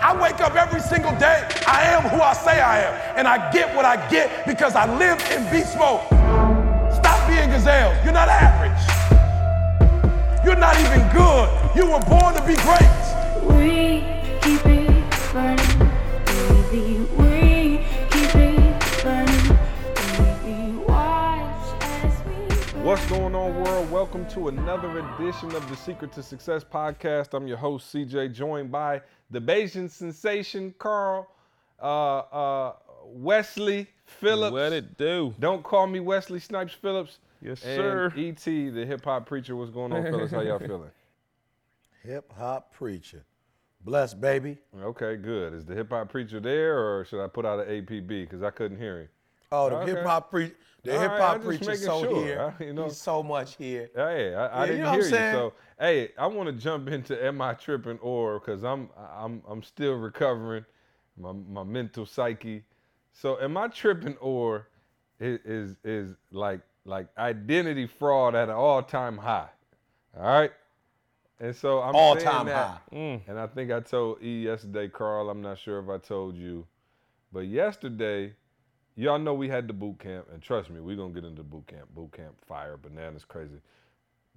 I 0.00 0.20
wake 0.20 0.40
up 0.40 0.54
every 0.54 0.80
single 0.80 1.12
day. 1.18 1.46
I 1.66 1.82
am 1.82 2.02
who 2.02 2.20
I 2.20 2.32
say 2.32 2.60
I 2.60 2.80
am. 2.80 2.94
And 3.16 3.26
I 3.26 3.50
get 3.50 3.74
what 3.74 3.84
I 3.84 3.96
get 4.08 4.46
because 4.46 4.74
I 4.74 4.86
live 4.98 5.20
in 5.32 5.42
beast 5.50 5.76
mode. 5.76 6.00
Stop 6.94 7.28
being 7.28 7.50
gazelles. 7.50 7.96
You're 8.04 8.12
not 8.12 8.28
average. 8.28 8.78
You're 10.44 10.56
not 10.56 10.78
even 10.80 11.00
good. 11.10 11.48
You 11.76 11.86
were 11.90 12.00
born 12.00 12.34
to 12.34 12.42
be 12.46 12.54
great. 12.62 12.98
We 13.42 14.04
keep 14.40 14.64
it 14.66 15.32
burning, 15.32 15.90
baby. 16.70 17.27
What's 22.98 23.10
going 23.12 23.34
on, 23.36 23.62
world? 23.62 23.90
Welcome 23.92 24.26
to 24.30 24.48
another 24.48 24.98
edition 24.98 25.54
of 25.54 25.66
the 25.70 25.76
Secret 25.76 26.10
to 26.14 26.22
Success 26.22 26.64
podcast. 26.64 27.32
I'm 27.32 27.46
your 27.46 27.56
host, 27.56 27.94
CJ, 27.94 28.34
joined 28.34 28.72
by 28.72 29.00
the 29.30 29.40
Bajan 29.40 29.88
sensation, 29.88 30.74
Karl, 30.80 31.30
uh, 31.80 32.18
uh, 32.18 32.72
Wesley 33.04 33.86
Phillips. 34.04 34.52
What 34.52 34.72
it 34.72 34.98
do? 34.98 35.32
Don't 35.38 35.62
call 35.62 35.86
me 35.86 36.00
Wesley 36.00 36.40
Snipes 36.40 36.72
Phillips. 36.74 37.20
Yes, 37.40 37.62
and 37.62 37.76
sir. 37.76 38.12
ET, 38.16 38.44
the 38.44 38.84
hip 38.84 39.04
hop 39.04 39.26
preacher. 39.26 39.54
What's 39.54 39.70
going 39.70 39.92
on, 39.92 40.02
fellas? 40.02 40.32
How 40.32 40.40
y'all 40.40 40.58
feeling? 40.58 40.90
Hip 42.04 42.32
hop 42.36 42.74
preacher. 42.74 43.24
Bless, 43.84 44.12
baby. 44.12 44.58
Okay, 44.82 45.14
good. 45.16 45.54
Is 45.54 45.64
the 45.64 45.74
hip 45.74 45.90
hop 45.90 46.10
preacher 46.10 46.40
there, 46.40 46.76
or 46.76 47.04
should 47.04 47.22
I 47.24 47.28
put 47.28 47.46
out 47.46 47.60
an 47.60 47.68
APB 47.68 48.08
because 48.08 48.42
I 48.42 48.50
couldn't 48.50 48.78
hear 48.78 49.02
him? 49.02 49.08
Oh, 49.52 49.70
the 49.70 49.76
Okay. 49.76 49.92
hip 49.92 50.04
hop 50.04 50.30
preacher. 50.30 50.56
The 50.84 50.92
All 50.92 51.00
hip 51.00 51.10
hop 51.12 51.34
I'm 51.36 51.40
preacher 51.42 51.74
so 51.76 52.00
sure, 52.00 52.24
here. 52.24 52.54
I- 52.60 52.64
you 52.64 52.72
know. 52.72 52.84
He's 52.84 52.96
so 52.96 53.22
much 53.22 53.56
here. 53.56 53.90
Hey, 53.94 54.34
I, 54.34 54.62
I 54.62 54.66
Yeah, 54.66 54.66
didn't 54.66 54.82
know 54.82 54.88
what 54.90 54.94
I'm 54.94 55.00
hear 55.00 55.08
you. 55.08 55.30
So, 55.30 55.52
hey, 55.78 56.12
I 56.18 56.26
want 56.26 56.46
to 56.48 56.52
jump 56.52 56.88
into 56.88 57.22
am 57.24 57.40
I 57.40 57.54
tripping 57.54 57.98
or 57.98 58.38
because 58.40 58.64
I'm 58.64 58.88
I'm 58.96 59.42
I'm 59.48 59.62
still 59.62 59.94
recovering, 59.94 60.64
my 61.18 61.32
my 61.32 61.64
mental 61.64 62.06
psyche. 62.06 62.64
So, 63.12 63.40
am 63.40 63.56
I 63.56 63.68
tripping 63.68 64.16
or 64.18 64.68
is 65.20 65.40
is, 65.44 65.76
is 65.84 66.16
like 66.30 66.60
like 66.84 67.08
identity 67.18 67.86
fraud 67.86 68.34
at 68.34 68.48
an 68.48 68.54
all 68.54 68.82
time 68.82 69.18
high? 69.18 69.48
All 70.16 70.22
right. 70.24 70.52
And 71.40 71.54
so 71.54 71.80
I'm 71.80 71.94
All 71.94 72.16
time 72.16 72.46
that, 72.46 72.82
high. 72.90 72.96
Mm. 72.96 73.20
And 73.28 73.38
I 73.38 73.46
think 73.46 73.70
I 73.70 73.80
told 73.80 74.22
E 74.22 74.44
yesterday, 74.44 74.88
Karl. 74.88 75.30
I'm 75.30 75.40
not 75.42 75.58
sure 75.58 75.78
if 75.80 75.88
I 75.88 75.98
told 75.98 76.36
you, 76.36 76.66
but 77.32 77.46
yesterday, 77.46 78.34
y'all 78.98 79.18
know 79.18 79.32
we 79.32 79.48
had 79.48 79.68
the 79.68 79.72
boot 79.72 80.00
camp, 80.00 80.26
and 80.32 80.42
trust 80.42 80.70
me, 80.70 80.80
we're 80.80 80.96
gonna 80.96 81.14
get 81.14 81.24
into 81.24 81.42
boot 81.42 81.66
camp. 81.68 81.88
Boot 81.94 82.12
camp 82.12 82.34
fire, 82.46 82.76
bananas, 82.76 83.24
crazy. 83.24 83.60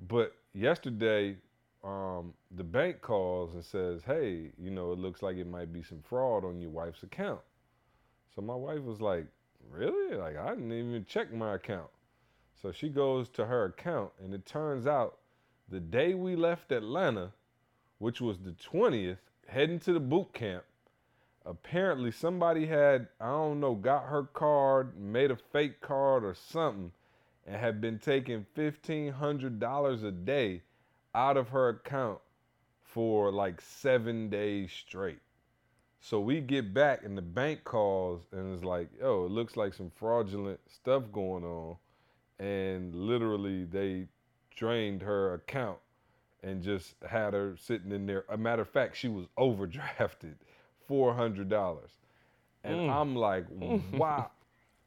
But 0.07 0.33
yesterday, 0.53 1.37
um, 1.83 2.33
the 2.51 2.63
bank 2.63 3.01
calls 3.01 3.55
and 3.55 3.65
says, 3.65 4.03
"Hey, 4.03 4.51
you 4.57 4.69
know, 4.69 4.91
it 4.91 4.99
looks 4.99 5.23
like 5.23 5.37
it 5.37 5.47
might 5.47 5.73
be 5.73 5.81
some 5.81 6.01
fraud 6.03 6.45
on 6.45 6.61
your 6.61 6.69
wife's 6.69 7.01
account." 7.01 7.41
So 8.35 8.41
my 8.41 8.55
wife 8.55 8.83
was 8.83 9.01
like, 9.01 9.25
"Really? 9.69 10.15
Like 10.15 10.37
I 10.37 10.49
didn't 10.49 10.71
even 10.71 11.05
check 11.05 11.33
my 11.33 11.55
account." 11.55 11.89
So 12.61 12.71
she 12.71 12.89
goes 12.89 13.29
to 13.29 13.45
her 13.47 13.65
account, 13.65 14.11
and 14.19 14.33
it 14.33 14.45
turns 14.45 14.85
out 14.85 15.17
the 15.69 15.79
day 15.79 16.13
we 16.13 16.35
left 16.35 16.71
Atlanta, 16.71 17.33
which 17.97 18.21
was 18.21 18.37
the 18.37 18.51
20th, 18.51 19.17
heading 19.47 19.79
to 19.79 19.93
the 19.93 19.99
boot 19.99 20.33
camp, 20.33 20.63
apparently 21.45 22.11
somebody 22.11 22.65
had, 22.67 23.07
I 23.19 23.27
don't 23.27 23.59
know, 23.59 23.75
got 23.75 24.05
her 24.05 24.23
card, 24.23 24.99
made 24.99 25.31
a 25.31 25.35
fake 25.35 25.81
card 25.81 26.23
or 26.23 26.33
something, 26.33 26.91
and 27.45 27.55
had 27.55 27.81
been 27.81 27.99
taking 27.99 28.45
$1,500 28.55 30.03
a 30.03 30.11
day 30.11 30.61
out 31.13 31.37
of 31.37 31.49
her 31.49 31.69
account 31.69 32.19
for 32.83 33.31
like 33.31 33.61
seven 33.61 34.29
days 34.29 34.71
straight. 34.71 35.21
So 35.99 36.19
we 36.19 36.41
get 36.41 36.73
back 36.73 37.03
and 37.03 37.17
the 37.17 37.21
bank 37.21 37.63
calls 37.63 38.23
and 38.31 38.53
it's 38.53 38.63
like, 38.63 38.89
oh, 39.01 39.25
it 39.25 39.31
looks 39.31 39.55
like 39.55 39.73
some 39.73 39.91
fraudulent 39.95 40.59
stuff 40.67 41.03
going 41.11 41.43
on. 41.43 41.77
And 42.39 42.95
literally 42.95 43.65
they 43.65 44.07
drained 44.55 45.03
her 45.03 45.35
account 45.35 45.77
and 46.43 46.63
just 46.63 46.95
had 47.07 47.33
her 47.33 47.55
sitting 47.55 47.91
in 47.91 48.07
there. 48.07 48.25
A 48.29 48.37
matter 48.37 48.63
of 48.63 48.69
fact, 48.69 48.97
she 48.97 49.09
was 49.09 49.27
overdrafted 49.37 50.35
four 50.87 51.13
hundred 51.13 51.49
dollars. 51.49 51.91
And 52.63 52.81
mm. 52.81 52.89
I'm 52.89 53.15
like, 53.15 53.45
wow. 53.93 54.31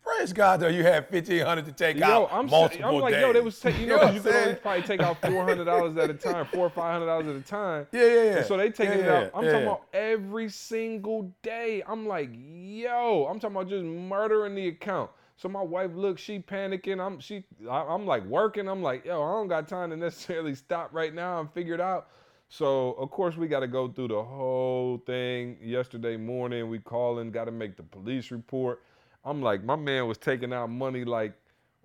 Praise 0.02 0.34
God, 0.34 0.60
though, 0.60 0.68
you 0.68 0.82
had 0.84 1.06
1500 1.10 1.64
to 1.64 1.72
take 1.72 1.98
Yo, 1.98 2.04
out 2.04 2.28
I'm, 2.30 2.46
sa- 2.48 2.56
multiple 2.58 2.84
I'm 2.86 2.98
like, 3.00 3.14
days. 3.14 3.22
yo, 3.22 3.32
they 3.32 3.40
was 3.40 3.58
taking, 3.58 3.80
you 3.86 3.86
know, 3.86 3.96
what 3.96 4.02
'cause 4.02 4.14
you 4.14 4.20
I'm 4.20 4.22
could 4.22 4.34
only 4.36 4.54
probably 4.56 4.82
take 4.82 5.02
out 5.02 5.22
four 5.22 5.44
hundred 5.44 5.64
dollars 5.64 5.96
at 5.96 6.10
a 6.10 6.14
time, 6.14 6.46
four 6.52 6.66
or 6.66 6.70
five 6.70 6.92
hundred 6.92 7.06
dollars 7.06 7.26
at 7.28 7.36
a 7.36 7.40
time. 7.42 7.86
Yeah, 7.92 8.04
yeah, 8.04 8.22
yeah. 8.24 8.36
And 8.36 8.46
so 8.46 8.56
they 8.58 8.70
taking 8.70 9.00
it 9.00 9.06
Yeah, 9.06 9.12
out. 9.12 9.30
I'm 9.34 9.48
talking 9.48 9.66
yeah. 9.66 9.66
about 9.66 9.82
every 9.94 10.48
single 10.50 11.32
day. 11.42 11.82
I'm 11.88 12.06
like, 12.06 12.30
yo, 12.34 13.26
I'm 13.30 13.40
talking 13.40 13.56
about 13.56 13.68
just 13.68 13.84
murdering 13.84 14.54
the 14.54 14.68
account. 14.68 15.10
So 15.36 15.48
my 15.48 15.62
wife 15.62 15.90
looks, 15.94 16.20
she 16.22 16.38
panicking. 16.38 17.00
I'm 17.04 17.18
she, 17.18 17.44
I, 17.68 17.80
I'm 17.82 18.06
like 18.06 18.24
working. 18.26 18.68
I'm 18.68 18.82
like, 18.82 19.04
yo, 19.06 19.22
I 19.22 19.32
don't 19.32 19.48
got 19.48 19.68
time 19.68 19.90
to 19.90 19.96
necessarily 19.96 20.54
stop 20.54 20.90
right 20.92 21.14
now 21.14 21.40
and 21.40 21.50
figure 21.52 21.74
it 21.74 21.80
out. 21.80 22.08
So 22.48 22.92
of 22.92 23.10
course 23.10 23.36
we 23.36 23.48
got 23.48 23.60
to 23.60 23.66
go 23.66 23.88
through 23.88 24.08
the 24.08 24.22
whole 24.22 25.02
thing. 25.06 25.58
Yesterday 25.62 26.16
morning 26.16 26.68
we 26.68 26.78
calling, 26.78 27.30
got 27.30 27.44
to 27.46 27.50
make 27.50 27.76
the 27.76 27.82
police 27.82 28.30
report. 28.30 28.82
I'm 29.24 29.40
like, 29.42 29.64
my 29.64 29.76
man 29.76 30.06
was 30.06 30.18
taking 30.18 30.52
out 30.52 30.70
money 30.70 31.04
like 31.04 31.32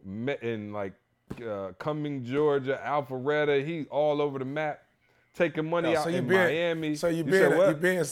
in 0.06 0.72
like 0.74 0.94
uh, 1.46 1.72
Cumming, 1.78 2.24
Georgia, 2.24 2.80
Alpharetta. 2.84 3.66
He 3.66 3.86
all 3.86 4.22
over 4.22 4.40
the 4.40 4.46
map, 4.46 4.84
taking 5.34 5.70
money 5.70 5.92
Yo, 5.92 5.98
out 6.00 6.04
so 6.04 6.10
you 6.10 6.18
in 6.18 6.28
being, 6.28 6.42
Miami. 6.42 6.96
So 6.96 7.08
you 7.08 7.24
being, 7.24 7.58
what? 7.58 7.70
you 7.70 7.76
being 7.76 8.04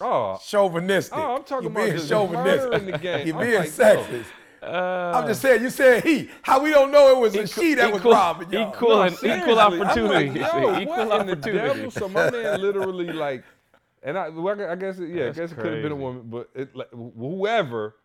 oh, 0.00 0.38
chauvinistic. 0.44 1.16
Oh, 1.16 1.36
I'm 1.36 1.44
talking 1.44 1.64
you 1.64 1.70
about 1.70 1.94
being 1.94 2.06
chauvinistic. 2.06 2.86
the 2.86 2.98
game. 3.02 3.26
you 3.26 3.34
being 3.34 3.58
like, 3.60 3.78
yo. 3.78 4.24
Sexist. 4.62 5.14
I'm 5.14 5.26
just 5.26 5.42
saying, 5.42 5.62
you 5.62 5.70
said 5.70 6.04
he. 6.04 6.28
How 6.42 6.62
we 6.62 6.70
don't 6.70 6.90
know 6.90 7.10
it 7.16 7.20
was 7.20 7.34
a 7.34 7.46
she 7.46 7.74
that 7.74 7.90
was 7.92 8.00
equal- 8.00 8.12
robbing 8.12 8.50
y'all. 8.52 8.70
equal 8.70 8.88
No, 8.90 9.06
equal 9.06 9.58
opportunity. 9.58 10.38
like, 10.40 10.52
yo, 10.52 10.78
equal 10.80 10.96
what 11.08 11.20
in 11.22 11.26
the 11.26 11.32
opportunity. 11.32 11.52
devil? 11.74 11.90
So 11.90 12.08
my 12.08 12.30
man 12.30 12.60
literally 12.60 13.12
like, 13.12 13.44
and 14.02 14.16
I, 14.18 14.28
well, 14.30 14.60
I 14.60 14.74
guess, 14.76 14.98
it- 14.98 15.08
yeah, 15.10 15.26
That's 15.26 15.38
I 15.38 15.40
guess 15.42 15.52
it 15.52 15.54
could 15.56 15.72
have 15.74 15.82
been 15.82 15.92
a 15.92 15.96
woman, 15.96 16.22
but 16.26 16.48
it, 16.54 16.74
like, 16.74 16.90
whoever 16.90 17.96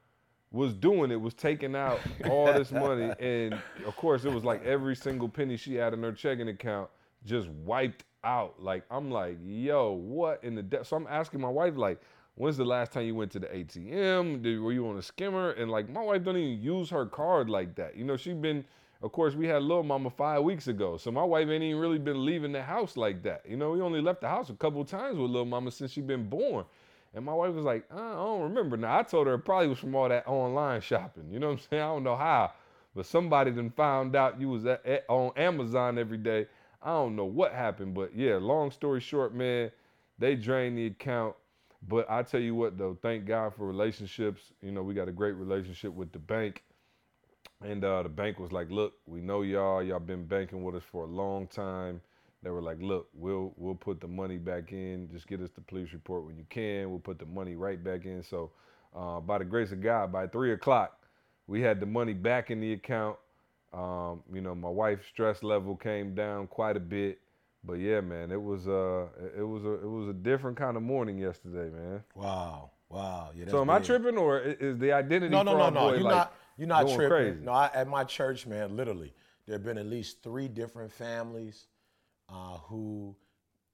was 0.52 0.74
doing 0.74 1.12
it 1.12 1.20
was 1.20 1.34
taking 1.34 1.76
out 1.76 2.00
all 2.30 2.46
this 2.54 2.72
money, 2.72 3.12
and 3.20 3.54
of 3.86 3.96
course 3.98 4.24
it 4.26 4.32
was 4.32 4.44
like 4.46 4.64
every 4.66 4.96
single 4.96 5.28
penny 5.28 5.58
she 5.58 5.76
had 5.76 5.94
in 5.94 6.02
her 6.04 6.12
checking 6.14 6.48
account 6.48 6.90
just 7.26 7.48
wiped 7.50 8.04
out. 8.24 8.56
Like 8.62 8.84
I'm 8.90 9.12
like, 9.12 9.38
yo, 9.44 9.92
what 9.92 10.44
in 10.44 10.56
the 10.56 10.64
de-? 10.64 10.86
So 10.86 10.96
I'm 10.96 11.08
asking 11.10 11.42
my 11.42 11.50
wife 11.50 11.76
like. 11.76 12.00
When's 12.36 12.58
the 12.58 12.66
last 12.66 12.92
time 12.92 13.06
you 13.06 13.16
went 13.16 13.32
to 13.32 13.40
the 13.40 13.48
ATM? 13.48 14.42
Did, 14.42 14.60
were 14.60 14.72
you 14.74 14.88
on 14.88 14.98
a 14.98 15.02
skimmer? 15.02 15.52
And 15.52 15.72
like 15.72 15.90
my 15.90 16.02
wife 16.02 16.24
don't 16.24 16.38
even 16.38 16.62
use 16.62 16.90
her 16.90 17.06
card 17.06 17.50
like 17.50 17.76
that. 17.76 17.96
You 17.96 18.04
know, 18.04 18.18
she 18.18 18.34
been 18.34 18.66
of 19.02 19.12
course, 19.12 19.36
we 19.36 19.46
had 19.46 19.62
little 19.62 19.84
Mama 19.84 20.10
five 20.10 20.42
weeks 20.42 20.68
ago, 20.68 20.98
so 20.98 21.12
my 21.12 21.24
wife 21.24 21.48
ain't 21.50 21.64
even 21.64 21.80
really 21.80 22.00
been 22.00 22.26
leaving 22.26 22.52
the 22.52 22.64
house 22.64 22.98
like 22.98 23.22
that. 23.24 23.44
You 23.48 23.56
know, 23.56 23.72
we 23.72 23.82
only 23.82 24.02
left 24.02 24.22
the 24.22 24.28
house 24.28 24.50
a 24.50 24.54
couple 24.54 24.84
times 24.86 25.18
with 25.20 25.30
little 25.30 25.46
Mama 25.46 25.70
since 25.70 25.92
she 25.92 26.02
been 26.02 26.28
born. 26.28 26.66
And 27.14 27.24
my 27.24 27.34
wife 27.34 27.54
was 27.54 27.66
like, 27.66 27.86
uh, 27.94 27.98
I 28.00 28.14
don't 28.14 28.42
remember. 28.42 28.78
Now 28.78 28.98
I 28.98 29.04
told 29.04 29.28
her 29.28 29.36
it 29.36 29.40
probably 29.40 29.68
was 29.68 29.80
from 29.80 29.96
all 29.96 30.10
that 30.10 30.28
online 30.28 30.82
shopping. 30.82 31.30
You 31.30 31.40
know 31.40 31.48
what 31.48 31.60
I'm 31.60 31.60
saying? 31.70 31.84
I 31.84 31.88
don't 31.88 32.04
know 32.04 32.16
how, 32.16 32.54
but 32.96 33.06
somebody 33.06 33.52
then 33.52 33.70
found 33.70 34.16
out 34.16 34.40
you 34.40 34.50
was 34.50 34.66
at, 34.66 34.86
at- 34.86 35.06
on 35.08 35.32
Amazon 35.36 35.98
every 36.00 36.18
day. 36.18 36.48
I 36.82 36.90
don't 36.90 37.16
know 37.16 37.26
what 37.26 37.52
happened, 37.54 37.94
but 37.94 38.16
yeah. 38.16 38.38
Long 38.38 38.72
story 38.72 39.02
short, 39.02 39.36
man, 39.36 39.72
they 40.18 40.36
drained 40.36 40.78
the 40.78 40.88
account. 40.88 41.36
But 41.88 42.10
I 42.10 42.24
tell 42.24 42.40
you 42.42 42.56
what, 42.56 42.78
though, 42.78 42.98
thank 43.02 43.26
God 43.26 43.54
for 43.56 43.68
relationships. 43.68 44.42
You 44.62 44.72
know, 44.72 44.84
we 44.84 44.94
got 44.94 45.08
a 45.08 45.12
great 45.12 45.34
relationship 45.34 45.94
with 45.94 46.12
the 46.12 46.20
bank. 46.20 46.64
And 47.64 47.84
uh, 47.84 48.04
the 48.04 48.10
bank 48.10 48.40
was 48.40 48.52
like, 48.52 48.70
"Look, 48.70 48.94
we 49.08 49.22
know 49.22 49.42
y'all. 49.42 49.82
Y'all 49.84 50.00
been 50.00 50.26
banking 50.26 50.64
with 50.64 50.76
us 50.76 50.84
for 50.92 51.06
a 51.06 51.08
long 51.08 51.48
time." 51.48 52.02
They 52.44 52.50
were 52.50 52.62
like, 52.62 52.78
"Look, 52.82 53.10
we'll 53.14 53.54
we'll 53.58 53.76
put 53.76 54.02
the 54.02 54.08
money 54.08 54.38
back 54.38 54.72
in. 54.72 55.10
Just 55.12 55.28
get 55.28 55.42
us 55.42 55.50
the 55.56 55.62
police 55.62 55.94
report 55.94 56.26
when 56.26 56.38
you 56.38 56.46
can. 56.50 56.90
We'll 56.90 57.00
put 57.00 57.20
the 57.20 57.26
money 57.26 57.56
right 57.56 57.82
back 57.84 58.06
in." 58.06 58.24
So, 58.24 58.52
uh, 58.96 59.20
by 59.22 59.40
the 59.40 59.46
grace 59.46 59.72
of 59.72 59.82
God, 59.82 60.12
by 60.12 60.28
three 60.28 60.54
o'clock, 60.54 61.00
we 61.48 61.62
had 61.62 61.80
the 61.80 61.86
money 61.86 62.14
back 62.14 62.52
in 62.52 62.60
the 62.60 62.74
account. 62.74 63.18
Um, 63.74 64.22
you 64.32 64.42
know, 64.42 64.56
my 64.56 64.70
wife's 64.70 65.08
stress 65.08 65.44
level 65.44 65.76
came 65.76 66.14
down 66.14 66.48
quite 66.48 66.78
a 66.78 66.82
bit. 66.82 67.20
But 67.66 67.80
yeah, 67.80 68.02
man, 68.02 68.32
it 68.32 68.42
was 68.42 68.68
uh, 68.68 69.08
it 69.38 69.44
was 69.44 69.64
a 69.66 69.74
it 69.74 69.90
was 69.90 70.08
a 70.10 70.14
different 70.14 70.58
kind 70.58 70.78
of 70.78 70.84
morning 70.84 71.18
yesterday, 71.18 71.70
man. 71.76 72.04
Wow, 72.14 72.72
wow. 72.90 73.32
Yeah, 73.36 73.46
So 73.50 73.62
am 73.62 73.70
I 73.70 73.78
big. 73.80 73.86
tripping 73.86 74.18
or 74.18 74.40
is 74.40 74.78
the 74.78 74.92
identity 74.92 75.32
No, 75.32 75.42
no, 75.44 75.58
no, 75.58 75.70
no. 75.70 75.88
boy 75.90 75.96
You're 75.96 76.04
like 76.04 76.16
not. 76.16 76.34
You're 76.58 76.68
not 76.68 76.88
tripping. 76.90 77.10
crazy? 77.10 77.40
No, 77.44 77.52
I, 77.52 77.70
at 77.74 77.88
my 77.88 78.04
church, 78.04 78.46
man, 78.48 78.76
literally, 78.78 79.14
there 79.46 79.56
have 79.56 79.64
been 79.64 79.78
at 79.78 79.88
least 79.88 80.24
three 80.24 80.48
different 80.48 80.92
families 80.92 81.68
uh, 82.30 82.58
who 82.60 83.16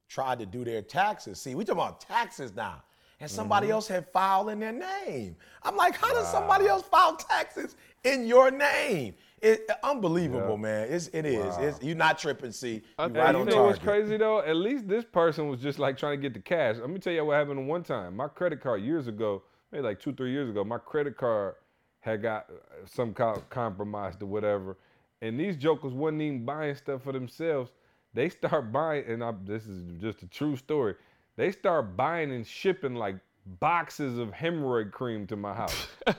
tried 0.08 0.38
to 0.40 0.46
do 0.46 0.64
their 0.64 0.82
taxes. 0.82 1.40
See, 1.40 1.54
we 1.54 1.64
talking 1.64 1.80
about 1.80 2.00
taxes 2.00 2.54
now, 2.56 2.82
and 3.20 3.30
somebody 3.30 3.66
Mm-hmm. 3.66 3.72
else 3.74 3.86
had 3.88 4.08
filed 4.08 4.48
in 4.50 4.58
their 4.58 4.72
name. 4.72 5.36
I'm 5.62 5.76
like, 5.76 5.96
how 5.96 6.12
does 6.12 6.28
somebody 6.28 6.66
else 6.66 6.82
file 6.82 7.16
taxes 7.16 7.76
in 8.04 8.26
your 8.26 8.50
name? 8.50 9.14
It, 9.42 9.68
unbelievable, 9.82 10.50
Yeah. 10.50 10.56
man. 10.56 10.88
It's, 10.90 11.08
it 11.08 11.26
is. 11.26 11.44
Wow. 11.56 11.62
It's, 11.62 11.82
you're 11.82 11.96
not 11.96 12.18
tripping, 12.18 12.52
see. 12.52 12.82
You're 12.98 13.08
think 13.08 13.16
right 13.16 13.34
you 13.34 13.40
on 13.40 13.46
know 13.46 13.64
what's 13.64 13.78
crazy 13.80 14.16
though? 14.16 14.40
At 14.40 14.56
least 14.56 14.86
this 14.88 15.04
person 15.04 15.48
was 15.48 15.60
just 15.60 15.78
like 15.80 15.98
trying 15.98 16.16
to 16.18 16.22
get 16.22 16.32
the 16.32 16.40
cash. 16.40 16.76
Let 16.78 16.88
me 16.90 16.98
tell 17.00 17.12
you 17.12 17.24
what 17.24 17.34
happened 17.34 17.66
one 17.66 17.82
time. 17.82 18.16
My 18.16 18.28
credit 18.28 18.60
card 18.60 18.82
years 18.82 19.08
ago, 19.08 19.42
maybe 19.72 19.82
like 19.82 19.98
two, 20.00 20.12
three 20.12 20.30
years 20.30 20.48
ago, 20.48 20.62
my 20.62 20.78
credit 20.78 21.16
card 21.16 21.56
had 22.00 22.22
got 22.22 22.46
uh, 22.50 22.86
some 22.86 23.12
co- 23.14 23.42
compromised 23.50 24.22
or 24.22 24.26
whatever. 24.26 24.76
And 25.22 25.38
these 25.38 25.56
jokers 25.56 25.92
wasn't 25.92 26.22
even 26.22 26.44
buying 26.44 26.74
stuff 26.74 27.02
for 27.02 27.12
themselves. 27.12 27.70
They 28.14 28.28
start 28.28 28.72
buying, 28.72 29.04
and 29.06 29.24
I, 29.24 29.32
this 29.44 29.66
is 29.66 29.82
just 30.00 30.22
a 30.22 30.26
true 30.26 30.56
story. 30.56 30.94
They 31.36 31.50
start 31.50 31.96
buying 31.96 32.30
and 32.32 32.46
shipping 32.46 32.94
like 32.94 33.16
boxes 33.58 34.18
of 34.18 34.30
hemorrhoid 34.30 34.92
cream 34.92 35.26
to 35.28 35.36
my 35.36 35.54
house. 35.54 35.86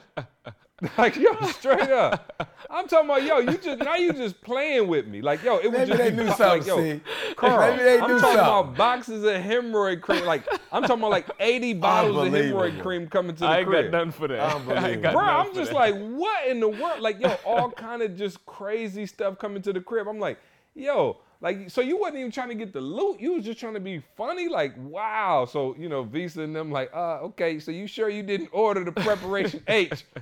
like 0.98 1.16
yo, 1.16 1.34
straight 1.48 1.90
up. 1.90 2.50
I'm 2.70 2.88
talking 2.88 3.10
about 3.10 3.24
yo. 3.24 3.40
You 3.40 3.58
just 3.58 3.80
now 3.80 3.96
you 3.96 4.12
just 4.14 4.42
playing 4.42 4.88
with 4.88 5.08
me. 5.08 5.22
Like 5.22 5.44
yo, 5.44 5.58
it 5.58 5.68
was 5.72 5.80
Maybe 5.80 5.88
just 5.92 5.98
they 6.00 6.10
be 6.12 6.16
knew 6.18 6.26
bo- 6.26 6.48
like, 6.48 6.66
yo, 6.66 6.78
see. 6.78 7.02
Carl, 7.36 7.72
Maybe 7.72 7.84
they 7.84 7.94
I'm 7.96 8.00
talking 8.02 8.20
something. 8.20 8.40
about 8.40 8.76
boxes 8.76 9.24
of 9.24 9.34
hemorrhoid 9.42 10.02
cream. 10.02 10.26
Like 10.26 10.46
I'm 10.72 10.82
talking 10.82 10.98
about 11.00 11.12
like 11.12 11.28
80 11.40 11.74
bottles 11.76 12.28
of 12.28 12.34
hemorrhoid 12.34 12.82
cream 12.82 13.08
coming 13.08 13.36
to 13.36 13.40
the 13.42 13.46
crib. 13.48 13.56
I 13.56 13.60
ain't 13.60 13.68
crib. 13.68 13.92
got 13.92 13.98
nothing 13.98 14.12
for 14.12 14.28
that. 14.28 14.40
I 14.40 14.46
ain't 14.46 14.56
Unbelievable. 14.70 15.02
got 15.04 15.14
Bro, 15.14 15.24
I'm 15.24 15.54
just 15.56 15.72
that. 15.72 15.76
like, 15.76 15.96
what 15.96 16.48
in 16.48 16.60
the 16.60 16.70
world? 16.70 17.00
Like, 17.00 17.20
yo, 17.20 17.30
all 17.46 17.72
kind 17.72 18.02
of 18.02 18.18
just 18.18 18.46
crazy 18.46 19.06
stuff 19.06 19.38
coming 19.40 19.62
to 19.64 19.74
the 19.74 19.80
crib. 19.82 20.08
I'm 20.08 20.20
like, 20.20 20.38
yo, 20.76 21.18
like, 21.42 21.70
so 21.70 21.82
you 21.82 21.98
wasn't 22.00 22.20
even 22.20 22.32
trying 22.32 22.50
to 22.50 22.56
get 22.56 22.74
the 22.74 22.82
loot. 22.82 23.20
You 23.20 23.34
was 23.34 23.46
just 23.46 23.60
trying 23.60 23.74
to 23.76 23.80
be 23.82 24.02
funny. 24.18 24.48
Like, 24.48 24.74
wow. 24.78 25.46
So, 25.50 25.76
you 25.78 25.90
know, 25.90 26.04
Visa 26.04 26.42
and 26.42 26.56
them 26.56 26.72
like, 26.72 26.90
uh, 26.94 27.20
okay, 27.22 27.60
so 27.60 27.70
you 27.72 27.86
sure 27.86 28.10
you 28.10 28.24
didn't 28.24 28.50
order 28.52 28.84
the 28.84 28.92
preparation 28.94 29.62
H? 29.68 30.06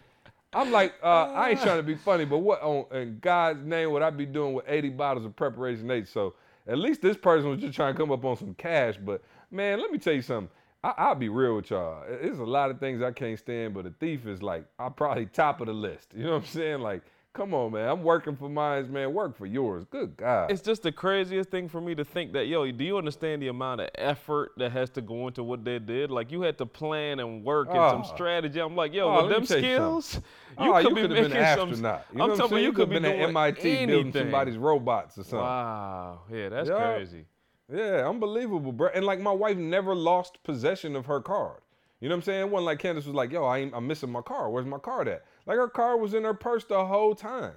I'm 0.54 0.72
like, 0.72 0.94
uh, 1.02 1.32
I 1.32 1.52
ain't 1.52 1.62
trying 1.62 1.78
to 1.78 1.84
be 1.84 1.96
funny, 1.96 2.26
but 2.26 2.40
what 2.40 2.62
on 2.62 2.86
in 2.92 3.20
God's 3.20 3.66
name 3.66 3.92
would 3.92 4.02
I 4.02 4.10
be 4.10 4.26
doing 4.26 4.54
with 4.54 4.66
80 4.68 4.90
bottles 4.90 5.26
of 5.26 5.36
preparation 5.36 5.90
H? 5.90 6.08
So 6.08 6.34
at 6.68 6.78
least 6.78 7.02
this 7.02 7.16
person 7.16 7.50
was 7.50 7.60
just 7.60 7.74
trying 7.74 7.94
to 7.94 8.00
come 8.00 8.12
up 8.12 8.26
on 8.26 8.36
some 8.36 8.54
cash. 8.56 8.96
But 9.04 9.22
man, 9.50 9.80
let 9.80 9.92
me 9.92 9.98
tell 9.98 10.14
you 10.14 10.22
something. 10.22 10.50
I, 10.84 10.94
I'll 10.98 11.16
be 11.16 11.30
real 11.30 11.56
with 11.56 11.70
y'all. 11.70 12.04
There's 12.08 12.40
a 12.40 12.44
lot 12.44 12.70
of 12.70 12.80
things 12.80 13.02
I 13.02 13.12
can't 13.12 13.40
stand, 13.40 13.74
but 13.74 13.86
a 13.86 13.92
thief 13.92 14.28
is 14.28 14.42
like, 14.42 14.66
I'm 14.78 14.94
probably 14.94 15.28
top 15.28 15.62
of 15.62 15.68
the 15.68 15.74
list. 15.74 16.14
You 16.16 16.26
know 16.26 16.32
what 16.32 16.44
I'm 16.44 16.48
saying? 16.48 16.82
Like, 16.82 17.04
come 17.34 17.54
on, 17.54 17.72
man. 17.74 17.88
I'm 17.88 18.04
working 18.04 18.36
for 18.36 18.50
mine, 18.50 18.92
man. 18.92 19.14
Work 19.14 19.38
for 19.38 19.46
yours. 19.46 19.86
Good 19.90 20.18
God. 20.18 20.52
It's 20.52 20.62
just 20.62 20.84
the 20.84 20.92
craziest 20.92 21.50
thing 21.50 21.70
for 21.70 21.80
me 21.82 21.96
to 21.96 22.04
think 22.04 22.34
that, 22.34 22.48
yo, 22.48 22.70
do 22.72 22.84
you 22.84 22.98
understand 22.98 23.42
the 23.42 23.48
amount 23.48 23.82
of 23.82 23.90
effort 23.96 24.52
that 24.58 24.72
has 24.72 24.90
to 24.92 25.02
go 25.02 25.28
into 25.28 25.44
what 25.44 25.64
they 25.64 25.80
did? 25.80 26.12
Like, 26.12 26.32
you 26.32 26.42
had 26.42 26.58
to 26.60 26.66
plan 26.66 27.20
and 27.20 27.44
work 27.44 27.70
and 27.70 27.78
some 27.90 28.02
Oh. 28.02 28.16
strategy. 28.16 28.60
I'm 28.60 28.76
like, 28.76 28.94
yo, 28.94 29.08
Oh, 29.10 29.24
with 29.24 29.32
them 29.34 29.46
tell 29.46 29.58
you 29.60 29.64
skills, 29.76 30.22
oh, 30.58 30.78
you 30.80 30.86
could 30.88 30.96
be 30.96 31.02
have 31.02 31.10
been 31.10 31.22
making 31.24 31.38
an 31.38 31.58
some. 31.58 31.70
astronaut. 31.70 32.06
You 32.14 32.22
I'm 32.22 32.28
know 32.28 32.34
I'm 32.34 32.40
talking 32.40 32.52
about 32.54 32.58
you 32.62 32.64
You 32.68 32.74
could 32.74 32.90
be 32.90 32.96
have 32.96 33.04
been 33.04 33.12
at 33.22 33.30
MIT 33.30 33.62
building 33.64 33.90
anything. 34.02 34.12
somebody's 34.24 34.58
robots 34.58 35.18
or 35.18 35.24
something. 35.24 35.40
Wow, 35.40 36.20
yeah, 36.32 36.50
that's 36.50 36.70
crazy. 36.70 37.26
Yeah, 37.74 38.10
unbelievable, 38.10 38.74
bro. 38.74 38.90
And 38.94 39.06
like 39.06 39.20
my 39.22 39.32
wife 39.32 39.56
never 39.56 39.96
lost 39.96 40.44
possession 40.44 40.96
of 40.98 41.06
her 41.06 41.22
card. 41.22 41.62
You 42.02 42.10
know 42.10 42.16
what 42.16 42.18
I'm 42.18 42.24
saying? 42.24 42.42
It 42.42 42.50
wasn't 42.50 42.66
like 42.66 42.80
Candace 42.80 43.06
was 43.06 43.16
like, 43.16 43.32
yo, 43.32 43.46
I 43.46 43.60
I'm 43.60 43.88
missing 43.88 44.12
my 44.12 44.22
car. 44.22 44.50
Where's 44.50 44.66
my 44.66 44.80
card 44.80 45.08
at? 45.08 45.24
Like 45.46 45.58
her 45.58 45.70
car 45.70 45.98
was 45.98 46.16
in 46.16 46.24
her 46.24 46.34
purse 46.34 46.66
the 46.66 46.84
whole 46.86 47.14
time. 47.14 47.54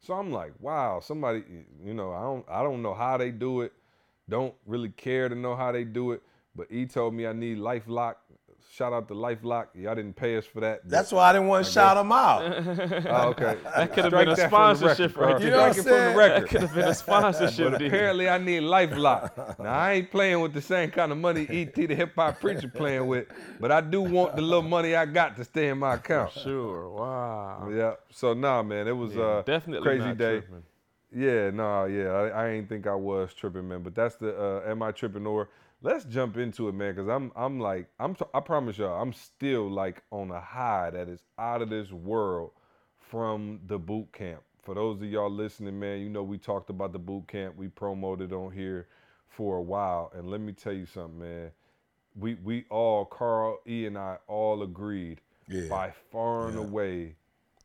So 0.00 0.14
I'm 0.14 0.30
like, 0.30 0.52
wow, 0.60 1.00
somebody, 1.00 1.42
you 1.82 1.94
know, 1.94 2.12
I 2.12 2.20
don't 2.22 2.44
I 2.48 2.62
don't 2.62 2.82
know 2.82 2.94
how 2.94 3.16
they 3.16 3.30
do 3.30 3.62
it. 3.62 3.72
Don't 4.28 4.54
really 4.66 4.90
care 4.90 5.28
to 5.30 5.34
know 5.34 5.56
how 5.56 5.72
they 5.72 5.84
do 5.84 6.12
it. 6.12 6.22
But 6.54 6.66
he 6.70 6.86
told 6.86 7.14
me 7.14 7.26
I 7.26 7.32
need 7.32 7.56
LifeLock. 7.58 8.16
Shout 8.68 8.92
out 8.92 9.08
to 9.08 9.14
LifeLock. 9.14 9.68
Y'all 9.74 9.94
didn't 9.94 10.16
pay 10.16 10.36
us 10.36 10.44
for 10.44 10.60
that. 10.60 10.80
That's 10.84 11.10
why 11.12 11.30
I 11.30 11.32
didn't 11.32 11.48
want 11.48 11.64
to 11.64 11.70
shout 11.72 11.96
them 11.96 12.12
out. 12.12 12.42
Oh, 13.08 13.28
okay. 13.30 13.56
That 13.76 13.92
could 13.92 14.04
have 14.04 14.12
been 14.12 14.28
a 14.28 14.34
that 14.34 14.50
from 14.50 14.76
the 14.76 14.86
sponsorship 14.86 15.16
right 15.16 15.38
there. 15.38 15.44
You 15.46 15.50
know 15.52 15.58
what 15.58 15.64
I'm 15.64 15.70
it 15.70 15.74
from 15.74 15.82
saying? 15.84 16.16
the. 16.16 16.22
That 16.28 16.48
could 16.48 16.60
have 16.62 16.74
been 16.74 16.88
a 16.88 16.94
sponsorship 16.94 17.72
But 17.72 17.82
apparently 17.82 18.28
I 18.28 18.38
need 18.38 18.62
LifeLock. 18.62 19.58
now 19.60 19.72
I 19.72 19.92
ain't 19.92 20.10
playing 20.10 20.40
with 20.40 20.52
the 20.52 20.60
same 20.60 20.90
kind 20.90 21.12
of 21.12 21.18
money 21.18 21.46
ET 21.48 21.74
the 21.74 21.94
hip 21.94 22.14
hop 22.16 22.40
preacher 22.40 22.68
playing 22.68 23.06
with, 23.06 23.28
but 23.60 23.70
I 23.72 23.80
do 23.80 24.02
want 24.02 24.36
the 24.36 24.42
little 24.42 24.62
money 24.62 24.94
I 24.94 25.06
got 25.06 25.36
to 25.36 25.44
stay 25.44 25.68
in 25.68 25.78
my 25.78 25.94
account. 25.94 26.32
Sure. 26.32 26.90
Wow. 26.90 27.70
Yeah. 27.72 27.94
So 28.10 28.34
nah, 28.34 28.62
man, 28.62 28.88
it 28.88 28.96
was 28.96 29.14
Yeah, 29.14 29.22
uh 29.22 29.42
definitely 29.42 29.86
crazy 29.86 30.08
not 30.08 30.18
day. 30.18 30.38
tripping. 30.40 30.62
Yeah, 31.14 31.50
nah, 31.50 31.84
yeah, 31.84 32.08
I, 32.10 32.28
I 32.28 32.48
ain't 32.50 32.68
think 32.68 32.86
I 32.86 32.94
was 32.94 33.32
tripping, 33.32 33.68
man. 33.68 33.82
But 33.82 33.94
that's 33.94 34.16
the 34.16 34.36
uh, 34.66 34.68
am 34.70 34.82
I 34.82 34.90
tripping 34.92 35.26
or? 35.26 35.48
Let's 35.82 36.04
jump 36.04 36.36
into 36.38 36.68
it, 36.68 36.72
man, 36.74 36.94
because 36.94 37.08
I'm 37.08 37.32
I'm 37.36 37.60
like 37.60 37.88
I'm 38.00 38.14
t- 38.14 38.24
I 38.34 38.40
promise 38.40 38.78
y'all 38.78 39.00
I'm 39.00 39.12
still 39.12 39.70
like 39.70 40.02
on 40.10 40.30
a 40.30 40.40
high 40.40 40.90
that 40.90 41.08
is 41.08 41.22
out 41.38 41.62
of 41.62 41.70
this 41.70 41.92
world 41.92 42.52
from 42.98 43.60
the 43.66 43.78
boot 43.78 44.12
camp. 44.12 44.42
For 44.62 44.74
those 44.74 45.00
of 45.00 45.08
y'all 45.08 45.30
listening, 45.30 45.78
man, 45.78 46.00
you 46.00 46.08
know 46.08 46.22
we 46.22 46.38
talked 46.38 46.70
about 46.70 46.92
the 46.92 46.98
boot 46.98 47.28
camp. 47.28 47.56
We 47.56 47.68
promoted 47.68 48.32
on 48.32 48.52
here 48.52 48.88
for 49.28 49.58
a 49.58 49.62
while, 49.62 50.10
and 50.14 50.28
let 50.30 50.40
me 50.40 50.52
tell 50.52 50.72
you 50.72 50.86
something, 50.86 51.20
man. 51.20 51.52
We 52.18 52.34
we 52.36 52.64
all 52.70 53.04
Karl 53.04 53.60
E 53.68 53.86
and 53.86 53.98
I 53.98 54.16
all 54.26 54.62
agreed 54.62 55.20
Yeah. 55.46 55.68
by 55.68 55.90
far 56.10 56.48
and 56.48 56.56
Yeah. 56.56 56.64
away 56.64 57.16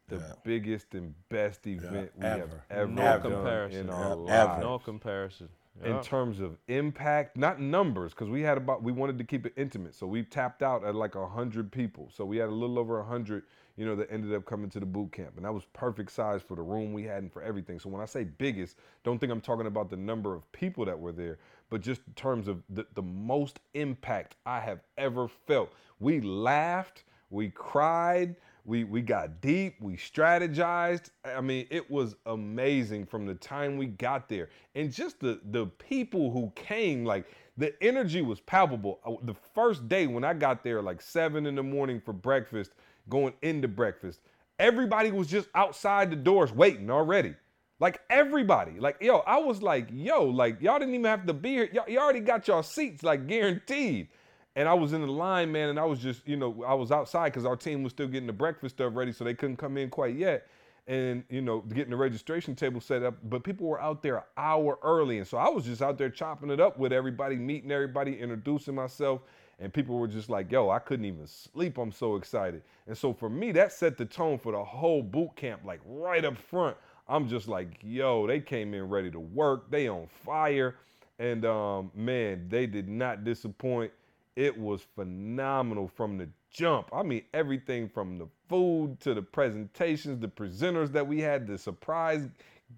the 0.09 0.17
Yeah. 0.17 0.33
biggest 0.43 0.93
and 0.93 1.15
best 1.29 1.65
event 1.65 2.11
we 2.17 2.25
have 2.25 2.41
ever. 2.41 2.63
ever 2.69 2.87
No 2.91 3.01
done 3.03 3.21
comparison. 3.21 3.79
in 3.81 3.87
Yeah, 3.87 3.93
our 3.95 4.11
ever. 4.11 4.15
lives 4.15 4.61
No 4.63 4.79
comparison. 4.79 5.49
In 5.83 6.01
terms 6.01 6.39
of 6.39 6.57
impact, 6.67 7.37
not 7.37 7.59
numbers, 7.59 8.13
because 8.13 8.29
we 8.29 8.41
had 8.41 8.57
about 8.57 8.83
we 8.83 8.91
wanted 8.91 9.17
to 9.17 9.23
keep 9.23 9.45
it 9.45 9.53
intimate, 9.57 9.95
so 9.95 10.05
we 10.05 10.23
tapped 10.23 10.61
out 10.61 10.83
at 10.83 10.95
like 10.95 11.15
hundred 11.15 11.71
people. 11.71 12.09
So 12.13 12.25
we 12.25 12.37
had 12.37 12.49
a 12.49 12.53
little 12.53 12.77
over 12.77 13.01
hundred, 13.01 13.43
you 13.77 13.85
know, 13.85 13.95
that 13.95 14.11
ended 14.11 14.33
up 14.33 14.45
coming 14.45 14.69
to 14.71 14.79
the 14.79 14.85
boot 14.85 15.11
camp, 15.11 15.33
and 15.37 15.45
that 15.45 15.53
was 15.53 15.63
perfect 15.73 16.11
size 16.11 16.41
for 16.41 16.55
the 16.55 16.61
room 16.61 16.93
we 16.93 17.03
had 17.03 17.23
and 17.23 17.31
for 17.31 17.41
everything. 17.41 17.79
So 17.79 17.89
when 17.89 18.01
I 18.01 18.05
say 18.05 18.25
biggest, 18.25 18.77
don't 19.03 19.17
think 19.17 19.31
I'm 19.31 19.41
talking 19.41 19.65
about 19.65 19.89
the 19.89 19.97
number 19.97 20.35
of 20.35 20.49
people 20.51 20.85
that 20.85 20.99
were 20.99 21.11
there, 21.13 21.39
but 21.69 21.81
just 21.81 22.01
in 22.05 22.13
terms 22.13 22.47
of 22.47 22.61
the, 22.69 22.85
the 22.93 23.01
most 23.01 23.59
impact 23.73 24.35
I 24.45 24.59
have 24.59 24.81
ever 24.97 25.27
felt. 25.27 25.73
We 25.99 26.21
laughed, 26.21 27.05
we 27.29 27.49
cried, 27.49 28.35
we 28.65 28.83
we 28.83 29.01
got 29.01 29.41
deep, 29.41 29.75
we 29.81 29.95
strategized. 29.97 31.09
I 31.25 31.41
mean, 31.41 31.67
it 31.69 31.89
was 31.89 32.15
amazing 32.27 33.05
from 33.05 33.25
the 33.25 33.35
time 33.35 33.77
we 33.77 33.87
got 33.87 34.29
there. 34.29 34.49
And 34.75 34.91
just 34.91 35.19
the 35.19 35.39
the 35.51 35.67
people 35.67 36.31
who 36.31 36.51
came, 36.55 37.05
like 37.05 37.25
the 37.57 37.73
energy 37.83 38.21
was 38.21 38.39
palpable. 38.39 38.99
Uh, 39.05 39.15
The 39.23 39.35
first 39.55 39.87
day 39.89 40.07
when 40.07 40.23
I 40.23 40.33
got 40.33 40.63
there, 40.63 40.81
like 40.81 41.01
seven 41.01 41.45
in 41.45 41.55
the 41.55 41.63
morning 41.63 42.01
for 42.03 42.13
breakfast, 42.13 42.71
going 43.09 43.33
into 43.41 43.67
breakfast, 43.67 44.19
everybody 44.59 45.11
was 45.11 45.27
just 45.27 45.49
outside 45.55 46.11
the 46.11 46.15
doors 46.15 46.51
waiting 46.51 46.89
already. 46.91 47.35
Like 47.79 48.01
everybody, 48.11 48.79
like 48.79 48.97
yo, 49.01 49.19
I 49.19 49.39
was 49.39 49.63
like, 49.63 49.87
yo, 49.91 50.23
like 50.25 50.61
y'all 50.61 50.77
didn't 50.79 50.93
even 50.93 51.05
have 51.05 51.25
to 51.25 51.33
be 51.33 51.49
here. 51.49 51.69
Y'all, 51.73 51.89
you 51.89 51.99
already 51.99 52.19
got 52.19 52.47
your 52.47 52.63
seats, 52.63 53.03
like 53.03 53.27
guaranteed. 53.27 54.09
And 54.55 54.67
I 54.67 54.73
was 54.73 54.93
in 54.93 55.01
the 55.01 55.11
line, 55.11 55.51
man, 55.51 55.69
and 55.69 55.79
I 55.79 55.85
was 55.85 55.99
just, 55.99 56.27
you 56.27 56.35
know, 56.35 56.63
I 56.67 56.73
was 56.73 56.91
outside 56.91 57.29
because 57.29 57.45
our 57.45 57.55
team 57.55 57.83
was 57.83 57.91
still 57.91 58.07
getting 58.07 58.27
the 58.27 58.33
breakfast 58.33 58.75
stuff 58.75 58.93
ready, 58.95 59.13
so 59.13 59.23
they 59.23 59.33
couldn't 59.33 59.55
come 59.57 59.77
in 59.77 59.89
quite 59.89 60.15
yet. 60.15 60.47
And, 60.87 61.23
you 61.29 61.41
know, 61.41 61.61
getting 61.61 61.91
the 61.91 61.95
registration 61.95 62.55
table 62.55 62.81
set 62.81 63.03
up. 63.03 63.15
But 63.23 63.43
people 63.43 63.67
were 63.67 63.81
out 63.81 64.01
there 64.01 64.17
an 64.17 64.23
hour 64.35 64.77
early. 64.83 65.19
And 65.19 65.27
so 65.27 65.37
I 65.37 65.47
was 65.47 65.63
just 65.63 65.81
out 65.81 65.97
there 65.97 66.09
chopping 66.09 66.49
it 66.49 66.59
up 66.59 66.77
with 66.77 66.91
everybody, 66.91 67.35
meeting 67.35 67.71
everybody, 67.71 68.19
introducing 68.19 68.75
myself. 68.75 69.21
And 69.59 69.71
people 69.71 69.97
were 69.99 70.07
just 70.07 70.29
like, 70.29 70.51
yo, 70.51 70.69
I 70.69 70.79
couldn't 70.79 71.05
even 71.05 71.27
sleep. 71.27 71.77
I'm 71.77 71.91
so 71.91 72.15
excited. 72.15 72.63
And 72.87 72.97
so 72.97 73.13
for 73.13 73.29
me, 73.29 73.51
that 73.53 73.71
set 73.71 73.95
the 73.95 74.05
tone 74.05 74.39
for 74.39 74.51
the 74.51 74.63
whole 74.63 75.03
boot 75.03 75.35
camp, 75.35 75.61
like 75.63 75.79
right 75.85 76.25
up 76.25 76.35
front. 76.35 76.75
I'm 77.07 77.29
just 77.29 77.47
like, 77.47 77.77
yo, 77.83 78.25
they 78.25 78.39
came 78.39 78.73
in 78.73 78.89
ready 78.89 79.11
to 79.11 79.19
work. 79.19 79.69
They 79.69 79.87
on 79.87 80.07
fire. 80.25 80.75
And 81.19 81.45
um, 81.45 81.91
man, 81.93 82.47
they 82.49 82.65
did 82.65 82.89
not 82.89 83.23
disappoint. 83.23 83.91
It 84.35 84.57
was 84.57 84.81
phenomenal 84.95 85.87
from 85.87 86.17
the 86.17 86.29
jump. 86.49 86.89
I 86.93 87.03
mean, 87.03 87.23
everything 87.33 87.89
from 87.89 88.17
the 88.17 88.27
food 88.47 88.99
to 89.01 89.13
the 89.13 89.21
presentations, 89.21 90.19
the 90.19 90.27
presenters 90.27 90.91
that 90.93 91.05
we 91.05 91.19
had, 91.19 91.47
the 91.47 91.57
surprise 91.57 92.27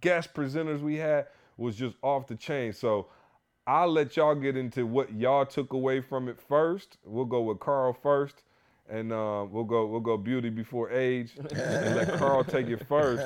guest 0.01 0.33
presenters 0.33 0.81
we 0.81 0.97
had 0.97 1.27
was 1.57 1.75
just 1.75 1.95
off 2.01 2.27
the 2.27 2.35
chain. 2.35 2.73
So 2.73 3.07
I'll 3.67 3.91
let 3.91 4.17
y'all 4.17 4.35
get 4.35 4.57
into 4.57 4.85
what 4.85 5.13
y'all 5.13 5.45
took 5.45 5.73
away 5.73 6.01
from 6.01 6.27
it 6.27 6.39
first. 6.39 6.97
We'll 7.05 7.25
go 7.25 7.41
with 7.41 7.59
Karl 7.59 7.93
first, 7.93 8.43
and 8.89 9.13
uh, 9.13 9.45
we'll 9.49 9.63
go 9.63 9.85
we'll 9.85 10.01
go 10.01 10.17
beauty 10.17 10.49
before 10.49 10.91
age, 10.91 11.33
and 11.37 11.95
let 11.95 12.17
Karl 12.17 12.43
take 12.43 12.67
it 12.67 12.85
first. 12.87 13.23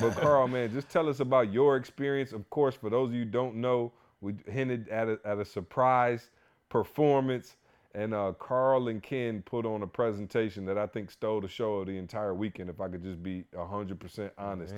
But 0.00 0.16
Karl, 0.16 0.48
man, 0.48 0.72
just 0.72 0.88
tell 0.88 1.08
us 1.08 1.20
about 1.20 1.52
your 1.52 1.76
experience. 1.76 2.32
Of 2.32 2.48
course, 2.50 2.74
for 2.74 2.90
those 2.90 3.10
of 3.10 3.14
you 3.14 3.24
don't 3.24 3.56
know, 3.56 3.92
we 4.20 4.34
hinted 4.46 4.88
at 4.88 5.08
a, 5.08 5.20
at 5.24 5.38
a 5.38 5.44
surprise 5.44 6.30
performance, 6.68 7.56
and 7.96 8.12
uh, 8.12 8.34
Karl 8.38 8.88
and 8.88 9.02
Ken 9.02 9.42
put 9.42 9.64
on 9.64 9.82
a 9.82 9.86
presentation 9.86 10.66
that 10.66 10.76
I 10.76 10.86
think 10.86 11.10
stole 11.10 11.40
the 11.40 11.48
show 11.48 11.76
of 11.76 11.86
the 11.86 11.96
entire 11.96 12.34
weekend. 12.34 12.68
If 12.68 12.78
I 12.78 12.88
could 12.88 13.02
just 13.02 13.22
be 13.22 13.44
hundred 13.56 13.98
percent 13.98 14.32
honest, 14.36 14.74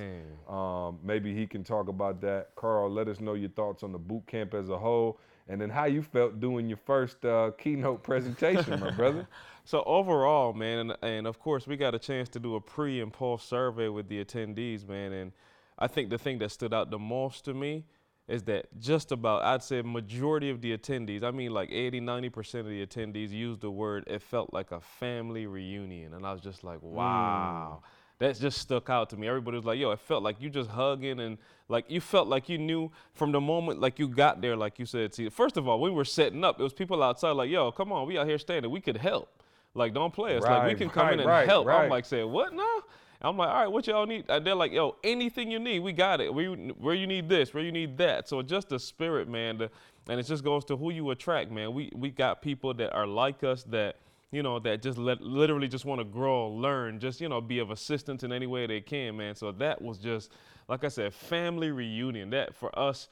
um, 0.48 1.00
maybe 1.02 1.34
he 1.34 1.46
can 1.46 1.64
talk 1.64 1.88
about 1.88 2.20
that. 2.20 2.50
Karl, 2.54 2.88
let 2.88 3.08
us 3.08 3.18
know 3.18 3.34
your 3.34 3.50
thoughts 3.50 3.82
on 3.82 3.90
the 3.90 3.98
boot 3.98 4.24
camp 4.28 4.54
as 4.54 4.68
a 4.68 4.78
whole, 4.78 5.18
and 5.48 5.60
then 5.60 5.68
how 5.68 5.86
you 5.86 6.00
felt 6.00 6.38
doing 6.38 6.68
your 6.68 6.78
first 6.86 7.24
uh, 7.24 7.50
keynote 7.58 8.04
presentation, 8.04 8.80
my 8.80 8.90
brother. 8.92 9.26
So 9.64 9.82
overall, 9.84 10.54
man, 10.54 10.78
and, 10.78 10.96
and 11.02 11.26
of 11.26 11.38
course 11.38 11.66
we 11.66 11.76
got 11.76 11.94
a 11.94 11.98
chance 11.98 12.30
to 12.30 12.38
do 12.40 12.54
a 12.54 12.60
pre 12.60 13.02
and 13.02 13.12
post 13.12 13.50
survey 13.50 13.88
with 13.88 14.08
the 14.08 14.24
attendees, 14.24 14.88
man, 14.88 15.12
and 15.12 15.30
I 15.78 15.88
think 15.88 16.08
the 16.08 16.16
thing 16.16 16.38
that 16.38 16.52
stood 16.52 16.72
out 16.72 16.90
the 16.90 16.98
most 16.98 17.44
to 17.44 17.52
me 17.52 17.84
is 18.28 18.42
that 18.44 18.66
just 18.78 19.10
about 19.10 19.42
I'd 19.42 19.62
say 19.62 19.82
majority 19.82 20.50
of 20.50 20.60
the 20.60 20.76
attendees, 20.76 21.24
I 21.24 21.30
mean 21.30 21.52
like 21.52 21.70
80, 21.72 22.00
90% 22.02 22.60
of 22.60 22.66
the 22.66 22.86
attendees 22.86 23.30
used 23.30 23.60
the 23.62 23.70
word 23.70 24.04
it 24.06 24.22
felt 24.22 24.52
like 24.52 24.70
a 24.70 24.80
family 24.80 25.46
reunion. 25.46 26.14
And 26.14 26.26
I 26.26 26.32
was 26.32 26.42
just 26.42 26.62
like, 26.62 26.78
mm. 26.78 26.90
wow. 26.90 27.82
That 28.18 28.36
just 28.36 28.58
stuck 28.58 28.90
out 28.90 29.10
to 29.10 29.16
me. 29.16 29.28
Everybody 29.28 29.56
was 29.56 29.64
like, 29.64 29.78
yo, 29.78 29.92
it 29.92 30.00
felt 30.00 30.24
like 30.24 30.40
you 30.40 30.50
just 30.50 30.68
hugging 30.68 31.20
and 31.20 31.38
like 31.68 31.88
you 31.88 32.00
felt 32.00 32.26
like 32.26 32.48
you 32.48 32.58
knew 32.58 32.90
from 33.14 33.30
the 33.30 33.40
moment 33.40 33.80
like 33.80 34.00
you 34.00 34.08
got 34.08 34.40
there, 34.40 34.56
like 34.56 34.80
you 34.80 34.86
said. 34.86 35.14
See, 35.14 35.28
first 35.28 35.56
of 35.56 35.68
all, 35.68 35.80
we 35.80 35.90
were 35.90 36.04
setting 36.04 36.42
up. 36.42 36.58
It 36.58 36.64
was 36.64 36.72
people 36.72 37.00
outside 37.00 37.30
like, 37.30 37.48
yo, 37.48 37.70
come 37.70 37.92
on, 37.92 38.08
we 38.08 38.18
out 38.18 38.26
here 38.26 38.38
standing. 38.38 38.72
We 38.72 38.80
could 38.80 38.96
help. 38.96 39.42
Like, 39.72 39.94
don't 39.94 40.12
play 40.12 40.36
us. 40.36 40.42
like 40.42 40.66
we 40.66 40.74
can 40.74 40.90
come 40.90 41.10
in 41.10 41.20
and 41.20 41.28
right, 41.28 41.46
help. 41.46 41.68
I'm 41.68 41.88
like 41.88 42.04
saying, 42.04 42.30
what 42.30 42.52
now? 42.52 42.82
I'm 43.20 43.36
like, 43.36 43.48
all 43.48 43.54
right, 43.62 43.66
what 43.72 43.86
y'all 43.86 44.06
need? 44.06 44.26
And 44.28 44.46
they're 44.46 44.54
like, 44.54 44.72
yo, 44.72 44.96
anything 45.02 45.50
you 45.50 45.58
need, 45.58 45.80
we 45.80 45.92
got 45.92 46.20
it. 46.20 46.32
Where 46.32 46.44
you, 46.44 46.74
where 46.78 46.94
you 46.94 47.06
need 47.06 47.28
this, 47.28 47.52
where 47.52 47.64
you 47.64 47.72
need 47.72 47.98
that. 47.98 48.28
So 48.28 48.42
just 48.42 48.68
the 48.68 48.78
spirit, 48.78 49.28
man. 49.28 49.58
The, 49.58 49.70
and 50.08 50.20
it 50.20 50.22
just 50.24 50.44
goes 50.44 50.64
to 50.66 50.76
who 50.76 50.90
you 50.90 51.10
attract, 51.10 51.50
man. 51.50 51.72
We 51.74 51.90
we 51.94 52.10
got 52.10 52.40
people 52.42 52.72
that 52.74 52.92
are 52.94 53.06
like 53.06 53.42
us 53.44 53.64
that 53.64 53.96
you 54.30 54.42
know 54.42 54.58
that 54.60 54.82
just 54.82 54.98
let, 54.98 55.20
literally 55.20 55.68
just 55.68 55.84
want 55.84 56.00
to 56.00 56.04
grow, 56.04 56.48
learn, 56.48 57.00
just 57.00 57.20
you 57.20 57.28
know 57.28 57.40
be 57.40 57.58
of 57.58 57.70
assistance 57.70 58.22
in 58.22 58.32
any 58.32 58.46
way 58.46 58.66
they 58.66 58.80
can, 58.80 59.16
man. 59.16 59.34
So 59.34 59.52
that 59.52 59.82
was 59.82 59.98
just 59.98 60.32
like 60.68 60.84
I 60.84 60.88
said, 60.88 61.12
family 61.12 61.70
reunion. 61.72 62.30
That 62.30 62.54
for 62.54 62.76
us 62.78 63.08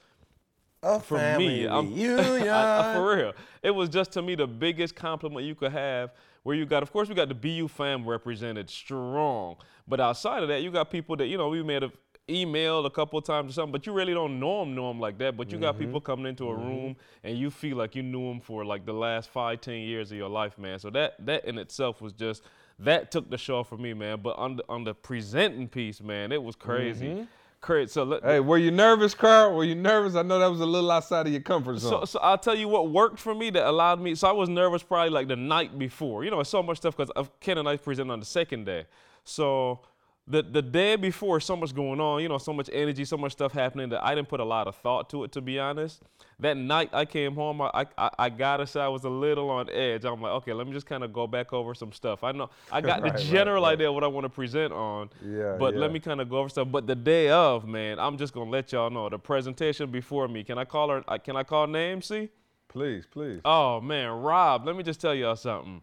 A 0.83 0.99
for 0.99 1.17
family 1.17 1.47
me, 1.47 1.67
reunion. 1.67 2.47
I- 2.49 2.91
I- 2.91 2.93
for 2.95 3.15
real, 3.15 3.33
it 3.61 3.71
was 3.71 3.89
just 3.89 4.11
to 4.13 4.21
me 4.21 4.35
the 4.35 4.47
biggest 4.47 4.95
compliment 4.95 5.45
you 5.45 5.53
could 5.55 5.71
have. 5.73 6.11
Where 6.47 6.55
you 6.55 6.65
got, 6.65 6.81
of 6.81 6.93
course, 6.93 7.09
we 7.09 7.13
got 7.13 7.27
the 7.27 7.35
BU 7.35 7.67
fam 7.67 8.07
represented 8.07 8.69
strong, 8.69 9.57
but 9.85 9.99
outside 9.99 10.43
of 10.43 10.47
that, 10.47 10.61
you 10.61 10.71
got 10.71 10.89
people 10.89 11.17
that 11.17 11.27
you 11.27 11.37
know 11.37 11.49
we 11.49 11.61
may 11.61 11.73
have 11.73 11.91
emailed 12.29 12.85
a 12.85 12.89
couple 12.89 13.19
of 13.19 13.25
times 13.25 13.49
or 13.49 13.53
something, 13.53 13.73
but 13.73 13.85
you 13.85 13.91
really 13.91 14.13
don't 14.13 14.39
know 14.39 14.61
them, 14.61 14.73
know 14.73 14.87
them 14.87 14.97
like 14.97 15.17
that. 15.17 15.35
But 15.35 15.51
you 15.51 15.57
got 15.57 15.75
mm-hmm. 15.75 15.83
people 15.83 15.99
coming 15.99 16.25
into 16.25 16.45
a 16.45 16.53
mm-hmm. 16.53 16.65
room 16.65 16.95
and 17.25 17.37
you 17.37 17.51
feel 17.51 17.75
like 17.75 17.97
you 17.97 18.01
knew 18.01 18.29
them 18.29 18.39
for 18.39 18.63
like 18.63 18.85
the 18.85 18.93
last 18.93 19.29
five, 19.29 19.59
ten 19.59 19.81
years 19.81 20.09
of 20.09 20.17
your 20.17 20.29
life, 20.29 20.57
man. 20.57 20.79
So 20.79 20.89
that 20.91 21.15
that 21.25 21.43
in 21.43 21.57
itself 21.57 22.01
was 22.01 22.13
just 22.13 22.43
that 22.79 23.11
took 23.11 23.29
the 23.29 23.37
show 23.37 23.65
for 23.65 23.75
me, 23.75 23.93
man. 23.93 24.21
But 24.23 24.37
on 24.37 24.55
the 24.55 24.63
on 24.69 24.85
the 24.85 24.93
presenting 24.93 25.67
piece, 25.67 25.99
man, 25.99 26.31
it 26.31 26.41
was 26.41 26.55
crazy. 26.55 27.07
Mm-hmm. 27.07 27.23
Crazy. 27.61 27.91
So 27.91 28.03
let, 28.03 28.23
Hey, 28.23 28.39
were 28.39 28.57
you 28.57 28.71
nervous, 28.71 29.13
Karl? 29.13 29.55
Were 29.55 29.63
you 29.63 29.75
nervous? 29.75 30.15
I 30.15 30.21
know 30.21 30.39
that 30.39 30.47
was 30.47 30.61
a 30.61 30.65
little 30.65 30.91
outside 30.91 31.25
of 31.25 31.33
your 31.33 31.41
comfort 31.41 31.79
zone. 31.79 31.89
So, 31.89 32.05
so 32.05 32.19
I'll 32.19 32.37
tell 32.37 32.55
you 32.55 32.67
what 32.67 32.91
worked 32.91 33.19
for 33.19 33.33
me 33.33 33.49
that 33.49 33.67
allowed 33.67 33.99
me. 33.99 34.15
So 34.15 34.27
I 34.27 34.31
was 34.31 34.47
nervous 34.47 34.83
probably 34.83 35.09
like 35.09 35.27
the 35.27 35.35
night 35.35 35.77
before. 35.77 36.23
You 36.23 36.31
know, 36.31 36.39
it's 36.39 36.49
so 36.49 36.61
much 36.61 36.77
stuff 36.77 36.95
because 36.95 37.29
Ken 37.39 37.57
and 37.57 37.67
I 37.67 37.77
presented 37.77 38.13
on 38.13 38.19
the 38.19 38.25
second 38.25 38.65
day. 38.65 38.85
So 39.23 39.81
the 40.27 40.41
the 40.43 40.61
day 40.61 40.95
before, 40.95 41.39
so 41.39 41.55
much 41.55 41.73
going 41.73 41.99
on. 42.01 42.21
You 42.21 42.29
know, 42.29 42.37
so 42.37 42.51
much 42.53 42.69
energy, 42.73 43.05
so 43.05 43.17
much 43.17 43.31
stuff 43.31 43.53
happening 43.53 43.89
that 43.89 44.03
I 44.03 44.13
didn't 44.13 44.27
put 44.27 44.39
a 44.39 44.45
lot 44.45 44.67
of 44.67 44.75
thought 44.75 45.09
to 45.11 45.23
it. 45.23 45.31
To 45.33 45.41
be 45.41 45.57
honest, 45.59 46.01
that 46.39 46.57
night 46.57 46.89
I 46.93 47.05
came 47.05 47.33
home, 47.35 47.61
I 47.61 47.85
I, 47.97 48.09
I 48.19 48.29
gotta 48.29 48.67
say 48.67 48.81
I 48.81 48.87
was 48.89 49.03
a 49.05 49.09
little 49.09 49.49
on 49.49 49.69
edge. 49.69 50.03
I'm 50.05 50.21
like, 50.21 50.33
okay, 50.33 50.53
let 50.53 50.67
me 50.67 50.73
just 50.73 50.85
kind 50.85 51.03
of 51.03 51.13
go 51.13 51.27
back 51.27 51.53
over 51.53 51.73
some 51.73 51.91
stuff. 51.93 52.23
I 52.23 52.31
know 52.33 52.49
I 52.71 52.81
got 52.81 53.01
Right, 53.03 53.13
the 53.15 53.23
general 53.23 53.63
right. 53.63 53.73
idea 53.73 53.87
of 53.89 53.95
what 53.95 54.03
I 54.03 54.07
want 54.07 54.25
to 54.25 54.29
present 54.29 54.73
on. 54.73 55.09
Yeah, 55.25 55.55
But 55.57 55.73
yeah. 55.73 55.79
let 55.79 55.91
me 55.91 55.99
kind 55.99 56.19
of 56.19 56.29
go 56.29 56.37
over 56.39 56.49
stuff. 56.49 56.67
But 56.71 56.87
the 56.87 56.95
day 56.95 57.29
of, 57.29 57.65
man, 57.67 57.97
I'm 57.99 58.17
just 58.17 58.33
gonna 58.33 58.49
let 58.49 58.71
y'all 58.73 58.89
know 58.89 59.07
the 59.09 59.19
presentation 59.19 59.89
before 59.91 60.27
me. 60.27 60.43
Can 60.43 60.57
I 60.57 60.65
call 60.65 60.89
her? 60.89 61.03
Uh, 61.07 61.17
can 61.17 61.35
I 61.37 61.43
call 61.43 61.67
names? 61.67 62.05
See? 62.07 62.29
please, 62.69 63.05
please. 63.09 63.39
Oh 63.45 63.79
man, 63.81 64.09
Rob. 64.11 64.65
Let 64.67 64.75
me 64.75 64.83
just 64.83 64.99
tell 64.99 65.15
y'all 65.15 65.35
something. 65.37 65.81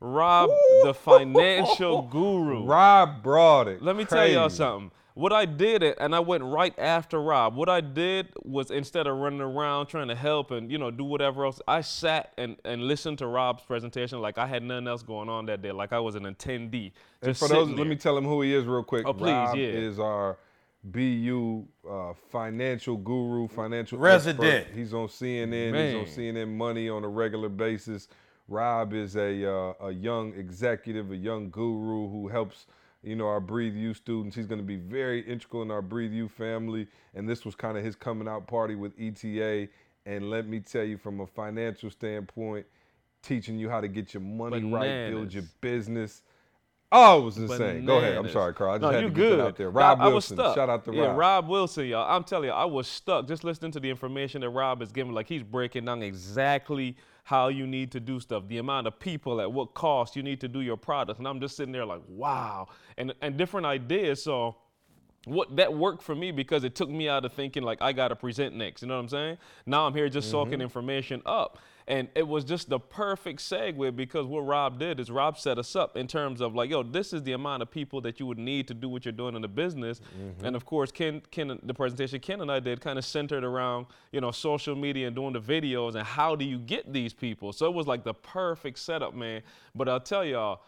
Rob, 0.00 0.50
the 0.84 0.94
financial 0.94 2.02
guru. 2.10 2.64
Rob 2.64 3.22
brought 3.22 3.68
it. 3.68 3.82
Let 3.82 3.96
me 3.96 4.04
tell 4.04 4.26
y'all 4.28 4.50
something. 4.50 4.90
What 5.14 5.32
I 5.32 5.46
did, 5.46 5.82
it, 5.82 5.96
and 5.98 6.14
I 6.14 6.20
went 6.20 6.44
right 6.44 6.78
after 6.78 7.22
Rob. 7.22 7.56
What 7.56 7.70
I 7.70 7.80
did 7.80 8.28
was 8.44 8.70
instead 8.70 9.06
of 9.06 9.16
running 9.16 9.40
around 9.40 9.86
trying 9.86 10.08
to 10.08 10.14
help 10.14 10.50
and 10.50 10.70
you 10.70 10.76
know 10.76 10.90
do 10.90 11.04
whatever 11.04 11.46
else, 11.46 11.58
I 11.66 11.80
sat 11.80 12.34
and, 12.36 12.56
and 12.66 12.82
listened 12.82 13.16
to 13.18 13.26
Rob's 13.26 13.62
presentation 13.62 14.20
like 14.20 14.36
I 14.36 14.46
had 14.46 14.62
nothing 14.62 14.86
else 14.86 15.02
going 15.02 15.30
on 15.30 15.46
that 15.46 15.62
day, 15.62 15.72
like 15.72 15.94
I 15.94 16.00
was 16.00 16.16
an 16.16 16.24
attendee. 16.24 16.92
And 17.22 17.34
for 17.34 17.48
those, 17.48 17.68
sitting 17.68 17.78
let 17.78 17.86
me 17.86 17.96
tell 17.96 18.18
him 18.18 18.24
who 18.24 18.42
he 18.42 18.54
is 18.54 18.66
real 18.66 18.82
quick. 18.82 19.06
Oh, 19.06 19.14
please, 19.14 19.32
Rob 19.32 19.56
yeah. 19.56 19.68
is 19.68 19.98
our 19.98 20.36
BU 20.84 21.66
uh, 21.88 22.12
financial 22.30 22.98
guru, 22.98 23.48
financial 23.48 23.98
Resident. 23.98 24.44
expert. 24.44 24.76
He's 24.76 24.92
on 24.92 25.08
CNN. 25.08 25.72
Man. 25.72 26.04
He's 26.04 26.18
on 26.18 26.24
CNN 26.24 26.54
Money 26.54 26.90
on 26.90 27.04
a 27.04 27.08
regular 27.08 27.48
basis. 27.48 28.08
Rob 28.48 28.92
is 28.92 29.16
a 29.16 29.50
uh, 29.50 29.72
a 29.80 29.90
young 29.90 30.34
executive, 30.34 31.10
a 31.10 31.16
young 31.16 31.50
guru 31.50 32.08
who 32.08 32.28
helps 32.28 32.66
you 33.02 33.16
know 33.16 33.26
our 33.26 33.40
Breathe 33.40 33.74
U 33.74 33.94
students. 33.94 34.36
He's 34.36 34.46
going 34.46 34.60
to 34.60 34.66
be 34.66 34.76
very 34.76 35.20
integral 35.20 35.62
in 35.62 35.70
our 35.70 35.82
Breathe 35.82 36.12
U 36.12 36.28
family, 36.28 36.86
and 37.14 37.28
this 37.28 37.44
was 37.44 37.54
kind 37.54 37.76
of 37.76 37.84
his 37.84 37.96
coming 37.96 38.28
out 38.28 38.46
party 38.46 38.74
with 38.74 38.92
ETA. 38.98 39.68
And 40.06 40.30
let 40.30 40.46
me 40.46 40.60
tell 40.60 40.84
you, 40.84 40.98
from 40.98 41.20
a 41.20 41.26
financial 41.26 41.90
standpoint, 41.90 42.66
teaching 43.22 43.58
you 43.58 43.68
how 43.68 43.80
to 43.80 43.88
get 43.88 44.14
your 44.14 44.20
money 44.22 44.62
right, 44.62 45.10
build 45.10 45.34
your 45.34 45.44
business. 45.60 46.22
Oh, 46.92 47.20
it 47.20 47.24
was 47.24 47.36
insane. 47.36 47.84
Go 47.84 47.98
ahead. 47.98 48.16
I'm 48.16 48.28
sorry, 48.30 48.54
Karl. 48.54 48.72
I 48.72 48.78
just 48.78 48.82
no, 48.82 48.90
had 48.90 49.02
you 49.02 49.08
to 49.08 49.14
get 49.14 49.20
good. 49.20 49.40
out 49.40 49.56
there. 49.56 49.70
Rob 49.70 50.00
I, 50.00 50.04
I 50.04 50.08
Wilson. 50.08 50.36
Shout 50.36 50.70
out 50.70 50.84
to 50.84 50.94
yeah, 50.94 51.06
Rob. 51.06 51.16
Rob 51.18 51.48
Wilson, 51.48 51.86
y'all. 51.86 52.08
I'm 52.08 52.22
telling 52.22 52.48
you, 52.48 52.54
I 52.54 52.64
was 52.64 52.86
stuck 52.86 53.26
just 53.26 53.42
listening 53.42 53.72
to 53.72 53.80
the 53.80 53.90
information 53.90 54.40
that 54.42 54.50
Rob 54.50 54.80
is 54.82 54.92
giving. 54.92 55.12
Like 55.12 55.26
he's 55.28 55.42
breaking 55.42 55.84
down 55.86 56.02
exactly 56.02 56.96
how 57.24 57.48
you 57.48 57.66
need 57.66 57.90
to 57.90 57.98
do 57.98 58.20
stuff, 58.20 58.44
the 58.46 58.58
amount 58.58 58.86
of 58.86 59.00
people, 59.00 59.40
at 59.40 59.50
what 59.50 59.74
cost 59.74 60.14
you 60.14 60.22
need 60.22 60.40
to 60.40 60.46
do 60.48 60.60
your 60.60 60.76
product, 60.76 61.18
and 61.18 61.26
I'm 61.26 61.40
just 61.40 61.56
sitting 61.56 61.72
there 61.72 61.84
like, 61.84 62.02
wow, 62.08 62.68
and 62.96 63.12
and 63.20 63.36
different 63.36 63.66
ideas. 63.66 64.22
So 64.22 64.56
what 65.24 65.56
that 65.56 65.74
worked 65.74 66.04
for 66.04 66.14
me 66.14 66.30
because 66.30 66.62
it 66.62 66.76
took 66.76 66.88
me 66.88 67.08
out 67.08 67.24
of 67.24 67.32
thinking 67.32 67.64
like 67.64 67.82
I 67.82 67.92
gotta 67.92 68.14
present 68.14 68.54
next. 68.54 68.82
You 68.82 68.86
know 68.88 68.94
what 68.94 69.00
I'm 69.02 69.08
saying? 69.08 69.38
Now 69.66 69.86
I'm 69.86 69.92
here 69.92 70.08
just 70.08 70.28
Mm-hmm. 70.28 70.32
soaking 70.50 70.60
information 70.60 71.20
up. 71.26 71.58
And 71.88 72.08
it 72.16 72.26
was 72.26 72.42
just 72.42 72.68
the 72.68 72.80
perfect 72.80 73.38
segue 73.38 73.94
because 73.94 74.26
what 74.26 74.40
Rob 74.40 74.78
did 74.78 74.98
is 74.98 75.08
Rob 75.08 75.38
set 75.38 75.56
us 75.56 75.76
up 75.76 75.96
in 75.96 76.08
terms 76.08 76.40
of 76.40 76.52
like, 76.52 76.68
yo, 76.68 76.82
this 76.82 77.12
is 77.12 77.22
the 77.22 77.32
amount 77.32 77.62
of 77.62 77.70
people 77.70 78.00
that 78.00 78.18
you 78.18 78.26
would 78.26 78.38
need 78.38 78.66
to 78.68 78.74
do 78.74 78.88
what 78.88 79.04
you're 79.04 79.12
doing 79.12 79.36
in 79.36 79.42
the 79.42 79.48
business. 79.48 80.00
Mm-hmm. 80.18 80.44
And 80.44 80.56
of 80.56 80.64
course, 80.64 80.90
Ken, 80.90 81.22
Ken, 81.30 81.56
the 81.62 81.74
presentation 81.74 82.18
Ken 82.18 82.40
and 82.40 82.50
I 82.50 82.58
did 82.58 82.80
kind 82.80 82.98
of 82.98 83.04
centered 83.04 83.44
around, 83.44 83.86
you 84.10 84.20
know, 84.20 84.32
social 84.32 84.74
media 84.74 85.06
and 85.06 85.14
doing 85.14 85.32
the 85.32 85.40
videos 85.40 85.94
and 85.94 86.04
how 86.04 86.34
do 86.34 86.44
you 86.44 86.58
get 86.58 86.92
these 86.92 87.12
people. 87.12 87.52
So 87.52 87.66
it 87.66 87.74
was 87.74 87.86
like 87.86 88.02
the 88.02 88.14
perfect 88.14 88.80
setup, 88.80 89.14
man. 89.14 89.42
But 89.72 89.88
I'll 89.88 90.00
tell 90.00 90.24
y'all, 90.24 90.62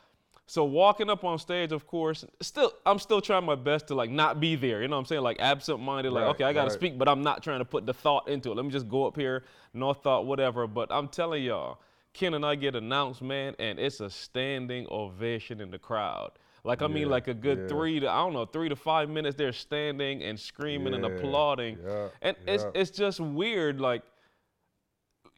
so 0.49 0.65
walking 0.65 1.11
up 1.11 1.25
on 1.25 1.39
stage, 1.39 1.73
of 1.73 1.87
course, 1.87 2.25
still 2.41 2.73
I'm 2.87 2.99
still 2.99 3.21
trying 3.21 3.45
my 3.45 3.55
best 3.55 3.89
to 3.89 3.95
like 3.95 4.09
not 4.09 4.41
be 4.41 4.57
there. 4.57 4.81
You 4.81 4.89
know 4.89 4.97
what 4.97 5.01
I'm 5.01 5.07
saying? 5.07 5.23
Like 5.23 5.37
absent-minded, 5.41 6.11
like 6.11 6.23
Right, 6.23 6.31
okay, 6.31 6.45
I 6.45 6.55
gotta 6.55 6.71
right. 6.71 6.73
speak, 6.73 6.97
but 6.97 7.07
I'm 7.07 7.23
not 7.23 7.43
trying 7.43 7.59
to 7.59 7.67
put 7.67 7.85
the 7.85 7.93
thought 7.93 8.29
into 8.29 8.51
it. 8.51 8.55
Let 8.55 8.65
me 8.65 8.71
just 8.71 8.89
go 8.89 9.07
up 9.07 9.15
here, 9.15 9.45
no 9.75 9.93
thought, 9.93 10.25
whatever. 10.25 10.67
But 10.67 10.91
I'm 10.91 11.09
telling 11.09 11.45
y'all, 11.45 11.81
Ken 12.15 12.33
and 12.33 12.47
I 12.47 12.55
get 12.55 12.75
announced, 12.75 13.21
man, 13.21 13.57
and 13.59 13.79
it's 13.79 14.01
a 14.01 14.09
standing 14.09 14.87
ovation 14.91 15.61
in 15.61 15.71
the 15.71 15.79
crowd. 15.79 16.31
Like 16.65 16.81
I 16.81 16.87
mean, 16.87 17.11
like 17.11 17.29
a 17.29 17.35
good 17.35 17.59
yeah. 17.59 17.69
three 17.69 18.01
to 18.01 18.11
I 18.11 18.17
don't 18.17 18.33
know, 18.33 18.47
three 18.47 18.71
to 18.71 18.77
five 18.77 19.11
minutes. 19.11 19.37
They're 19.37 19.53
standing 19.53 20.23
and 20.23 20.41
screaming 20.41 20.95
and 20.95 21.05
applauding, 21.05 21.79
yeah, 21.87 22.09
and 22.23 22.37
it's 22.47 22.65
it's 22.75 22.91
just 22.91 23.21
weird, 23.21 23.83
like 23.83 24.03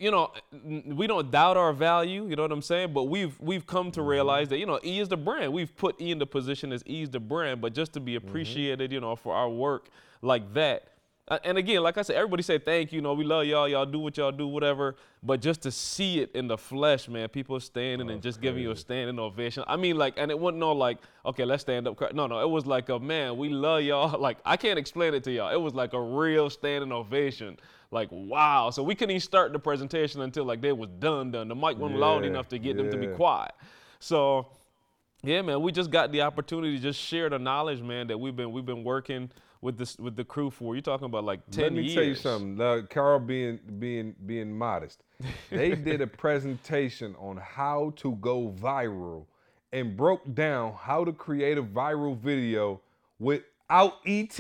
you 0.00 0.11
know, 0.11 0.33
we 0.87 1.07
don't 1.07 1.30
doubt 1.30 1.57
our 1.57 1.73
value, 1.73 2.26
you 2.26 2.35
know 2.35 2.42
what 2.42 2.52
I'm 2.52 2.62
saying? 2.62 2.92
But 2.92 3.04
we've 3.04 3.38
we've 3.40 3.66
come 3.66 3.87
Mm-hmm. 3.87 3.92
to 3.92 4.02
realize 4.02 4.49
that, 4.49 4.59
you 4.59 4.66
know, 4.66 4.80
E 4.85 4.99
is 4.99 5.09
the 5.09 5.16
brand. 5.16 5.52
We've 5.52 5.75
put 5.76 6.00
E 6.00 6.11
in 6.11 6.19
the 6.19 6.26
position 6.26 6.73
as 6.73 6.83
E 6.88 7.02
is 7.02 7.11
the 7.11 7.21
brand, 7.21 7.61
but 7.61 7.75
just 7.75 7.92
to 7.92 8.00
be 8.00 8.14
Mm-hmm. 8.16 8.26
appreciated, 8.28 8.92
you 8.92 9.00
know, 9.00 9.14
for 9.14 9.35
our 9.35 9.49
work 9.49 9.88
like 10.23 10.52
that. 10.54 10.85
And 11.45 11.57
again, 11.59 11.80
like 11.85 11.97
I 11.97 12.02
said, 12.02 12.16
everybody 12.16 12.42
say 12.42 12.59
thank 12.59 12.90
you, 12.90 12.97
you 12.97 13.02
know, 13.02 13.12
we 13.14 13.23
love 13.23 13.45
y'all, 13.47 13.69
y'all 13.69 13.87
do 13.87 14.00
what 14.00 14.16
y'all 14.16 14.33
do, 14.33 14.49
whatever. 14.49 14.97
But 15.23 15.40
just 15.40 15.62
to 15.62 15.71
see 15.71 16.19
it 16.19 16.33
in 16.35 16.49
the 16.49 16.59
flesh, 16.59 17.09
man, 17.09 17.28
people 17.28 17.61
standing 17.61 18.11
and 18.11 18.21
just 18.21 18.40
giving 18.40 18.64
you 18.64 18.73
a 18.73 18.76
standing 18.76 19.16
ovation. 19.21 19.62
I 19.69 19.76
mean, 19.76 19.97
like, 19.97 20.14
and 20.16 20.28
it 20.33 20.38
wasn't 20.38 20.64
all 20.64 20.75
like, 20.75 20.99
okay, 21.25 21.45
let's 21.45 21.61
stand 21.62 21.87
up. 21.87 22.00
No, 22.14 22.26
no, 22.26 22.40
it 22.40 22.50
was 22.50 22.66
like 22.66 22.88
a 22.88 22.99
man, 22.99 23.37
we 23.37 23.49
love 23.49 23.83
y'all. 23.83 24.19
Like, 24.28 24.38
I 24.45 24.57
can't 24.57 24.76
explain 24.76 25.14
it 25.14 25.23
to 25.25 25.30
y'all. 25.30 25.52
It 25.52 25.61
was 25.61 25.73
like 25.73 25.92
a 25.92 26.00
real 26.02 26.50
standing 26.50 26.90
ovation. 26.90 27.59
Like, 27.90 28.09
wow. 28.12 28.70
So 28.70 28.82
we 28.82 28.94
couldn't 28.94 29.11
even 29.11 29.20
start 29.20 29.52
the 29.52 29.59
presentation 29.59 30.20
until 30.20 30.44
like 30.44 30.61
they 30.61 30.73
was 30.73 30.90
done, 30.99 31.32
done. 31.32 31.49
The 31.49 31.54
mic 31.54 31.78
wasn't 31.78 31.99
loud 31.99 32.25
enough 32.25 32.49
to 32.49 32.59
get 32.59 32.76
them 32.76 32.90
to 32.90 32.97
be 32.97 33.09
quiet. 33.09 33.52
So 33.99 34.47
yeah, 35.23 35.42
man, 35.42 35.61
we 35.62 35.73
just 35.73 35.90
got 35.90 36.12
the 36.12 36.23
opportunity 36.23 36.76
to 36.76 36.82
just 36.82 37.00
share 37.00 37.28
the 37.28 37.38
knowledge, 37.38 37.82
man, 37.82 38.06
that 38.06 38.18
we've 38.18 38.35
been 38.35 38.52
we've 38.52 38.64
been 38.64 38.85
working 38.85 39.30
with 39.61 39.76
this 39.76 39.99
with 39.99 40.16
the 40.16 40.25
crew 40.25 40.50
for. 40.50 40.75
You're 40.75 40.82
talking 40.82 41.04
about 41.06 41.25
like 41.25 41.40
ten 41.50 41.62
years. 41.62 41.64
Let 41.64 41.73
me 41.75 41.82
years. 41.82 41.94
tell 41.94 42.04
you 42.04 42.14
something. 42.14 42.61
Uh, 42.61 42.82
Karl 42.88 43.18
being 43.18 43.59
being 43.78 44.14
being 44.25 44.56
modest. 44.56 45.02
They 45.50 45.75
did 45.75 46.00
a 46.00 46.06
presentation 46.06 47.14
on 47.18 47.37
how 47.37 47.92
to 47.97 48.12
go 48.16 48.54
viral 48.59 49.26
and 49.73 49.97
broke 49.97 50.35
down 50.35 50.75
how 50.78 51.04
to 51.04 51.12
create 51.12 51.59
a 51.59 51.62
viral 51.62 52.16
video 52.16 52.80
without 53.18 53.99
ET, 54.06 54.38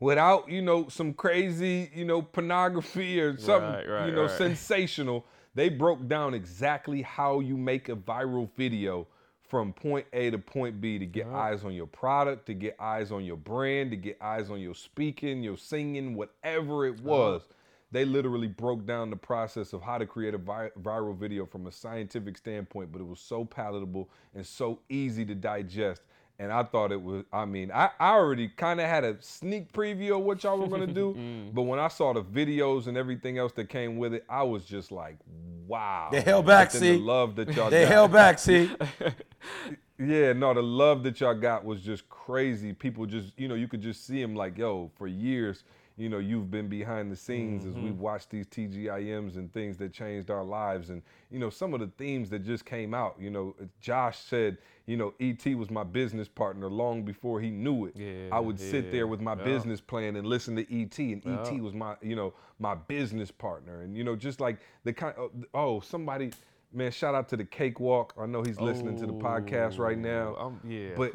without, 0.00 0.48
you 0.50 0.62
know, 0.62 0.88
some 0.88 1.12
crazy, 1.12 1.90
you 1.94 2.04
know, 2.04 2.22
pornography 2.22 3.20
or 3.20 3.38
something, 3.38 3.70
Right, 3.70 3.88
right, 3.88 4.06
you 4.06 4.12
know, 4.12 4.22
right. 4.22 4.30
sensational. 4.30 5.24
They 5.54 5.68
broke 5.68 6.08
down 6.08 6.34
exactly 6.34 7.02
how 7.02 7.40
you 7.40 7.56
make 7.56 7.88
a 7.88 7.96
viral 7.96 8.48
video 8.56 9.06
from 9.48 9.72
point 9.72 10.06
A 10.12 10.30
to 10.30 10.38
point 10.38 10.80
B 10.80 10.98
to 10.98 11.06
get 11.06 11.26
eyes 11.26 11.64
on 11.64 11.74
your 11.74 11.88
product, 11.88 12.46
to 12.46 12.54
get 12.54 12.76
eyes 12.80 13.10
on 13.10 13.24
your 13.24 13.36
brand, 13.36 13.90
to 13.90 13.96
get 13.96 14.16
eyes 14.20 14.48
on 14.48 14.60
your 14.60 14.74
speaking, 14.74 15.42
your 15.42 15.56
singing, 15.56 16.14
whatever 16.14 16.86
it 16.86 17.00
was. 17.00 17.42
They 17.92 18.04
literally 18.04 18.46
broke 18.46 18.86
down 18.86 19.10
the 19.10 19.16
process 19.16 19.72
of 19.72 19.82
how 19.82 19.98
to 19.98 20.06
create 20.06 20.34
a 20.34 20.38
vi- 20.38 20.70
viral 20.80 21.16
video 21.16 21.44
from 21.44 21.66
a 21.66 21.72
scientific 21.72 22.38
standpoint, 22.38 22.92
but 22.92 23.00
it 23.00 23.06
was 23.06 23.18
so 23.18 23.44
palatable 23.44 24.08
and 24.36 24.46
so 24.46 24.78
easy 24.88 25.24
to 25.24 25.34
digest. 25.34 26.02
And 26.40 26.50
I 26.50 26.62
thought 26.62 26.90
it 26.90 27.02
was, 27.02 27.24
I 27.34 27.44
mean, 27.44 27.70
I, 27.70 27.90
I 28.00 28.12
already 28.12 28.48
kind 28.48 28.80
of 28.80 28.86
had 28.86 29.04
a 29.04 29.20
sneak 29.20 29.74
preview 29.74 30.18
of 30.18 30.24
what 30.24 30.42
y'all 30.42 30.58
were 30.58 30.68
gonna 30.68 30.86
do. 30.86 31.14
Mm. 31.20 31.52
But 31.52 31.62
when 31.62 31.78
I 31.78 31.88
saw 31.88 32.14
the 32.14 32.22
videos 32.22 32.86
and 32.86 32.96
everything 32.96 33.36
else 33.36 33.52
that 33.52 33.68
came 33.68 33.98
with 33.98 34.14
it, 34.14 34.24
I 34.28 34.42
was 34.42 34.64
just 34.64 34.90
like, 34.90 35.16
wow. 35.66 36.08
They 36.10 36.22
held 36.22 36.46
back, 36.46 36.68
But 36.68 36.80
then 36.80 36.80
see? 36.80 36.92
The 36.96 37.04
love 37.04 37.36
that 37.36 37.52
y'all 37.54 37.68
They 37.68 37.82
got. 37.82 37.92
held 37.92 38.12
back, 38.12 38.38
see. 38.38 38.70
Yeah, 40.02 40.32
no, 40.32 40.54
the 40.54 40.62
love 40.62 41.02
that 41.02 41.20
y'all 41.20 41.34
got 41.34 41.62
was 41.62 41.82
just 41.82 42.08
crazy. 42.08 42.72
People 42.72 43.04
just, 43.04 43.38
you 43.38 43.48
know, 43.48 43.54
you 43.54 43.68
could 43.68 43.82
just 43.82 44.06
see 44.06 44.22
them 44.22 44.34
like, 44.34 44.56
yo, 44.56 44.90
for 44.96 45.06
years, 45.06 45.62
you 46.00 46.08
know, 46.08 46.18
you've 46.18 46.50
been 46.50 46.68
behind 46.68 47.12
the 47.12 47.16
scenes 47.16 47.66
as 47.66 47.74
we've 47.74 47.92
mm-hmm. 47.92 48.00
watched 48.00 48.30
these 48.30 48.46
TGIMs 48.46 49.36
and 49.36 49.52
things 49.52 49.76
that 49.76 49.92
changed 49.92 50.30
our 50.30 50.42
lives. 50.42 50.88
And, 50.88 51.02
you 51.30 51.38
know, 51.38 51.50
some 51.50 51.74
of 51.74 51.80
the 51.80 51.88
themes 51.98 52.30
that 52.30 52.38
just 52.38 52.64
came 52.64 52.94
out, 52.94 53.16
you 53.20 53.28
know, 53.28 53.54
Josh 53.80 54.18
said, 54.18 54.56
you 54.86 54.96
know, 54.96 55.12
ET 55.20 55.44
was 55.56 55.70
my 55.70 55.84
business 55.84 56.26
partner 56.26 56.70
long 56.70 57.02
before 57.02 57.38
he 57.40 57.50
knew 57.50 57.84
it. 57.84 57.92
Yeah, 57.96 58.34
I 58.34 58.40
would 58.40 58.58
sit 58.58 58.90
there 58.90 59.06
with 59.06 59.20
my 59.20 59.36
yeah. 59.36 59.44
business 59.44 59.80
plan 59.80 60.16
and 60.16 60.26
listen 60.26 60.56
to 60.56 60.62
ET, 60.62 60.98
and 60.98 61.24
ET 61.26 61.60
was 61.60 61.74
my, 61.74 61.96
you 62.00 62.16
know, 62.16 62.32
my 62.58 62.74
business 62.74 63.30
partner. 63.30 63.82
And, 63.82 63.94
you 63.94 64.02
know, 64.02 64.16
just 64.16 64.40
like 64.40 64.58
the 64.84 64.94
kind 64.94 65.14
oh, 65.18 65.30
oh, 65.52 65.80
somebody, 65.80 66.30
man, 66.72 66.90
shout 66.90 67.14
out 67.14 67.28
to 67.30 67.36
the 67.36 67.44
Cakewalk. 67.44 68.14
I 68.20 68.26
know 68.26 68.42
he's 68.42 68.60
listening 68.60 68.96
to 68.98 69.06
the 69.06 69.12
podcast 69.12 69.78
right 69.78 69.98
now. 69.98 70.34
Oh, 70.38 70.46
um, 70.46 70.60
yeah. 70.66 70.90
But 70.96 71.12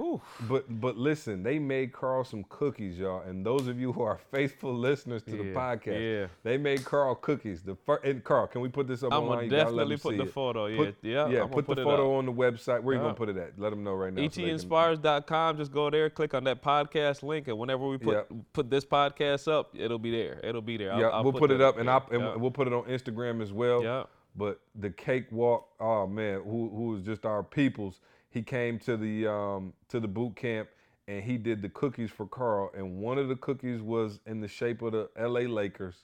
but 0.48 0.66
but 0.82 0.98
listen, 0.98 1.44
they 1.44 1.60
made 1.60 1.94
Karl 1.94 2.24
some 2.24 2.44
cookies, 2.50 2.98
y'all. 2.98 3.22
And 3.22 3.46
those 3.46 3.68
of 3.68 3.80
you 3.80 3.92
who 3.94 4.02
are 4.02 4.18
faithful 4.32 4.74
listeners 4.74 5.24
to 5.24 5.32
the 5.32 5.44
podcast, 5.54 6.22
yeah. 6.22 6.28
they 6.44 6.58
made 6.58 6.84
Karl 6.86 7.16
cookies. 7.16 7.62
The 7.64 7.76
fir- 7.86 8.02
and 8.04 8.24
Karl, 8.24 8.48
can 8.48 8.62
we 8.62 8.70
put 8.70 8.88
this 8.88 9.04
up 9.04 9.12
on? 9.14 9.24
I'ma 9.24 9.32
online? 9.34 9.50
Gotta 9.50 9.64
definitely 9.66 9.98
put 9.98 10.18
the 10.18 10.24
it. 10.24 10.32
photo, 10.34 10.66
yeah, 10.68 10.78
Put- 10.78 10.96
yeah, 11.02 11.28
yeah. 11.28 11.46
Put, 11.48 11.66
put 11.66 11.76
the 11.78 11.84
photo 11.84 12.16
on 12.16 12.26
the 12.26 12.34
website. 12.34 12.82
Where 12.84 12.96
you 12.96 13.00
Yeah. 13.02 13.06
gonna 13.08 13.16
put 13.16 13.30
it 13.30 13.38
at? 13.38 13.58
Let 13.60 13.70
them 13.72 13.84
know 13.84 13.94
right 13.94 14.14
now. 14.14 14.22
so 14.30 14.42
etinspires.com. 14.42 15.58
Just 15.58 15.72
go 15.72 15.90
there, 15.90 16.10
click 16.10 16.34
on 16.34 16.44
that 16.46 16.62
podcast 16.62 17.24
link, 17.24 17.48
and 17.48 17.58
whenever 17.58 17.88
we 17.88 17.98
put 17.98 18.28
put 18.54 18.70
this 18.70 18.86
podcast 18.86 19.52
up, 19.52 19.72
it'll 19.78 20.00
be 20.00 20.12
there. 20.12 20.40
It'll 20.44 20.62
be 20.62 20.78
there. 20.78 20.92
I'll- 20.94 21.00
Yeah, 21.00 21.08
I'll 21.08 21.24
we'll 21.24 21.34
put, 21.34 21.52
it 21.52 21.60
that 21.60 21.66
up, 21.66 21.78
and. 21.78 21.90
I'll, 21.90 22.06
and 22.12 22.22
Yeah. 22.22 22.36
we'll 22.36 22.52
put 22.52 22.68
it 22.68 22.74
on 22.74 22.84
Instagram 22.84 23.42
as 23.42 23.52
well. 23.54 23.84
Yeah. 23.84 24.04
But 24.36 24.60
the 24.76 24.90
cakewalk, 24.90 25.70
oh 25.80 26.08
man, 26.08 26.42
who 26.44 26.70
who 26.76 26.88
was 26.94 27.02
just 27.04 27.26
our 27.26 27.44
peoples. 27.44 28.00
He 28.30 28.42
came 28.42 28.80
to 28.80 28.98
the 28.98 29.28
um 29.32 29.74
to 29.90 30.00
the 30.00 30.08
boot 30.10 30.36
camp 30.36 30.68
and 31.08 31.24
he 31.24 31.38
did 31.38 31.62
the 31.62 31.70
cookies 31.70 32.10
for 32.12 32.26
Karl. 32.26 32.72
And 32.76 32.98
one 32.98 33.18
of 33.18 33.28
the 33.30 33.36
cookies 33.36 33.82
was 33.82 34.20
in 34.26 34.42
the 34.42 34.48
shape 34.48 34.82
of 34.82 34.92
the 34.92 35.10
LA 35.18 35.42
Lakers. 35.42 36.04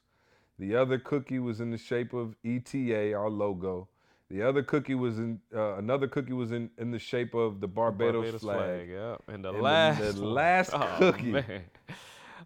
The 0.60 0.76
other 0.76 0.98
cookie 1.00 1.40
was 1.40 1.60
in 1.60 1.72
the 1.72 1.78
shape 1.78 2.14
of 2.14 2.36
ETA, 2.46 3.14
our 3.14 3.30
logo. 3.30 3.88
The 4.30 4.44
other 4.44 4.64
cookie 4.64 4.96
was 4.96 5.18
in 5.18 5.42
uh, 5.54 5.76
another 5.76 6.08
cookie 6.08 6.32
was 6.34 6.52
in, 6.54 6.70
in 6.78 6.92
the 6.92 7.00
shape 7.00 7.34
of 7.34 7.60
the 7.60 7.68
Barbados, 7.68 8.42
Barbados 8.42 8.42
flag. 8.42 8.90
yeah. 8.90 9.16
And 9.28 9.44
the 9.44 9.50
And 9.50 9.62
last, 9.62 10.00
the 10.16 10.22
one- 10.22 10.34
last 10.34 10.70
oh, 10.74 10.96
cookie 11.00 11.32
man. 11.32 11.64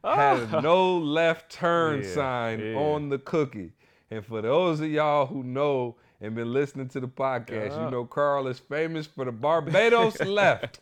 had 0.04 0.52
no 0.64 0.98
left 0.98 1.52
turn 1.52 2.02
Yeah, 2.02 2.10
sign 2.14 2.60
yeah. 2.60 2.76
on 2.76 3.10
the 3.10 3.20
cookie. 3.20 3.74
And 4.12 4.26
for 4.26 4.42
those 4.42 4.80
of 4.82 4.90
y'all 4.90 5.26
who 5.26 5.44
know 5.44 5.96
and 6.22 6.36
been 6.36 6.54
listening 6.54 6.88
to 6.90 7.00
the 7.00 7.08
podcast, 7.08 7.70
Yeah. 7.72 7.86
you 7.86 7.92
know 7.92 8.06
Karl 8.06 8.48
is 8.48 8.60
famous 8.60 9.06
for 9.08 9.26
the 9.26 9.32
Barbados 9.32 10.20
left. 10.26 10.80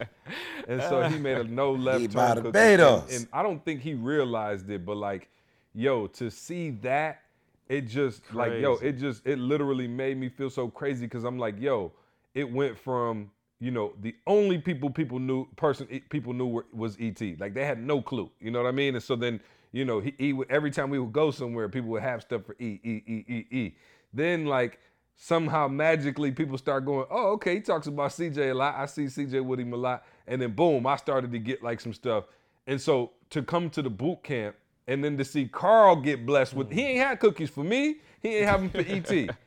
And 0.68 0.82
so 0.82 1.04
he 1.10 1.18
made 1.18 1.38
a 1.38 1.44
no 1.44 1.72
left 1.72 2.02
He 2.02 2.08
turn. 2.08 2.42
Barbados. 2.44 3.04
And, 3.04 3.12
and 3.22 3.28
I 3.34 3.42
don't 3.44 3.64
think 3.64 3.82
he 3.82 3.94
realized 3.94 4.70
it, 4.70 4.86
but 4.86 4.98
like, 4.98 5.30
yo, 5.74 6.08
to 6.08 6.30
see 6.30 6.72
that, 6.82 7.22
it 7.70 7.88
just 7.88 8.22
like 8.34 8.60
yo, 8.60 8.74
it 8.76 8.94
just 8.94 9.26
it 9.26 9.40
literally 9.40 9.88
made 9.88 10.18
me 10.18 10.28
feel 10.30 10.50
so 10.50 10.68
crazy 10.68 11.06
because 11.06 11.24
I'm 11.24 11.40
like, 11.40 11.60
yo, 11.60 11.94
it 12.36 12.52
went 12.52 12.78
from 12.78 13.32
you 13.60 13.72
know 13.72 13.94
the 14.02 14.14
only 14.28 14.58
people 14.58 14.90
people 14.90 15.18
knew 15.18 15.48
person 15.56 15.88
people 16.10 16.34
knew 16.34 16.48
were, 16.48 16.66
was 16.74 16.98
ET. 17.00 17.22
Like 17.40 17.54
they 17.54 17.66
had 17.66 17.82
no 17.82 18.02
clue. 18.02 18.30
You 18.42 18.52
know 18.52 18.62
what 18.62 18.68
I 18.68 18.74
mean? 18.74 18.96
And 18.96 19.04
so 19.04 19.16
then 19.16 19.40
you 19.74 19.84
know 19.84 20.00
he, 20.00 20.14
he 20.18 20.32
would, 20.32 20.50
every 20.50 20.72
time 20.72 20.90
we 20.90 21.00
would 21.00 21.12
go 21.12 21.32
somewhere, 21.32 21.68
people 21.68 21.90
would 21.90 22.04
have 22.04 22.22
stuff 22.22 22.46
for 22.46 22.56
E 22.60 22.80
E 22.84 23.04
E 23.06 23.26
E 23.28 23.46
E. 23.52 23.76
Then 24.14 24.46
like 24.46 24.80
somehow 25.16 25.68
magically 25.68 26.32
people 26.32 26.58
start 26.58 26.86
going, 26.86 27.06
oh 27.12 27.34
okay, 27.34 27.56
he 27.56 27.62
talks 27.62 27.88
about 27.88 28.12
CJ 28.12 28.52
a 28.52 28.54
lot. 28.54 28.76
I 28.78 28.86
see 28.86 29.06
CJ 29.06 29.44
with 29.44 29.60
him 29.60 29.74
a 29.74 29.78
lot. 29.78 30.06
And 30.28 30.42
then 30.42 30.54
boom, 30.54 30.88
I 30.88 30.96
started 30.96 31.32
to 31.34 31.40
get 31.40 31.62
like 31.62 31.82
some 31.82 31.94
stuff. 31.94 32.26
And 32.68 32.80
so 32.80 33.12
to 33.32 33.44
come 33.44 33.70
to 33.72 33.82
the 33.82 33.90
boot 33.90 34.24
camp 34.24 34.56
and 34.88 35.04
then 35.04 35.18
to 35.18 35.26
see 35.26 35.48
Karl 35.48 35.98
get 35.98 36.26
blessed 36.26 36.54
with, 36.54 36.72
he 36.72 36.82
ain't 36.82 37.06
had 37.06 37.20
cookies 37.20 37.50
for 37.50 37.64
me. 37.64 37.98
He 38.22 38.38
ain't 38.38 38.48
have 38.48 38.62
them 38.62 38.70
for 38.70 38.80
ET. 38.80 39.30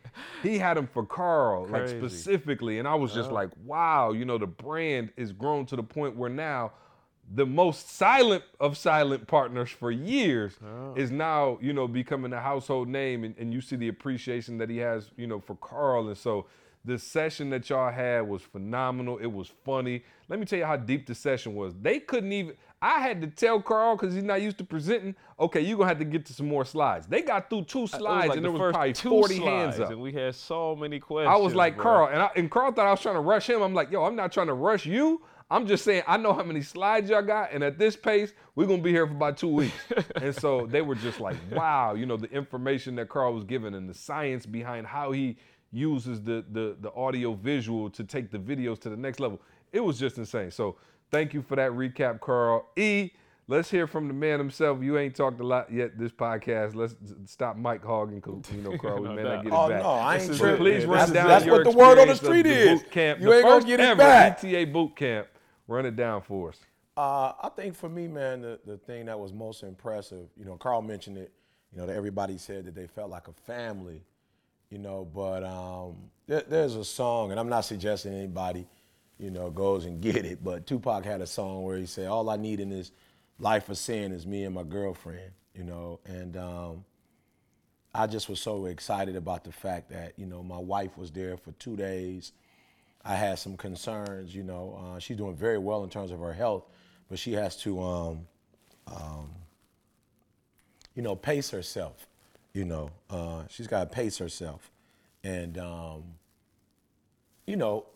He 0.42 0.58
had 0.58 0.76
them 0.78 0.86
for 0.86 1.04
Karl, 1.04 1.66
like 1.66 1.88
specifically. 1.88 2.78
And 2.78 2.88
I 2.88 2.94
was 2.94 3.12
just 3.12 3.30
like, 3.30 3.50
wow, 3.64 4.12
you 4.12 4.24
know, 4.24 4.38
the 4.38 4.46
brand 4.46 5.12
is 5.16 5.32
grown 5.32 5.66
to 5.66 5.76
the 5.76 5.82
point 5.82 6.16
where 6.16 6.30
now 6.30 6.72
the 7.34 7.46
most 7.46 7.90
silent 7.90 8.44
of 8.60 8.76
silent 8.76 9.26
partners 9.26 9.70
for 9.70 9.90
years 9.90 10.54
is 10.94 11.10
now, 11.10 11.58
you 11.60 11.72
know, 11.72 11.88
becoming 11.88 12.32
a 12.32 12.40
household 12.40 12.88
name. 12.88 13.24
And, 13.24 13.34
and 13.38 13.52
you 13.52 13.60
see 13.60 13.76
the 13.76 13.88
appreciation 13.88 14.58
that 14.58 14.70
he 14.70 14.78
has, 14.78 15.10
you 15.16 15.26
know, 15.26 15.40
for 15.40 15.56
Karl. 15.56 16.08
And 16.08 16.16
so 16.16 16.46
the 16.84 16.98
session 16.98 17.50
that 17.50 17.68
y'all 17.68 17.90
had 17.90 18.28
was 18.28 18.42
phenomenal. 18.42 19.18
It 19.18 19.26
was 19.26 19.50
funny. 19.64 20.04
Let 20.28 20.38
me 20.38 20.46
tell 20.46 20.60
you 20.60 20.64
how 20.64 20.76
deep 20.76 21.06
the 21.06 21.16
session 21.16 21.56
was. 21.56 21.74
They 21.82 21.98
couldn't 21.98 22.32
even, 22.32 22.54
I 22.80 23.00
had 23.00 23.20
to 23.22 23.26
tell 23.26 23.60
Karl, 23.60 23.96
because 23.96 24.14
he's 24.14 24.22
not 24.22 24.40
used 24.40 24.58
to 24.58 24.64
presenting, 24.64 25.16
okay, 25.40 25.60
you're 25.60 25.76
going 25.76 25.86
to 25.86 25.88
have 25.88 25.98
to 25.98 26.04
get 26.04 26.24
to 26.26 26.32
some 26.32 26.46
more 26.46 26.64
slides. 26.64 27.08
They 27.08 27.22
got 27.22 27.50
through 27.50 27.64
two 27.64 27.88
slides 27.88 28.28
like 28.28 28.36
and 28.36 28.44
the 28.44 28.52
there 28.52 28.52
was 28.52 28.72
probably 28.72 28.92
two 28.92 29.08
40 29.08 29.36
slides, 29.36 29.48
hands 29.48 29.80
up. 29.80 29.90
and 29.90 30.00
we 30.00 30.12
had 30.12 30.36
so 30.36 30.76
many 30.76 31.00
questions. 31.00 31.34
I 31.34 31.36
was 31.36 31.56
like, 31.56 31.74
bro. 31.74 31.82
Karl, 31.82 32.08
and, 32.12 32.22
I, 32.22 32.30
and 32.36 32.48
Karl 32.48 32.70
thought 32.70 32.86
I 32.86 32.92
was 32.92 33.00
trying 33.00 33.16
to 33.16 33.20
rush 33.20 33.50
him. 33.50 33.62
I'm 33.62 33.74
like, 33.74 33.90
yo, 33.90 34.04
I'm 34.04 34.14
not 34.14 34.30
trying 34.30 34.46
to 34.46 34.54
rush 34.54 34.86
you. 34.86 35.22
I'm 35.50 35.66
just 35.66 35.84
saying 35.84 36.02
I 36.08 36.16
know 36.16 36.32
how 36.32 36.42
many 36.42 36.60
slides 36.62 37.08
y'all 37.10 37.22
got, 37.22 37.52
and 37.52 37.62
at 37.62 37.78
this 37.78 37.94
pace, 37.96 38.32
we're 38.56 38.66
gonna 38.66 38.82
be 38.82 38.90
here 38.90 39.06
for 39.06 39.12
about 39.14 39.36
two 39.36 39.48
weeks. 39.48 39.74
and 40.16 40.34
so 40.34 40.66
they 40.66 40.82
were 40.82 40.96
just 40.96 41.20
like, 41.20 41.36
wow, 41.52 41.94
you 41.94 42.04
know, 42.06 42.16
the 42.16 42.30
information 42.32 42.96
that 42.96 43.08
Karl 43.08 43.32
was 43.32 43.44
given 43.44 43.74
and 43.74 43.88
the 43.88 43.94
science 43.94 44.44
behind 44.46 44.86
how 44.86 45.12
he 45.12 45.36
uses 45.72 46.22
the 46.22 46.44
the 46.52 46.76
the 46.80 46.92
audio 46.94 47.34
visual 47.34 47.90
to 47.90 48.02
take 48.04 48.30
the 48.30 48.38
videos 48.38 48.80
to 48.80 48.88
the 48.88 48.96
next 48.96 49.20
level. 49.20 49.40
It 49.72 49.80
was 49.80 49.98
just 49.98 50.18
insane. 50.18 50.50
So 50.50 50.76
thank 51.12 51.32
you 51.34 51.42
for 51.42 51.54
that 51.56 51.70
recap, 51.72 52.20
Karl. 52.20 52.66
E, 52.76 53.10
let's 53.46 53.70
hear 53.70 53.86
from 53.86 54.08
the 54.08 54.14
man 54.14 54.38
himself. 54.40 54.82
You 54.82 54.98
ain't 54.98 55.14
talked 55.14 55.40
a 55.40 55.44
lot 55.46 55.70
yet 55.72 55.96
this 55.98 56.10
podcast. 56.12 56.74
Let's 56.74 56.96
stop 57.26 57.56
mic 57.56 57.84
hogging, 57.84 58.20
'cause, 58.20 58.42
you 58.54 58.62
know, 58.62 58.76
Karl, 58.78 59.00
we 59.02 59.08
No 59.08 59.14
may 59.14 59.22
doubt. 59.22 59.34
not 59.36 59.44
get 59.44 59.52
it 59.52 59.56
Oh, 59.56 59.68
back. 59.68 59.82
no, 59.82 59.88
I 59.90 60.14
ain't 60.16 60.32
So 60.34 60.38
tripping. 60.38 60.56
Please 60.58 60.84
run 60.86 60.96
That's- 60.98 61.12
down 61.12 61.28
that's 61.28 61.44
your 61.44 61.56
what 61.56 61.64
the 61.64 61.70
word 61.76 61.98
on 61.98 62.06
the 62.08 62.14
experience 62.14 62.20
of 62.22 62.22
street 62.22 62.46
is. 62.46 62.80
Boot 62.82 62.90
camp, 62.90 63.20
You 63.20 63.26
the 63.26 63.32
ain't 63.34 63.44
gonna 63.44 63.64
get 63.64 63.80
it 63.80 63.82
ever 63.84 63.98
back. 63.98 64.44
ETA 64.44 64.64
boot 64.72 64.96
camp. 64.96 65.26
Run 65.68 65.86
it 65.86 65.96
down 65.96 66.22
for 66.22 66.50
us. 66.50 66.58
Uh, 66.96 67.32
I 67.42 67.50
think 67.54 67.74
for 67.74 67.88
me, 67.88 68.08
man, 68.08 68.40
the, 68.40 68.58
the 68.64 68.78
thing 68.78 69.06
that 69.06 69.18
was 69.18 69.32
most 69.32 69.62
impressive, 69.62 70.28
you 70.36 70.44
know, 70.44 70.56
Karl 70.56 70.80
mentioned 70.80 71.18
it, 71.18 71.32
you 71.72 71.78
know, 71.78 71.86
that 71.86 71.94
everybody 71.94 72.38
said 72.38 72.64
that 72.64 72.74
they 72.74 72.86
felt 72.86 73.10
like 73.10 73.28
a 73.28 73.32
family, 73.32 74.02
you 74.70 74.78
know, 74.78 75.04
but 75.04 75.44
um, 75.44 75.96
there, 76.26 76.42
there's 76.48 76.74
a 76.74 76.84
song, 76.84 77.32
and 77.32 77.38
I'm 77.38 77.50
not 77.50 77.66
suggesting 77.66 78.14
anybody, 78.14 78.66
you 79.18 79.30
know, 79.30 79.50
goes 79.50 79.84
and 79.84 80.00
get 80.00 80.24
it, 80.24 80.42
but 80.42 80.66
Tupac 80.66 81.04
had 81.04 81.20
a 81.20 81.26
song 81.26 81.64
where 81.64 81.76
he 81.76 81.86
said, 81.86 82.06
All 82.06 82.30
I 82.30 82.36
need 82.36 82.60
in 82.60 82.70
this 82.70 82.92
life 83.38 83.68
of 83.68 83.76
sin 83.76 84.12
is 84.12 84.26
me 84.26 84.44
and 84.44 84.54
my 84.54 84.62
girlfriend, 84.62 85.32
you 85.54 85.64
know, 85.64 86.00
and 86.06 86.36
um, 86.38 86.84
I 87.94 88.06
just 88.06 88.28
was 88.28 88.40
so 88.40 88.66
excited 88.66 89.16
about 89.16 89.44
the 89.44 89.52
fact 89.52 89.90
that, 89.90 90.14
you 90.16 90.26
know, 90.26 90.42
my 90.42 90.58
wife 90.58 90.96
was 90.96 91.10
there 91.10 91.36
for 91.36 91.52
two 91.52 91.76
days. 91.76 92.32
I 93.06 93.14
had 93.14 93.38
some 93.38 93.56
concerns, 93.56 94.34
you 94.34 94.42
know. 94.42 94.78
Uh, 94.82 94.98
she's 94.98 95.16
doing 95.16 95.36
very 95.36 95.58
well 95.58 95.84
in 95.84 95.90
terms 95.90 96.10
of 96.10 96.18
her 96.20 96.32
health, 96.32 96.64
but 97.08 97.18
she 97.18 97.32
has 97.34 97.56
to, 97.58 97.80
um, 97.80 98.26
um, 98.88 99.30
you 100.94 101.02
know, 101.02 101.14
pace 101.14 101.50
herself. 101.50 102.06
You 102.52 102.64
know, 102.64 102.90
uh, 103.10 103.42
she's 103.48 103.66
got 103.66 103.80
to 103.80 103.86
pace 103.86 104.18
herself, 104.18 104.70
and 105.22 105.58
um, 105.58 106.04
you 107.46 107.56
know, 107.56 107.86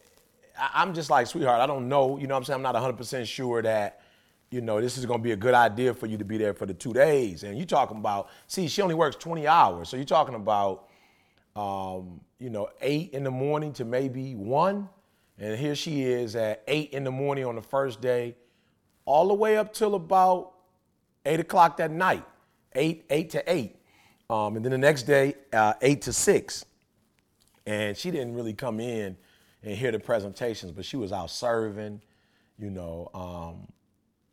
I, 0.59 0.71
I'm 0.75 0.95
just 0.95 1.11
like, 1.11 1.27
sweetheart, 1.27 1.61
I 1.61 1.67
don't 1.67 1.89
know. 1.89 2.19
You 2.19 2.27
know, 2.27 2.35
what 2.35 2.39
I'm 2.39 2.45
saying 2.45 2.57
I'm 2.57 2.63
not 2.63 2.75
100 2.75 2.97
percent 2.97 3.27
sure 3.27 3.63
that, 3.63 4.03
you 4.51 4.61
know, 4.61 4.81
this 4.81 4.97
is 4.97 5.07
to 5.07 5.19
be 5.19 5.33
a 5.33 5.37
good 5.37 5.55
idea 5.55 5.95
for 5.95 6.07
you 6.07 6.19
to 6.19 6.25
be 6.25 6.37
there 6.37 6.55
for 6.55 6.67
the 6.67 6.75
two 6.75 6.93
days. 6.93 7.43
And 7.43 7.57
you're 7.57 7.67
talking 7.67 7.97
about, 7.97 8.29
see, 8.47 8.69
she 8.69 8.83
only 8.83 8.95
works 8.95 9.17
20 9.17 9.47
hours, 9.47 9.89
so 9.89 9.97
you're 9.97 10.05
talking 10.05 10.35
about 10.35 10.91
um, 11.57 12.21
you 12.39 12.51
know, 12.51 12.69
eight 12.81 13.13
in 13.13 13.25
the 13.25 13.31
morning 13.31 13.73
to 13.75 13.85
maybe 13.85 14.35
one. 14.35 14.89
And 15.41 15.59
here 15.59 15.75
she 15.75 16.03
is 16.03 16.37
at 16.37 16.63
eight 16.69 16.91
in 16.91 17.03
the 17.03 17.11
morning 17.11 17.47
on 17.47 17.57
the 17.57 17.63
first 17.63 18.03
day, 18.03 18.37
all 19.07 19.29
the 19.29 19.35
way 19.35 19.57
up 19.57 19.73
till 19.73 19.95
about 19.95 20.53
eight 21.25 21.41
o'clock 21.41 21.79
that 21.79 21.91
night, 21.91 22.23
eight, 22.75 23.07
eight 23.09 23.31
to 23.31 23.43
eight. 23.51 23.77
Um, 24.29 24.57
and 24.57 24.65
then 24.65 24.71
the 24.71 24.79
next 24.79 25.05
day, 25.05 25.35
uh, 25.55 25.73
eight 25.81 26.03
to 26.03 26.13
six. 26.13 26.67
And 27.67 27.97
she 27.97 28.11
didn't 28.11 28.35
really 28.35 28.53
come 28.53 28.81
in, 28.81 29.17
and 29.63 29.77
hear 29.77 29.91
the 29.91 29.99
presentations, 29.99 30.73
but 30.73 30.85
she 30.85 30.97
was 30.97 31.11
out 31.11 31.31
serving, 31.31 32.03
you 32.59 32.71
know. 32.71 33.11
Um, 33.15 33.67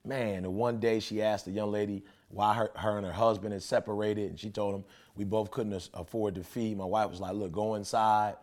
man, 0.05 0.43
and 0.43 0.55
one 0.55 0.79
day 0.79 0.99
she 0.99 1.21
asked 1.21 1.45
the 1.45 1.51
young 1.51 1.71
lady 1.71 2.03
why 2.29 2.53
her, 2.53 2.71
her 2.75 2.97
and 2.97 3.05
her 3.05 3.13
husband 3.13 3.53
had 3.53 3.63
separated, 3.63 4.29
and 4.29 4.39
she 4.39 4.49
told 4.49 4.75
him 4.75 4.83
we 5.15 5.23
both 5.23 5.51
couldn't 5.51 5.89
afford 5.93 6.35
to 6.35 6.43
feed. 6.43 6.77
My 6.77 6.85
wife 6.85 7.09
was 7.09 7.21
like, 7.21 7.33
look, 7.33 7.53
go 7.53 7.75
inside 7.75 8.35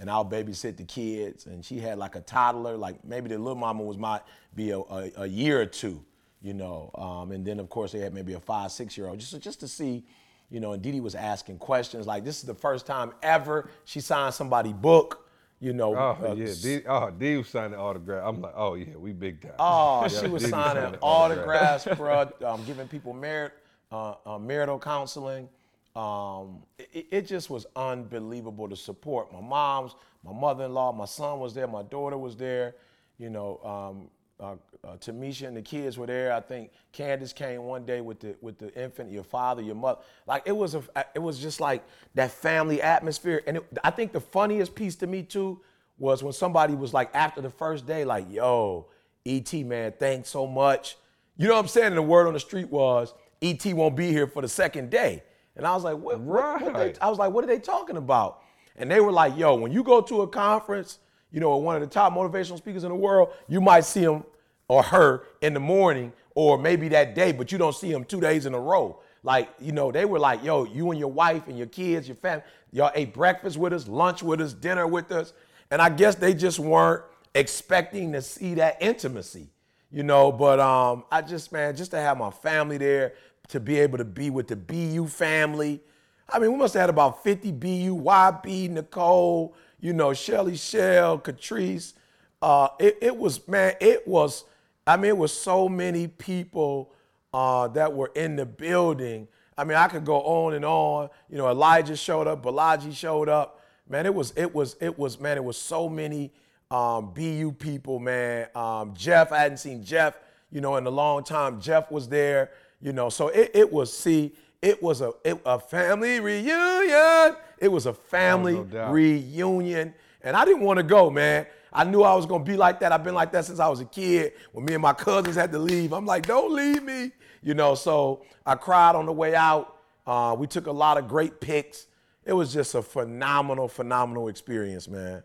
and 0.00 0.10
I'll 0.10 0.24
babysit 0.24 0.78
the 0.78 0.84
kids. 0.84 1.46
And 1.46 1.64
she 1.64 1.78
had 1.78 1.98
like 1.98 2.16
a 2.16 2.20
toddler, 2.20 2.76
like 2.76 3.04
maybe 3.04 3.28
the 3.28 3.38
little 3.38 3.54
mama 3.54 3.82
was 3.82 3.98
might 3.98 4.22
be 4.56 4.70
a, 4.70 4.78
a, 4.78 5.12
a 5.18 5.26
year 5.26 5.60
or 5.60 5.66
two, 5.66 6.02
you 6.40 6.54
know. 6.54 6.90
Um, 6.94 7.30
and 7.32 7.46
then 7.46 7.60
of 7.60 7.68
course 7.68 7.92
they 7.92 8.00
had 8.00 8.14
maybe 8.14 8.32
a 8.32 8.40
five, 8.40 8.72
six 8.72 8.96
year 8.96 9.08
old, 9.08 9.20
just, 9.20 9.38
just 9.40 9.60
to 9.60 9.68
see, 9.68 10.02
you 10.48 10.58
know, 10.58 10.72
and 10.72 10.82
Dee 10.82 10.98
was 11.00 11.14
asking 11.14 11.58
questions. 11.58 12.06
Like 12.06 12.24
this 12.24 12.38
is 12.38 12.44
the 12.44 12.54
first 12.54 12.86
time 12.86 13.12
ever 13.22 13.68
she 13.84 14.00
signed 14.00 14.32
somebody 14.32 14.72
book, 14.72 15.28
you 15.60 15.74
know. 15.74 15.94
Oh 15.94 16.30
uh, 16.30 16.34
yeah, 16.34 16.54
D, 16.60 16.80
oh 16.88 17.10
D 17.10 17.36
was 17.36 17.48
signing 17.50 17.78
autograph. 17.78 18.24
I'm 18.26 18.40
like, 18.40 18.54
oh 18.56 18.74
yeah, 18.74 18.96
we 18.96 19.12
big 19.12 19.42
time. 19.42 19.52
Oh, 19.58 20.02
Yeah, 20.10 20.20
she 20.20 20.28
was 20.28 20.44
D 20.44 20.48
signing 20.48 20.96
autographs, 21.02 21.86
bro. 21.96 22.30
Um, 22.44 22.64
giving 22.64 22.88
people 22.88 23.12
merit, 23.12 23.52
uh, 23.92 24.14
uh, 24.24 24.38
marital 24.38 24.78
counseling. 24.78 25.50
Um, 25.96 26.62
it, 26.78 27.06
it 27.10 27.26
just 27.26 27.50
was 27.50 27.66
unbelievable 27.74 28.68
to 28.68 28.76
support. 28.76 29.32
My 29.32 29.40
mom's, 29.40 29.94
my 30.24 30.32
mother-in-law, 30.32 30.92
my 30.92 31.04
son 31.04 31.40
was 31.40 31.54
there, 31.54 31.66
my 31.66 31.82
daughter 31.82 32.16
was 32.16 32.36
there. 32.36 32.76
You 33.18 33.30
know, 33.30 33.58
um, 33.64 34.10
uh, 34.40 34.56
uh, 34.82 34.96
Tamisha 34.96 35.46
and 35.46 35.56
the 35.56 35.62
kids 35.62 35.98
were 35.98 36.06
there. 36.06 36.32
I 36.32 36.40
think 36.40 36.70
Candace 36.92 37.32
came 37.32 37.64
one 37.64 37.84
day 37.84 38.00
with 38.00 38.20
the 38.20 38.36
with 38.40 38.58
the 38.58 38.72
infant, 38.80 39.10
your 39.10 39.24
father, 39.24 39.60
your 39.60 39.74
mother. 39.74 40.00
Like 40.26 40.44
it 40.46 40.56
was 40.56 40.74
a, 40.74 40.82
it 41.14 41.18
was 41.18 41.38
just 41.38 41.60
like 41.60 41.84
that 42.14 42.30
family 42.30 42.80
atmosphere. 42.80 43.42
And 43.46 43.58
it, 43.58 43.78
I 43.84 43.90
think 43.90 44.12
the 44.12 44.20
funniest 44.20 44.74
piece 44.74 44.96
to 44.96 45.06
me 45.06 45.22
too 45.22 45.60
was 45.98 46.22
when 46.22 46.32
somebody 46.32 46.74
was 46.74 46.94
like 46.94 47.14
after 47.14 47.42
the 47.42 47.50
first 47.50 47.86
day, 47.86 48.04
like, 48.04 48.30
"Yo, 48.30 48.86
ET 49.26 49.52
man, 49.52 49.92
thanks 49.98 50.30
so 50.30 50.46
much." 50.46 50.96
You 51.36 51.48
know 51.48 51.54
what 51.54 51.60
I'm 51.60 51.68
saying? 51.68 51.88
And 51.88 51.96
the 51.96 52.02
word 52.02 52.26
on 52.26 52.32
the 52.32 52.40
street 52.40 52.70
was 52.70 53.12
ET 53.42 53.64
won't 53.66 53.96
be 53.96 54.10
here 54.10 54.26
for 54.26 54.42
the 54.42 54.48
second 54.48 54.90
day. 54.90 55.22
And 55.60 55.66
I 55.66 55.74
was 55.74 55.84
like, 55.84 55.98
what, 55.98 56.18
what, 56.20 56.62
what 56.62 56.72
they, 56.72 56.86
Right. 56.86 56.98
I 57.02 57.10
was 57.10 57.18
like, 57.18 57.32
what 57.32 57.44
are 57.44 57.46
they 57.46 57.58
talking 57.58 57.98
about? 57.98 58.42
And 58.76 58.90
they 58.90 58.98
were 58.98 59.12
like, 59.12 59.36
yo, 59.36 59.56
when 59.56 59.72
you 59.72 59.82
go 59.82 60.00
to 60.00 60.22
a 60.22 60.26
conference, 60.26 61.00
you 61.30 61.38
know, 61.38 61.54
one 61.58 61.74
of 61.76 61.82
the 61.82 61.86
top 61.86 62.14
motivational 62.14 62.56
speakers 62.56 62.82
in 62.82 62.88
the 62.88 62.94
world, 62.94 63.28
you 63.46 63.60
might 63.60 63.84
see 63.84 64.00
him 64.00 64.24
or 64.68 64.82
her 64.82 65.24
in 65.42 65.52
the 65.52 65.60
morning 65.60 66.14
or 66.34 66.56
maybe 66.56 66.88
that 66.88 67.14
day, 67.14 67.30
but 67.30 67.52
you 67.52 67.58
don't 67.58 67.74
see 67.74 67.92
him 67.92 68.06
two 68.06 68.22
days 68.22 68.46
in 68.46 68.54
a 68.54 68.58
row. 68.58 69.00
Like, 69.22 69.50
you 69.60 69.72
know, 69.72 69.92
they 69.92 70.06
were 70.06 70.18
like, 70.18 70.42
yo, 70.42 70.64
you 70.64 70.92
and 70.92 70.98
your 70.98 71.12
wife 71.12 71.46
and 71.46 71.58
your 71.58 71.66
kids, 71.66 72.08
your 72.08 72.16
family, 72.16 72.42
y'all 72.72 72.90
ate 72.94 73.12
breakfast 73.12 73.58
with 73.58 73.74
us, 73.74 73.86
lunch 73.86 74.22
with 74.22 74.40
us, 74.40 74.54
dinner 74.54 74.86
with 74.86 75.12
us. 75.12 75.34
And 75.70 75.82
I 75.82 75.90
guess 75.90 76.14
they 76.14 76.32
just 76.32 76.58
weren't 76.58 77.02
expecting 77.34 78.12
to 78.12 78.22
see 78.22 78.54
that 78.54 78.78
intimacy 78.80 79.50
you 79.90 80.02
know. 80.02 80.32
But 80.32 80.60
um, 80.60 81.04
I 81.10 81.22
just, 81.22 81.52
man, 81.52 81.76
just 81.76 81.90
to 81.92 81.98
have 81.98 82.18
my 82.18 82.30
family 82.30 82.78
there, 82.78 83.14
to 83.50 83.60
be 83.60 83.78
able 83.78 83.98
to 83.98 84.04
be 84.04 84.30
with 84.30 84.48
the 84.48 84.56
BU 84.56 85.06
family. 85.06 85.80
I 86.28 86.38
mean, 86.38 86.52
we 86.52 86.58
must 86.58 86.74
have 86.74 86.82
had 86.82 86.90
about 86.90 87.22
50 87.22 87.52
BU, 87.52 88.02
YB, 88.02 88.70
Nicole, 88.70 89.54
you 89.80 89.92
know, 89.92 90.12
Shelly 90.12 90.56
Shell, 90.56 91.18
Catrice. 91.18 91.94
Uh, 92.40 92.68
it, 92.78 92.98
it 93.02 93.16
was, 93.16 93.46
man, 93.48 93.74
it 93.80 94.06
was, 94.06 94.44
I 94.86 94.96
mean, 94.96 95.10
it 95.10 95.16
was 95.16 95.32
so 95.32 95.68
many 95.68 96.06
people 96.06 96.92
uh, 97.34 97.68
that 97.68 97.92
were 97.92 98.12
in 98.14 98.36
the 98.36 98.46
building. 98.46 99.28
I 99.58 99.64
mean, 99.64 99.76
I 99.76 99.88
could 99.88 100.04
go 100.04 100.20
on 100.22 100.54
and 100.54 100.64
on. 100.64 101.10
You 101.28 101.38
know, 101.38 101.48
Elijah 101.48 101.96
showed 101.96 102.26
up, 102.26 102.42
Balaji 102.42 102.94
showed 102.94 103.28
up. 103.28 103.60
Man, 103.88 104.06
it 104.06 104.14
was, 104.14 104.32
it 104.36 104.54
was, 104.54 104.76
it 104.80 104.98
was, 104.98 105.20
man, 105.20 105.36
it 105.36 105.44
was 105.44 105.56
so 105.56 105.88
many 105.88 106.32
um, 106.70 107.12
BU 107.12 107.52
people, 107.58 107.98
man. 107.98 108.46
Um, 108.54 108.94
Jeff, 108.94 109.32
I 109.32 109.38
hadn't 109.38 109.58
seen 109.58 109.84
Jeff, 109.84 110.14
you 110.52 110.60
know, 110.60 110.76
in 110.76 110.86
a 110.86 110.90
long 110.90 111.24
time. 111.24 111.60
Jeff 111.60 111.90
was 111.90 112.08
there, 112.08 112.52
you 112.80 112.92
know. 112.92 113.08
So 113.08 113.28
it, 113.28 113.50
it 113.54 113.72
was, 113.72 113.96
see, 113.96 114.32
it 114.62 114.82
was 114.82 115.00
a 115.00 115.12
it, 115.24 115.40
a 115.44 115.58
family 115.58 116.20
reunion. 116.20 117.36
It 117.58 117.68
was 117.70 117.86
a 117.86 117.94
family 117.94 118.64
no 118.72 118.90
reunion, 118.90 119.94
and 120.22 120.36
I 120.36 120.44
didn't 120.44 120.62
want 120.62 120.78
to 120.78 120.82
go, 120.82 121.10
man. 121.10 121.46
I 121.72 121.84
knew 121.84 122.02
I 122.02 122.14
was 122.14 122.26
gonna 122.26 122.44
be 122.44 122.56
like 122.56 122.80
that. 122.80 122.92
I've 122.92 123.04
been 123.04 123.14
like 123.14 123.32
that 123.32 123.44
since 123.44 123.60
I 123.60 123.68
was 123.68 123.80
a 123.80 123.84
kid. 123.84 124.32
When 124.52 124.64
me 124.64 124.74
and 124.74 124.82
my 124.82 124.92
cousins 124.92 125.36
had 125.36 125.52
to 125.52 125.58
leave, 125.58 125.92
I'm 125.92 126.06
like, 126.06 126.26
don't 126.26 126.52
leave 126.52 126.82
me, 126.82 127.12
you 127.42 127.54
know. 127.54 127.74
So 127.74 128.24
I 128.44 128.54
cried 128.56 128.96
on 128.96 129.06
the 129.06 129.12
way 129.12 129.34
out. 129.34 129.76
Uh, 130.06 130.34
we 130.38 130.46
took 130.46 130.66
a 130.66 130.72
lot 130.72 130.98
of 130.98 131.06
great 131.06 131.40
pics. 131.40 131.86
It 132.24 132.32
was 132.32 132.52
just 132.52 132.74
a 132.74 132.82
phenomenal, 132.82 133.68
phenomenal 133.68 134.28
experience, 134.28 134.88
man. 134.88 135.22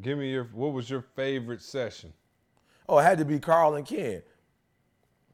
Give 0.00 0.18
me 0.18 0.30
your. 0.30 0.44
What 0.52 0.72
was 0.72 0.88
your 0.88 1.02
favorite 1.02 1.62
session? 1.62 2.12
Oh, 2.88 2.98
it 2.98 3.02
had 3.02 3.18
to 3.18 3.24
be 3.24 3.40
Karl 3.40 3.74
and 3.74 3.84
Ken. 3.84 4.22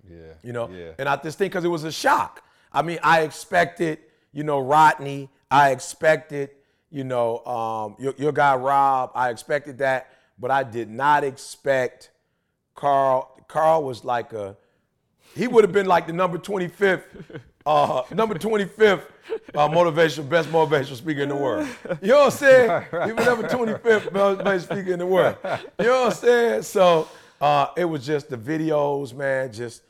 Yeah. 0.09 0.19
you 0.43 0.53
know. 0.53 0.69
Yeah. 0.69 0.93
And 0.99 1.09
I 1.09 1.17
just 1.17 1.39
think 1.39 1.53
because 1.53 1.65
it 1.65 1.69
was 1.69 1.85
a 1.85 1.93
shock. 1.93 2.43
I 2.73 2.83
mean, 2.83 2.99
I 3.03 3.23
expected, 3.23 3.99
you 4.33 4.45
know, 4.45 4.59
Rodney. 4.61 5.29
I 5.51 5.71
expected, 5.71 6.51
you 6.91 7.05
know, 7.05 7.45
um, 7.45 7.97
your, 7.99 8.15
your 8.17 8.33
guy 8.33 8.57
Rob. 8.57 9.13
I 9.15 9.31
expected 9.31 9.79
that, 9.79 10.13
but 10.39 10.51
I 10.51 10.63
did 10.63 10.89
not 10.89 11.25
expect 11.25 12.11
Karl. 12.75 13.29
Karl 13.49 13.85
was 13.85 14.05
like 14.05 14.33
a, 14.33 14.57
he 15.35 15.47
would 15.47 15.65
have 15.65 15.73
been 15.73 15.87
like 15.87 16.07
the 16.07 16.13
number 16.13 16.39
25th, 16.39 17.03
uh, 17.67 18.03
number 18.13 18.35
25th 18.35 19.03
uh, 19.55 19.69
motivational, 19.69 20.29
best 20.29 20.49
motivational 20.49 20.97
speaker 20.97 21.23
in 21.23 21.29
the 21.29 21.37
world. 21.37 21.69
You 22.01 22.09
know 22.09 22.19
what 22.21 22.25
I'm 22.25 22.31
saying? 22.31 22.85
He 23.07 23.13
was 23.13 23.27
number 23.27 23.49
25th 23.49 24.11
motivational 24.11 24.61
speaker 24.63 24.93
in 24.93 24.99
the 24.99 25.07
world. 25.07 25.37
You 25.79 25.87
know 25.87 26.05
what 26.05 26.13
I'm 26.13 26.19
saying? 26.19 26.63
So 26.63 27.09
uh, 27.41 27.69
it 27.77 27.85
was 27.85 28.05
just 28.07 28.31
the 28.31 28.37
videos, 28.37 29.15
man, 29.15 29.53
just, 29.53 29.83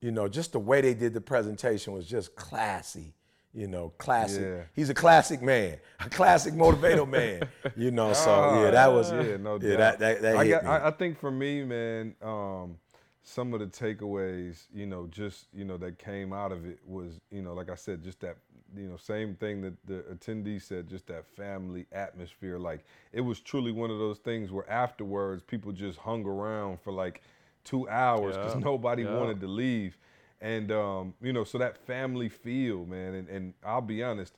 you 0.00 0.10
know, 0.10 0.28
just 0.28 0.52
the 0.52 0.58
way 0.58 0.80
they 0.80 0.94
did 0.94 1.14
the 1.14 1.20
presentation 1.20 1.92
was 1.92 2.06
just 2.06 2.34
classy. 2.36 3.14
You 3.52 3.66
know, 3.66 3.92
classic. 3.98 4.42
Yeah. 4.42 4.62
He's 4.74 4.90
a 4.90 4.94
classic 4.94 5.42
man, 5.42 5.78
a 5.98 6.08
classic 6.08 6.54
motivator 6.54 7.08
man. 7.18 7.42
You 7.76 7.90
know, 7.90 8.12
so 8.12 8.62
yeah, 8.62 8.70
that 8.70 8.92
was 8.92 9.10
Ah, 9.10 9.20
yeah, 9.20 9.36
no 9.38 9.58
doubt. 9.58 9.78
that 9.78 9.98
that, 9.98 10.22
that 10.22 10.36
I, 10.36 10.48
got. 10.48 10.64
I, 10.64 10.86
I 10.86 10.90
think 10.92 11.18
for 11.18 11.32
me, 11.32 11.64
man, 11.64 12.14
um, 12.22 12.76
some 13.24 13.52
of 13.52 13.58
the 13.60 13.66
takeaways, 13.66 14.66
you 14.72 14.86
know, 14.86 15.08
just 15.10 15.46
you 15.52 15.64
know 15.64 15.76
that 15.78 15.98
came 15.98 16.32
out 16.32 16.52
of 16.52 16.64
it 16.64 16.78
was, 16.86 17.20
you 17.32 17.42
know, 17.42 17.52
like 17.52 17.70
I 17.70 17.74
said, 17.74 18.04
just 18.04 18.20
that, 18.20 18.36
you 18.76 18.86
know, 18.86 18.96
same 18.96 19.34
thing 19.34 19.62
that 19.62 19.74
the 19.84 20.04
attendees 20.14 20.62
said, 20.62 20.88
just 20.88 21.08
that 21.08 21.26
family 21.26 21.86
atmosphere. 21.90 22.56
Like 22.56 22.84
it 23.12 23.20
was 23.20 23.40
truly 23.40 23.72
one 23.72 23.90
of 23.90 23.98
those 23.98 24.18
things 24.18 24.52
where 24.52 24.68
afterwards 24.70 25.42
people 25.42 25.72
just 25.72 25.98
hung 25.98 26.24
around 26.24 26.80
for 26.80 26.92
like 26.92 27.20
two 27.64 27.88
hours 27.88 28.36
because 28.36 28.54
Yeah, 28.54 28.60
nobody 28.60 29.02
yeah. 29.02 29.16
wanted 29.16 29.40
to 29.40 29.46
leave. 29.48 29.96
And 30.40 30.72
um, 30.72 31.14
you 31.20 31.32
know, 31.32 31.44
so 31.44 31.58
that 31.58 31.76
family 31.86 32.28
feel, 32.28 32.86
man. 32.86 33.14
And, 33.14 33.28
and 33.28 33.54
I'll 33.64 33.82
be 33.82 34.02
honest, 34.02 34.34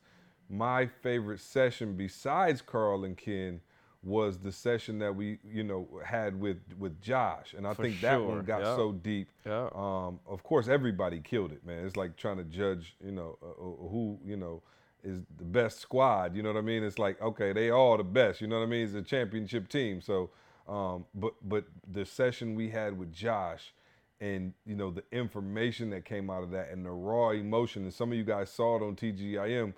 my 0.50 0.86
favorite 0.86 1.40
session 1.40 1.96
besides 1.96 2.60
Karl 2.60 3.04
and 3.04 3.16
Ken 3.16 3.60
was 4.04 4.38
the 4.38 4.50
session 4.50 4.98
that 4.98 5.14
we, 5.14 5.38
you 5.48 5.62
know, 5.62 5.88
had 6.04 6.38
with 6.40 6.58
with 6.78 7.00
Josh. 7.00 7.54
And 7.56 7.66
I 7.66 7.74
For 7.74 7.82
think 7.84 8.00
that 8.00 8.20
one 8.20 8.42
got 8.44 8.62
yeah. 8.62 8.76
so 8.76 8.92
deep. 8.92 9.28
Yeah. 9.46 9.68
Um, 9.74 10.18
of 10.26 10.42
course, 10.42 10.66
everybody 10.66 11.20
killed 11.20 11.52
it, 11.52 11.64
man. 11.64 11.86
It's 11.86 11.96
like 11.96 12.16
trying 12.16 12.38
to 12.38 12.44
judge, 12.44 12.96
you 13.04 13.12
know, 13.12 13.38
uh, 13.42 13.50
uh, 13.50 13.88
who, 13.88 14.18
you 14.24 14.36
know, 14.36 14.62
is 15.04 15.20
the 15.38 15.44
best 15.44 15.78
squad. 15.78 16.34
You 16.34 16.42
know 16.42 16.52
what 16.52 16.58
I 16.58 16.62
mean? 16.62 16.82
It's 16.82 16.98
like, 16.98 17.20
okay, 17.22 17.52
they 17.52 17.70
all 17.70 17.96
the 17.96 18.02
best. 18.04 18.40
You 18.40 18.48
know 18.48 18.58
what 18.58 18.64
I 18.64 18.66
mean? 18.66 18.84
It's 18.86 18.94
a 18.94 19.02
championship 19.02 19.68
team. 19.68 20.00
So, 20.00 20.30
um, 20.68 21.04
but 21.14 21.34
but 21.42 21.64
the 21.90 22.04
session 22.04 22.54
we 22.54 22.70
had 22.70 22.98
with 22.98 23.12
Josh, 23.12 23.74
and 24.20 24.52
you 24.64 24.74
know 24.74 24.90
the 24.90 25.04
information 25.12 25.90
that 25.90 26.04
came 26.04 26.30
out 26.30 26.42
of 26.42 26.50
that, 26.52 26.70
and 26.70 26.84
the 26.84 26.90
raw 26.90 27.30
emotion, 27.30 27.82
and 27.82 27.92
some 27.92 28.12
of 28.12 28.18
you 28.18 28.24
guys 28.24 28.50
saw 28.50 28.76
it 28.76 28.82
on 28.82 28.96
TGIM 28.96 29.74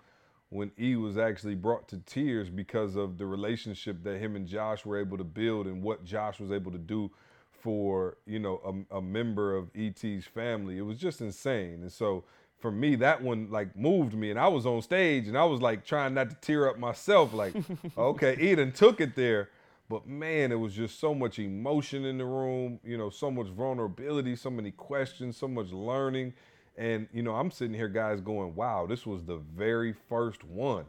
when 0.51 0.71
E 0.79 0.95
was 0.97 1.19
actually 1.19 1.55
brought 1.55 1.89
to 1.89 1.99
tears 1.99 2.49
because 2.49 2.97
of 2.97 3.19
the 3.19 3.27
relationship 3.27 4.05
that 4.05 4.19
him 4.19 4.37
and 4.37 4.47
Josh 4.47 4.85
were 4.85 4.99
able 4.99 5.19
to 5.19 5.25
build, 5.25 5.67
and 5.67 5.83
what 5.83 6.05
Josh 6.05 6.39
was 6.39 6.53
able 6.53 6.73
to 6.73 6.79
do 6.79 7.11
for 7.51 8.19
you 8.27 8.39
know 8.39 8.85
a, 8.93 8.99
a 8.99 9.03
member 9.03 9.57
of 9.57 9.71
ET's 9.75 10.27
family. 10.27 10.77
It 10.77 10.83
was 10.83 10.99
just 10.99 11.21
insane, 11.21 11.81
and 11.83 11.91
so 11.93 12.25
for 12.59 12.71
me 12.71 12.95
that 12.97 13.23
one 13.23 13.51
like 13.51 13.77
moved 13.77 14.15
me, 14.15 14.31
and 14.31 14.39
I 14.39 14.49
was 14.49 14.67
on 14.67 14.83
stage 14.83 15.29
and 15.29 15.37
I 15.37 15.45
was 15.45 15.61
like 15.61 15.85
trying 15.85 16.15
not 16.15 16.31
to 16.31 16.37
tear 16.37 16.69
up 16.69 16.79
myself, 16.79 17.33
like 17.33 17.55
okay, 17.99 18.37
Eden 18.39 18.73
took 18.73 19.01
it 19.01 19.17
there. 19.17 19.49
But 19.89 20.07
man, 20.07 20.51
it 20.51 20.57
was 20.57 20.75
just 20.75 20.99
so 20.99 21.15
much 21.15 21.39
emotion 21.39 22.05
in 22.05 22.19
the 22.19 22.25
room, 22.25 22.81
you 22.85 22.97
know, 22.97 23.11
so 23.11 23.31
much 23.31 23.49
vulnerability, 23.49 24.35
so 24.37 24.51
many 24.51 24.71
questions, 24.71 25.37
so 25.37 25.47
much 25.47 25.71
learning. 25.71 26.33
And, 26.77 27.07
you 27.13 27.23
know, 27.23 27.35
I'm 27.35 27.51
sitting 27.51 27.75
here, 27.75 27.89
guys, 27.89 28.21
going, 28.21 28.55
wow, 28.55 28.87
this 28.87 29.07
was 29.07 29.25
the 29.25 29.37
very 29.37 29.95
first 30.09 30.43
one. 30.43 30.87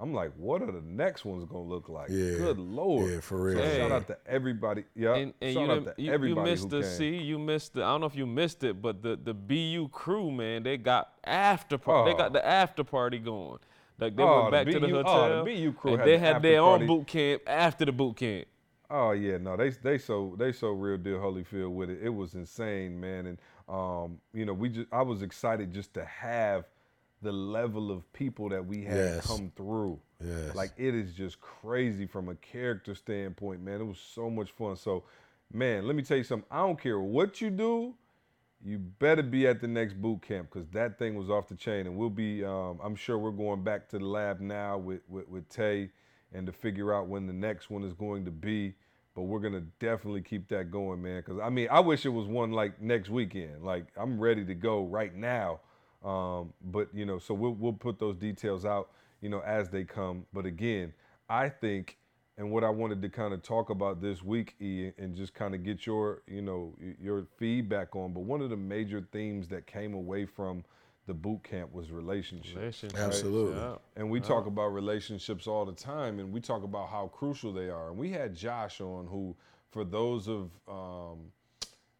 I'm 0.00 0.14
like, 0.14 0.32
what 0.36 0.62
are 0.62 0.70
the 0.70 0.80
next 0.82 1.24
ones 1.24 1.44
gonna 1.44 1.64
look 1.64 1.88
like? 1.88 2.08
Yeah. 2.08 2.36
Good 2.36 2.58
lord. 2.58 3.10
Yeah, 3.10 3.20
for 3.20 3.42
real. 3.42 3.58
So 3.58 3.76
shout 3.78 3.90
out 3.90 4.06
to 4.06 4.16
everybody. 4.28 4.84
Yeah. 4.94 5.16
And, 5.16 5.34
and 5.40 5.54
shout 5.54 5.66
you, 5.66 5.72
out 5.72 5.96
to 5.96 6.02
you, 6.02 6.24
you 6.28 6.36
missed 6.36 6.64
who 6.64 6.68
the 6.68 6.82
came. 6.82 6.90
see, 6.90 7.16
you 7.16 7.38
missed 7.38 7.74
the. 7.74 7.82
I 7.82 7.88
don't 7.88 8.00
know 8.02 8.06
if 8.06 8.14
you 8.14 8.24
missed 8.26 8.62
it, 8.62 8.80
but 8.80 9.02
the 9.02 9.18
the 9.20 9.34
BU 9.34 9.88
crew, 9.88 10.30
man, 10.30 10.62
they 10.62 10.76
got 10.76 11.14
after 11.24 11.76
party. 11.78 12.12
They 12.12 12.14
oh. 12.14 12.18
got 12.18 12.30
Oh. 12.30 12.34
the 12.34 12.46
after 12.46 12.84
party 12.84 13.18
going. 13.18 13.58
Like 13.98 14.16
they 14.16 14.22
Oh, 14.22 14.36
went 14.42 14.44
the 14.46 14.50
back 14.50 14.66
to 14.72 14.80
the 14.80 14.88
hotel. 14.88 15.24
oh, 15.24 15.44
the 15.44 15.54
BU 15.54 15.72
crew 15.72 15.90
and 15.92 16.00
had 16.00 16.08
they 16.08 16.18
had 16.18 16.36
after 16.36 16.48
their 16.48 16.60
party. 16.62 16.82
own 16.84 16.86
boot 16.98 17.06
camp 17.06 17.42
after 17.46 17.84
the 17.84 17.92
boot 17.92 18.16
camp. 18.16 18.46
Oh 18.90 19.10
yeah, 19.10 19.36
no, 19.38 19.56
they 19.56 19.70
they 19.70 19.98
so 19.98 20.34
they 20.38 20.52
so 20.52 20.68
real 20.70 20.96
deal 20.96 21.18
Holyfield 21.18 21.72
with 21.72 21.90
it. 21.90 21.98
It 22.02 22.08
was 22.08 22.34
insane, 22.34 22.98
man. 23.00 23.26
And 23.26 23.38
um, 23.68 24.18
you 24.32 24.46
know, 24.46 24.54
we 24.54 24.68
just 24.70 24.86
I 24.92 25.02
was 25.02 25.22
excited 25.22 25.72
just 25.72 25.92
to 25.94 26.04
have 26.04 26.64
the 27.20 27.32
level 27.32 27.90
of 27.90 28.10
people 28.12 28.48
that 28.50 28.64
we 28.64 28.84
had 28.84 28.96
Yes. 28.96 29.26
come 29.26 29.50
through. 29.56 29.98
Yes. 30.24 30.54
Like 30.54 30.72
it 30.76 30.94
is 30.94 31.12
just 31.14 31.40
crazy 31.40 32.06
from 32.06 32.28
a 32.28 32.34
character 32.36 32.94
standpoint, 32.94 33.60
man. 33.62 33.80
It 33.80 33.84
was 33.86 33.98
so 33.98 34.30
much 34.30 34.52
fun. 34.52 34.76
So, 34.76 35.02
man, 35.52 35.86
let 35.86 35.96
me 35.96 36.02
tell 36.02 36.16
you 36.16 36.22
something. 36.24 36.46
I 36.50 36.58
don't 36.60 36.80
care 36.80 36.98
what 37.00 37.40
you 37.40 37.50
do, 37.50 37.94
you 38.64 38.78
better 38.78 39.22
be 39.22 39.46
at 39.46 39.60
the 39.60 39.68
next 39.68 40.00
boot 40.00 40.22
camp 40.22 40.48
because 40.52 40.68
that 40.70 40.98
thing 40.98 41.14
was 41.14 41.30
off 41.30 41.48
the 41.48 41.54
chain. 41.54 41.86
And 41.86 41.96
we'll 41.96 42.10
be, 42.10 42.44
um, 42.44 42.80
I'm 42.82 42.96
sure 42.96 43.18
we're 43.18 43.30
going 43.30 43.62
back 43.62 43.88
to 43.90 43.98
the 43.98 44.04
lab 44.04 44.40
now 44.40 44.78
with, 44.78 45.00
with, 45.08 45.28
with 45.28 45.48
Tay 45.48 45.90
and 46.32 46.46
to 46.46 46.52
figure 46.52 46.92
out 46.92 47.08
when 47.08 47.26
the 47.26 47.32
next 47.32 47.70
one 47.70 47.84
is 47.84 47.92
going 47.92 48.24
to 48.24 48.30
be. 48.30 48.74
But 49.14 49.22
we're 49.22 49.40
gonna 49.40 49.64
definitely 49.80 50.22
keep 50.22 50.46
that 50.48 50.70
going, 50.70 51.02
man. 51.02 51.24
Because 51.26 51.40
I 51.42 51.50
mean, 51.50 51.66
I 51.72 51.80
wish 51.80 52.06
it 52.06 52.10
was 52.10 52.28
one 52.28 52.52
like 52.52 52.80
next 52.80 53.10
weekend. 53.10 53.64
Like 53.64 53.86
I'm 53.96 54.20
ready 54.20 54.44
to 54.44 54.54
go 54.54 54.84
right 54.84 55.12
now. 55.12 55.58
Um, 56.04 56.52
but 56.62 56.88
you 56.94 57.04
know, 57.04 57.18
so 57.18 57.34
we'll 57.34 57.54
we'll 57.54 57.72
put 57.72 57.98
those 57.98 58.14
details 58.14 58.64
out, 58.64 58.90
you 59.20 59.28
know, 59.28 59.40
as 59.40 59.70
they 59.70 59.82
come. 59.82 60.24
But 60.32 60.46
again, 60.46 60.92
I 61.28 61.48
think, 61.48 61.98
and 62.38 62.52
what 62.52 62.62
I 62.62 62.70
wanted 62.70 63.02
to 63.02 63.08
kind 63.08 63.34
of 63.34 63.42
talk 63.42 63.68
about 63.68 64.00
this 64.00 64.22
week, 64.22 64.54
E, 64.60 64.92
and 64.96 65.16
just 65.16 65.34
kind 65.34 65.56
of 65.56 65.64
get 65.64 65.84
your, 65.84 66.22
you 66.28 66.40
know, 66.40 66.72
your 67.02 67.26
feedback 67.36 67.96
on. 67.96 68.14
But 68.14 68.20
one 68.20 68.40
of 68.40 68.48
the 68.48 68.56
major 68.56 69.04
themes 69.12 69.48
that 69.48 69.66
came 69.66 69.92
away 69.92 70.24
from 70.24 70.64
the 71.08 71.14
boot 71.14 71.42
camp 71.42 71.72
was 71.72 71.90
relationships. 71.90 72.54
Relationships, 72.54 73.00
Absolutely. 73.00 73.56
yeah. 73.56 73.74
And 73.96 74.08
we 74.08 74.20
talk 74.20 74.46
about 74.46 74.68
relationships 74.68 75.48
all 75.48 75.64
the 75.64 75.72
time, 75.72 76.20
and 76.20 76.32
we 76.32 76.40
talk 76.40 76.62
about 76.62 76.88
how 76.88 77.08
crucial 77.08 77.52
they 77.52 77.70
are. 77.70 77.88
And 77.88 77.98
we 77.98 78.10
had 78.10 78.36
Josh 78.36 78.80
on, 78.80 79.08
who, 79.08 79.34
for 79.70 79.84
those 79.84 80.28
of 80.28 80.50
um, 80.68 81.32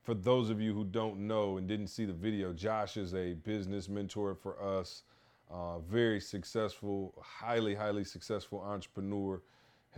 for 0.03 0.15
those 0.15 0.51
of 0.51 0.61
you 0.61 0.73
who 0.73 0.85
don't 0.85 1.19
know 1.19 1.59
and 1.59 1.67
didn't 1.67 1.89
see 1.89 2.05
the 2.05 2.13
video, 2.13 2.53
Josh 2.53 2.97
is 2.97 3.15
a 3.15 3.35
business 3.35 3.89
mentor 3.89 4.35
for 4.35 4.63
us. 4.63 5.03
Uh, 5.51 5.81
very 5.81 6.21
successful, 6.21 7.13
highly, 7.21 7.75
highly 7.75 8.05
successful 8.05 8.61
entrepreneur. 8.61 9.43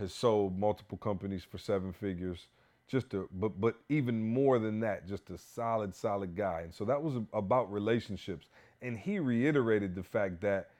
Has 0.01 0.13
sold 0.13 0.57
multiple 0.57 0.97
companies 0.97 1.43
for 1.43 1.59
seven 1.59 1.93
figures. 1.93 2.47
Just 2.87 3.13
a, 3.13 3.27
but 3.31 3.61
but 3.61 3.75
even 3.87 4.33
more 4.33 4.57
than 4.57 4.79
that, 4.79 5.07
just 5.07 5.29
a 5.29 5.37
solid, 5.37 5.93
solid 5.93 6.35
guy. 6.35 6.61
And 6.63 6.73
so 6.73 6.85
that 6.85 7.01
was 7.01 7.13
about 7.33 7.71
relationships. 7.71 8.47
And 8.81 8.97
he 8.97 9.19
reiterated 9.19 9.93
the 9.93 10.01
fact 10.01 10.41
that 10.41 10.71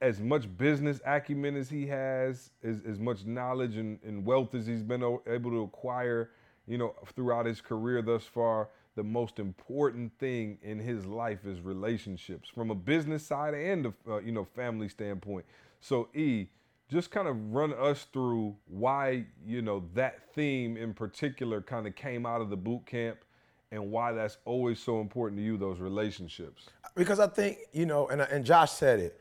as 0.00 0.20
much 0.20 0.44
business 0.56 1.00
acumen 1.04 1.54
as 1.54 1.68
he 1.68 1.86
has, 1.88 2.50
as, 2.64 2.80
as 2.88 2.98
much 2.98 3.26
knowledge 3.26 3.76
and, 3.76 3.98
and 4.02 4.24
wealth 4.24 4.54
as 4.54 4.66
he's 4.66 4.82
been 4.82 5.02
able 5.26 5.50
to 5.50 5.62
acquire, 5.62 6.30
you 6.66 6.78
know, 6.78 6.94
throughout 7.14 7.44
his 7.44 7.60
career 7.60 8.00
thus 8.00 8.24
far, 8.24 8.70
the 8.94 9.04
most 9.04 9.38
important 9.38 10.10
thing 10.18 10.56
in 10.62 10.78
his 10.78 11.04
life 11.04 11.44
is 11.44 11.60
relationships 11.60 12.48
from 12.48 12.70
a 12.70 12.74
business 12.74 13.26
side 13.26 13.52
and 13.52 13.86
a 13.86 13.94
uh, 14.10 14.18
you 14.20 14.32
know 14.32 14.46
family 14.56 14.88
standpoint. 14.88 15.44
So 15.80 16.08
E, 16.14 16.46
just 16.90 17.10
kind 17.10 17.26
of 17.26 17.36
run 17.52 17.72
us 17.74 18.06
through 18.12 18.56
why 18.68 19.26
you 19.44 19.62
know 19.62 19.84
that 19.94 20.32
theme 20.34 20.76
in 20.76 20.94
particular 20.94 21.60
kind 21.60 21.86
of 21.86 21.94
came 21.96 22.24
out 22.24 22.40
of 22.40 22.50
the 22.50 22.56
boot 22.56 22.86
camp 22.86 23.18
and 23.72 23.90
why 23.90 24.12
that's 24.12 24.38
always 24.44 24.78
so 24.78 25.00
important 25.00 25.38
to 25.38 25.44
you 25.44 25.56
those 25.56 25.80
relationships. 25.80 26.68
Because 26.94 27.18
I 27.18 27.26
think, 27.26 27.58
you 27.72 27.84
know, 27.84 28.06
and, 28.08 28.20
and 28.20 28.44
Josh 28.44 28.72
said 28.72 29.00
it 29.00 29.20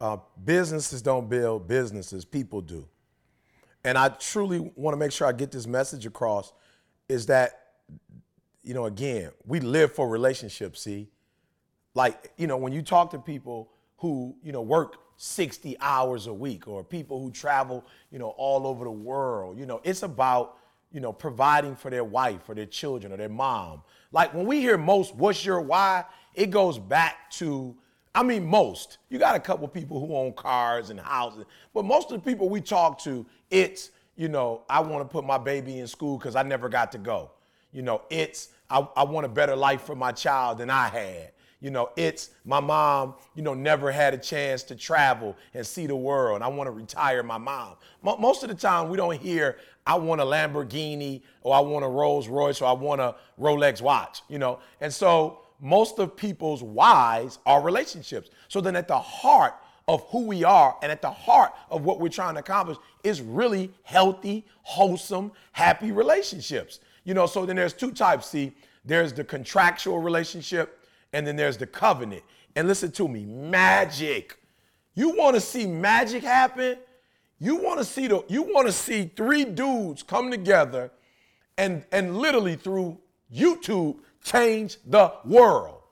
uh, 0.00 0.18
businesses 0.44 1.02
don't 1.02 1.28
build 1.28 1.66
businesses, 1.66 2.24
people 2.24 2.60
do. 2.60 2.86
And 3.84 3.96
I 3.96 4.08
truly 4.08 4.72
want 4.74 4.94
to 4.94 4.98
make 4.98 5.12
sure 5.12 5.26
I 5.26 5.32
get 5.32 5.50
this 5.50 5.66
message 5.66 6.06
across 6.06 6.52
is 7.08 7.26
that, 7.26 7.62
you 8.62 8.74
know, 8.74 8.86
again, 8.86 9.30
we 9.46 9.60
live 9.60 9.92
for 9.92 10.08
relationships, 10.08 10.82
see? 10.82 11.08
Like, 11.94 12.32
you 12.36 12.46
know, 12.46 12.56
when 12.56 12.72
you 12.72 12.82
talk 12.82 13.10
to 13.12 13.18
people 13.18 13.70
who, 13.98 14.36
you 14.42 14.52
know, 14.52 14.60
work 14.60 14.96
60 15.16 15.76
hours 15.80 16.26
a 16.26 16.34
week 16.34 16.68
or 16.68 16.84
people 16.84 17.20
who 17.20 17.30
travel, 17.30 17.84
you 18.10 18.18
know, 18.18 18.30
all 18.36 18.66
over 18.66 18.84
the 18.84 18.90
world, 18.90 19.58
you 19.58 19.66
know, 19.66 19.80
it's 19.84 20.02
about, 20.02 20.58
you 20.92 21.00
know, 21.00 21.12
providing 21.12 21.74
for 21.74 21.90
their 21.90 22.04
wife 22.04 22.48
or 22.48 22.54
their 22.54 22.66
children 22.66 23.12
or 23.12 23.16
their 23.16 23.28
mom. 23.28 23.82
Like 24.12 24.34
when 24.34 24.46
we 24.46 24.60
hear 24.60 24.76
most, 24.76 25.14
what's 25.14 25.44
your 25.44 25.60
why? 25.60 26.04
It 26.34 26.50
goes 26.50 26.78
back 26.78 27.30
to, 27.32 27.74
I 28.14 28.22
mean, 28.22 28.46
most. 28.46 28.98
You 29.08 29.18
got 29.18 29.36
a 29.36 29.40
couple 29.40 29.66
people 29.68 30.04
who 30.06 30.14
own 30.14 30.32
cars 30.34 30.90
and 30.90 31.00
houses, 31.00 31.44
but 31.72 31.84
most 31.84 32.12
of 32.12 32.22
the 32.22 32.30
people 32.30 32.48
we 32.48 32.60
talk 32.60 32.98
to, 33.00 33.26
it's, 33.50 33.90
you 34.16 34.28
know, 34.28 34.62
I 34.68 34.80
want 34.80 35.06
to 35.06 35.12
put 35.12 35.24
my 35.24 35.38
baby 35.38 35.78
in 35.78 35.86
school 35.86 36.18
because 36.18 36.36
I 36.36 36.42
never 36.42 36.68
got 36.68 36.92
to 36.92 36.98
go. 36.98 37.30
You 37.72 37.82
know, 37.82 38.02
it's, 38.10 38.48
I, 38.70 38.86
I 38.96 39.04
want 39.04 39.26
a 39.26 39.28
better 39.28 39.56
life 39.56 39.82
for 39.82 39.94
my 39.94 40.12
child 40.12 40.58
than 40.58 40.70
I 40.70 40.88
had. 40.88 41.32
You 41.60 41.70
know, 41.70 41.90
it's 41.96 42.30
my 42.44 42.60
mom, 42.60 43.14
you 43.34 43.42
know, 43.42 43.54
never 43.54 43.90
had 43.90 44.12
a 44.12 44.18
chance 44.18 44.62
to 44.64 44.76
travel 44.76 45.34
and 45.54 45.66
see 45.66 45.86
the 45.86 45.96
world. 45.96 46.42
I 46.42 46.48
want 46.48 46.68
to 46.68 46.70
retire 46.70 47.22
my 47.22 47.38
mom. 47.38 47.76
Mo- 48.02 48.18
most 48.18 48.42
of 48.42 48.50
the 48.50 48.54
time, 48.54 48.90
we 48.90 48.96
don't 48.98 49.18
hear, 49.18 49.56
I 49.86 49.94
want 49.94 50.20
a 50.20 50.24
Lamborghini 50.24 51.22
or 51.40 51.54
I 51.54 51.60
want 51.60 51.84
a 51.84 51.88
Rolls 51.88 52.28
Royce 52.28 52.60
or 52.60 52.66
I 52.66 52.72
want 52.72 53.00
a 53.00 53.14
Rolex 53.40 53.80
watch, 53.80 54.20
you 54.28 54.38
know. 54.38 54.58
And 54.82 54.92
so 54.92 55.40
most 55.60 55.98
of 55.98 56.14
people's 56.14 56.62
whys 56.62 57.38
are 57.46 57.62
relationships. 57.62 58.28
So 58.48 58.60
then 58.60 58.76
at 58.76 58.86
the 58.86 58.98
heart 58.98 59.54
of 59.88 60.04
who 60.10 60.26
we 60.26 60.44
are 60.44 60.76
and 60.82 60.92
at 60.92 61.00
the 61.00 61.10
heart 61.10 61.52
of 61.70 61.84
what 61.84 62.00
we're 62.00 62.08
trying 62.08 62.34
to 62.34 62.40
accomplish 62.40 62.76
is 63.02 63.22
really 63.22 63.70
healthy, 63.82 64.44
wholesome, 64.62 65.32
happy 65.52 65.90
relationships. 65.90 66.80
You 67.04 67.14
know, 67.14 67.26
so 67.26 67.46
then 67.46 67.56
there's 67.56 67.72
two 67.72 67.92
types. 67.92 68.26
See, 68.26 68.52
there's 68.84 69.12
the 69.12 69.24
contractual 69.24 70.00
relationship 70.00 70.80
and 71.12 71.26
then 71.26 71.36
there's 71.36 71.56
the 71.56 71.66
covenant. 71.66 72.22
And 72.54 72.68
listen 72.68 72.90
to 72.92 73.08
me, 73.08 73.24
magic. 73.24 74.38
You 74.94 75.10
want 75.16 75.34
to 75.34 75.40
see 75.40 75.66
magic 75.66 76.22
happen? 76.22 76.78
You 77.38 77.56
want 77.56 77.78
to 77.78 77.84
see 77.84 78.06
the 78.06 78.24
you 78.28 78.42
want 78.42 78.66
to 78.66 78.72
see 78.72 79.10
three 79.14 79.44
dudes 79.44 80.02
come 80.02 80.30
together 80.30 80.90
and 81.58 81.84
and 81.92 82.16
literally 82.16 82.56
through 82.56 82.98
YouTube 83.32 83.96
change 84.22 84.78
the 84.86 85.12
world. 85.24 85.82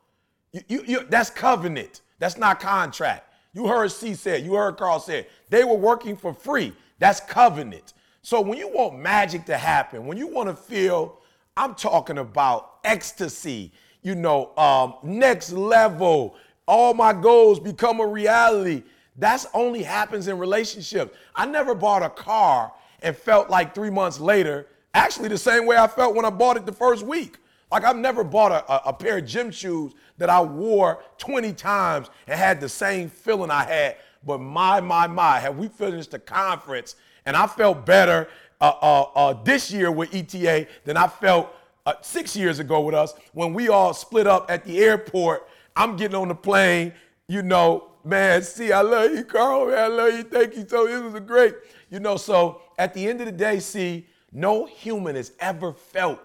You, 0.52 0.60
you, 0.68 0.84
you, 0.86 1.06
that's 1.08 1.30
covenant. 1.30 2.00
That's 2.18 2.36
not 2.38 2.60
contract. 2.60 3.32
You 3.52 3.68
heard 3.68 3.92
C 3.92 4.14
said, 4.14 4.44
you 4.44 4.54
heard 4.54 4.76
Karl 4.76 4.98
said, 4.98 5.26
they 5.48 5.64
were 5.64 5.76
working 5.76 6.16
for 6.16 6.34
free. 6.34 6.72
That's 6.98 7.20
covenant. 7.20 7.94
So 8.22 8.40
when 8.40 8.58
you 8.58 8.68
want 8.68 8.98
magic 8.98 9.44
to 9.46 9.56
happen, 9.56 10.06
when 10.06 10.16
you 10.16 10.26
want 10.26 10.48
to 10.48 10.56
feel, 10.56 11.18
I'm 11.56 11.74
talking 11.74 12.18
about 12.18 12.78
ecstasy, 12.82 13.72
you 14.04 14.14
know, 14.14 14.54
um, 14.56 14.94
next 15.02 15.50
level, 15.50 16.36
all 16.68 16.94
my 16.94 17.12
goals 17.12 17.58
become 17.58 17.98
a 17.98 18.06
reality. 18.06 18.84
That's 19.16 19.46
only 19.54 19.82
happens 19.82 20.28
in 20.28 20.38
relationships. 20.38 21.16
I 21.34 21.46
never 21.46 21.74
bought 21.74 22.02
a 22.02 22.10
car 22.10 22.72
and 23.02 23.16
felt 23.16 23.50
like 23.50 23.74
three 23.74 23.90
months 23.90 24.20
later, 24.20 24.66
actually 24.92 25.28
the 25.28 25.38
same 25.38 25.66
way 25.66 25.76
I 25.76 25.86
felt 25.88 26.14
when 26.14 26.24
I 26.24 26.30
bought 26.30 26.56
it 26.56 26.66
the 26.66 26.72
first 26.72 27.04
week. 27.04 27.38
Like 27.72 27.84
I've 27.84 27.96
never 27.96 28.22
bought 28.22 28.52
a, 28.52 28.88
a, 28.88 28.92
pair 28.92 29.18
of 29.18 29.26
gym 29.26 29.50
shoes 29.50 29.94
that 30.18 30.30
I 30.30 30.40
wore 30.40 31.02
20 31.18 31.52
times 31.54 32.08
and 32.26 32.38
had 32.38 32.60
the 32.60 32.68
same 32.68 33.08
feeling 33.08 33.50
I 33.50 33.64
had. 33.64 33.96
But 34.24 34.38
my, 34.38 34.80
my, 34.80 35.06
my, 35.06 35.40
have 35.40 35.56
we 35.56 35.68
finished 35.68 36.10
the 36.10 36.18
conference 36.18 36.94
and 37.26 37.36
I 37.36 37.46
felt 37.46 37.84
better 37.84 38.28
uh, 38.60 38.72
uh, 38.80 39.02
uh, 39.14 39.42
this 39.42 39.72
year 39.72 39.90
with 39.90 40.14
ETA 40.14 40.66
than 40.84 40.96
I 40.96 41.08
felt 41.08 41.54
uh, 41.86 41.94
six 42.00 42.36
years 42.36 42.58
ago 42.58 42.80
with 42.80 42.94
us 42.94 43.14
when 43.32 43.52
we 43.52 43.68
all 43.68 43.94
split 43.94 44.26
up 44.26 44.50
at 44.50 44.64
the 44.64 44.78
airport. 44.78 45.48
I'm 45.76 45.96
getting 45.96 46.16
on 46.16 46.28
the 46.28 46.34
plane, 46.34 46.92
you 47.28 47.42
know, 47.42 47.90
man, 48.04 48.42
see, 48.42 48.72
I 48.72 48.82
love 48.82 49.12
you, 49.12 49.24
Karl, 49.24 49.66
man, 49.66 49.78
I 49.78 49.86
love 49.88 50.12
you, 50.14 50.22
thank 50.22 50.56
you. 50.56 50.66
So 50.68 50.86
this 50.86 51.02
was 51.02 51.14
a 51.14 51.20
great, 51.20 51.54
you 51.90 52.00
know, 52.00 52.16
so 52.16 52.62
at 52.78 52.94
the 52.94 53.06
end 53.06 53.20
of 53.20 53.26
the 53.26 53.32
day, 53.32 53.58
see, 53.60 54.06
no 54.32 54.66
human 54.66 55.16
has 55.16 55.32
ever 55.40 55.72
felt 55.72 56.20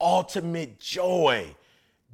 ultimate 0.00 0.78
joy 0.78 1.54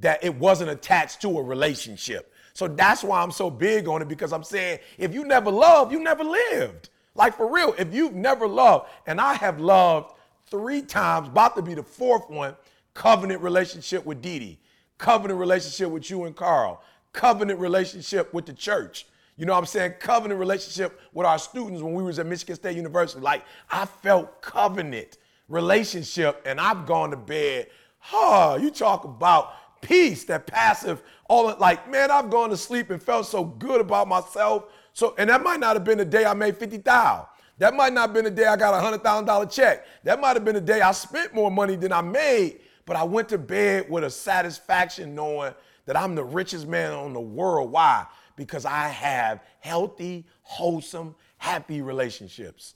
that 0.00 0.22
it 0.24 0.34
wasn't 0.34 0.70
attached 0.70 1.20
to 1.22 1.38
a 1.38 1.42
relationship. 1.42 2.32
So 2.54 2.68
that's 2.68 3.02
why 3.02 3.22
I'm 3.22 3.30
so 3.30 3.50
big 3.50 3.88
on 3.88 4.02
it 4.02 4.08
because 4.08 4.32
I'm 4.32 4.42
saying 4.42 4.80
if 4.98 5.14
you 5.14 5.24
never 5.24 5.50
loved, 5.50 5.92
you 5.92 6.00
never 6.00 6.24
lived. 6.24 6.90
Like 7.14 7.36
for 7.36 7.52
real, 7.52 7.74
if 7.78 7.92
you've 7.92 8.14
never 8.14 8.46
loved, 8.46 8.88
and 9.06 9.20
I 9.20 9.34
have 9.34 9.60
loved 9.60 10.14
three 10.46 10.82
times, 10.82 11.28
about 11.28 11.56
to 11.56 11.62
be 11.62 11.74
the 11.74 11.82
fourth 11.82 12.28
one, 12.28 12.54
covenant 12.94 13.42
relationship 13.42 14.04
with 14.04 14.22
Dee, 14.22 14.58
covenant 14.98 15.38
relationship 15.38 15.90
with 15.90 16.10
you 16.10 16.24
and 16.24 16.34
Karl, 16.34 16.82
covenant 17.12 17.58
relationship 17.58 18.32
with 18.34 18.46
the 18.46 18.52
church. 18.52 19.06
You 19.36 19.46
know 19.46 19.52
what 19.54 19.60
I'm 19.60 19.66
saying? 19.66 19.94
Covenant 20.00 20.38
relationship 20.38 21.00
with 21.14 21.26
our 21.26 21.38
students 21.38 21.82
when 21.82 21.94
we 21.94 22.02
was 22.02 22.18
at 22.18 22.26
Michigan 22.26 22.56
State 22.56 22.76
University. 22.76 23.22
Like 23.22 23.42
I 23.70 23.86
felt 23.86 24.42
covenant 24.42 25.16
relationship 25.48 26.42
and 26.44 26.60
I've 26.60 26.86
gone 26.86 27.10
to 27.10 27.16
bed. 27.16 27.68
Huh, 27.98 28.58
you 28.60 28.70
talk 28.70 29.04
about 29.04 29.54
peace, 29.80 30.24
that 30.24 30.46
passive, 30.46 31.02
all 31.28 31.46
that, 31.48 31.60
like, 31.60 31.90
man, 31.90 32.10
I've 32.10 32.30
gone 32.30 32.50
to 32.50 32.56
sleep 32.56 32.90
and 32.90 33.02
felt 33.02 33.26
so 33.26 33.44
good 33.44 33.80
about 33.80 34.08
myself. 34.08 34.64
So, 34.92 35.14
and 35.18 35.30
that 35.30 35.42
might 35.42 35.60
not 35.60 35.74
have 35.74 35.84
been 35.84 35.98
the 35.98 36.04
day 36.04 36.24
I 36.24 36.34
made 36.34 36.56
50,000. 36.56 37.26
That 37.58 37.74
might 37.74 37.92
not 37.92 38.08
have 38.08 38.14
been 38.14 38.24
the 38.24 38.30
day 38.30 38.46
I 38.46 38.56
got 38.56 38.72
a 38.72 38.80
hundred 38.80 39.02
thousand 39.02 39.26
dollar 39.26 39.44
check. 39.44 39.86
That 40.02 40.18
might 40.18 40.34
have 40.34 40.46
been 40.46 40.54
the 40.54 40.62
day 40.62 40.80
I 40.80 40.92
spent 40.92 41.34
more 41.34 41.50
money 41.50 41.76
than 41.76 41.92
I 41.92 42.00
made. 42.00 42.60
But 42.90 42.96
I 42.96 43.04
went 43.04 43.28
to 43.28 43.38
bed 43.38 43.88
with 43.88 44.02
a 44.02 44.10
satisfaction 44.10 45.14
knowing 45.14 45.54
that 45.86 45.96
I'm 45.96 46.16
the 46.16 46.24
richest 46.24 46.66
man 46.66 46.90
on 46.90 47.12
the 47.12 47.20
world. 47.20 47.70
Why? 47.70 48.04
Because 48.34 48.64
I 48.64 48.88
have 48.88 49.44
healthy, 49.60 50.26
wholesome, 50.42 51.14
happy 51.38 51.82
relationships. 51.82 52.74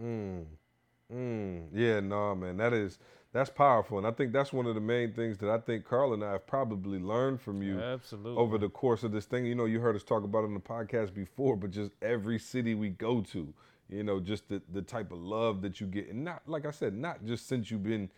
Mm, 0.00 0.44
yeah, 1.72 1.98
no, 1.98 2.36
man, 2.36 2.56
that 2.58 2.72
is 2.72 3.00
that's 3.32 3.50
powerful, 3.50 3.98
and 3.98 4.06
I 4.06 4.12
think 4.12 4.32
that's 4.32 4.52
one 4.52 4.66
of 4.66 4.76
the 4.76 4.80
main 4.80 5.12
things 5.12 5.38
that 5.38 5.50
I 5.50 5.58
think 5.58 5.84
Karl 5.84 6.14
and 6.14 6.22
I 6.22 6.30
have 6.30 6.46
probably 6.46 7.00
learned 7.00 7.40
from 7.40 7.62
you 7.62 7.80
Absolutely. 7.80 8.40
over 8.40 8.58
the 8.58 8.68
course 8.68 9.02
of 9.02 9.10
this 9.10 9.24
thing. 9.24 9.44
You 9.44 9.56
know, 9.56 9.64
you 9.64 9.80
heard 9.80 9.96
us 9.96 10.04
talk 10.04 10.22
about 10.22 10.44
it 10.44 10.46
on 10.46 10.54
the 10.54 10.60
podcast 10.60 11.12
before, 11.12 11.56
but 11.56 11.72
just 11.72 11.90
every 12.00 12.38
city 12.38 12.76
we 12.76 12.90
go 12.90 13.22
to, 13.22 13.52
you 13.88 14.04
know, 14.04 14.20
just 14.20 14.48
the 14.48 14.62
the 14.72 14.82
type 14.82 15.10
of 15.10 15.18
love 15.18 15.62
that 15.62 15.80
you 15.80 15.88
get, 15.88 16.10
and 16.10 16.24
not 16.24 16.42
like 16.46 16.64
I 16.64 16.70
said, 16.70 16.94
not 16.94 17.24
just 17.24 17.48
since 17.48 17.72
you've 17.72 17.82
been 17.82 18.08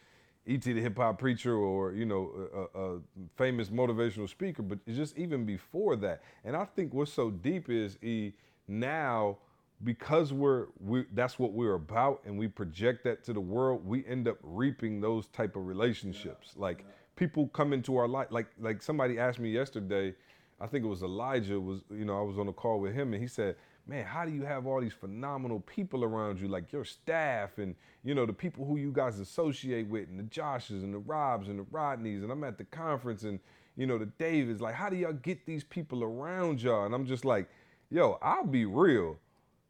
ET 0.48 0.62
the 0.62 0.80
hip 0.80 0.96
hop 0.96 1.18
preacher 1.18 1.54
or 1.54 1.92
you 1.92 2.06
know 2.06 2.68
a, 2.74 2.80
a, 2.80 2.98
famous 3.37 3.68
motivational 3.68 4.28
speaker, 4.28 4.62
but 4.62 4.78
just 4.87 5.16
even 5.18 5.44
before 5.44 5.96
that. 5.96 6.22
And 6.44 6.56
I 6.56 6.64
think 6.64 6.94
what's 6.94 7.12
so 7.12 7.30
deep 7.30 7.68
is 7.68 7.98
E 8.02 8.32
now 8.66 9.37
because 9.84 10.32
we're 10.32 10.66
we 10.84 11.04
that's 11.14 11.38
what 11.38 11.52
we're 11.52 11.74
about 11.74 12.20
and 12.24 12.37
we 12.37 12.48
project 12.48 13.04
that 13.04 13.22
to 13.24 13.32
the 13.32 13.40
world 13.40 13.84
we 13.87 14.04
end 14.06 14.26
up 14.26 14.37
reaping 14.42 15.00
those 15.00 15.26
type 15.26 15.54
of 15.54 15.66
relationships 15.66 16.52
like 16.56 16.84
people 17.14 17.46
come 17.48 17.72
into 17.72 17.96
our 17.96 18.08
life 18.08 18.26
like 18.30 18.46
like 18.58 18.82
somebody 18.82 19.18
asked 19.18 19.38
me 19.38 19.50
yesterday 19.50 20.12
i 20.61 20.66
think 20.66 20.84
it 20.84 20.88
was 20.88 21.02
elijah 21.02 21.61
was 21.61 21.82
you 21.90 22.04
know 22.04 22.18
i 22.18 22.22
was 22.22 22.38
on 22.38 22.48
a 22.48 22.52
call 22.52 22.80
with 22.80 22.92
him 22.92 23.12
and 23.14 23.22
he 23.22 23.28
said 23.28 23.54
man 23.88 24.05
how 24.05 24.24
do 24.24 24.31
you 24.31 24.42
have 24.42 24.66
all 24.66 24.81
these 24.81 24.92
phenomenal 24.92 25.61
people 25.61 26.05
around 26.05 26.38
you 26.38 26.48
like 26.48 26.72
your 26.72 26.85
staff 26.85 27.59
and 27.59 27.74
you 28.05 28.14
know 28.14 28.27
the 28.27 28.33
people 28.33 28.64
who 28.64 28.77
you 28.77 28.92
guys 28.92 29.18
associate 29.18 29.88
with 29.88 30.09
and 30.09 30.18
the 30.18 30.24
joshes 30.24 30.85
and 30.85 30.92
the 30.92 30.98
robs 30.98 31.48
and 31.48 31.59
the 31.59 31.64
rodneys? 31.64 32.22
And 32.22 32.31
i'm 32.31 32.44
at 32.44 32.59
the 32.59 32.64
conference 32.64 33.22
and 33.24 33.40
you 33.77 33.87
know 33.87 33.96
the 33.96 34.07
davids. 34.07 34.61
Like 34.61 34.74
how 34.74 34.88
do 34.90 34.96
y'all 34.96 35.12
get 35.12 35.46
these 35.46 35.64
people 35.64 36.03
around 36.05 36.61
y'all? 36.62 36.85
And 36.85 36.94
i'm 36.94 37.07
just 37.07 37.24
like 37.24 37.48
yo 37.90 38.18
i'll 38.22 38.46
be 38.46 38.64
real. 38.64 39.18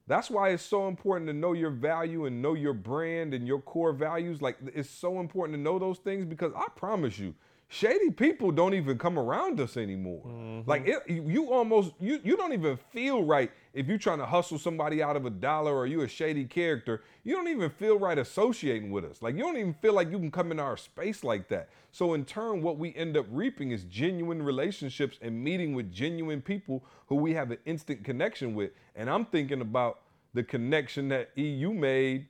That's 0.09 0.31
why 0.31 0.51
it's 0.51 0.63
so 0.63 0.89
important 0.89 1.29
to 1.29 1.35
know 1.35 1.53
your 1.53 1.71
value 1.71 2.25
and 2.25 2.41
know 2.41 2.55
your 2.55 2.73
brand 2.73 3.35
and 3.35 3.47
your 3.47 3.61
core 3.61 3.93
values. 3.93 4.41
Like 4.41 4.57
it's 4.75 4.89
so 4.89 5.21
important 5.21 5.57
to 5.59 5.63
know 5.63 5.79
those 5.79 5.99
things 5.99 6.25
because 6.25 6.51
I 6.57 6.67
promise 6.75 7.19
you, 7.19 7.35
shady 7.69 8.11
people 8.11 8.51
don't 8.51 8.73
even 8.73 8.97
come 8.97 9.19
around 9.19 9.61
us 9.61 9.77
anymore. 9.77 10.25
Mm-hmm. 10.27 10.69
Like 10.69 10.89
it, 10.89 11.03
you 11.07 11.29
you 11.29 11.53
almost 11.53 11.93
you 12.01 12.21
you 12.25 12.37
don't 12.39 12.55
even 12.55 12.79
feel 12.91 13.23
right 13.23 13.51
if 13.79 13.87
you're 13.87 13.97
trying 13.97 14.19
to 14.19 14.27
hustle 14.27 14.59
somebody 14.59 15.05
out 15.05 15.15
of 15.15 15.25
a 15.25 15.31
dollar 15.31 15.73
or 15.73 15.87
you 15.87 16.01
a 16.01 16.09
shady 16.09 16.45
character. 16.45 17.05
You 17.23 17.37
don't 17.37 17.47
even 17.47 17.71
feel 17.71 17.97
right 17.97 18.19
associating 18.19 18.91
with 18.91 19.05
us. 19.05 19.23
Like 19.23 19.37
you 19.37 19.43
don't 19.43 19.57
even 19.57 19.75
feel 19.75 19.93
like 19.93 20.11
you 20.11 20.19
can 20.19 20.33
come 20.33 20.51
into 20.51 20.65
our 20.65 20.77
space 20.77 21.23
like 21.23 21.47
that. 21.51 21.69
So 21.93 22.15
in 22.15 22.25
turn, 22.25 22.61
what 22.61 22.77
we 22.77 22.93
end 22.97 23.17
up 23.17 23.27
reaping 23.31 23.71
is 23.71 23.85
genuine 23.85 24.43
relationships 24.43 25.19
and 25.23 25.45
meeting 25.45 25.75
with 25.75 25.93
genuine 25.93 26.43
people 26.43 26.83
who 27.07 27.15
we 27.15 27.35
have 27.35 27.53
an 27.53 27.59
instant 27.67 28.03
connection 28.03 28.53
with. 28.53 28.73
And 28.97 29.09
I'm 29.09 29.25
thinking 29.25 29.61
about 29.61 30.01
the 30.35 30.43
connection 30.43 31.09
that 31.11 31.31
EU 31.37 31.73
made, 31.73 32.27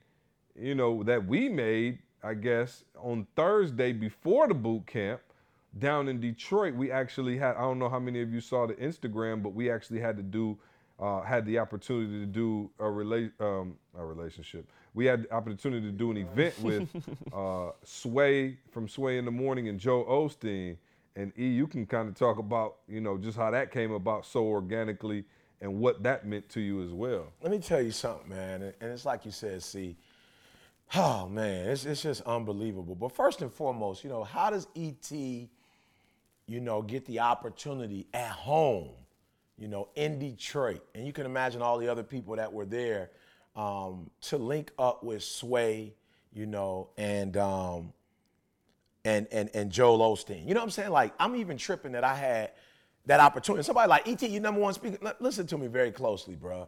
you 0.55 0.75
know, 0.75 1.01
that 1.01 1.25
we 1.25 1.49
made, 1.49 1.97
I 2.23 2.35
guess, 2.35 2.83
on 2.95 3.25
Thursday 3.35 3.91
before 3.91 4.47
the 4.47 4.53
boot 4.53 4.85
camp 4.85 5.21
down 5.79 6.07
in 6.09 6.19
Detroit. 6.19 6.75
We 6.75 6.91
actually 6.91 7.39
had, 7.39 7.55
I 7.55 7.61
don't 7.61 7.79
know 7.79 7.89
how 7.89 7.99
many 7.99 8.21
of 8.21 8.31
you 8.31 8.39
saw 8.39 8.67
the 8.67 8.75
Instagram, 8.75 9.41
but 9.41 9.55
we 9.55 9.71
actually 9.71 9.99
had 9.99 10.15
to 10.17 10.23
do, 10.23 10.59
uh, 10.99 11.21
had 11.21 11.45
the 11.45 11.59
opportunity 11.59 12.19
to 12.19 12.25
do 12.25 12.69
a, 12.79 12.83
rela- 12.83 13.31
um, 13.39 13.75
a 13.97 14.05
relationship. 14.05 14.69
We 14.93 15.05
had 15.05 15.23
the 15.23 15.33
opportunity 15.33 15.85
to 15.85 15.91
do 15.91 16.11
an 16.11 16.17
event 16.17 16.59
with 16.61 16.89
uh, 17.33 17.71
Sway 17.83 18.57
from 18.71 18.87
Sway 18.87 19.17
in 19.17 19.25
the 19.25 19.31
Morning 19.31 19.67
and 19.69 19.79
Joel 19.79 20.05
Osteen. 20.05 20.77
And 21.15 21.33
E, 21.37 21.47
you 21.47 21.67
can 21.67 21.85
kind 21.85 22.07
of 22.07 22.15
talk 22.15 22.37
about, 22.37 22.77
you 22.87 23.01
know, 23.01 23.17
just 23.17 23.37
how 23.37 23.51
that 23.51 23.71
came 23.71 23.91
about 23.91 24.25
so 24.25 24.45
organically 24.45 25.25
and 25.61 25.79
what 25.79 26.03
that 26.03 26.25
meant 26.25 26.47
to 26.49 26.61
you 26.61 26.83
as 26.83 26.91
well. 26.91 27.25
Let 27.41 27.51
me 27.51 27.59
tell 27.59 27.81
you 27.81 27.91
something, 27.91 28.29
man. 28.29 28.61
And 28.61 28.73
and 28.79 28.91
it's 28.91 29.05
like 29.05 29.25
you 29.25 29.31
said, 29.31 29.61
see, 29.63 29.97
oh 30.95 31.27
man, 31.27 31.69
it's, 31.69 31.85
it's 31.85 32.01
just 32.01 32.21
unbelievable. 32.21 32.95
But 32.95 33.11
first 33.11 33.41
and 33.41 33.51
foremost, 33.51 34.03
you 34.03 34.09
know, 34.09 34.23
how 34.23 34.49
does 34.49 34.67
ET, 34.75 35.11
you 35.11 35.49
know, 36.47 36.81
get 36.81 37.05
the 37.05 37.19
opportunity 37.19 38.07
at 38.13 38.31
home, 38.31 38.89
you 39.59 39.67
know, 39.67 39.89
in 39.95 40.19
Detroit? 40.19 40.83
And 40.95 41.05
you 41.05 41.13
can 41.13 41.25
imagine 41.25 41.61
all 41.61 41.77
the 41.77 41.87
other 41.87 42.03
people 42.03 42.35
that 42.37 42.51
were 42.51 42.65
there 42.65 43.11
um, 43.55 44.09
to 44.21 44.37
link 44.37 44.71
up 44.79 45.03
with 45.03 45.23
Sway, 45.23 45.93
you 46.33 46.45
know, 46.45 46.89
and 46.97 47.35
um, 47.37 47.93
and 49.05 49.27
and 49.31 49.49
and 49.53 49.71
Joel 49.71 49.99
Osteen. 49.99 50.47
You 50.47 50.53
know 50.53 50.61
what 50.61 50.65
I'm 50.65 50.71
saying? 50.71 50.91
Like, 50.91 51.13
I'm 51.19 51.35
even 51.35 51.57
tripping 51.57 51.91
that 51.91 52.03
I 52.03 52.15
had 52.15 52.51
that 53.05 53.19
opportunity. 53.19 53.63
Somebody 53.63 53.89
like 53.89 54.07
ET, 54.07 54.21
you 54.21 54.39
number 54.39 54.61
one 54.61 54.73
speaker. 54.73 55.13
Listen 55.19 55.45
to 55.47 55.57
me 55.57 55.67
very 55.67 55.91
closely, 55.91 56.35
bro. 56.35 56.67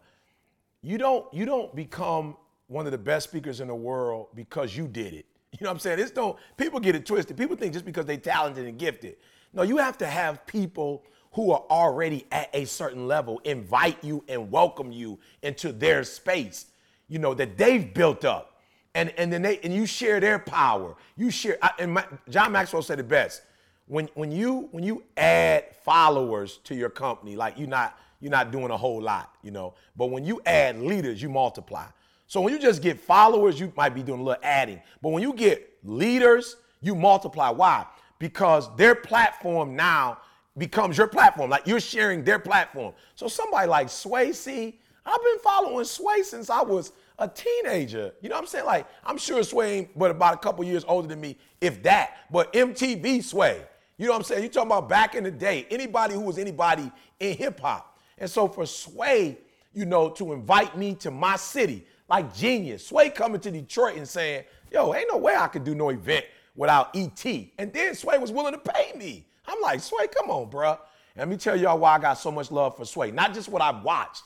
You 0.82 0.98
don't 0.98 1.32
you 1.34 1.46
don't 1.46 1.74
become 1.76 2.36
one 2.68 2.86
of 2.86 2.92
the 2.92 2.98
best 2.98 3.30
speakers 3.30 3.60
in 3.60 3.68
the 3.68 3.76
world 3.76 4.28
because 4.36 4.76
you 4.76 4.88
did 4.88 5.14
it. 5.14 5.26
You 5.60 5.66
know 5.66 5.70
what 5.72 5.74
I'm 5.74 5.80
saying? 5.80 6.00
It's 6.00 6.12
don't 6.12 6.38
people 6.56 6.80
get 6.80 6.96
it 6.96 7.06
twisted. 7.06 7.36
People 7.36 7.58
think 7.58 7.74
just 7.74 7.84
because 7.84 8.06
they 8.06 8.16
talented 8.16 8.66
and 8.66 8.80
gifted. 8.80 9.18
No, 9.54 9.64
you 9.64 9.76
have 9.78 9.98
to 9.98 10.08
have 10.08 10.46
people 10.48 11.04
who 11.34 11.52
are 11.52 11.64
already 11.70 12.26
at 12.32 12.50
a 12.54 12.66
certain 12.66 13.08
level 13.08 13.40
invite 13.44 14.04
you 14.04 14.24
and 14.28 14.52
welcome 14.52 14.92
you 14.92 15.20
into 15.42 15.72
their 15.72 16.04
space, 16.04 16.66
you 17.08 17.20
know, 17.20 17.34
that 17.34 17.58
they've 17.58 17.94
built 17.94 18.26
up. 18.26 18.60
And 18.94 19.10
and 19.18 19.32
then 19.32 19.42
they 19.42 19.60
and 19.60 19.74
you 19.74 19.86
share 19.86 20.20
their 20.20 20.40
power. 20.40 20.96
You 21.16 21.32
share 21.32 21.58
and 21.80 21.94
my, 21.94 22.06
John 22.30 22.52
Maxwell 22.52 22.82
said 22.82 23.00
it 23.00 23.08
best. 23.08 23.42
When 23.88 24.10
when 24.16 24.32
you 24.32 24.68
when 24.72 24.84
you 24.84 25.04
add 25.16 25.74
followers 25.84 26.58
to 26.66 26.76
your 26.76 26.90
company, 26.90 27.38
like 27.38 27.58
you're 27.58 27.70
not 27.70 27.98
you're 28.20 28.32
not 28.32 28.52
doing 28.52 28.70
a 28.70 28.78
whole 28.78 29.02
lot, 29.02 29.34
you 29.42 29.52
know. 29.52 29.76
But 29.96 30.08
when 30.08 30.26
you 30.26 30.42
add 30.46 30.80
leaders, 30.80 31.22
you 31.22 31.30
multiply. 31.30 31.86
So 32.28 32.42
when 32.42 32.54
you 32.54 32.60
just 32.60 32.82
get 32.82 33.00
followers, 33.00 33.60
you 33.60 33.72
might 33.76 33.96
be 33.96 34.04
doing 34.04 34.20
a 34.20 34.24
little 34.24 34.42
adding. 34.44 34.82
But 35.02 35.10
when 35.10 35.24
you 35.24 35.34
get 35.34 35.70
leaders, 35.84 36.58
you 36.82 36.96
multiply. 36.96 37.50
Why? 37.50 37.86
Because 38.20 38.74
their 38.76 38.96
platform 38.96 39.76
now 39.76 40.20
becomes 40.58 40.98
your 40.98 41.08
platform. 41.08 41.50
Like 41.50 41.68
you're 41.68 41.80
sharing 41.80 42.24
their 42.24 42.40
platform. 42.40 42.94
So 43.16 43.28
somebody 43.28 43.68
like 43.68 43.90
Sway, 43.90 44.34
see, 44.34 44.80
I've 45.06 45.24
been 45.24 45.40
following 45.40 45.86
Sway 45.86 46.24
since 46.24 46.50
I 46.50 46.62
was 46.62 46.92
a 47.18 47.28
teenager. 47.28 48.12
You 48.22 48.30
know 48.30 48.36
what 48.36 48.42
I'm 48.42 48.48
saying? 48.48 48.66
Like, 48.66 48.88
I'm 49.06 49.18
sure 49.18 49.42
Sway 49.44 49.80
ain't 49.80 49.98
but 49.98 50.12
about 50.12 50.36
a 50.36 50.38
couple 50.38 50.64
years 50.64 50.84
older 50.88 51.08
than 51.08 51.22
me, 51.22 51.38
if 51.60 51.82
that. 51.84 52.18
But 52.32 52.52
MTV 52.54 53.24
Sway. 53.24 53.64
You 53.98 54.08
know 54.08 54.14
what 54.14 54.20
I'm 54.20 54.24
saying? 54.24 54.42
You're 54.42 54.52
talking 54.52 54.72
about 54.72 54.90
back 54.90 55.16
in 55.16 55.24
the 55.24 55.32
day, 55.32 55.68
anybody 55.70 56.16
who 56.16 56.22
was 56.22 56.38
anybody 56.38 56.92
in 57.20 57.38
hip 57.38 57.60
hop. 57.60 58.00
And 58.18 58.30
so 58.30 58.48
for 58.48 58.66
Sway, 58.66 59.38
you 59.74 59.86
know, 59.86 60.10
to 60.12 60.34
invite 60.34 60.78
me 60.78 60.96
to 60.96 61.12
my 61.12 61.36
city, 61.36 61.86
like 62.10 62.34
genius. 62.36 62.86
Sway 62.88 63.10
coming 63.10 63.40
to 63.42 63.52
Detroit 63.52 63.98
and 63.98 64.08
saying, 64.08 64.44
yo, 64.72 64.94
ain't 64.94 65.08
no 65.10 65.18
way 65.18 65.36
I 65.36 65.48
could 65.48 65.64
do 65.64 65.76
no 65.76 65.90
event 65.90 66.26
without 66.56 66.96
ET. 66.96 67.26
And 67.58 67.72
then 67.72 67.96
Sway 67.96 68.18
was 68.18 68.32
willing 68.32 68.54
to 68.54 68.60
pay 68.60 68.92
me. 68.98 69.26
I'm 69.52 69.62
like, 69.62 69.82
Sway, 69.82 70.08
come 70.08 70.30
on, 70.30 70.50
bruh. 70.50 70.78
And 71.16 71.20
let 71.20 71.28
me 71.30 71.38
tell 71.38 71.56
y'all 71.56 71.78
why 71.78 71.96
I 71.96 72.00
got 72.00 72.14
so 72.14 72.32
much 72.32 72.52
love 72.52 72.78
for 72.78 72.86
Sway. 72.86 73.12
Not 73.12 73.34
just 73.34 73.50
what 73.50 73.62
I've 73.62 73.84
watched, 73.84 74.24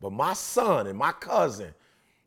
but 0.00 0.12
my 0.12 0.32
son 0.32 0.86
and 0.86 0.96
my 0.96 1.12
cousin 1.12 1.74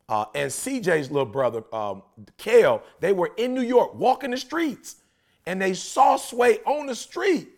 uh, 0.08 0.26
and 0.34 0.50
CJ's 0.50 1.10
little 1.10 1.24
brother, 1.24 1.62
um, 1.72 2.02
Kale, 2.36 2.82
they 3.00 3.12
were 3.12 3.30
in 3.38 3.54
New 3.54 3.62
York 3.62 3.94
walking 3.94 4.30
the 4.30 4.36
streets 4.36 4.96
and 5.46 5.60
they 5.60 5.72
saw 5.72 6.16
Sway 6.16 6.58
on 6.66 6.86
the 6.86 6.94
street. 6.94 7.48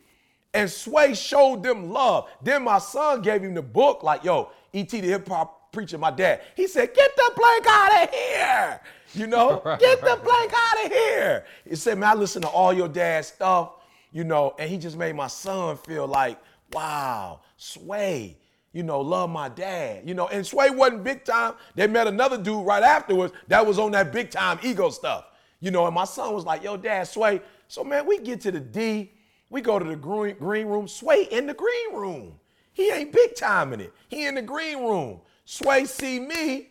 And 0.53 0.71
Sway 0.71 1.15
showed 1.15 1.65
them 1.65 1.91
love. 1.91 2.29
Then 2.41 2.63
my 2.63 2.79
son 2.79 3.23
gave 3.23 3.43
him 3.43 3.55
the 3.55 3.63
book, 3.63 4.05
like, 4.05 4.23
yo, 4.23 4.53
E.T. 4.73 5.01
the 5.01 5.09
hip 5.09 5.27
hop 5.27 5.73
preacher, 5.73 5.99
my 5.99 6.13
dad. 6.13 6.43
He 6.55 6.69
said, 6.69 6.95
get 6.95 7.17
the 7.17 7.33
blank 7.37 7.67
out 7.69 8.05
of 8.05 8.15
here. 8.15 8.81
You 9.15 9.27
know, 9.27 9.61
get 9.81 10.01
the 10.01 10.19
blank 10.23 10.53
out 10.57 10.87
of 10.87 10.93
here. 10.93 11.45
He 11.69 11.75
said, 11.75 11.99
man, 11.99 12.11
I 12.11 12.15
listen 12.15 12.43
to 12.43 12.49
all 12.49 12.73
your 12.73 12.89
dad's 12.89 13.29
stuff, 13.29 13.73
you 14.15 14.23
know, 14.23 14.55
and 14.61 14.71
he 14.71 14.79
just 14.79 14.97
made 14.97 15.15
my 15.17 15.27
son 15.27 15.77
feel 15.77 16.07
like, 16.07 16.39
wow, 16.73 17.41
Sway, 17.57 18.39
you 18.73 18.85
know, 18.85 19.01
love 19.01 19.29
my 19.29 19.49
dad. 19.49 20.09
You 20.09 20.15
know, 20.15 20.29
and 20.29 20.47
Sway 20.47 20.71
wasn't 20.71 21.03
big 21.03 21.25
time. 21.25 21.55
They 21.75 21.89
met 21.89 22.07
another 22.07 22.39
dude 22.39 22.65
right 22.65 22.85
afterwards 22.85 23.35
that 23.49 23.67
was 23.67 23.77
on 23.77 23.91
that 23.91 24.13
big 24.13 24.31
time 24.31 24.61
ego 24.63 24.91
stuff. 24.91 25.27
You 25.59 25.73
know, 25.73 25.85
and 25.87 25.95
my 25.95 26.05
son 26.05 26.33
was 26.33 26.45
like, 26.45 26.63
yo, 26.63 26.77
dad, 26.77 27.09
Sway. 27.09 27.43
So, 27.67 27.83
man, 27.83 28.07
we 28.07 28.19
get 28.21 28.41
to 28.43 28.53
the 28.53 28.61
D, 28.61 29.11
we 29.51 29.61
go 29.61 29.81
to 29.81 29.85
the 29.85 29.97
green, 29.97 30.37
green 30.37 30.69
room, 30.69 30.87
Sway 30.87 31.25
in 31.33 31.49
the 31.49 31.55
green 31.55 31.95
room. 31.95 32.35
He 32.73 32.91
ain't 32.91 33.11
big 33.11 33.35
time 33.35 33.73
in 33.73 33.81
it. 33.81 33.93
He 34.09 34.27
in 34.27 34.37
the 34.37 34.43
green 34.43 34.79
room. 34.79 35.23
Sway 35.45 35.87
see 35.87 36.21
me. 36.21 36.69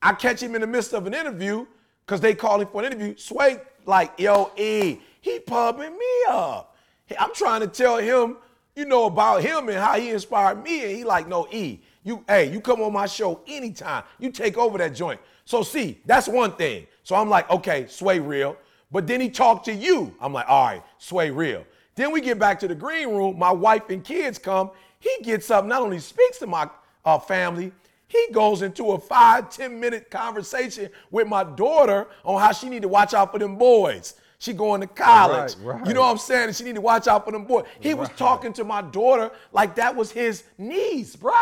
I 0.00 0.14
catch 0.14 0.42
him 0.42 0.54
in 0.54 0.62
the 0.62 0.66
midst 0.66 0.94
of 0.94 1.06
an 1.06 1.12
interview 1.12 1.66
because 2.06 2.22
they 2.22 2.34
call 2.34 2.62
him 2.62 2.68
for 2.68 2.80
an 2.80 2.86
interview. 2.86 3.14
Sway 3.18 3.58
like, 3.84 4.18
yo, 4.18 4.52
E, 4.56 5.00
he 5.20 5.38
pubbing 5.40 5.92
me 5.92 6.24
up. 6.28 6.76
I'm 7.18 7.34
trying 7.34 7.60
to 7.60 7.66
tell 7.66 7.98
him, 7.98 8.36
you 8.76 8.84
know, 8.84 9.06
about 9.06 9.42
him 9.42 9.68
and 9.68 9.78
how 9.78 9.98
he 9.98 10.10
inspired 10.10 10.62
me. 10.62 10.82
And 10.84 10.96
he 10.96 11.04
like, 11.04 11.28
no, 11.28 11.48
E, 11.50 11.80
You, 12.04 12.24
hey, 12.28 12.50
you 12.52 12.60
come 12.60 12.80
on 12.80 12.92
my 12.92 13.06
show 13.06 13.40
anytime. 13.46 14.04
You 14.18 14.30
take 14.30 14.56
over 14.56 14.78
that 14.78 14.94
joint. 14.94 15.20
So 15.44 15.62
see, 15.62 16.00
that's 16.06 16.28
one 16.28 16.52
thing. 16.52 16.86
So 17.02 17.16
I'm 17.16 17.28
like, 17.28 17.50
okay, 17.50 17.86
Sway 17.88 18.20
real. 18.20 18.56
But 18.92 19.06
then 19.06 19.20
he 19.20 19.28
talked 19.28 19.64
to 19.66 19.72
you. 19.74 20.14
I'm 20.20 20.32
like, 20.32 20.48
all 20.48 20.66
right, 20.66 20.82
Sway 20.98 21.30
real. 21.30 21.64
Then 21.94 22.12
we 22.12 22.20
get 22.20 22.38
back 22.38 22.58
to 22.60 22.68
the 22.68 22.74
green 22.74 23.08
room. 23.08 23.38
My 23.38 23.52
wife 23.52 23.90
and 23.90 24.02
kids 24.04 24.38
come. 24.38 24.70
He 25.00 25.10
gets 25.22 25.50
up, 25.50 25.64
not 25.64 25.82
only 25.82 25.98
speaks 25.98 26.38
to 26.38 26.46
my 26.46 26.68
uh, 27.04 27.18
family, 27.18 27.72
he 28.06 28.26
goes 28.32 28.62
into 28.62 28.92
a 28.92 28.98
five, 28.98 29.50
10 29.50 29.78
minute 29.78 30.10
conversation 30.10 30.90
with 31.10 31.28
my 31.28 31.44
daughter 31.44 32.08
on 32.24 32.40
how 32.40 32.52
she 32.52 32.68
need 32.68 32.82
to 32.82 32.88
watch 32.88 33.14
out 33.14 33.32
for 33.32 33.38
them 33.38 33.56
boys. 33.56 34.14
She 34.40 34.54
going 34.54 34.80
to 34.80 34.86
college. 34.86 35.54
Right, 35.56 35.74
right. 35.74 35.86
You 35.86 35.92
know 35.92 36.00
what 36.00 36.12
I'm 36.12 36.18
saying? 36.18 36.48
And 36.48 36.56
she 36.56 36.64
need 36.64 36.76
to 36.76 36.80
watch 36.80 37.06
out 37.06 37.26
for 37.26 37.30
them 37.30 37.44
boys. 37.44 37.66
He 37.78 37.92
was 37.92 38.08
talking 38.16 38.54
to 38.54 38.64
my 38.64 38.80
daughter 38.80 39.30
like 39.52 39.74
that 39.74 39.94
was 39.94 40.10
his 40.10 40.44
niece, 40.56 41.14
bruh. 41.14 41.34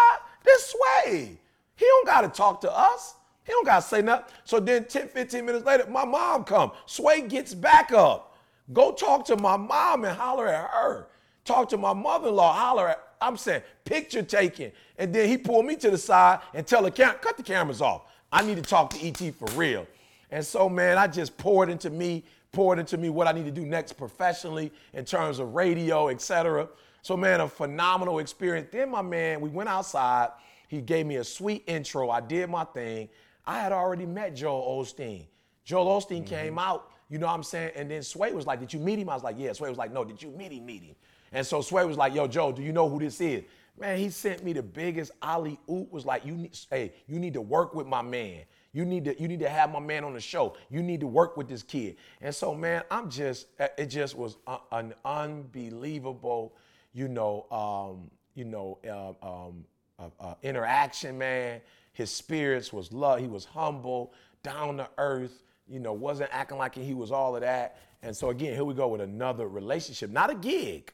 This 0.45 0.75
way. 1.05 1.39
He 1.77 1.85
don't 1.85 2.07
gotta 2.07 2.27
talk 2.27 2.61
to 2.63 2.77
us. 2.77 3.15
He 3.45 3.53
don't 3.53 3.65
gotta 3.65 3.87
say 3.87 4.03
nothing. 4.03 4.27
So 4.43 4.59
then 4.59 4.85
10, 4.85 5.09
15 5.11 5.47
minutes 5.47 5.65
later, 5.65 5.87
my 5.89 6.05
mom 6.05 6.43
come. 6.43 6.73
Sway 6.87 7.21
gets 7.21 7.55
back 7.55 7.93
up. 7.93 8.37
Go 8.73 8.91
talk 8.91 9.25
to 9.27 9.37
my 9.37 9.57
mom 9.57 10.05
and 10.05 10.17
holler 10.17 10.49
at 10.49 10.69
her. 10.69 11.07
Talk 11.45 11.69
to 11.69 11.77
my 11.77 11.93
mother-in-law, 11.93 12.53
holler 12.53 12.89
at, 12.89 13.09
I'm 13.21 13.37
saying, 13.37 13.63
picture 13.85 14.25
taking. 14.25 14.73
And 14.99 15.15
then 15.15 15.29
he 15.29 15.39
pulled 15.39 15.67
me 15.67 15.77
to 15.77 15.91
the 15.93 15.99
side 15.99 16.41
and 16.53 16.67
tell 16.67 16.83
the 16.83 16.91
cam, 16.91 17.15
cut 17.21 17.37
the 17.37 17.45
cameras 17.45 17.81
off. 17.81 18.03
I 18.33 18.43
need 18.45 18.57
to 18.57 18.63
talk 18.63 18.91
to 18.91 19.07
ET 19.07 19.35
for 19.37 19.47
real. 19.57 19.87
And 20.31 20.45
so, 20.45 20.69
man, 20.69 20.99
I 20.99 21.07
just 21.07 21.39
poured 21.39 21.71
into 21.71 21.91
me, 21.91 22.25
poured 22.53 22.79
into 22.79 22.97
me 22.97 23.11
what 23.11 23.27
I 23.27 23.33
need 23.33 23.45
to 23.45 23.51
do 23.51 23.67
next 23.67 23.93
professionally 23.93 24.73
in 24.93 25.05
terms 25.05 25.39
of 25.39 25.55
radio, 25.55 26.09
et 26.09 26.21
cetera. 26.21 26.69
So, 27.03 27.17
man, 27.17 27.41
a 27.41 27.49
phenomenal 27.49 28.19
experience. 28.19 28.69
Then, 28.71 28.91
my 28.91 29.03
man, 29.03 29.41
we 29.41 29.49
went 29.49 29.69
outside. 29.69 30.31
He 30.69 30.81
gave 30.81 31.07
me 31.07 31.17
a 31.17 31.25
sweet 31.25 31.65
intro. 31.67 32.11
I 32.11 32.21
did 32.21 32.51
my 32.51 32.65
thing. 32.65 33.09
I 33.47 33.61
had 33.61 33.73
already 33.73 34.07
met 34.07 34.35
Joel 34.35 34.83
Osteen. 34.83 35.27
Joel 35.65 36.01
Osteen 36.01 36.19
mm-hmm. 36.19 36.35
came 36.35 36.59
out, 36.59 36.91
you 37.09 37.19
know 37.19 37.27
what 37.27 37.35
I'm 37.35 37.43
saying? 37.43 37.73
And 37.77 37.91
then 37.91 38.03
Sway 38.03 38.33
was 38.33 38.47
like, 38.47 38.61
Did 38.61 38.73
you 38.73 38.81
meet 38.81 38.99
him? 38.99 39.09
I 39.09 39.15
was 39.15 39.23
like, 39.23 39.37
Yeah. 39.39 39.53
Sway 39.53 39.69
was 39.69 39.79
like, 39.79 39.93
No, 39.93 40.05
did 40.05 40.23
you 40.23 40.31
meet 40.31 40.53
him? 40.53 40.67
Meet 40.67 40.83
him. 40.83 40.97
And 41.33 41.47
so 41.47 41.63
Sway 41.63 41.85
was 41.85 41.97
like, 41.97 42.15
Yo, 42.15 42.27
Joe, 42.27 42.53
do 42.53 42.63
you 42.63 42.73
know 42.73 42.89
who 42.89 42.99
this 42.99 43.21
is? 43.21 43.45
Man, 43.79 43.99
he 43.99 44.11
sent 44.11 44.45
me 44.45 44.53
the 44.53 44.63
biggest 44.63 45.13
alley 45.23 45.59
oop. 45.71 45.91
Was 45.93 46.05
like, 46.05 46.27
you 46.27 46.33
need, 46.33 46.59
hey, 46.69 46.93
you 47.07 47.19
need 47.19 47.35
to 47.35 47.41
work 47.41 47.75
with 47.75 47.87
my 47.87 48.03
man. 48.03 48.43
You 48.73 48.85
need 48.85 49.05
to, 49.07 49.21
you 49.21 49.29
need 49.29 49.41
to 49.41 49.49
have 49.49 49.73
my 49.73 49.81
man 49.81 50.05
on 50.05 50.13
the 50.13 50.21
show. 50.21 50.57
You 50.71 50.83
need 50.83 51.01
to 51.01 51.07
work 51.07 51.37
with 51.37 51.49
this 51.49 51.63
kid. 51.63 51.97
And 52.21 52.35
so, 52.35 52.55
man, 52.55 52.83
I'm 52.91 53.11
just, 53.11 53.49
it 53.79 53.87
just 53.87 54.17
was 54.17 54.37
an 54.73 54.95
unbelievable, 55.05 56.55
you 56.93 57.09
know, 57.09 57.47
um, 57.51 58.11
you 58.35 58.45
know, 58.45 58.79
uh, 58.87 59.27
um, 59.27 59.65
uh, 59.99 60.11
uh, 60.21 60.35
interaction, 60.43 61.19
man. 61.19 61.61
His 61.93 62.11
spirits 62.11 62.73
was 62.73 62.93
love. 62.93 63.21
He 63.21 63.27
was 63.27 63.45
humble, 63.45 64.13
down 64.43 64.77
to 64.77 64.89
earth. 64.99 65.43
You 65.67 65.81
know, 65.81 65.93
wasn't 65.93 66.31
acting 66.33 66.59
like 66.59 66.75
he 66.75 66.95
was 66.95 67.11
all 67.11 67.35
of 67.35 67.43
that. 67.43 67.79
And 68.03 68.17
so 68.17 68.31
again, 68.31 68.55
here 68.55 68.65
we 68.65 68.75
go 68.75 68.89
with 68.89 69.01
another 69.01 69.49
relationship, 69.49 70.11
not 70.11 70.31
a 70.31 70.35
gig. 70.35 70.93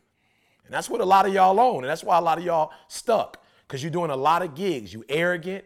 And 0.65 0.73
that's 0.73 0.89
what 0.89 1.01
a 1.01 1.05
lot 1.05 1.27
of 1.27 1.35
y'all 1.35 1.61
own. 1.61 1.79
And 1.85 1.91
that's 1.91 2.03
why 2.03 2.19
a 2.19 2.21
lot 2.21 2.39
of 2.39 2.45
y'all 2.45 2.73
stuck. 2.89 3.45
Because 3.67 3.83
you're 3.83 3.93
doing 3.93 4.11
a 4.11 4.17
lot 4.17 4.43
of 4.43 4.55
gigs. 4.55 4.93
You 4.93 5.05
arrogant. 5.09 5.65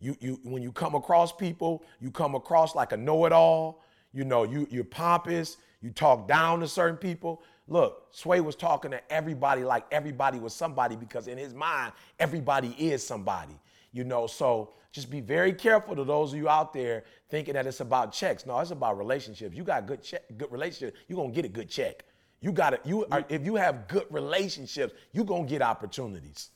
You, 0.00 0.16
you 0.20 0.40
when 0.42 0.62
you 0.62 0.72
come 0.72 0.94
across 0.94 1.32
people, 1.32 1.84
you 2.00 2.10
come 2.10 2.34
across 2.34 2.74
like 2.74 2.92
a 2.92 2.96
know-it-all. 2.96 3.82
You 4.12 4.24
know, 4.24 4.44
you, 4.44 4.66
you're 4.70 4.84
pompous. 4.84 5.58
You 5.82 5.90
talk 5.90 6.26
down 6.26 6.60
to 6.60 6.68
certain 6.68 6.96
people. 6.96 7.42
Look, 7.68 8.08
Sway 8.10 8.40
was 8.40 8.56
talking 8.56 8.90
to 8.90 9.12
everybody 9.12 9.62
like 9.62 9.86
everybody 9.92 10.38
was 10.40 10.52
somebody 10.52 10.96
because 10.96 11.28
in 11.28 11.38
his 11.38 11.54
mind, 11.54 11.92
everybody 12.18 12.74
is 12.78 13.06
somebody. 13.06 13.58
You 13.92 14.04
know, 14.04 14.26
so 14.26 14.72
just 14.92 15.10
be 15.10 15.20
very 15.20 15.52
careful 15.52 15.94
to 15.94 16.04
those 16.04 16.32
of 16.32 16.38
you 16.38 16.48
out 16.48 16.72
there 16.72 17.04
thinking 17.28 17.54
that 17.54 17.66
it's 17.66 17.80
about 17.80 18.12
checks. 18.12 18.46
No, 18.46 18.58
it's 18.58 18.72
about 18.72 18.98
relationships. 18.98 19.56
You 19.56 19.62
got 19.62 19.86
good 19.86 20.02
check, 20.02 20.22
good 20.36 20.50
relationship, 20.50 20.96
you're 21.08 21.16
gonna 21.16 21.32
get 21.32 21.44
a 21.44 21.48
good 21.48 21.68
check. 21.68 22.04
You 22.40 22.52
got 22.52 22.70
to 22.70 22.80
you 22.88 23.06
are, 23.10 23.24
if 23.28 23.44
you 23.44 23.54
have 23.56 23.86
good 23.86 24.06
relationships, 24.10 24.94
you're 25.12 25.24
gonna 25.24 25.46
get 25.46 25.62
opportunities. 25.62 26.50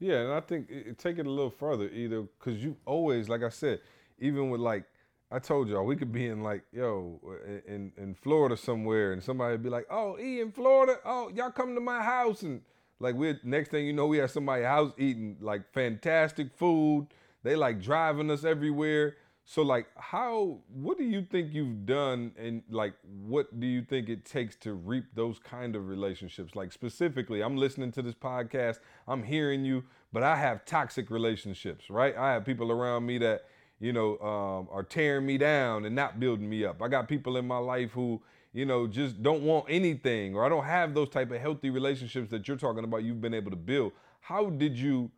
Yeah, 0.00 0.22
and 0.22 0.32
I 0.32 0.40
think 0.40 0.70
it, 0.70 0.98
take 0.98 1.18
it 1.18 1.26
a 1.26 1.30
little 1.30 1.50
further, 1.50 1.88
either 1.90 2.22
because 2.22 2.64
you 2.64 2.76
always, 2.86 3.28
like 3.28 3.42
I 3.42 3.50
said, 3.50 3.80
even 4.18 4.48
with 4.50 4.60
like 4.60 4.84
I 5.30 5.38
told 5.38 5.68
y'all, 5.68 5.84
we 5.84 5.94
could 5.94 6.10
be 6.10 6.26
in 6.26 6.42
like 6.42 6.62
yo 6.72 7.20
in 7.66 7.92
in 7.98 8.14
Florida 8.14 8.56
somewhere, 8.56 9.12
and 9.12 9.22
somebody 9.22 9.52
would 9.52 9.62
be 9.62 9.68
like, 9.68 9.86
"Oh, 9.90 10.18
E 10.18 10.40
in 10.40 10.52
Florida, 10.52 10.98
oh 11.04 11.30
y'all 11.34 11.50
come 11.50 11.74
to 11.74 11.80
my 11.82 12.02
house," 12.02 12.42
and 12.42 12.62
like 12.98 13.14
we 13.14 13.38
next 13.44 13.70
thing 13.70 13.86
you 13.86 13.92
know, 13.92 14.06
we 14.06 14.18
have 14.18 14.30
somebody 14.30 14.64
house 14.64 14.92
eating 14.98 15.36
like 15.40 15.70
fantastic 15.72 16.48
food. 16.56 17.06
They 17.42 17.54
like 17.54 17.80
driving 17.80 18.30
us 18.30 18.42
everywhere. 18.44 19.16
So 19.50 19.62
like, 19.62 19.88
how? 19.96 20.58
What 20.72 20.96
do 20.96 21.02
you 21.02 21.26
think 21.28 21.52
you've 21.52 21.84
done, 21.84 22.30
and 22.38 22.62
like, 22.70 22.94
what 23.26 23.58
do 23.58 23.66
you 23.66 23.82
think 23.82 24.08
it 24.08 24.24
takes 24.24 24.54
to 24.58 24.74
reap 24.74 25.06
those 25.16 25.40
kind 25.40 25.74
of 25.74 25.88
relationships? 25.88 26.54
Like 26.54 26.70
specifically, 26.70 27.40
I'm 27.40 27.56
listening 27.56 27.90
to 27.92 28.02
this 28.02 28.14
podcast, 28.14 28.78
I'm 29.08 29.24
hearing 29.24 29.64
you, 29.64 29.82
but 30.12 30.22
I 30.22 30.36
have 30.36 30.64
toxic 30.66 31.10
relationships, 31.10 31.90
right? 31.90 32.16
I 32.16 32.32
have 32.34 32.44
people 32.44 32.70
around 32.70 33.06
me 33.06 33.18
that 33.18 33.46
you 33.80 33.92
know 33.92 34.18
um, 34.20 34.68
are 34.70 34.84
tearing 34.84 35.26
me 35.26 35.36
down 35.36 35.84
and 35.84 35.96
not 35.96 36.20
building 36.20 36.48
me 36.48 36.64
up. 36.64 36.80
I 36.80 36.86
got 36.86 37.08
people 37.08 37.36
in 37.36 37.44
my 37.44 37.58
life 37.58 37.90
who 37.90 38.22
you 38.52 38.66
know 38.66 38.86
just 38.86 39.20
don't 39.20 39.42
want 39.42 39.64
anything, 39.68 40.36
or 40.36 40.46
I 40.46 40.48
don't 40.48 40.64
have 40.64 40.94
those 40.94 41.08
type 41.08 41.32
of 41.32 41.40
healthy 41.40 41.70
relationships 41.70 42.30
that 42.30 42.46
you're 42.46 42.56
talking 42.56 42.84
about. 42.84 43.02
You've 43.02 43.20
been 43.20 43.34
able 43.34 43.50
to 43.50 43.56
build. 43.56 43.90
How 44.20 44.48
did 44.48 44.78
you? 44.78 45.10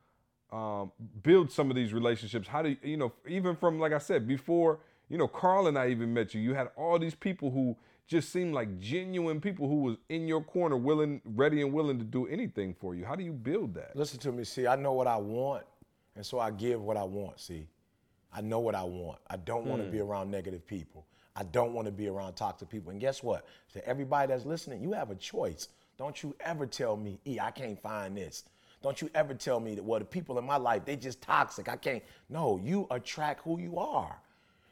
Um, 0.53 0.93
build 1.23 1.51
some 1.51 1.71
of 1.71 1.77
these 1.77 1.95
relationships? 1.95 2.47
How 2.47 2.61
do 2.61 2.69
you, 2.69 2.77
you 2.83 2.97
know, 2.99 3.13
even 3.27 3.57
from, 3.57 3.81
like 3.81 3.95
I 3.95 3.99
said, 3.99 4.29
before, 4.29 4.81
you 5.09 5.17
know, 5.17 5.27
Karl 5.27 5.67
and 5.67 5.79
I 5.79 5.89
even 5.89 6.13
met 6.13 6.35
you, 6.35 6.43
you 6.43 6.53
had 6.53 6.69
all 6.77 6.99
these 6.99 7.15
people 7.15 7.51
who 7.51 7.75
just 8.07 8.31
seemed 8.31 8.53
like 8.53 8.79
genuine 8.79 9.41
people 9.41 9.67
who 9.67 9.77
was 9.77 9.97
in 10.11 10.29
your 10.29 10.43
corner, 10.43 10.77
willing, 10.77 11.23
ready 11.25 11.63
and 11.63 11.73
willing 11.73 11.99
to 11.99 12.05
do 12.05 12.27
anything 12.27 12.75
for 12.79 12.95
you. 12.95 13.07
How 13.07 13.15
do 13.15 13.25
you 13.25 13.33
build 13.33 13.73
that? 13.77 13.97
Listen 13.97 14.19
to 14.21 14.33
me, 14.33 14.45
see, 14.45 14.67
I 14.67 14.77
know 14.77 14.93
what 14.93 15.07
I 15.07 15.17
want, 15.17 15.65
and 16.17 16.27
so 16.27 16.39
I 16.39 16.51
give 16.51 16.83
what 16.83 16.99
I 16.99 17.05
want, 17.05 17.41
see. 17.41 17.67
I 18.31 18.43
know 18.43 18.61
what 18.61 18.75
I 18.75 18.83
want. 18.83 19.21
I 19.31 19.37
don't 19.37 19.65
want 19.65 19.83
to 19.83 19.91
be 19.91 20.01
around 20.01 20.31
negative 20.31 20.67
people. 20.67 21.07
I 21.35 21.45
don't 21.45 21.73
want 21.73 21.87
to 21.87 21.93
be 21.93 22.09
around 22.09 22.35
toxic 22.35 22.69
people. 22.69 22.91
And 22.91 23.01
guess 23.01 23.23
what? 23.23 23.47
To 23.73 23.87
everybody 23.89 24.29
that's 24.29 24.45
listening, 24.45 24.83
you 24.83 24.93
have 24.93 25.11
a 25.11 25.15
choice. 25.15 25.69
Don't 25.97 26.23
you 26.23 26.35
ever 26.41 26.67
tell 26.67 26.97
me, 26.97 27.19
E, 27.27 27.39
I 27.41 27.51
can't 27.51 27.81
find 27.81 28.17
this. 28.17 28.45
Don't 28.83 29.01
you 29.01 29.09
ever 29.15 29.35
tell 29.35 29.61
me 29.61 29.75
that, 29.77 29.85
well, 29.85 29.99
the 30.01 30.05
people 30.05 30.39
in 30.39 30.45
my 30.45 30.57
life, 30.57 30.85
they 30.85 30.97
just 30.97 31.21
toxic. 31.23 31.69
I 31.69 31.77
can't. 31.77 32.03
No, 32.29 32.61
you 32.63 32.87
attract 32.91 33.43
who 33.45 33.61
you 33.61 33.79
are. 33.79 34.19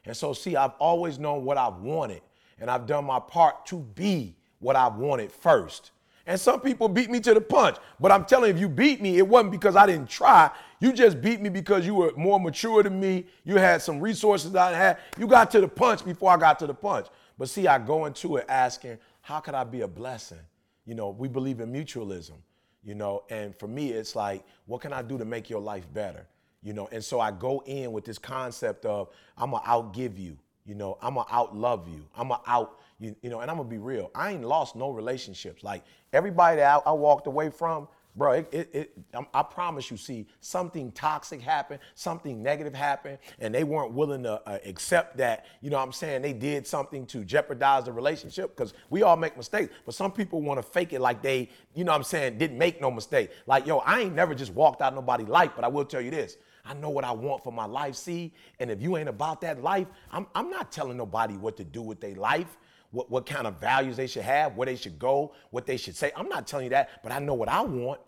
And 0.05 0.17
so, 0.17 0.33
see, 0.33 0.57
I've 0.57 0.75
always 0.79 1.19
known 1.19 1.45
what 1.45 1.57
I've 1.57 1.77
wanted, 1.77 2.23
and 2.59 2.71
I've 2.71 2.87
done 2.87 3.05
my 3.05 3.21
part 3.21 3.67
to 3.67 3.77
be 3.77 4.35
what 4.59 4.77
I've 4.77 4.97
wanted 4.97 5.31
first. 5.31 5.93
And 6.27 6.39
some 6.39 6.61
people 6.61 6.89
beat 6.89 7.11
me 7.11 7.19
to 7.21 7.35
the 7.35 7.41
punch. 7.41 7.77
But 7.99 8.13
I'm 8.13 8.25
telling 8.25 8.51
you, 8.51 8.55
if 8.55 8.61
you 8.61 8.69
beat 8.69 9.01
me, 9.01 9.19
it 9.19 9.27
wasn't 9.27 9.53
because 9.53 9.75
I 9.75 9.87
didn't 9.87 10.09
try. 10.09 10.51
You 10.79 10.93
just 10.93 11.21
beat 11.21 11.41
me 11.41 11.49
because 11.49 11.85
you 11.87 11.95
were 11.95 12.13
more 12.17 12.39
mature 12.39 12.83
than 12.83 13.01
me. 13.01 13.27
You 13.45 13.57
had 13.57 13.83
some 13.83 14.01
resources 14.01 14.55
I 14.55 14.73
had. 14.73 14.99
You 15.19 15.27
got 15.27 15.51
to 15.53 15.61
the 15.61 15.69
punch 15.69 16.05
before 16.05 16.31
I 16.31 16.37
got 16.37 16.59
to 16.61 16.67
the 16.67 16.75
punch. 16.75 17.07
But 17.39 17.49
see, 17.49 17.67
I 17.67 17.79
go 17.79 18.05
into 18.05 18.37
it 18.37 18.45
asking, 18.49 18.99
how 19.23 19.41
could 19.41 19.55
I 19.55 19.65
be 19.65 19.81
a 19.81 19.89
blessing? 19.89 20.39
You 20.87 20.95
know, 20.95 21.11
we 21.11 21.27
believe 21.27 21.61
in 21.61 21.73
mutualism, 21.73 22.37
you 22.83 22.95
know, 22.95 23.25
and 23.31 23.55
for 23.57 23.69
me, 23.69 23.91
it's 23.91 24.17
like, 24.17 24.45
what 24.67 24.81
can 24.81 24.93
I 24.93 25.03
do 25.03 25.19
to 25.19 25.25
make 25.25 25.51
your 25.51 25.61
life 25.61 25.87
better? 25.93 26.27
You 26.63 26.73
know, 26.73 26.89
and 26.93 27.03
so 27.03 27.21
I 27.21 27.31
go 27.31 27.63
in 27.67 27.93
with 27.93 28.05
this 28.05 28.19
concept 28.19 28.85
of 28.85 29.09
I'm 29.37 29.53
gonna 29.53 29.65
outgive 29.65 30.19
you, 30.19 30.37
you 30.67 30.75
know, 30.75 30.99
I'm 31.01 31.15
gonna 31.15 31.29
outlove 31.29 31.91
you, 31.91 32.07
I'm 32.17 32.29
gonna 32.29 32.43
out, 32.47 32.79
you, 32.99 33.17
you 33.23 33.31
know, 33.31 33.41
and 33.41 33.51
I'm 33.51 33.57
gonna 33.57 33.69
be 33.69 33.79
real. 33.79 34.11
I 34.15 34.33
ain't 34.33 34.45
lost 34.45 34.77
no 34.77 34.91
relationships. 34.91 35.65
Like 35.65 35.85
everybody 36.13 36.57
that 36.57 36.83
I, 36.87 36.91
I 36.91 36.93
walked 36.93 37.27
away 37.27 37.51
from, 37.51 37.89
bro, 38.21 38.33
it, 38.33 38.49
it, 38.53 38.71
it, 38.75 38.93
I'm- 39.15 39.47
promise 39.51 39.91
you, 39.91 39.97
see, 39.97 40.27
something 40.41 40.93
toxic 40.93 41.41
happened, 41.41 41.81
something 41.95 42.43
negative 42.43 42.75
happened, 42.75 43.17
and 43.39 43.55
they 43.55 43.65
weren't 43.65 43.93
willing 43.93 44.23
to 44.25 44.43
uh, 44.47 44.59
accept 44.67 45.17
that, 45.17 45.47
you 45.63 45.71
know 45.71 45.79
what 45.79 45.85
I'm 45.85 45.93
saying, 45.93 46.21
they 46.21 46.35
did 46.35 46.67
something 46.67 47.07
to 47.07 47.25
jeopardize 47.25 47.85
the 47.85 47.93
relationship, 47.93 48.55
because 48.55 48.75
we 48.91 49.03
all 49.03 49.17
make 49.17 49.39
mistakes, 49.39 49.73
but 49.87 49.95
some 49.95 50.13
people 50.13 50.43
wanna 50.43 50.63
fake 50.63 50.93
it 50.93 51.01
like 51.01 51.23
they, 51.23 51.49
you 51.75 51.83
know 51.83 51.93
what 51.93 51.97
I'm 51.97 52.05
saying, 52.05 52.37
didn't 52.37 52.59
make 52.59 52.79
no 52.79 52.91
mistake. 52.91 53.31
Like, 53.47 53.67
yo, 53.67 53.79
I 53.79 54.01
ain't 54.03 54.15
never 54.15 54.35
just 54.35 54.53
walked 54.53 54.83
out 54.83 54.95
nobody's 54.95 55.29
life, 55.29 55.53
but 55.57 55.65
I 55.65 55.69
will 55.69 55.87
tell 55.87 56.03
you 56.03 56.11
this. 56.11 56.37
I 56.67 56.75
know 56.75 56.91
what 56.91 57.05
I 57.05 57.13
want 57.13 57.43
for 57.43 57.55
my 57.55 57.65
life, 57.65 57.95
see? 57.95 58.35
And 58.59 58.71
if 58.71 58.83
you 58.83 58.99
ain't 58.99 59.09
about 59.09 59.41
that 59.41 59.63
life, 59.63 59.87
I'm, 60.13 60.27
I'm 60.35 60.51
not 60.51 60.71
telling 60.71 60.99
nobody 60.99 61.39
what 61.39 61.57
to 61.57 61.65
do 61.65 61.81
with 61.81 62.03
their 62.03 62.15
life 62.17 62.59
what, 62.91 63.11
what 63.11 63.25
kind 63.25 63.47
of 63.47 63.61
values 63.61 63.97
they 63.97 64.07
should 64.07 64.23
have, 64.23 64.57
where 64.57 64.67
they 64.67 64.77
should 64.77 64.99
go, 64.99 65.33
what 65.51 65.65
they 65.65 65.77
should 65.77 65.97
say. 65.97 66.13
I'm 66.17 66.29
not 66.29 66.47
telling 66.47 66.65
you 66.65 66.71
that, 66.71 67.03
but 67.03 67.13
I 67.13 67.19
know 67.19 67.35
what 67.35 67.49
I 67.49 67.63
want. 67.63 68.01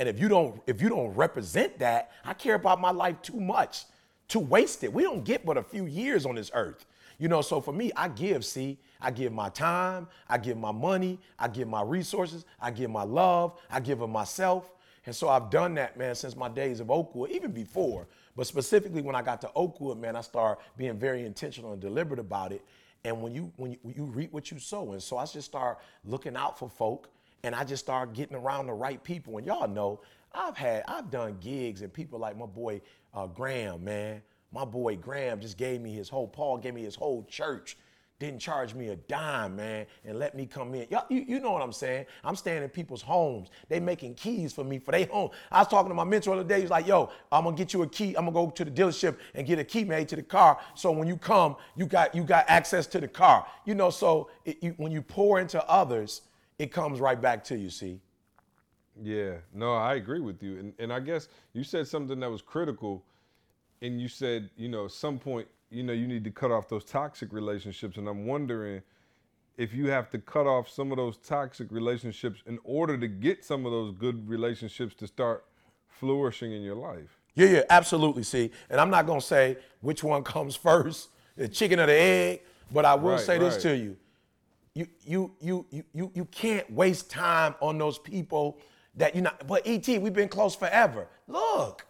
And 0.00 0.08
if 0.08 0.18
you 0.18 0.30
don't, 0.30 0.62
if 0.66 0.80
you 0.80 0.88
don't 0.88 1.14
represent 1.14 1.78
that, 1.80 2.10
I 2.24 2.32
care 2.32 2.54
about 2.54 2.80
my 2.80 2.90
life 2.90 3.20
too 3.20 3.38
much 3.38 3.84
to 4.28 4.40
waste 4.40 4.82
it. 4.82 4.90
We 4.90 5.02
don't 5.02 5.24
get 5.24 5.44
but 5.44 5.58
a 5.58 5.62
few 5.62 5.84
years 5.84 6.24
on 6.24 6.36
this 6.36 6.50
earth. 6.54 6.86
You 7.18 7.28
know, 7.28 7.42
so 7.42 7.60
for 7.60 7.72
me, 7.72 7.92
I 7.94 8.08
give, 8.08 8.46
see, 8.46 8.78
I 8.98 9.10
give 9.10 9.30
my 9.30 9.50
time, 9.50 10.08
I 10.26 10.38
give 10.38 10.56
my 10.56 10.72
money, 10.72 11.18
I 11.38 11.48
give 11.48 11.68
my 11.68 11.82
resources, 11.82 12.46
I 12.58 12.70
give 12.70 12.88
my 12.88 13.02
love, 13.02 13.60
I 13.70 13.80
give 13.80 14.00
of 14.00 14.08
myself. 14.08 14.72
And 15.04 15.14
so 15.14 15.28
I've 15.28 15.50
done 15.50 15.74
that, 15.74 15.98
man, 15.98 16.14
since 16.14 16.34
my 16.34 16.48
days 16.48 16.80
of 16.80 16.90
Oakwood, 16.90 17.30
even 17.30 17.52
before. 17.52 18.08
But 18.36 18.46
specifically 18.46 19.02
when 19.02 19.14
I 19.14 19.20
got 19.20 19.42
to 19.42 19.50
Oakwood, 19.54 19.98
man, 19.98 20.16
I 20.16 20.22
started 20.22 20.62
being 20.78 20.98
very 20.98 21.26
intentional 21.26 21.72
and 21.72 21.80
deliberate 21.80 22.20
about 22.20 22.52
it. 22.52 22.64
And 23.04 23.20
when 23.20 23.34
you 23.34 23.52
when 23.56 23.72
you, 23.72 23.78
you 23.94 24.04
reap 24.04 24.32
what 24.32 24.50
you 24.50 24.58
sow, 24.58 24.92
and 24.92 25.02
so 25.02 25.18
I 25.18 25.26
just 25.26 25.46
start 25.46 25.78
looking 26.06 26.36
out 26.36 26.58
for 26.58 26.70
folk, 26.70 27.10
and 27.42 27.54
I 27.54 27.64
just 27.64 27.84
start 27.84 28.12
getting 28.12 28.36
around 28.36 28.66
the 28.66 28.72
right 28.72 29.02
people. 29.02 29.38
And 29.38 29.46
y'all 29.46 29.68
know 29.68 30.00
I've 30.32 30.56
had 30.56 30.84
I've 30.86 31.10
done 31.10 31.36
gigs, 31.40 31.82
and 31.82 31.92
people 31.92 32.18
like 32.18 32.36
my 32.36 32.46
boy 32.46 32.80
uh, 33.14 33.26
Graham, 33.26 33.84
man, 33.84 34.22
my 34.52 34.64
boy 34.64 34.96
Graham 34.96 35.40
just 35.40 35.56
gave 35.56 35.80
me 35.80 35.92
his 35.92 36.08
whole 36.08 36.28
Paul 36.28 36.58
gave 36.58 36.74
me 36.74 36.82
his 36.82 36.94
whole 36.94 37.24
church 37.24 37.76
didn't 38.20 38.38
charge 38.38 38.74
me 38.74 38.88
a 38.88 38.96
dime, 38.96 39.56
man, 39.56 39.86
and 40.04 40.18
let 40.18 40.36
me 40.36 40.44
come 40.44 40.74
in. 40.74 40.86
Y'all, 40.90 41.06
you, 41.08 41.24
you 41.26 41.40
know 41.40 41.52
what 41.52 41.62
I'm 41.62 41.72
saying? 41.72 42.04
I'm 42.22 42.36
staying 42.36 42.62
in 42.62 42.68
people's 42.68 43.00
homes. 43.00 43.48
They 43.68 43.80
making 43.80 44.14
keys 44.14 44.52
for 44.52 44.62
me 44.62 44.78
for 44.78 44.92
their 44.92 45.06
home. 45.06 45.30
I 45.50 45.60
was 45.60 45.68
talking 45.68 45.88
to 45.88 45.94
my 45.94 46.04
mentor 46.04 46.34
the 46.34 46.40
other 46.40 46.48
day. 46.48 46.60
He's 46.60 46.70
like, 46.70 46.86
yo, 46.86 47.08
I'm 47.32 47.44
gonna 47.44 47.56
get 47.56 47.72
you 47.72 47.82
a 47.82 47.88
key. 47.88 48.14
I'm 48.14 48.26
gonna 48.26 48.32
go 48.32 48.50
to 48.50 48.64
the 48.64 48.70
dealership 48.70 49.16
and 49.34 49.46
get 49.46 49.58
a 49.58 49.64
key 49.64 49.84
made 49.84 50.06
to 50.10 50.16
the 50.16 50.22
car. 50.22 50.60
So 50.74 50.92
when 50.92 51.08
you 51.08 51.16
come, 51.16 51.56
you 51.76 51.86
got 51.86 52.14
you 52.14 52.22
got 52.22 52.44
access 52.46 52.86
to 52.88 53.00
the 53.00 53.08
car. 53.08 53.46
You 53.64 53.74
know, 53.74 53.88
so 53.88 54.28
it, 54.44 54.62
you, 54.62 54.74
when 54.76 54.92
you 54.92 55.00
pour 55.00 55.40
into 55.40 55.66
others, 55.66 56.20
it 56.60 56.70
comes 56.70 57.00
right 57.00 57.20
back 57.20 57.42
to 57.44 57.56
you. 57.56 57.70
See? 57.70 58.00
Yeah, 59.02 59.36
no, 59.54 59.74
I 59.74 59.94
agree 59.94 60.20
with 60.20 60.42
you. 60.42 60.58
And, 60.58 60.74
and 60.78 60.92
I 60.92 61.00
guess 61.00 61.28
you 61.54 61.64
said 61.64 61.88
something 61.88 62.20
that 62.20 62.30
was 62.30 62.42
critical, 62.42 63.02
and 63.80 64.00
you 64.00 64.08
said, 64.08 64.50
you 64.56 64.68
know, 64.68 64.84
at 64.84 64.90
some 64.92 65.18
point 65.18 65.48
you 65.70 65.84
know, 65.84 65.92
you 65.92 66.06
need 66.06 66.24
to 66.24 66.30
cut 66.30 66.50
off 66.50 66.68
those 66.68 66.84
toxic 66.84 67.32
relationships. 67.32 67.96
And 67.96 68.08
I'm 68.08 68.26
wondering 68.26 68.82
if 69.56 69.72
you 69.72 69.88
have 69.88 70.10
to 70.10 70.18
cut 70.18 70.46
off 70.46 70.68
some 70.68 70.90
of 70.90 70.96
those 70.96 71.16
toxic 71.16 71.70
relationships 71.70 72.42
in 72.46 72.58
order 72.64 72.98
to 72.98 73.06
get 73.06 73.44
some 73.44 73.64
of 73.64 73.72
those 73.72 73.92
good 73.92 74.28
relationships 74.28 74.94
to 74.96 75.06
start 75.06 75.44
flourishing 75.88 76.52
in 76.52 76.62
your 76.62 76.74
life. 76.74 77.20
Yeah, 77.36 77.46
yeah, 77.46 77.62
absolutely. 77.70 78.24
See, 78.24 78.50
and 78.68 78.80
I'm 78.80 78.90
not 78.90 79.06
gonna 79.06 79.20
say 79.20 79.58
which 79.80 80.02
one 80.02 80.24
comes 80.24 80.56
first, 80.68 81.10
the 81.36 81.48
chicken 81.48 81.78
or 81.78 81.86
the 81.86 81.94
egg, 81.94 82.42
but 82.72 82.84
I 82.84 82.94
will 82.94 83.12
Right, 83.12 83.20
say 83.20 83.38
this 83.38 83.56
to 83.62 83.76
you. 83.76 83.96
You 84.74 84.86
you 85.04 85.32
you 85.40 85.66
you 85.92 86.10
you 86.14 86.24
can't 86.26 86.70
waste 86.70 87.10
time 87.10 87.54
on 87.60 87.76
those 87.78 87.98
people 87.98 88.58
that 88.96 89.14
you 89.14 89.22
not 89.22 89.46
but 89.46 89.66
ET, 89.66 89.86
we've 89.88 90.12
been 90.12 90.28
close 90.28 90.54
forever. 90.54 91.08
Look, 91.26 91.86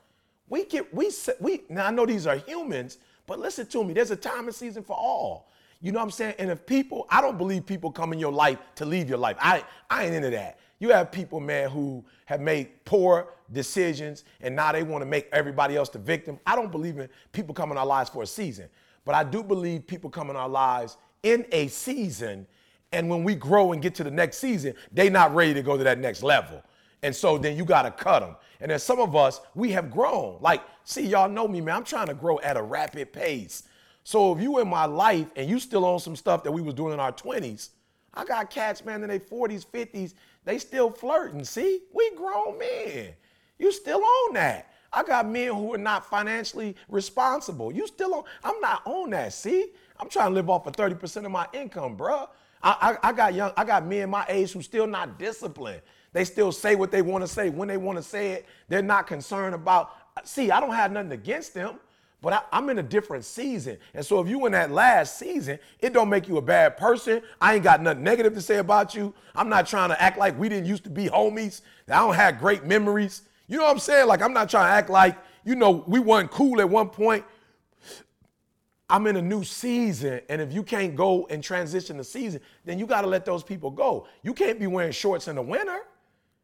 we 0.48 0.64
get 0.64 0.92
we 0.94 1.10
we 1.40 1.62
now 1.68 1.86
I 1.86 1.90
know 1.90 2.06
these 2.06 2.26
are 2.26 2.36
humans, 2.36 2.98
but 3.26 3.38
listen 3.38 3.66
to 3.66 3.84
me, 3.84 3.92
there's 3.92 4.10
a 4.10 4.16
time 4.16 4.46
and 4.46 4.54
season 4.54 4.82
for 4.82 4.96
all. 4.96 5.48
You 5.82 5.92
know 5.92 5.98
what 5.98 6.04
I'm 6.04 6.10
saying? 6.10 6.34
And 6.38 6.50
if 6.50 6.66
people, 6.66 7.06
I 7.08 7.22
don't 7.22 7.38
believe 7.38 7.64
people 7.64 7.90
come 7.90 8.12
in 8.12 8.18
your 8.18 8.32
life 8.32 8.58
to 8.76 8.84
leave 8.84 9.08
your 9.08 9.18
life. 9.18 9.36
I 9.40 9.64
I 9.88 10.06
ain't 10.06 10.14
into 10.14 10.30
that. 10.30 10.58
You 10.78 10.88
have 10.90 11.12
people, 11.12 11.40
man, 11.40 11.68
who 11.68 12.02
have 12.24 12.40
made 12.40 12.84
poor 12.86 13.34
decisions 13.52 14.24
and 14.40 14.56
now 14.56 14.72
they 14.72 14.82
want 14.82 15.02
to 15.02 15.06
make 15.06 15.28
everybody 15.32 15.76
else 15.76 15.90
the 15.90 15.98
victim. 15.98 16.38
I 16.46 16.56
don't 16.56 16.72
believe 16.72 16.98
in 16.98 17.08
people 17.32 17.54
come 17.54 17.70
in 17.70 17.76
our 17.76 17.86
lives 17.86 18.08
for 18.08 18.22
a 18.22 18.26
season, 18.26 18.68
but 19.04 19.14
I 19.14 19.24
do 19.24 19.42
believe 19.42 19.86
people 19.86 20.08
come 20.08 20.30
in 20.30 20.36
our 20.36 20.48
lives 20.48 20.96
in 21.22 21.44
a 21.52 21.68
season. 21.68 22.46
And 22.92 23.08
when 23.08 23.22
we 23.22 23.34
grow 23.34 23.72
and 23.72 23.80
get 23.80 23.94
to 23.96 24.04
the 24.04 24.10
next 24.10 24.38
season, 24.38 24.74
they 24.92 25.08
not 25.08 25.34
ready 25.34 25.54
to 25.54 25.62
go 25.62 25.76
to 25.76 25.84
that 25.84 25.98
next 25.98 26.22
level. 26.22 26.62
And 27.02 27.14
so 27.14 27.38
then 27.38 27.56
you 27.56 27.64
got 27.64 27.82
to 27.82 27.90
cut 27.90 28.20
them. 28.20 28.36
And 28.60 28.70
then 28.70 28.78
some 28.78 29.00
of 29.00 29.16
us, 29.16 29.40
we 29.54 29.70
have 29.72 29.90
grown. 29.90 30.38
Like, 30.40 30.62
see, 30.84 31.06
y'all 31.06 31.28
know 31.28 31.48
me, 31.48 31.60
man. 31.60 31.76
I'm 31.76 31.84
trying 31.84 32.08
to 32.08 32.14
grow 32.14 32.40
at 32.40 32.56
a 32.56 32.62
rapid 32.62 33.12
pace. 33.12 33.62
So 34.04 34.34
if 34.34 34.42
you 34.42 34.58
in 34.58 34.68
my 34.68 34.86
life 34.86 35.28
and 35.36 35.48
you 35.48 35.58
still 35.60 35.84
on 35.84 36.00
some 36.00 36.16
stuff 36.16 36.42
that 36.44 36.52
we 36.52 36.60
was 36.60 36.74
doing 36.74 36.92
in 36.92 37.00
our 37.00 37.12
20s, 37.12 37.70
I 38.12 38.24
got 38.24 38.50
cats, 38.50 38.84
man, 38.84 39.02
in 39.02 39.08
their 39.08 39.20
40s, 39.20 39.64
50s, 39.64 40.14
they 40.44 40.58
still 40.58 40.90
flirting. 40.90 41.44
See, 41.44 41.82
we 41.94 42.10
grown 42.16 42.58
men. 42.58 43.10
You 43.58 43.72
still 43.72 44.02
on 44.02 44.34
that. 44.34 44.72
I 44.92 45.04
got 45.04 45.28
men 45.28 45.48
who 45.54 45.74
are 45.74 45.78
not 45.78 46.04
financially 46.04 46.74
responsible. 46.88 47.70
You 47.70 47.86
still 47.86 48.14
on, 48.14 48.24
I'm 48.42 48.60
not 48.60 48.82
on 48.84 49.10
that, 49.10 49.32
see? 49.32 49.70
I'm 49.98 50.08
trying 50.08 50.30
to 50.30 50.34
live 50.34 50.50
off 50.50 50.66
of 50.66 50.74
30% 50.74 51.24
of 51.24 51.30
my 51.30 51.46
income, 51.52 51.96
bruh. 51.96 52.28
I, 52.62 52.96
I, 53.02 53.08
I 53.08 53.12
got 53.12 53.34
young, 53.34 53.52
I 53.56 53.64
got 53.64 53.86
men 53.86 54.10
my 54.10 54.24
age 54.28 54.52
who 54.52 54.62
still 54.62 54.86
not 54.86 55.18
disciplined. 55.18 55.82
They 56.12 56.24
still 56.24 56.52
say 56.52 56.74
what 56.74 56.90
they 56.90 57.02
want 57.02 57.22
to 57.22 57.28
say 57.28 57.50
when 57.50 57.68
they 57.68 57.76
want 57.76 57.96
to 57.98 58.02
say 58.02 58.32
it. 58.32 58.46
They're 58.68 58.82
not 58.82 59.06
concerned 59.06 59.54
about, 59.54 59.92
see, 60.24 60.50
I 60.50 60.60
don't 60.60 60.74
have 60.74 60.92
nothing 60.92 61.12
against 61.12 61.54
them. 61.54 61.78
But 62.22 62.32
I, 62.34 62.42
I'm 62.52 62.68
in 62.68 62.78
a 62.78 62.82
different 62.82 63.24
season. 63.24 63.78
And 63.94 64.04
so 64.04 64.20
if 64.20 64.28
you 64.28 64.44
in 64.44 64.52
that 64.52 64.70
last 64.70 65.18
season, 65.18 65.58
it 65.78 65.94
don't 65.94 66.10
make 66.10 66.28
you 66.28 66.36
a 66.36 66.42
bad 66.42 66.76
person. 66.76 67.22
I 67.40 67.54
ain't 67.54 67.64
got 67.64 67.80
nothing 67.80 68.02
negative 68.02 68.34
to 68.34 68.42
say 68.42 68.58
about 68.58 68.94
you. 68.94 69.14
I'm 69.34 69.48
not 69.48 69.66
trying 69.66 69.88
to 69.88 70.00
act 70.00 70.18
like 70.18 70.38
we 70.38 70.48
didn't 70.48 70.66
used 70.66 70.84
to 70.84 70.90
be 70.90 71.06
homies. 71.06 71.62
I 71.88 72.00
don't 72.00 72.14
have 72.14 72.38
great 72.38 72.64
memories. 72.66 73.22
You 73.46 73.56
know 73.56 73.64
what 73.64 73.70
I'm 73.72 73.78
saying? 73.78 74.06
Like 74.06 74.20
I'm 74.20 74.34
not 74.34 74.50
trying 74.50 74.66
to 74.66 74.72
act 74.72 74.90
like, 74.90 75.16
you 75.44 75.54
know, 75.54 75.82
we 75.86 75.98
weren't 75.98 76.30
cool 76.30 76.60
at 76.60 76.68
one 76.68 76.90
point. 76.90 77.24
I'm 78.90 79.06
in 79.06 79.16
a 79.16 79.22
new 79.22 79.44
season, 79.44 80.20
and 80.28 80.40
if 80.40 80.52
you 80.52 80.62
can't 80.62 80.96
go 80.96 81.26
and 81.30 81.42
transition 81.42 81.96
the 81.96 82.04
season, 82.04 82.40
then 82.64 82.78
you 82.78 82.86
got 82.86 83.02
to 83.02 83.06
let 83.06 83.24
those 83.24 83.42
people 83.42 83.70
go. 83.70 84.08
You 84.22 84.34
can't 84.34 84.58
be 84.58 84.66
wearing 84.66 84.92
shorts 84.92 85.28
in 85.28 85.36
the 85.36 85.42
winter. 85.42 85.80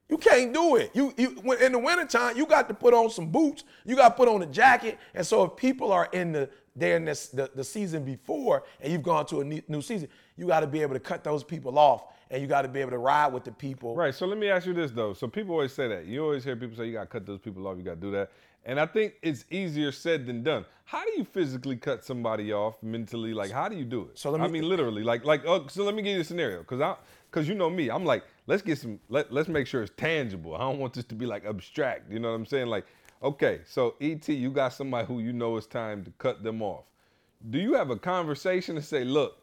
You 0.09 0.17
can't 0.17 0.55
do 0.55 0.77
it. 0.77 0.93
You, 0.95 1.13
you 1.17 1.37
in 1.61 1.73
the 1.73 1.79
wintertime, 1.81 2.37
you 2.37 2.47
got 2.47 2.69
to 2.69 2.75
put 2.75 2.95
on 2.95 3.11
some 3.11 3.27
boots. 3.27 3.65
You 3.85 3.97
got 3.97 4.11
to 4.11 4.15
put 4.15 4.29
on 4.29 4.41
a 4.43 4.47
jacket. 4.47 4.99
And 5.15 5.27
so 5.27 5.43
if 5.45 5.57
people 5.57 5.91
are 5.91 6.09
in 6.13 6.31
the 6.33 6.49
they're 6.77 6.97
in 6.97 7.07
this, 7.07 7.29
the, 7.29 7.51
the 7.55 7.65
season 7.65 8.05
before 8.05 8.65
and 8.81 8.93
you've 8.93 9.03
gone 9.03 9.25
to 9.27 9.41
a 9.41 9.45
ne- 9.45 9.65
new 9.67 9.81
season, 9.81 10.09
you 10.37 10.47
got 10.47 10.61
to 10.61 10.67
be 10.67 10.83
able 10.83 10.93
to 10.93 11.01
cut 11.01 11.25
those 11.25 11.43
people 11.43 11.79
off 11.79 12.05
and 12.31 12.43
you 12.43 12.47
got 12.47 12.63
to 12.63 12.69
be 12.69 12.81
able 12.81 12.91
to 12.91 12.99
ride 12.99 13.33
with 13.33 13.45
the 13.45 13.53
people. 13.53 13.97
Right. 13.97 14.15
So 14.15 14.27
let 14.27 14.39
me 14.39 14.49
ask 14.49 14.67
you 14.67 14.75
this 14.75 14.91
though. 14.91 15.15
So 15.15 15.27
people 15.27 15.55
always 15.55 15.73
say 15.73 15.89
that. 15.89 16.07
You 16.07 16.23
always 16.23 16.45
hear 16.45 16.55
people 16.55 16.77
say 16.77 16.87
you 16.87 16.93
gotta 16.93 17.07
cut 17.07 17.27
those 17.27 17.41
people 17.41 17.67
off. 17.67 17.79
You 17.79 17.85
gotta 17.85 17.97
do 17.97 18.11
that. 18.13 18.31
And 18.67 18.81
I 18.81 18.87
think 18.87 19.15
it's 19.23 19.45
easier 19.51 19.93
said 19.93 20.27
than 20.27 20.43
done. 20.43 20.65
How 20.85 21.05
do 21.05 21.13
you 21.17 21.25
physically 21.25 21.77
cut 21.77 22.05
somebody 22.05 22.53
off 22.53 22.83
mentally? 22.83 23.33
Like, 23.33 23.51
how 23.51 23.69
do 23.69 23.77
you 23.77 23.85
do 23.85 24.03
it? 24.03 24.19
So 24.19 24.31
let 24.31 24.41
me, 24.41 24.47
I 24.47 24.51
mean, 24.51 24.69
literally. 24.69 25.03
Like, 25.05 25.25
like. 25.25 25.43
Oh, 25.47 25.67
so 25.69 25.85
let 25.85 25.95
me 25.95 26.03
give 26.03 26.15
you 26.17 26.21
a 26.21 26.25
scenario, 26.25 26.63
cause 26.65 26.81
I, 26.81 26.97
cause 27.31 27.49
you 27.49 27.55
know 27.55 27.71
me. 27.71 27.91
I'm 27.91 28.05
like, 28.05 28.25
let's 28.49 28.63
get 28.63 28.79
some. 28.79 28.99
Let, 29.09 29.33
let's 29.33 29.49
make 29.49 29.69
sure 29.69 29.83
it's 29.83 29.93
tangible. 29.97 30.55
I 30.57 30.59
don't 30.59 30.79
want 30.79 30.93
this 30.95 31.05
to 31.07 31.15
be 31.15 31.27
like 31.27 31.45
abstract. 31.45 32.11
You 32.11 32.19
know 32.19 32.29
what 32.29 32.35
I'm 32.35 32.47
saying? 32.47 32.67
Like, 32.67 32.87
okay, 33.23 33.61
so 33.67 33.95
Et, 34.01 34.29
you 34.29 34.51
got 34.51 34.73
somebody 34.73 35.07
who 35.07 35.21
you 35.21 35.33
know 35.33 35.57
it's 35.57 35.67
time 35.67 36.05
to 36.05 36.11
cut 36.19 36.43
them 36.43 36.61
off. 36.61 36.85
Do 37.51 37.59
you 37.59 37.75
have 37.75 37.91
a 37.91 37.97
conversation 37.97 38.75
to 38.75 38.83
say, 38.83 39.05
look? 39.05 39.39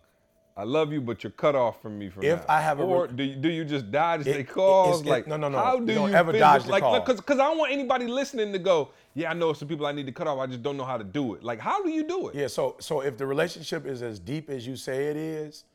I 0.55 0.63
love 0.65 0.93
you, 0.93 1.01
but 1.01 1.23
you're 1.23 1.31
cut 1.31 1.55
off 1.55 1.81
from 1.81 1.97
me 1.97 2.09
from 2.09 2.23
If 2.23 2.39
now. 2.41 2.45
I 2.47 2.61
have 2.61 2.79
a 2.79 2.83
or 2.83 3.07
do 3.07 3.23
you, 3.23 3.35
do 3.35 3.49
you 3.49 3.65
just 3.65 3.91
dodge 3.91 4.27
It- 4.27 4.41
it- 4.41 4.49
calls? 4.49 5.01
it- 5.01 5.07
like, 5.07 5.25
no, 5.25 5.35
no, 5.35 5.49
no. 5.49 5.57
How 5.57 5.79
You 5.79 5.85
do 5.85 5.95
don't 5.95 6.11
you 6.11 6.15
ever 6.15 6.31
dodge 6.31 6.65
the 6.65 6.71
like, 6.71 6.83
call. 6.83 6.99
Because 6.99 7.17
because 7.19 7.39
I 7.39 7.45
don't 7.45 7.57
want 7.57 7.71
anybody 7.71 8.05
listening 8.05 8.53
to 8.53 8.59
go, 8.59 8.89
yeah, 9.15 9.29
I 9.29 9.33
know 9.33 9.53
some 9.53 9.67
people 9.67 9.85
I 9.85 9.91
need 9.91 10.07
to 10.07 10.11
cut 10.11 10.27
off. 10.27 10.39
I 10.39 10.47
just 10.47 10.63
don't 10.63 10.77
know 10.77 10.85
how 10.85 10.97
to 10.97 11.03
do 11.03 11.35
it. 11.35 11.43
Like, 11.43 11.59
how 11.59 11.83
do 11.83 11.89
you 11.89 12.03
do 12.07 12.29
it? 12.29 12.35
Yeah, 12.35 12.47
so 12.47 12.75
so 12.79 13.01
if 13.01 13.17
the 13.17 13.25
relationship 13.25 13.85
is 13.85 14.01
as 14.01 14.19
deep 14.19 14.49
as 14.49 14.65
you 14.65 14.75
say 14.75 15.07
it 15.07 15.17
is, 15.17 15.65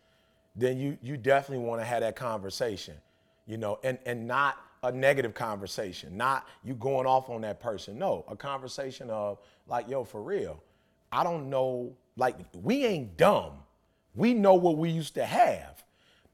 then 0.56 0.78
you 0.78 0.98
you 1.02 1.16
definitely 1.16 1.64
want 1.64 1.80
to 1.80 1.84
have 1.84 2.00
that 2.00 2.16
conversation, 2.16 2.94
you 3.46 3.56
know, 3.56 3.78
and 3.84 3.98
and 4.06 4.26
not 4.26 4.56
a 4.82 4.90
negative 4.90 5.34
conversation, 5.34 6.16
not 6.16 6.48
you 6.64 6.74
going 6.74 7.06
off 7.06 7.30
on 7.30 7.40
that 7.42 7.60
person. 7.60 7.98
No, 7.98 8.24
a 8.28 8.36
conversation 8.36 9.08
of 9.10 9.38
like, 9.66 9.88
yo, 9.88 10.04
for 10.04 10.22
real, 10.22 10.62
I 11.12 11.22
don't 11.22 11.48
know, 11.48 11.92
like 12.16 12.36
we 12.54 12.86
ain't 12.86 13.16
dumb. 13.16 13.52
We 14.14 14.34
know 14.34 14.54
what 14.54 14.78
we 14.78 14.90
used 14.90 15.14
to 15.14 15.24
have, 15.24 15.84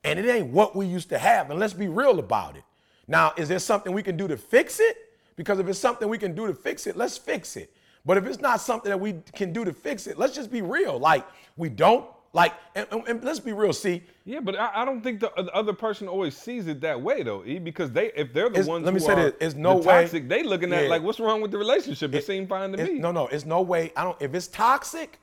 and 0.04 0.18
it 0.18 0.26
ain't 0.26 0.48
what 0.48 0.74
we 0.74 0.86
used 0.86 1.10
to 1.10 1.18
have. 1.18 1.50
And 1.50 1.60
let's 1.60 1.74
be 1.74 1.88
real 1.88 2.18
about 2.18 2.56
it. 2.56 2.64
Now, 3.06 3.34
is 3.36 3.48
there 3.50 3.58
something 3.58 3.92
we 3.92 4.02
can 4.02 4.16
do 4.16 4.26
to 4.26 4.38
fix 4.38 4.80
it? 4.80 4.96
Because 5.36 5.58
if 5.58 5.68
it's 5.68 5.78
something 5.78 6.08
we 6.08 6.18
can 6.18 6.34
do 6.34 6.46
to 6.46 6.54
fix 6.54 6.86
it, 6.86 6.96
let's 6.96 7.16
fix 7.16 7.56
it. 7.56 7.72
But 8.06 8.18
if 8.18 8.26
it's 8.26 8.40
not 8.40 8.60
something 8.60 8.90
that 8.90 9.00
we 9.00 9.14
can 9.34 9.52
do 9.52 9.64
to 9.64 9.72
fix 9.72 10.06
it, 10.06 10.18
let's 10.18 10.34
just 10.34 10.50
be 10.50 10.62
real. 10.62 10.98
Like 10.98 11.26
we 11.56 11.68
don't 11.68 12.06
like, 12.32 12.52
and, 12.74 12.86
and- 12.90 13.08
and 13.08 13.24
let's 13.24 13.40
be 13.40 13.52
real. 13.52 13.72
See, 13.72 14.02
Yeah, 14.24 14.40
but 14.40 14.58
I, 14.58 14.82
I 14.82 14.84
don't 14.84 15.00
think 15.02 15.20
the, 15.20 15.30
the 15.36 15.52
other 15.54 15.72
person 15.72 16.08
always 16.08 16.36
sees 16.36 16.66
it 16.66 16.80
that 16.82 17.00
way 17.00 17.22
though, 17.22 17.44
E, 17.44 17.58
because 17.58 17.90
they 17.92 18.10
if 18.14 18.32
they're 18.32 18.48
the 18.48 18.60
It's- 18.60 18.66
ones 18.66 18.84
let 18.84 18.92
me 18.94 19.00
who 19.00 19.06
say 19.06 19.12
are 19.12 19.16
this, 19.30 19.34
it's 19.40 19.54
no 19.54 19.80
the 19.80 19.88
way- 19.88 20.02
toxic, 20.02 20.28
they 20.28 20.42
looking 20.42 20.72
at 20.72 20.84
Yeah. 20.84 20.88
like 20.90 21.02
what's 21.02 21.20
wrong 21.20 21.40
with 21.40 21.50
the 21.52 21.58
relationship? 21.58 22.14
It, 22.14 22.24
seemed 22.24 22.48
fine 22.48 22.72
to 22.72 22.78
me. 22.84 22.98
no, 22.98 23.10
no, 23.12 23.26
it's 23.28 23.44
no 23.46 23.62
way. 23.62 23.92
I 23.96 24.04
don't. 24.04 24.20
If 24.20 24.34
it's 24.34 24.48
toxic, 24.48 25.18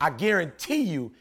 I 0.00 0.10
guarantee 0.10 0.82
you, 0.82 1.12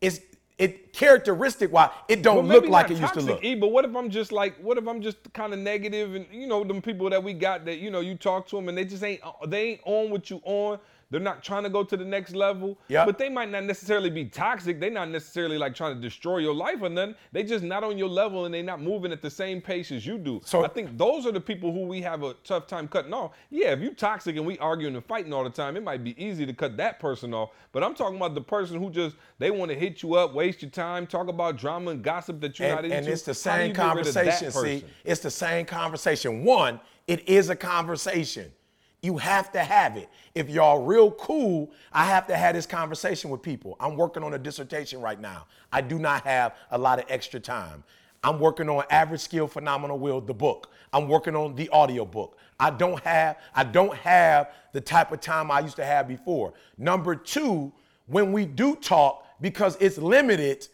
it's 0.00 0.20
it 0.58 0.92
characteristic 0.92 1.72
why 1.72 1.90
it 2.08 2.22
don't 2.22 2.48
look 2.48 2.66
like 2.66 2.90
it 2.90 2.98
used 2.98 3.14
to 3.14 3.20
look. 3.20 3.42
E, 3.44 3.54
but 3.54 3.68
what 3.68 3.84
if 3.84 3.94
I'm 3.94 4.10
just 4.10 4.32
like, 4.32 4.56
what 4.58 4.76
if 4.76 4.86
I'm 4.88 5.00
just 5.00 5.18
kind 5.32 5.52
of 5.52 5.60
negative 5.60 6.14
and 6.16 6.26
you 6.32 6.46
know 6.48 6.64
them 6.64 6.82
people 6.82 7.08
that 7.10 7.22
we 7.22 7.32
got 7.32 7.64
that 7.64 7.78
you 7.78 7.90
know 7.90 8.00
you 8.00 8.16
talk 8.16 8.48
to 8.48 8.56
them 8.56 8.68
and 8.68 8.76
they 8.76 8.84
just 8.84 9.04
ain't 9.04 9.20
uh, 9.22 9.46
they 9.46 9.62
ain't 9.62 9.80
on 9.84 10.10
what 10.10 10.30
you 10.30 10.40
on. 10.44 10.78
They're 11.10 11.20
not 11.20 11.42
trying 11.42 11.62
to 11.62 11.70
go 11.70 11.82
to 11.82 11.96
the 11.96 12.04
next 12.04 12.34
level. 12.34 12.78
Yep. 12.88 13.06
But 13.06 13.18
they 13.18 13.28
might 13.28 13.50
not 13.50 13.64
necessarily 13.64 14.10
be 14.10 14.26
toxic. 14.26 14.78
They're 14.78 14.90
not 14.90 15.08
necessarily 15.08 15.56
like 15.56 15.74
trying 15.74 15.94
to 15.94 16.00
destroy 16.00 16.38
your 16.38 16.54
life 16.54 16.76
or 16.82 16.88
nothing. 16.90 17.14
They 17.32 17.44
just 17.44 17.64
not 17.64 17.82
on 17.82 17.96
your 17.96 18.08
level 18.08 18.44
and 18.44 18.54
they're 18.54 18.62
not 18.62 18.82
moving 18.82 19.10
at 19.10 19.22
the 19.22 19.30
same 19.30 19.60
pace 19.62 19.90
as 19.90 20.06
you 20.06 20.18
do. 20.18 20.40
So- 20.44 20.64
I 20.64 20.68
think 20.68 20.98
those 20.98 21.26
are 21.26 21.32
the 21.32 21.40
people 21.40 21.72
who 21.72 21.86
we 21.86 22.02
have 22.02 22.22
a 22.22 22.34
tough 22.44 22.66
time 22.66 22.88
cutting 22.88 23.14
off. 23.14 23.32
Yeah, 23.48 23.68
if 23.68 23.80
you 23.80 23.94
toxic 23.94 24.36
and 24.36 24.46
we 24.46 24.58
arguing 24.58 24.94
and 24.96 25.04
fighting 25.04 25.32
all 25.32 25.44
the 25.44 25.50
time, 25.50 25.76
it 25.76 25.82
might 25.82 26.04
be 26.04 26.20
easy 26.22 26.44
to 26.44 26.52
cut 26.52 26.76
that 26.76 27.00
person 27.00 27.32
off. 27.32 27.50
But 27.72 27.82
I'm 27.82 27.94
talking 27.94 28.16
about 28.16 28.34
the 28.34 28.42
person 28.42 28.78
who 28.78 28.90
just 28.90 29.16
they 29.38 29.50
want 29.50 29.70
to 29.70 29.78
hit 29.78 30.02
you 30.02 30.14
up, 30.14 30.34
waste 30.34 30.60
your 30.60 30.70
time, 30.70 31.06
talk 31.06 31.28
about 31.28 31.56
drama 31.56 31.92
and 31.92 32.02
gossip 32.02 32.40
that 32.40 32.58
you're 32.58 32.68
not 32.68 32.84
and, 32.84 32.86
into. 32.86 32.96
and 32.96 33.08
it's 33.08 33.22
the 33.22 33.34
same 33.34 33.68
you 33.68 33.74
get 33.74 33.94
rid 33.94 34.06
of 34.06 34.14
that 34.14 34.40
conversation. 34.40 34.80
See, 34.80 34.84
it's 35.04 35.20
the 35.20 35.30
same 35.30 35.64
conversation. 35.64 36.44
One, 36.44 36.80
it 37.06 37.26
is 37.26 37.48
a 37.48 37.56
conversation. 37.56 38.52
You 39.00 39.16
have 39.18 39.52
to 39.52 39.60
have 39.60 39.96
it. 39.96 40.08
If 40.34 40.50
y'all 40.50 40.82
real 40.82 41.12
cool, 41.12 41.70
I 41.92 42.04
have 42.06 42.26
to 42.26 42.36
have 42.36 42.54
this 42.54 42.66
conversation 42.66 43.30
with 43.30 43.42
people. 43.42 43.76
I'm 43.78 43.96
working 43.96 44.24
on 44.24 44.34
a 44.34 44.38
dissertation 44.38 45.00
right 45.00 45.20
now. 45.20 45.46
I 45.72 45.82
do 45.82 45.98
not 45.98 46.24
have 46.24 46.56
a 46.70 46.78
lot 46.78 46.98
of 46.98 47.04
extra 47.08 47.38
time. 47.38 47.84
I'm 48.24 48.40
working 48.40 48.68
on 48.68 48.82
Average 48.90 49.20
Skill 49.20 49.46
Phenomenal 49.46 49.98
Will, 49.98 50.20
the 50.20 50.34
book. 50.34 50.72
I'm 50.92 51.08
working 51.08 51.36
on 51.36 51.54
the 51.54 51.68
audio 51.68 52.04
book. 52.04 52.36
I 52.58 52.70
don't 52.70 53.00
have 53.04 53.36
I 53.54 53.62
don't 53.62 53.94
have 53.94 54.50
the 54.72 54.80
type 54.80 55.12
of 55.12 55.20
time 55.20 55.50
I 55.50 55.60
used 55.60 55.76
to 55.76 55.84
have 55.84 56.08
before. 56.08 56.54
Number 56.76 57.14
two, 57.14 57.72
when 58.06 58.32
we 58.32 58.46
do 58.46 58.74
talk, 58.74 59.24
because 59.40 59.76
it's 59.80 59.98
limited, 59.98 60.66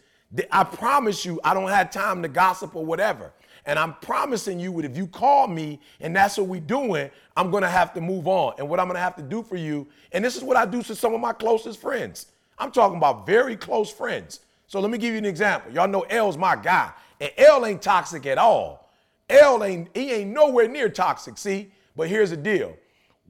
I 0.51 0.65
promise 0.65 1.25
you, 1.25 1.41
I 1.45 1.53
don't 1.53 1.69
have 1.69 1.91
time 1.91 2.23
to 2.23 2.29
gossip 2.29 2.75
or 2.75 2.85
whatever. 2.87 3.33
And 3.67 3.79
I'm 3.79 3.95
promising 3.95 4.61
you 4.61 4.73
that 4.77 4.85
if 4.85 4.97
you 4.97 5.07
call 5.07 5.49
me 5.49 5.81
and 6.01 6.15
that's 6.15 6.37
what 6.37 6.49
we're 6.49 6.61
doing, 6.61 7.11
I'm 7.37 7.51
gonna 7.51 7.69
have 7.69 7.95
to 7.95 8.01
move 8.01 8.29
on. 8.29 8.55
And 8.59 8.69
what 8.69 8.79
I'm 8.79 8.87
gonna 8.87 8.99
have 8.99 9.17
to 9.17 9.23
do 9.23 9.43
for 9.43 9.57
you, 9.57 9.87
and 10.13 10.25
this 10.25 10.37
is 10.37 10.43
what 10.43 10.57
I 10.57 10.67
do 10.67 10.83
to 10.83 10.95
some 10.95 11.15
of 11.15 11.21
my 11.21 11.33
closest 11.33 11.81
friends. 11.81 12.27
I'm 12.59 12.71
talking 12.71 12.99
about 12.99 13.27
very 13.27 13.57
close 13.57 13.91
friends. 13.91 14.41
So 14.67 14.81
let 14.81 14.91
me 14.91 14.99
give 14.99 15.13
you 15.13 15.19
an 15.19 15.25
example. 15.25 15.73
Y'all 15.73 15.89
know 15.89 16.03
L's 16.03 16.37
my 16.37 16.57
guy, 16.57 16.91
and 17.21 17.31
L 17.37 17.65
ain't 17.65 17.83
toxic 17.83 18.27
at 18.27 18.39
all. 18.39 18.91
L 19.29 19.65
ain't 19.65 19.89
he 19.95 20.13
ain't 20.13 20.31
nowhere 20.31 20.69
near 20.69 20.89
toxic. 20.89 21.39
See, 21.39 21.71
but 21.97 22.09
here's 22.09 22.31
the 22.31 22.37
deal: 22.37 22.77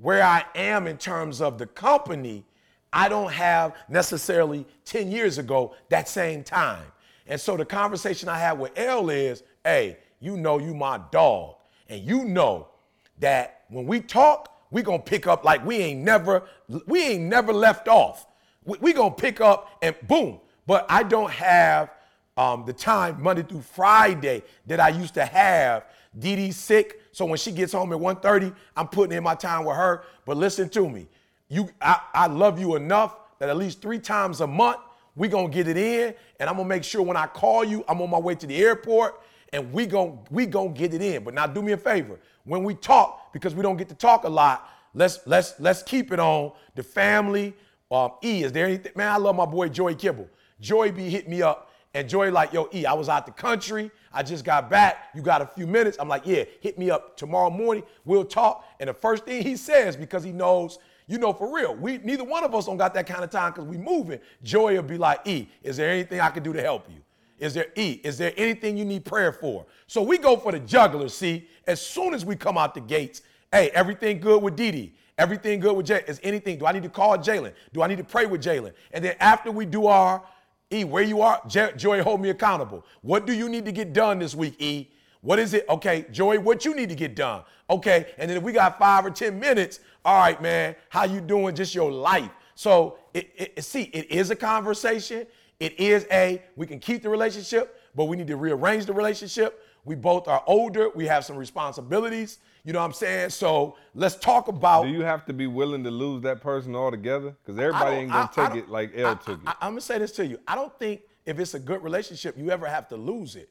where 0.00 0.22
I 0.22 0.44
am 0.54 0.86
in 0.86 0.98
terms 0.98 1.40
of 1.40 1.58
the 1.58 1.66
company, 1.66 2.44
I 2.92 3.08
don't 3.08 3.32
have 3.32 3.74
necessarily 3.88 4.66
10 4.84 5.10
years 5.10 5.38
ago 5.38 5.74
that 5.90 6.08
same 6.08 6.44
time. 6.44 6.84
And 7.26 7.40
so 7.40 7.56
the 7.56 7.64
conversation 7.64 8.28
I 8.28 8.38
had 8.38 8.58
with 8.58 8.78
L 8.78 9.10
is, 9.10 9.42
hey, 9.64 9.98
you 10.20 10.36
know 10.36 10.58
you 10.58 10.74
my 10.74 11.00
dog. 11.10 11.56
And 11.88 12.02
you 12.02 12.24
know 12.24 12.68
that 13.18 13.64
when 13.68 13.86
we 13.86 14.00
talk, 14.00 14.50
we 14.70 14.82
gonna 14.82 14.98
pick 14.98 15.26
up 15.26 15.44
like 15.44 15.64
we 15.64 15.76
ain't 15.76 16.00
never, 16.00 16.42
we 16.86 17.02
ain't 17.02 17.24
never 17.24 17.52
left 17.52 17.88
off. 17.88 18.26
We, 18.64 18.78
we 18.80 18.92
gonna 18.92 19.14
pick 19.14 19.40
up 19.40 19.78
and 19.82 19.94
boom. 20.06 20.40
But 20.66 20.86
I 20.88 21.02
don't 21.02 21.30
have 21.30 21.90
um, 22.36 22.64
the 22.66 22.72
time 22.72 23.22
Monday 23.22 23.42
through 23.42 23.60
Friday 23.60 24.42
that 24.66 24.80
I 24.80 24.88
used 24.88 25.14
to 25.14 25.24
have. 25.24 25.84
Dee 26.18 26.36
Dee's 26.36 26.56
sick, 26.56 27.00
so 27.12 27.24
when 27.24 27.38
she 27.38 27.50
gets 27.50 27.72
home 27.72 27.92
at 27.92 27.98
1.30, 27.98 28.54
I'm 28.76 28.88
putting 28.88 29.16
in 29.16 29.24
my 29.24 29.34
time 29.34 29.64
with 29.64 29.76
her. 29.76 30.04
But 30.24 30.36
listen 30.36 30.68
to 30.70 30.88
me, 30.88 31.08
you, 31.48 31.68
I, 31.80 32.00
I 32.12 32.26
love 32.28 32.58
you 32.58 32.76
enough 32.76 33.16
that 33.38 33.48
at 33.48 33.56
least 33.56 33.82
three 33.82 33.98
times 33.98 34.40
a 34.40 34.46
month 34.46 34.78
we 35.16 35.28
gonna 35.28 35.48
get 35.48 35.68
it 35.68 35.76
in, 35.76 36.14
and 36.40 36.50
I'm 36.50 36.56
gonna 36.56 36.68
make 36.68 36.82
sure 36.84 37.02
when 37.02 37.16
I 37.16 37.26
call 37.26 37.64
you, 37.64 37.84
I'm 37.88 38.00
on 38.02 38.10
my 38.10 38.18
way 38.18 38.34
to 38.34 38.46
the 38.46 38.56
airport, 38.56 39.22
and 39.54 39.72
we 39.72 39.86
gon' 39.86 40.18
we 40.30 40.44
gonna 40.46 40.70
get 40.70 40.92
it 40.92 41.00
in. 41.00 41.22
But 41.24 41.32
now 41.32 41.46
do 41.46 41.62
me 41.62 41.72
a 41.72 41.76
favor, 41.76 42.18
when 42.42 42.64
we 42.64 42.74
talk, 42.74 43.32
because 43.32 43.54
we 43.54 43.62
don't 43.62 43.76
get 43.76 43.88
to 43.88 43.94
talk 43.94 44.24
a 44.24 44.28
lot, 44.28 44.68
let's 44.92 45.20
let's 45.26 45.54
let's 45.60 45.82
keep 45.82 46.12
it 46.12 46.18
on 46.18 46.52
the 46.74 46.82
family. 46.82 47.54
Um, 47.90 48.12
e, 48.22 48.42
is 48.42 48.50
there 48.50 48.66
anything? 48.66 48.92
Man, 48.96 49.10
I 49.10 49.16
love 49.16 49.36
my 49.36 49.46
boy 49.46 49.68
Joy 49.68 49.94
Kibble. 49.94 50.28
Joy 50.60 50.90
be 50.90 51.08
hit 51.08 51.28
me 51.28 51.40
up. 51.40 51.70
And 51.96 52.08
Joy 52.08 52.32
like, 52.32 52.52
yo, 52.52 52.68
E, 52.74 52.86
I 52.86 52.92
was 52.92 53.08
out 53.08 53.24
the 53.24 53.30
country. 53.30 53.88
I 54.12 54.24
just 54.24 54.44
got 54.44 54.68
back. 54.68 55.10
You 55.14 55.22
got 55.22 55.40
a 55.40 55.46
few 55.46 55.64
minutes. 55.64 55.96
I'm 56.00 56.08
like, 56.08 56.26
yeah, 56.26 56.42
hit 56.60 56.76
me 56.76 56.90
up 56.90 57.16
tomorrow 57.16 57.50
morning. 57.50 57.84
We'll 58.04 58.24
talk. 58.24 58.64
And 58.80 58.88
the 58.88 58.94
first 58.94 59.24
thing 59.24 59.44
he 59.44 59.56
says, 59.56 59.94
because 59.94 60.24
he 60.24 60.32
knows, 60.32 60.80
you 61.06 61.18
know, 61.18 61.32
for 61.32 61.54
real, 61.54 61.76
we 61.76 61.98
neither 61.98 62.24
one 62.24 62.42
of 62.42 62.52
us 62.52 62.66
don't 62.66 62.78
got 62.78 62.94
that 62.94 63.06
kind 63.06 63.22
of 63.22 63.30
time 63.30 63.52
because 63.52 63.66
we 63.66 63.78
moving. 63.78 64.18
Joy 64.42 64.74
will 64.74 64.82
be 64.82 64.98
like, 64.98 65.20
E, 65.24 65.48
is 65.62 65.76
there 65.76 65.88
anything 65.88 66.18
I 66.18 66.30
can 66.30 66.42
do 66.42 66.52
to 66.52 66.60
help 66.60 66.90
you? 66.90 67.03
Is 67.38 67.54
there 67.54 67.66
E? 67.76 68.00
Is 68.04 68.18
there 68.18 68.32
anything 68.36 68.76
you 68.76 68.84
need 68.84 69.04
prayer 69.04 69.32
for? 69.32 69.66
So 69.86 70.02
we 70.02 70.18
go 70.18 70.36
for 70.36 70.52
the 70.52 70.60
juggler. 70.60 71.08
See, 71.08 71.48
as 71.66 71.80
soon 71.80 72.14
as 72.14 72.24
we 72.24 72.36
come 72.36 72.56
out 72.56 72.74
the 72.74 72.80
gates, 72.80 73.22
hey, 73.52 73.70
everything 73.70 74.20
good 74.20 74.42
with 74.42 74.56
Dee 74.56 74.70
Dee? 74.70 74.94
Everything 75.16 75.60
good 75.60 75.76
with 75.76 75.86
Jay? 75.86 76.02
Is 76.08 76.20
anything? 76.22 76.58
Do 76.58 76.66
I 76.66 76.72
need 76.72 76.82
to 76.82 76.88
call 76.88 77.16
Jalen? 77.18 77.52
Do 77.72 77.82
I 77.82 77.86
need 77.86 77.98
to 77.98 78.04
pray 78.04 78.26
with 78.26 78.42
Jalen? 78.42 78.72
And 78.92 79.04
then 79.04 79.16
after 79.20 79.50
we 79.50 79.64
do 79.66 79.86
our 79.86 80.22
E, 80.72 80.84
where 80.84 81.02
you 81.02 81.22
are, 81.22 81.40
J- 81.46 81.72
Joy, 81.76 82.02
hold 82.02 82.20
me 82.20 82.30
accountable. 82.30 82.84
What 83.02 83.26
do 83.26 83.32
you 83.32 83.48
need 83.48 83.64
to 83.66 83.72
get 83.72 83.92
done 83.92 84.18
this 84.18 84.34
week, 84.34 84.60
E? 84.60 84.90
What 85.20 85.38
is 85.38 85.54
it? 85.54 85.68
Okay, 85.68 86.06
Joy, 86.10 86.38
what 86.38 86.64
you 86.64 86.74
need 86.74 86.88
to 86.88 86.94
get 86.94 87.14
done? 87.14 87.44
Okay, 87.70 88.12
and 88.18 88.28
then 88.28 88.36
if 88.36 88.42
we 88.42 88.52
got 88.52 88.78
five 88.78 89.06
or 89.06 89.10
ten 89.10 89.38
minutes, 89.38 89.80
all 90.04 90.18
right, 90.18 90.40
man, 90.42 90.74
how 90.88 91.04
you 91.04 91.20
doing? 91.20 91.54
Just 91.54 91.74
your 91.74 91.90
life. 91.90 92.30
So 92.54 92.98
it, 93.14 93.30
it, 93.36 93.64
see, 93.64 93.84
it 93.84 94.10
is 94.10 94.30
a 94.30 94.36
conversation. 94.36 95.26
It 95.64 95.80
is 95.80 96.06
a 96.10 96.42
we 96.56 96.66
can 96.66 96.78
keep 96.78 97.02
the 97.02 97.08
relationship, 97.08 97.80
but 97.94 98.04
we 98.04 98.18
need 98.18 98.26
to 98.26 98.36
rearrange 98.36 98.84
the 98.84 98.92
relationship. 98.92 99.62
We 99.86 99.94
both 99.94 100.28
are 100.28 100.42
older. 100.46 100.90
We 100.94 101.06
have 101.06 101.24
some 101.24 101.36
responsibilities. 101.36 102.38
You 102.64 102.74
know 102.74 102.80
what 102.80 102.84
I'm 102.84 102.92
saying? 102.92 103.30
So 103.30 103.76
let's 103.94 104.14
talk 104.16 104.48
about. 104.48 104.82
Do 104.82 104.90
you 104.90 105.00
have 105.00 105.24
to 105.24 105.32
be 105.32 105.46
willing 105.46 105.82
to 105.84 105.90
lose 105.90 106.20
that 106.24 106.42
person 106.42 106.76
altogether? 106.76 107.34
Because 107.42 107.58
everybody 107.58 107.96
ain't 107.96 108.10
gonna 108.10 108.24
I- 108.24 108.24
I 108.24 108.26
take 108.26 108.48
don't- 108.50 108.58
it 108.58 108.68
like 108.68 108.92
L 108.94 109.12
I, 109.12 109.14
took 109.14 109.40
it. 109.42 109.46
I, 109.46 109.66
am 109.66 109.72
gonna 109.72 109.80
say 109.80 109.96
this 109.98 110.12
to 110.12 110.26
you. 110.26 110.38
I 110.46 110.54
don't 110.54 110.78
think 110.78 111.00
if 111.24 111.38
it's 111.38 111.54
a 111.54 111.58
good 111.58 111.82
relationship, 111.82 112.36
you 112.36 112.50
ever 112.50 112.66
have 112.66 112.86
to 112.88 112.96
lose 112.96 113.34
it. 113.34 113.48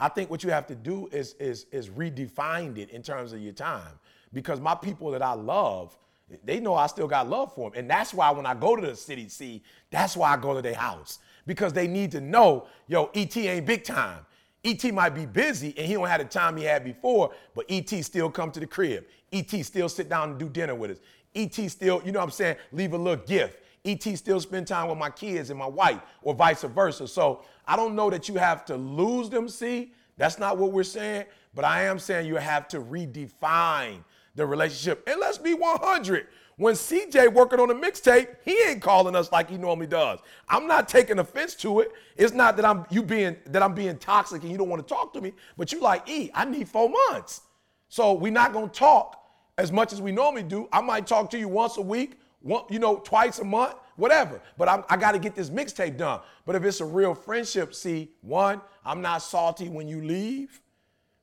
I 0.00 0.08
think 0.08 0.30
what 0.30 0.42
you 0.42 0.50
have 0.50 0.66
to 0.66 0.74
do 0.74 1.08
is 1.12 1.34
is 1.34 1.66
is 1.70 1.90
redefine 1.90 2.76
it 2.76 2.90
in 2.90 3.02
terms 3.04 3.32
of 3.32 3.38
your 3.40 3.52
time. 3.52 4.00
Because 4.32 4.58
my 4.60 4.74
people 4.74 5.12
that 5.12 5.22
I 5.22 5.34
love, 5.34 5.96
they 6.44 6.58
know 6.58 6.74
I 6.74 6.88
still 6.88 7.06
got 7.06 7.28
love 7.28 7.54
for 7.54 7.70
them, 7.70 7.78
and 7.78 7.88
that's 7.88 8.12
why 8.12 8.32
when 8.32 8.46
I 8.46 8.54
go 8.54 8.74
to 8.74 8.84
the 8.84 8.96
city, 8.96 9.28
see, 9.28 9.62
that's 9.90 10.16
why 10.16 10.32
I 10.32 10.36
go 10.36 10.54
to 10.54 10.62
their 10.62 10.74
house 10.74 11.20
because 11.46 11.72
they 11.72 11.86
need 11.86 12.10
to 12.12 12.20
know, 12.20 12.66
yo, 12.86 13.10
ET 13.14 13.36
ain't 13.36 13.66
big 13.66 13.84
time. 13.84 14.24
ET 14.64 14.84
might 14.92 15.14
be 15.14 15.26
busy 15.26 15.74
and 15.76 15.86
he 15.86 15.94
don't 15.94 16.06
have 16.06 16.20
the 16.20 16.26
time 16.26 16.56
he 16.56 16.64
had 16.64 16.84
before, 16.84 17.32
but 17.54 17.64
ET 17.68 17.90
still 18.04 18.30
come 18.30 18.50
to 18.52 18.60
the 18.60 18.66
crib. 18.66 19.04
ET 19.32 19.50
still 19.64 19.88
sit 19.88 20.08
down 20.08 20.30
and 20.30 20.38
do 20.38 20.48
dinner 20.48 20.74
with 20.74 20.92
us. 20.92 20.98
ET 21.34 21.54
still, 21.70 22.00
you 22.04 22.12
know 22.12 22.20
what 22.20 22.26
I'm 22.26 22.30
saying, 22.30 22.56
leave 22.70 22.92
a 22.92 22.98
little 22.98 23.24
gift. 23.24 23.58
ET 23.84 24.02
still 24.16 24.38
spend 24.38 24.66
time 24.66 24.88
with 24.88 24.98
my 24.98 25.10
kids 25.10 25.50
and 25.50 25.58
my 25.58 25.66
wife, 25.66 26.00
or 26.22 26.34
vice 26.34 26.62
versa. 26.62 27.08
So 27.08 27.42
I 27.66 27.74
don't 27.74 27.96
know 27.96 28.10
that 28.10 28.28
you 28.28 28.36
have 28.36 28.64
to 28.66 28.76
lose 28.76 29.28
them, 29.28 29.48
see? 29.48 29.92
That's 30.16 30.38
not 30.38 30.58
what 30.58 30.72
we're 30.72 30.84
saying, 30.84 31.24
but 31.54 31.64
I 31.64 31.84
am 31.84 31.98
saying 31.98 32.28
you 32.28 32.36
have 32.36 32.68
to 32.68 32.80
redefine 32.80 34.04
the 34.34 34.46
relationship. 34.46 35.02
And 35.06 35.20
let's 35.20 35.38
be 35.38 35.54
100. 35.54 36.26
When 36.56 36.74
CJ 36.74 37.32
working 37.32 37.60
on 37.60 37.70
a 37.70 37.74
mixtape, 37.74 38.28
he 38.44 38.56
ain't 38.68 38.82
calling 38.82 39.16
us 39.16 39.32
like 39.32 39.48
he 39.48 39.56
normally 39.56 39.86
does. 39.86 40.20
I'm 40.48 40.66
not 40.66 40.88
taking 40.88 41.18
offense 41.18 41.54
to 41.56 41.80
it. 41.80 41.92
It's 42.16 42.34
not 42.34 42.56
that 42.56 42.64
I'm 42.64 42.84
you 42.90 43.02
being 43.02 43.36
that 43.46 43.62
I'm 43.62 43.74
being 43.74 43.96
toxic 43.98 44.42
and 44.42 44.52
you 44.52 44.58
don't 44.58 44.68
want 44.68 44.86
to 44.86 44.94
talk 44.94 45.12
to 45.14 45.20
me, 45.20 45.32
but 45.56 45.72
you 45.72 45.80
like, 45.80 46.08
E, 46.08 46.30
I 46.34 46.44
need 46.44 46.68
four 46.68 46.90
months. 47.10 47.40
So 47.88 48.12
we're 48.12 48.32
not 48.32 48.52
gonna 48.52 48.68
talk 48.68 49.22
as 49.58 49.72
much 49.72 49.92
as 49.92 50.00
we 50.00 50.12
normally 50.12 50.42
do. 50.42 50.68
I 50.72 50.80
might 50.80 51.06
talk 51.06 51.30
to 51.30 51.38
you 51.38 51.48
once 51.48 51.78
a 51.78 51.82
week, 51.82 52.18
one, 52.40 52.64
you 52.70 52.78
know, 52.78 52.96
twice 52.96 53.38
a 53.38 53.44
month, 53.44 53.74
whatever. 53.96 54.40
But 54.58 54.68
I'm, 54.68 54.84
I 54.88 54.96
got 54.96 55.12
to 55.12 55.18
get 55.18 55.34
this 55.34 55.50
mixtape 55.50 55.96
done. 55.96 56.20
But 56.44 56.56
if 56.56 56.64
it's 56.64 56.80
a 56.80 56.84
real 56.84 57.14
friendship, 57.14 57.74
see, 57.74 58.10
one, 58.20 58.60
I'm 58.84 59.00
not 59.00 59.22
salty 59.22 59.68
when 59.68 59.88
you 59.88 60.02
leave 60.02 60.60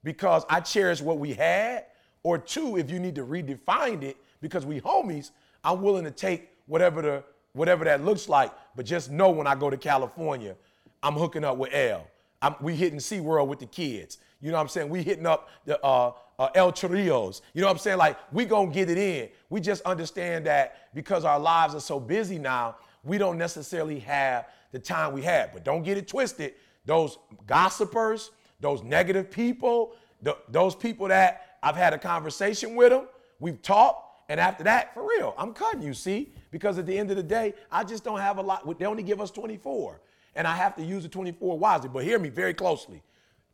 because 0.04 0.46
I 0.50 0.60
cherish 0.60 1.02
what 1.02 1.20
we 1.20 1.34
had. 1.34 1.86
Or 2.24 2.38
two, 2.38 2.78
if 2.78 2.90
you 2.90 3.00
need 3.00 3.16
to 3.16 3.26
redefine 3.26 4.04
it 4.04 4.18
because 4.42 4.66
we 4.66 4.82
homies, 4.82 5.32
I'm 5.64 5.82
willing 5.82 6.04
to 6.04 6.12
take 6.12 6.50
whatever 6.68 7.02
the 7.02 7.24
whatever 7.54 7.84
that 7.86 8.04
looks 8.04 8.30
like. 8.30 8.52
But 8.76 8.86
just 8.86 9.10
know 9.12 9.30
when 9.30 9.48
I 9.48 9.56
go 9.56 9.70
to 9.70 9.78
California, 9.78 10.56
I'm 11.02 11.14
hooking 11.14 11.44
up 11.44 11.58
with 11.58 11.74
L. 11.74 12.08
I'm, 12.42 12.56
we 12.62 12.76
hitting 12.76 13.00
SeaWorld 13.00 13.48
with 13.48 13.60
the 13.60 13.66
kids. 13.66 14.18
You 14.40 14.52
know 14.52 14.58
what 14.58 14.64
I'm 14.64 14.68
saying? 14.70 14.90
We 14.90 15.04
hitting 15.04 15.26
up 15.26 15.50
the 15.66 15.84
uh, 15.84 16.14
uh, 16.38 16.50
El 16.56 16.72
Chorrillos. 16.72 17.42
You 17.54 17.62
know 17.62 17.68
what 17.68 17.74
I'm 17.74 17.80
saying? 17.80 17.98
Like 17.98 18.18
we 18.32 18.46
gonna 18.46 18.72
get 18.72 18.90
it 18.90 18.98
in. 18.98 19.30
We 19.50 19.60
just 19.60 19.82
understand 19.84 20.46
that 20.46 20.94
because 20.94 21.26
our 21.26 21.40
lives 21.40 21.76
are 21.76 21.82
so 21.82 22.00
busy 22.00 22.40
now, 22.40 22.78
we 23.04 23.18
don't 23.18 23.38
necessarily 23.38 24.00
have 24.00 24.48
the 24.72 24.80
time 24.80 25.14
we 25.14 25.22
had. 25.22 25.52
But 25.54 25.66
don't 25.66 25.84
get 25.84 25.98
it 25.98 26.08
twisted. 26.08 26.54
Those 26.86 27.18
gossipers, 27.46 28.32
those 28.62 28.84
negative 28.84 29.30
people, 29.30 29.94
th- 30.24 30.38
those 30.50 30.76
people 30.76 31.08
that 31.10 31.49
I've 31.62 31.76
had 31.76 31.94
a 31.94 31.98
conversation 31.98 32.76
with 32.76 32.90
them, 32.90 33.08
we've 33.40 33.62
talked, 33.62 34.06
and 34.30 34.40
after 34.40 34.64
that, 34.66 34.94
for 34.94 35.08
real, 35.08 35.34
I'm 35.38 35.54
cutting 35.54 35.82
you, 35.82 35.94
see? 35.94 36.32
Because 36.52 36.78
at 36.78 36.86
the 36.86 36.98
end 36.98 37.10
of 37.10 37.18
the 37.18 37.24
day, 37.24 37.54
I 37.72 37.84
just 37.84 38.04
don't 38.04 38.20
have 38.20 38.38
a 38.38 38.42
lot. 38.42 38.78
They 38.78 38.86
only 38.86 39.04
give 39.04 39.20
us 39.20 39.32
24, 39.32 40.02
and 40.36 40.48
I 40.48 40.56
have 40.56 40.76
to 40.76 40.84
use 40.84 41.04
the 41.04 41.10
24 41.10 41.58
wisely. 41.58 41.90
But 41.90 42.04
hear 42.04 42.20
me 42.20 42.30
very 42.30 42.54
closely. 42.54 43.02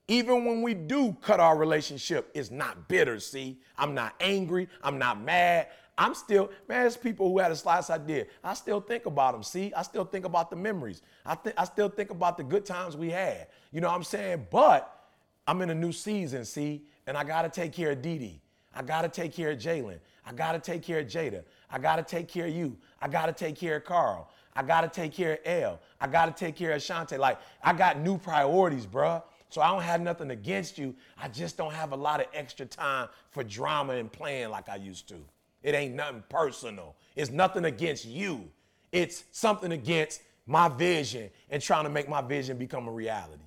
Even 0.07 0.45
when 0.45 0.61
we 0.61 0.73
do 0.73 1.17
cut 1.21 1.39
our 1.39 1.57
relationship, 1.57 2.29
it's 2.35 2.51
not 2.51 2.87
bitter, 2.87 3.19
see? 3.19 3.57
I'm 3.77 3.95
not 3.95 4.13
angry. 4.19 4.67
I'm 4.83 4.99
not 4.99 5.19
mad. 5.21 5.67
I'm 5.97 6.13
still, 6.13 6.51
man, 6.67 6.81
there's 6.81 6.97
people 6.97 7.29
who 7.29 7.39
had 7.39 7.51
a 7.51 7.55
slice 7.55 7.89
I 7.89 7.97
did. 7.97 8.27
I 8.43 8.53
still 8.53 8.81
think 8.81 9.05
about 9.05 9.33
them. 9.33 9.43
See, 9.43 9.73
I 9.73 9.81
still 9.81 10.03
think 10.03 10.25
about 10.25 10.49
the 10.49 10.55
memories. 10.57 11.01
I 11.25 11.35
think 11.35 11.55
I 11.57 11.63
still 11.63 11.89
think 11.89 12.11
about 12.11 12.37
the 12.37 12.43
good 12.43 12.65
times 12.65 12.97
we 12.97 13.09
had. 13.09 13.47
You 13.71 13.81
know 13.81 13.87
what 13.87 13.95
I'm 13.95 14.03
saying? 14.03 14.47
But 14.51 14.91
I'm 15.47 15.61
in 15.61 15.69
a 15.69 15.75
new 15.75 15.91
season, 15.91 16.43
see, 16.43 16.83
and 17.07 17.17
I 17.17 17.23
gotta 17.23 17.49
take 17.49 17.73
care 17.73 17.91
of 17.91 18.01
Dee 18.01 18.17
Dee. 18.17 18.41
I 18.73 18.81
gotta 18.81 19.09
take 19.09 19.33
care 19.33 19.51
of 19.51 19.57
Jalen. 19.57 19.99
I 20.25 20.33
gotta 20.33 20.59
take 20.59 20.81
care 20.81 20.99
of 20.99 21.07
Jada. 21.07 21.43
I 21.69 21.79
gotta 21.79 22.03
take 22.03 22.27
care 22.27 22.47
of 22.47 22.53
you. 22.53 22.77
I 23.01 23.07
gotta 23.07 23.31
take 23.31 23.55
care 23.55 23.77
of 23.77 23.85
Karl. 23.85 24.29
I 24.55 24.63
gotta 24.63 24.87
take 24.87 25.13
care 25.13 25.33
of 25.33 25.39
Elle. 25.45 25.79
I 26.01 26.07
gotta 26.07 26.31
take 26.31 26.55
care 26.55 26.71
of 26.71 26.81
Shante. 26.81 27.17
Like, 27.17 27.39
I 27.63 27.73
got 27.73 27.99
new 27.99 28.17
priorities, 28.17 28.85
bruh. 28.85 29.21
So 29.49 29.61
I 29.61 29.69
don't 29.69 29.83
have 29.83 30.01
nothing 30.01 30.31
against 30.31 30.77
you. 30.77 30.95
I 31.17 31.27
just 31.27 31.55
don't 31.55 31.73
have 31.73 31.91
a 31.91 31.95
lot 31.95 32.19
of 32.19 32.27
extra 32.33 32.65
time 32.65 33.07
for 33.31 33.43
drama 33.43 33.93
and 33.93 34.11
playing 34.11 34.49
like 34.49 34.67
I 34.67 34.75
used 34.75 35.07
to. 35.09 35.15
It 35.63 35.75
ain't 35.75 35.95
nothing 35.95 36.23
personal. 36.29 36.95
It's 37.15 37.31
nothing 37.31 37.65
against 37.65 38.05
you. 38.05 38.49
It's 38.91 39.23
something 39.31 39.71
against 39.71 40.21
my 40.45 40.67
vision 40.67 41.29
and 41.49 41.61
trying 41.61 41.85
to 41.85 41.89
make 41.89 42.09
my 42.09 42.21
vision 42.21 42.57
become 42.57 42.87
a 42.87 42.91
reality. 42.91 43.44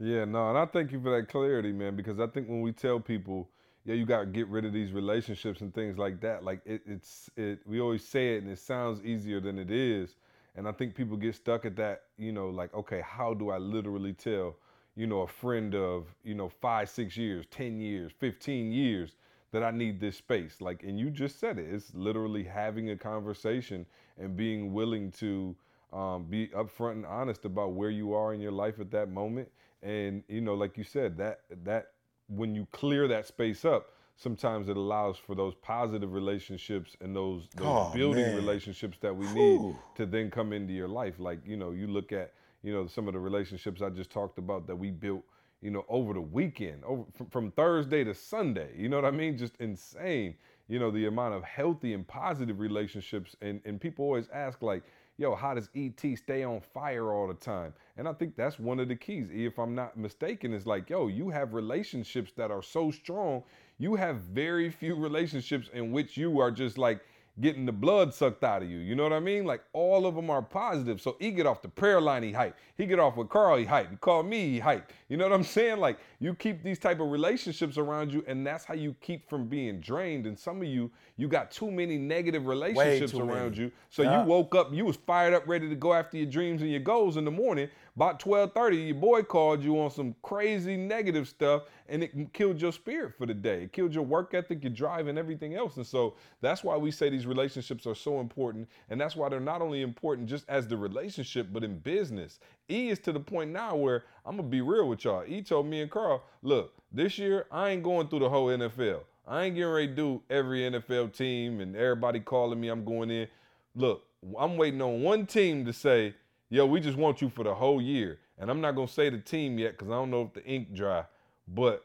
Yeah, 0.00 0.24
no, 0.24 0.48
and 0.48 0.56
I 0.58 0.64
thank 0.64 0.92
you 0.92 1.00
for 1.02 1.14
that 1.16 1.28
clarity, 1.28 1.72
man, 1.72 1.94
because 1.94 2.20
I 2.20 2.26
think 2.26 2.48
when 2.48 2.62
we 2.62 2.72
tell 2.72 2.98
people, 2.98 3.50
yeah, 3.84 3.94
you 3.94 4.06
got 4.06 4.20
to 4.20 4.26
get 4.26 4.48
rid 4.48 4.64
of 4.64 4.72
these 4.72 4.92
relationships 4.92 5.60
and 5.60 5.74
things 5.74 5.98
like 5.98 6.20
that, 6.22 6.42
like 6.42 6.60
it, 6.64 6.80
it's, 6.86 7.30
it, 7.36 7.58
we 7.66 7.80
always 7.80 8.02
say 8.06 8.36
it 8.36 8.42
and 8.42 8.50
it 8.50 8.58
sounds 8.58 9.04
easier 9.04 9.40
than 9.40 9.58
it 9.58 9.70
is. 9.70 10.16
And 10.56 10.66
I 10.66 10.72
think 10.72 10.94
people 10.94 11.16
get 11.18 11.34
stuck 11.34 11.66
at 11.66 11.76
that, 11.76 12.04
you 12.16 12.32
know, 12.32 12.48
like, 12.48 12.72
okay, 12.74 13.02
how 13.02 13.34
do 13.34 13.50
I 13.50 13.58
literally 13.58 14.14
tell, 14.14 14.56
you 14.96 15.06
know, 15.06 15.20
a 15.20 15.26
friend 15.26 15.74
of, 15.74 16.06
you 16.24 16.34
know, 16.34 16.48
five, 16.48 16.88
six 16.88 17.16
years, 17.16 17.44
10 17.50 17.78
years, 17.78 18.10
15 18.18 18.72
years 18.72 19.16
that 19.52 19.62
I 19.62 19.70
need 19.70 20.00
this 20.00 20.16
space? 20.16 20.60
Like, 20.62 20.82
and 20.82 20.98
you 20.98 21.10
just 21.10 21.38
said 21.38 21.58
it. 21.58 21.68
It's 21.72 21.94
literally 21.94 22.44
having 22.44 22.90
a 22.90 22.96
conversation 22.96 23.84
and 24.18 24.34
being 24.36 24.72
willing 24.72 25.10
to 25.12 25.54
um, 25.92 26.24
be 26.24 26.48
upfront 26.48 26.92
and 26.92 27.06
honest 27.06 27.44
about 27.44 27.72
where 27.72 27.90
you 27.90 28.14
are 28.14 28.32
in 28.32 28.40
your 28.40 28.52
life 28.52 28.80
at 28.80 28.90
that 28.92 29.10
moment. 29.10 29.48
And, 29.82 30.22
you 30.28 30.40
know, 30.40 30.54
like 30.54 30.76
you 30.76 30.84
said, 30.84 31.16
that, 31.18 31.40
that, 31.64 31.92
when 32.28 32.54
you 32.54 32.66
clear 32.70 33.08
that 33.08 33.26
space 33.26 33.64
up, 33.64 33.92
sometimes 34.16 34.68
it 34.68 34.76
allows 34.76 35.16
for 35.16 35.34
those 35.34 35.54
positive 35.62 36.12
relationships 36.12 36.96
and 37.00 37.16
those, 37.16 37.48
those 37.54 37.66
Oh, 37.66 37.92
building 37.92 38.24
man. 38.24 38.36
relationships 38.36 38.98
that 39.00 39.16
we 39.16 39.26
need 39.26 39.58
Whew. 39.60 39.76
to 39.96 40.06
then 40.06 40.30
come 40.30 40.52
into 40.52 40.72
your 40.72 40.88
life. 40.88 41.14
Like, 41.18 41.40
you 41.46 41.56
know, 41.56 41.70
you 41.70 41.86
look 41.86 42.12
at, 42.12 42.34
you 42.62 42.72
know, 42.72 42.86
some 42.86 43.08
of 43.08 43.14
the 43.14 43.20
relationships 43.20 43.80
I 43.80 43.88
just 43.88 44.10
talked 44.10 44.38
about 44.38 44.66
that 44.66 44.76
we 44.76 44.90
built, 44.90 45.24
you 45.62 45.70
know, 45.70 45.84
over 45.88 46.12
the 46.12 46.20
weekend, 46.20 46.84
over 46.84 47.04
from, 47.16 47.26
from 47.28 47.50
Thursday 47.52 48.04
to 48.04 48.14
Sunday. 48.14 48.70
You 48.76 48.90
know 48.90 48.96
what 48.96 49.06
I 49.06 49.10
mean? 49.10 49.38
Just 49.38 49.56
insane. 49.58 50.34
You 50.68 50.78
know, 50.78 50.90
the 50.90 51.06
amount 51.06 51.34
of 51.34 51.42
healthy 51.42 51.94
and 51.94 52.06
positive 52.06 52.60
relationships. 52.60 53.34
And, 53.40 53.60
and 53.64 53.80
people 53.80 54.04
always 54.04 54.28
ask, 54.32 54.62
like, 54.62 54.84
yo, 55.20 55.34
how 55.34 55.52
does 55.52 55.68
ET 55.76 56.00
stay 56.16 56.42
on 56.42 56.62
fire 56.72 57.12
all 57.12 57.28
the 57.28 57.34
time? 57.34 57.74
And 57.98 58.08
I 58.08 58.14
think 58.14 58.36
that's 58.36 58.58
one 58.58 58.80
of 58.80 58.88
the 58.88 58.96
keys. 58.96 59.28
If 59.30 59.58
I'm 59.58 59.74
not 59.74 59.98
mistaken, 59.98 60.54
is 60.54 60.66
like, 60.66 60.88
yo, 60.88 61.08
you 61.08 61.28
have 61.28 61.52
relationships 61.52 62.32
that 62.38 62.50
are 62.50 62.62
so 62.62 62.90
strong. 62.90 63.42
You 63.78 63.96
have 63.96 64.16
very 64.16 64.70
few 64.70 64.94
relationships 64.94 65.68
in 65.74 65.92
which 65.92 66.16
you 66.16 66.40
are 66.40 66.50
just 66.50 66.78
like 66.78 67.02
getting 67.40 67.64
the 67.64 67.72
blood 67.72 68.12
sucked 68.12 68.42
out 68.44 68.62
of 68.62 68.68
you. 68.70 68.78
You 68.78 68.94
know 68.94 69.02
what 69.04 69.12
I 69.12 69.20
mean? 69.20 69.44
Like 69.44 69.62
all 69.72 70.04
of 70.06 70.14
them 70.14 70.30
are 70.30 70.42
positive. 70.42 71.00
So 71.00 71.16
he 71.20 71.30
get 71.30 71.46
off 71.46 71.62
the 71.62 71.68
prayer 71.68 72.00
line, 72.00 72.22
he 72.22 72.32
hype. 72.32 72.56
He 72.76 72.86
get 72.86 72.98
off 72.98 73.16
with 73.16 73.28
Karl, 73.28 73.56
he 73.58 73.64
hype. 73.64 73.90
He 73.90 73.96
call 73.96 74.22
me, 74.22 74.50
he 74.50 74.58
hype. 74.58 74.92
You 75.08 75.16
know 75.16 75.24
what 75.24 75.32
I'm 75.32 75.44
saying? 75.58 75.78
Like 75.78 75.98
you 76.18 76.34
keep 76.34 76.62
these 76.62 76.78
type 76.78 77.00
of 77.00 77.10
relationships 77.10 77.78
around 77.78 78.12
you, 78.12 78.24
and 78.26 78.46
that's 78.46 78.64
how 78.64 78.74
you 78.74 78.94
keep 79.00 79.28
from 79.28 79.46
being 79.46 79.80
drained. 79.80 80.26
And 80.26 80.38
some 80.38 80.60
of 80.60 80.68
you, 80.68 80.90
you 81.16 81.28
got 81.28 81.50
too 81.50 81.70
many 81.70 81.98
negative 81.98 82.46
relationships 82.46 83.14
around 83.14 83.52
many. 83.52 83.64
you. 83.64 83.72
So 83.90 84.02
Yeah. 84.02 84.22
you 84.22 84.28
woke 84.28 84.54
up, 84.54 84.72
you 84.72 84.84
was 84.84 84.96
fired 84.96 85.32
up, 85.34 85.46
ready 85.46 85.68
to 85.68 85.74
go 85.76 85.92
after 85.94 86.16
your 86.16 86.26
dreams 86.26 86.62
and 86.62 86.70
your 86.70 86.80
goals 86.80 87.16
in 87.16 87.24
the 87.24 87.30
morning. 87.30 87.68
About 88.00 88.18
12:30, 88.18 88.86
your 88.86 88.94
boy 88.94 89.22
called 89.22 89.62
you 89.62 89.78
on 89.78 89.90
some 89.90 90.14
crazy 90.22 90.74
negative 90.74 91.28
stuff, 91.28 91.64
and 91.86 92.02
it 92.02 92.32
killed 92.32 92.58
your 92.58 92.72
spirit 92.72 93.12
for 93.18 93.26
the 93.26 93.34
day. 93.34 93.64
It 93.64 93.74
killed 93.74 93.92
your 93.92 94.04
work 94.04 94.32
ethic, 94.32 94.64
your 94.64 94.72
drive, 94.72 95.06
and 95.06 95.18
everything 95.18 95.54
else. 95.54 95.76
And 95.76 95.86
so 95.86 96.14
that's 96.40 96.64
why 96.64 96.78
we 96.78 96.92
say 96.92 97.10
these 97.10 97.26
relationships 97.26 97.86
are 97.86 97.94
so 97.94 98.18
important, 98.20 98.70
and 98.88 98.98
that's 98.98 99.16
why 99.16 99.28
they're 99.28 99.38
not 99.38 99.60
only 99.60 99.82
important 99.82 100.30
just 100.30 100.48
as 100.48 100.66
the 100.66 100.78
relationship, 100.78 101.48
but 101.52 101.62
in 101.62 101.78
business. 101.80 102.40
E 102.70 102.88
is 102.88 102.98
to 103.00 103.12
the 103.12 103.20
point 103.20 103.50
now 103.50 103.76
where 103.76 104.04
I'm 104.24 104.38
gonna 104.38 104.48
be 104.48 104.62
real 104.62 104.88
with 104.88 105.04
y'all. 105.04 105.24
E 105.26 105.42
told 105.42 105.66
me 105.66 105.82
and 105.82 105.90
Karl, 105.90 106.22
look, 106.42 106.72
this 106.90 107.18
year 107.18 107.48
I 107.52 107.68
ain't 107.68 107.82
going 107.82 108.08
through 108.08 108.20
the 108.20 108.30
whole 108.30 108.46
NFL. 108.46 109.00
I 109.26 109.44
ain't 109.44 109.56
getting 109.56 109.70
ready 109.70 109.88
to 109.88 109.94
do 109.94 110.22
every 110.30 110.60
NFL 110.60 111.08
team 111.08 111.60
and 111.60 111.76
everybody 111.76 112.20
calling 112.20 112.58
me 112.62 112.68
I'm 112.68 112.82
going 112.82 113.10
in. 113.10 113.28
Look, 113.74 114.06
I'm 114.38 114.56
waiting 114.56 114.80
on 114.80 115.02
one 115.02 115.26
team 115.26 115.66
to 115.66 115.74
say, 115.74 116.14
yo, 116.50 116.66
we 116.66 116.80
just 116.80 116.98
want 116.98 117.22
you 117.22 117.30
for 117.30 117.44
the 117.44 117.54
whole 117.54 117.80
year. 117.80 118.18
And 118.38 118.50
I'm 118.50 118.60
not 118.60 118.72
gonna 118.72 118.88
say 118.88 119.08
the 119.08 119.18
team 119.18 119.58
yet 119.58 119.72
because 119.72 119.88
I 119.88 119.94
don't 119.94 120.10
know 120.10 120.22
if 120.22 120.34
the 120.34 120.44
ink 120.44 120.74
dry, 120.74 121.04
but 121.48 121.84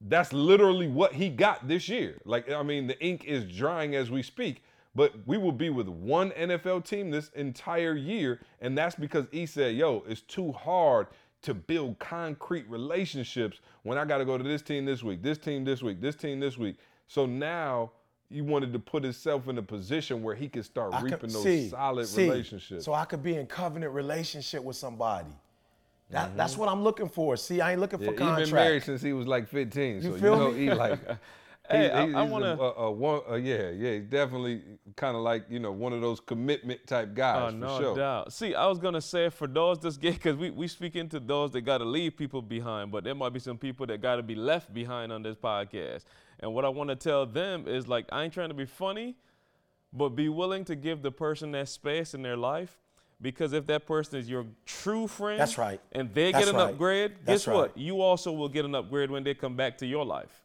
that's 0.00 0.32
literally 0.32 0.88
what 0.88 1.12
he 1.12 1.28
got 1.28 1.68
this 1.68 1.88
year. 1.88 2.20
Like, 2.24 2.50
I 2.50 2.62
mean, 2.62 2.86
the 2.86 3.00
ink 3.04 3.24
is 3.24 3.44
drying 3.44 3.94
as 3.94 4.10
we 4.10 4.22
speak, 4.22 4.62
but 4.94 5.14
we 5.26 5.38
will 5.38 5.52
be 5.52 5.70
with 5.70 5.88
one 5.88 6.30
NFL 6.32 6.84
team 6.84 7.10
this 7.10 7.30
entire 7.30 7.94
year. 7.94 8.40
And 8.60 8.76
that's 8.76 8.94
because 8.94 9.26
he 9.30 9.46
said, 9.46 9.76
yo, 9.76 10.04
it's 10.06 10.20
too 10.22 10.52
hard 10.52 11.08
to 11.42 11.54
build 11.54 11.98
concrete 11.98 12.68
relationships 12.68 13.60
when 13.82 13.98
I 13.98 14.04
got 14.04 14.18
to 14.18 14.24
go 14.24 14.38
to 14.38 14.44
this 14.44 14.62
team 14.62 14.84
this 14.84 15.02
week, 15.02 15.22
this 15.22 15.38
team 15.38 15.64
this 15.64 15.82
week, 15.82 16.00
this 16.00 16.14
team 16.14 16.40
this 16.40 16.58
week. 16.58 16.76
So 17.06 17.26
now 17.26 17.92
he 18.32 18.40
wanted 18.40 18.72
to 18.72 18.78
put 18.78 19.04
himself 19.04 19.48
in 19.48 19.58
a 19.58 19.62
position 19.62 20.22
where 20.22 20.34
he 20.34 20.48
could 20.48 20.64
start 20.64 20.92
I 20.94 21.00
could- 21.02 21.10
reaping 21.12 21.30
those 21.30 21.42
see, 21.42 21.68
solid 21.68 22.06
see, 22.06 22.28
relationships. 22.28 22.84
So 22.84 22.94
I 22.94 23.04
could 23.04 23.22
be 23.22 23.36
in 23.36 23.46
covenant 23.46 23.92
relationship 23.92 24.62
with 24.64 24.76
somebody. 24.76 25.28
That, 26.10 26.36
That's 26.36 26.56
what 26.58 26.68
I'm 26.68 26.82
looking 26.82 27.08
for. 27.08 27.36
See, 27.38 27.60
I 27.60 27.72
ain't 27.72 27.80
looking 27.80 27.98
Mm-hmm. 27.98 28.04
Yeah, 28.04 28.10
for 28.10 28.24
he 28.24 28.28
contract. 28.28 28.50
been 28.50 28.54
married 28.54 28.82
since 28.82 29.00
he 29.02 29.12
was 29.14 29.26
like 29.26 29.48
15. 29.48 30.02
so 30.02 30.12
feel 30.12 30.14
you 30.14 30.20
know 30.22 30.50
me? 30.52 30.58
he 30.60 30.70
like. 30.74 31.00
Hey, 31.70 31.84
he- 31.84 31.90
I- 31.90 32.06
he's 32.06 32.14
I 32.16 32.22
a- 32.22 32.26
wanna- 32.26 32.56
a, 32.60 32.72
a 32.86 32.90
one, 32.90 33.20
uh, 33.30 33.34
yeah, 33.36 33.70
yeah, 33.70 33.92
he's 33.92 34.02
definitely 34.06 34.62
kind 34.96 35.16
of 35.16 35.22
like 35.22 35.44
you 35.48 35.60
know 35.60 35.70
one 35.70 35.92
of 35.92 36.00
those 36.00 36.18
commitment 36.18 36.84
type 36.88 37.10
Oh, 37.12 37.14
guys 37.14 37.54
no 37.54 37.76
for 37.76 37.82
sure. 37.82 37.96
doubt. 37.96 38.32
See, 38.32 38.52
I 38.52 38.66
was 38.66 38.78
gonna 38.80 39.00
say 39.00 39.28
for 39.30 39.46
those 39.46 39.78
that's 39.78 39.96
gay, 39.96 40.10
because 40.10 40.36
we 40.36 40.50
we 40.50 40.66
speaking 40.66 41.08
to 41.10 41.20
those 41.20 41.52
that 41.52 41.60
gotta 41.60 41.84
leave 41.84 42.16
people 42.16 42.42
behind, 42.42 42.90
but 42.90 43.04
there 43.04 43.14
might 43.14 43.32
be 43.32 43.38
some 43.38 43.56
people 43.56 43.86
that 43.86 44.02
gotta 44.02 44.24
be 44.24 44.34
left 44.34 44.74
behind 44.74 45.12
on 45.12 45.22
this 45.22 45.36
podcast. 45.36 46.02
And 46.42 46.52
what 46.52 46.64
I 46.64 46.68
want 46.68 46.90
to 46.90 46.96
tell 46.96 47.24
them 47.24 47.66
is 47.66 47.88
like, 47.88 48.06
I 48.10 48.24
ain't 48.24 48.34
trying 48.34 48.48
to 48.48 48.54
be 48.54 48.66
funny, 48.66 49.14
but 49.92 50.10
be 50.10 50.28
willing 50.28 50.64
to 50.66 50.74
give 50.74 51.02
the 51.02 51.12
person 51.12 51.52
that 51.52 51.68
space 51.68 52.14
in 52.14 52.22
their 52.22 52.36
life. 52.36 52.78
Because 53.20 53.52
if 53.52 53.66
that 53.68 53.86
person 53.86 54.18
is 54.18 54.28
your 54.28 54.46
true 54.66 55.06
friend, 55.06 55.38
That's 55.38 55.56
right. 55.56 55.80
and 55.92 56.12
they 56.12 56.32
That's 56.32 56.46
get 56.46 56.54
an 56.54 56.60
right. 56.60 56.70
upgrade, 56.70 57.12
That's 57.24 57.46
guess 57.46 57.54
what? 57.54 57.78
You 57.78 58.00
also 58.00 58.32
will 58.32 58.48
get 58.48 58.64
an 58.64 58.74
upgrade 58.74 59.12
when 59.12 59.22
they 59.22 59.32
come 59.32 59.54
back 59.54 59.78
to 59.78 59.86
your 59.86 60.04
life. 60.04 60.42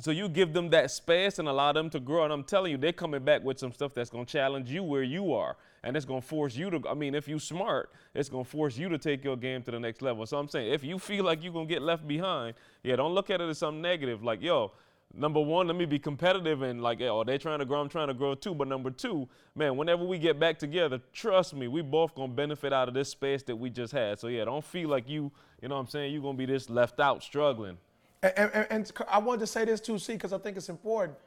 So 0.00 0.10
you 0.10 0.28
give 0.28 0.52
them 0.52 0.70
that 0.70 0.90
space 0.90 1.38
and 1.38 1.48
allow 1.48 1.72
them 1.72 1.88
to 1.90 2.00
grow. 2.00 2.24
And 2.24 2.32
I'm 2.32 2.42
telling 2.42 2.72
you, 2.72 2.76
they're 2.76 2.92
coming 2.92 3.24
back 3.24 3.42
with 3.44 3.58
some 3.58 3.72
stuff 3.72 3.94
that's 3.94 4.10
gonna 4.10 4.26
challenge 4.26 4.70
you 4.70 4.82
where 4.82 5.04
you 5.04 5.32
are. 5.32 5.56
And 5.84 5.96
it's 5.96 6.04
gonna 6.04 6.20
force 6.20 6.56
you 6.56 6.68
to, 6.70 6.82
I 6.88 6.94
mean, 6.94 7.14
if 7.14 7.28
you 7.28 7.38
smart, 7.38 7.90
it's 8.12 8.28
gonna 8.28 8.44
force 8.44 8.76
you 8.76 8.88
to 8.88 8.98
take 8.98 9.24
your 9.24 9.36
game 9.36 9.62
to 9.62 9.70
the 9.70 9.78
next 9.78 10.02
level. 10.02 10.26
So 10.26 10.36
I'm 10.36 10.48
saying 10.48 10.72
if 10.72 10.82
you 10.82 10.98
feel 10.98 11.24
like 11.24 11.42
you're 11.44 11.52
gonna 11.52 11.66
get 11.66 11.80
left 11.80 12.06
behind, 12.08 12.54
yeah, 12.82 12.96
don't 12.96 13.14
look 13.14 13.30
at 13.30 13.40
it 13.40 13.48
as 13.48 13.58
something 13.58 13.80
negative. 13.80 14.22
Like, 14.22 14.42
yo, 14.42 14.72
number 15.16 15.40
one, 15.40 15.66
let 15.66 15.76
me 15.76 15.84
be 15.84 15.98
competitive 15.98 16.62
and 16.62 16.82
like, 16.82 17.00
oh, 17.02 17.24
they're 17.24 17.38
trying 17.38 17.58
to 17.60 17.64
grow, 17.64 17.80
I'm 17.80 17.88
trying 17.88 18.08
to 18.08 18.14
grow 18.14 18.34
too. 18.34 18.54
But 18.54 18.68
number 18.68 18.90
two, 18.90 19.28
man, 19.54 19.76
whenever 19.76 20.04
we 20.04 20.18
get 20.18 20.38
back 20.38 20.58
together, 20.58 21.00
trust 21.12 21.54
me, 21.54 21.68
we 21.68 21.82
both 21.82 22.14
gonna 22.14 22.32
benefit 22.32 22.72
out 22.72 22.88
of 22.88 22.94
this 22.94 23.08
space 23.08 23.42
that 23.44 23.56
we 23.56 23.70
just 23.70 23.92
had. 23.92 24.18
So 24.18 24.28
yeah, 24.28 24.44
don't 24.44 24.64
feel 24.64 24.88
like 24.88 25.08
you, 25.08 25.30
you 25.60 25.68
know 25.68 25.76
what 25.76 25.82
I'm 25.82 25.88
saying, 25.88 26.12
you're 26.12 26.22
gonna 26.22 26.38
be 26.38 26.46
this 26.46 26.68
left 26.68 27.00
out 27.00 27.22
struggling. 27.22 27.78
And, 28.22 28.32
and, 28.54 28.66
and- 28.70 28.92
I 29.08 29.18
wanted 29.18 29.40
to 29.40 29.46
say 29.46 29.64
this 29.64 29.80
too, 29.80 29.98
see, 29.98 30.14
because 30.14 30.32
I 30.32 30.38
think 30.38 30.56
it's 30.56 30.68
important. 30.68 31.18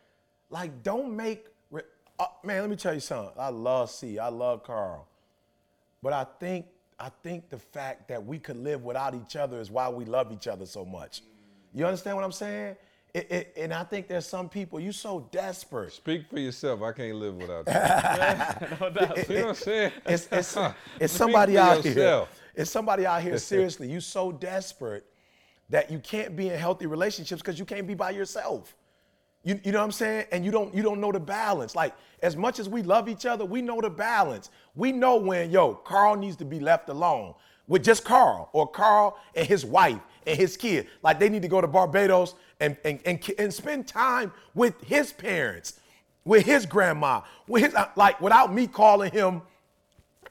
Like, 0.49 0.81
don't 0.83 1.15
make, 1.15 1.47
re- 1.69 1.81
uh, 2.19 2.25
man. 2.43 2.61
Let 2.61 2.69
me 2.69 2.75
tell 2.75 2.93
you 2.93 2.99
something. 2.99 3.33
I 3.38 3.49
love 3.49 3.91
C. 3.91 4.17
I 4.17 4.29
love 4.29 4.63
Karl, 4.63 5.07
but 6.01 6.13
I 6.13 6.25
think 6.39 6.65
I 6.99 7.09
think 7.21 7.49
the 7.49 7.59
fact 7.59 8.07
that 8.07 8.25
we 8.25 8.39
could 8.39 8.57
live 8.57 8.83
without 8.83 9.13
each 9.13 9.35
other 9.35 9.59
is 9.59 9.69
why 9.69 9.88
we 9.89 10.05
love 10.05 10.31
each 10.31 10.47
other 10.47 10.65
so 10.65 10.83
much. 10.83 11.21
You 11.75 11.85
understand 11.85 12.15
what 12.15 12.25
I'm 12.25 12.31
saying? 12.31 12.75
It, 13.18 13.32
it, 13.32 13.53
and 13.57 13.74
I 13.74 13.84
think 13.84 14.07
there's 14.07 14.28
some 14.28 14.47
people 14.47 14.80
you 14.80 14.91
so 14.91 15.28
desperate. 15.32 15.91
Speak 15.91 16.30
for 16.30 16.38
yourself. 16.38 16.84
I 16.84 16.91
can't 16.91 17.15
live 17.15 17.34
without 17.34 17.65
you. 17.65 18.78
No 18.80 18.89
doubt. 18.91 19.28
you 19.28 19.36
know 19.36 19.41
what 19.41 19.49
I'm 19.49 19.55
saying? 19.55 19.91
It's, 20.05 20.28
it's, 20.32 20.57
it's 20.99 21.13
somebody 21.13 21.55
for 21.55 21.59
out 21.61 21.84
here. 21.84 22.28
It's 22.53 22.70
somebody 22.70 23.07
out 23.07 23.24
here. 23.24 23.39
Seriously, 23.39 23.89
you 23.89 24.01
so 24.01 24.32
desperate 24.32 25.03
that 25.70 25.89
you 25.89 25.97
can't 25.97 26.36
be 26.36 26.49
in 26.49 26.59
healthy 26.59 26.86
relationships 26.86 27.41
because 27.41 27.57
you 27.57 27.65
can't 27.65 27.88
be 27.88 27.95
by 27.95 28.11
yourself. 28.11 28.76
You, 29.43 29.59
you 29.63 29.72
know 29.72 29.80
what 29.80 29.86
I'm 29.86 29.91
saying? 29.93 30.28
And 30.32 30.45
you 30.45 30.51
don't 30.51 30.76
you 30.76 30.84
don't 30.84 31.01
know 31.01 31.11
the 31.11 31.20
balance. 31.20 31.76
Like 31.76 31.95
as 32.22 32.36
much 32.36 32.59
as 32.59 32.70
we 32.70 32.84
love 32.84 33.09
each 33.09 33.26
other, 33.26 33.45
we 33.45 33.63
know 33.63 33.82
the 33.82 33.89
balance. 33.89 34.51
We 34.76 34.91
know 34.91 35.15
when 35.15 35.49
yo 35.49 35.74
Karl 35.74 36.15
needs 36.15 36.36
to 36.36 36.45
be 36.45 36.59
left 36.59 36.88
alone 36.89 37.34
with 37.68 37.84
just 37.84 38.05
Karl 38.05 38.49
or 38.53 38.68
Karl 38.68 39.18
and 39.34 39.47
his 39.47 39.65
wife 39.65 40.01
and 40.28 40.38
his 40.38 40.57
kid. 40.57 40.88
Like 41.03 41.19
they 41.19 41.30
need 41.30 41.41
to 41.43 41.47
go 41.47 41.61
to 41.61 41.67
Barbados 41.67 42.36
and 42.59 42.78
and 42.86 42.99
and, 43.05 43.19
and 43.39 43.53
spend 43.53 43.88
time 43.88 44.32
with 44.53 44.80
his 44.84 45.13
parents. 45.13 45.80
with 46.25 46.45
his 46.45 46.65
grandma, 46.65 47.21
with 47.47 47.63
his 47.63 47.73
uh, 47.75 47.88
like 47.95 48.19
without 48.21 48.53
me 48.53 48.67
calling 48.67 49.11
him 49.11 49.41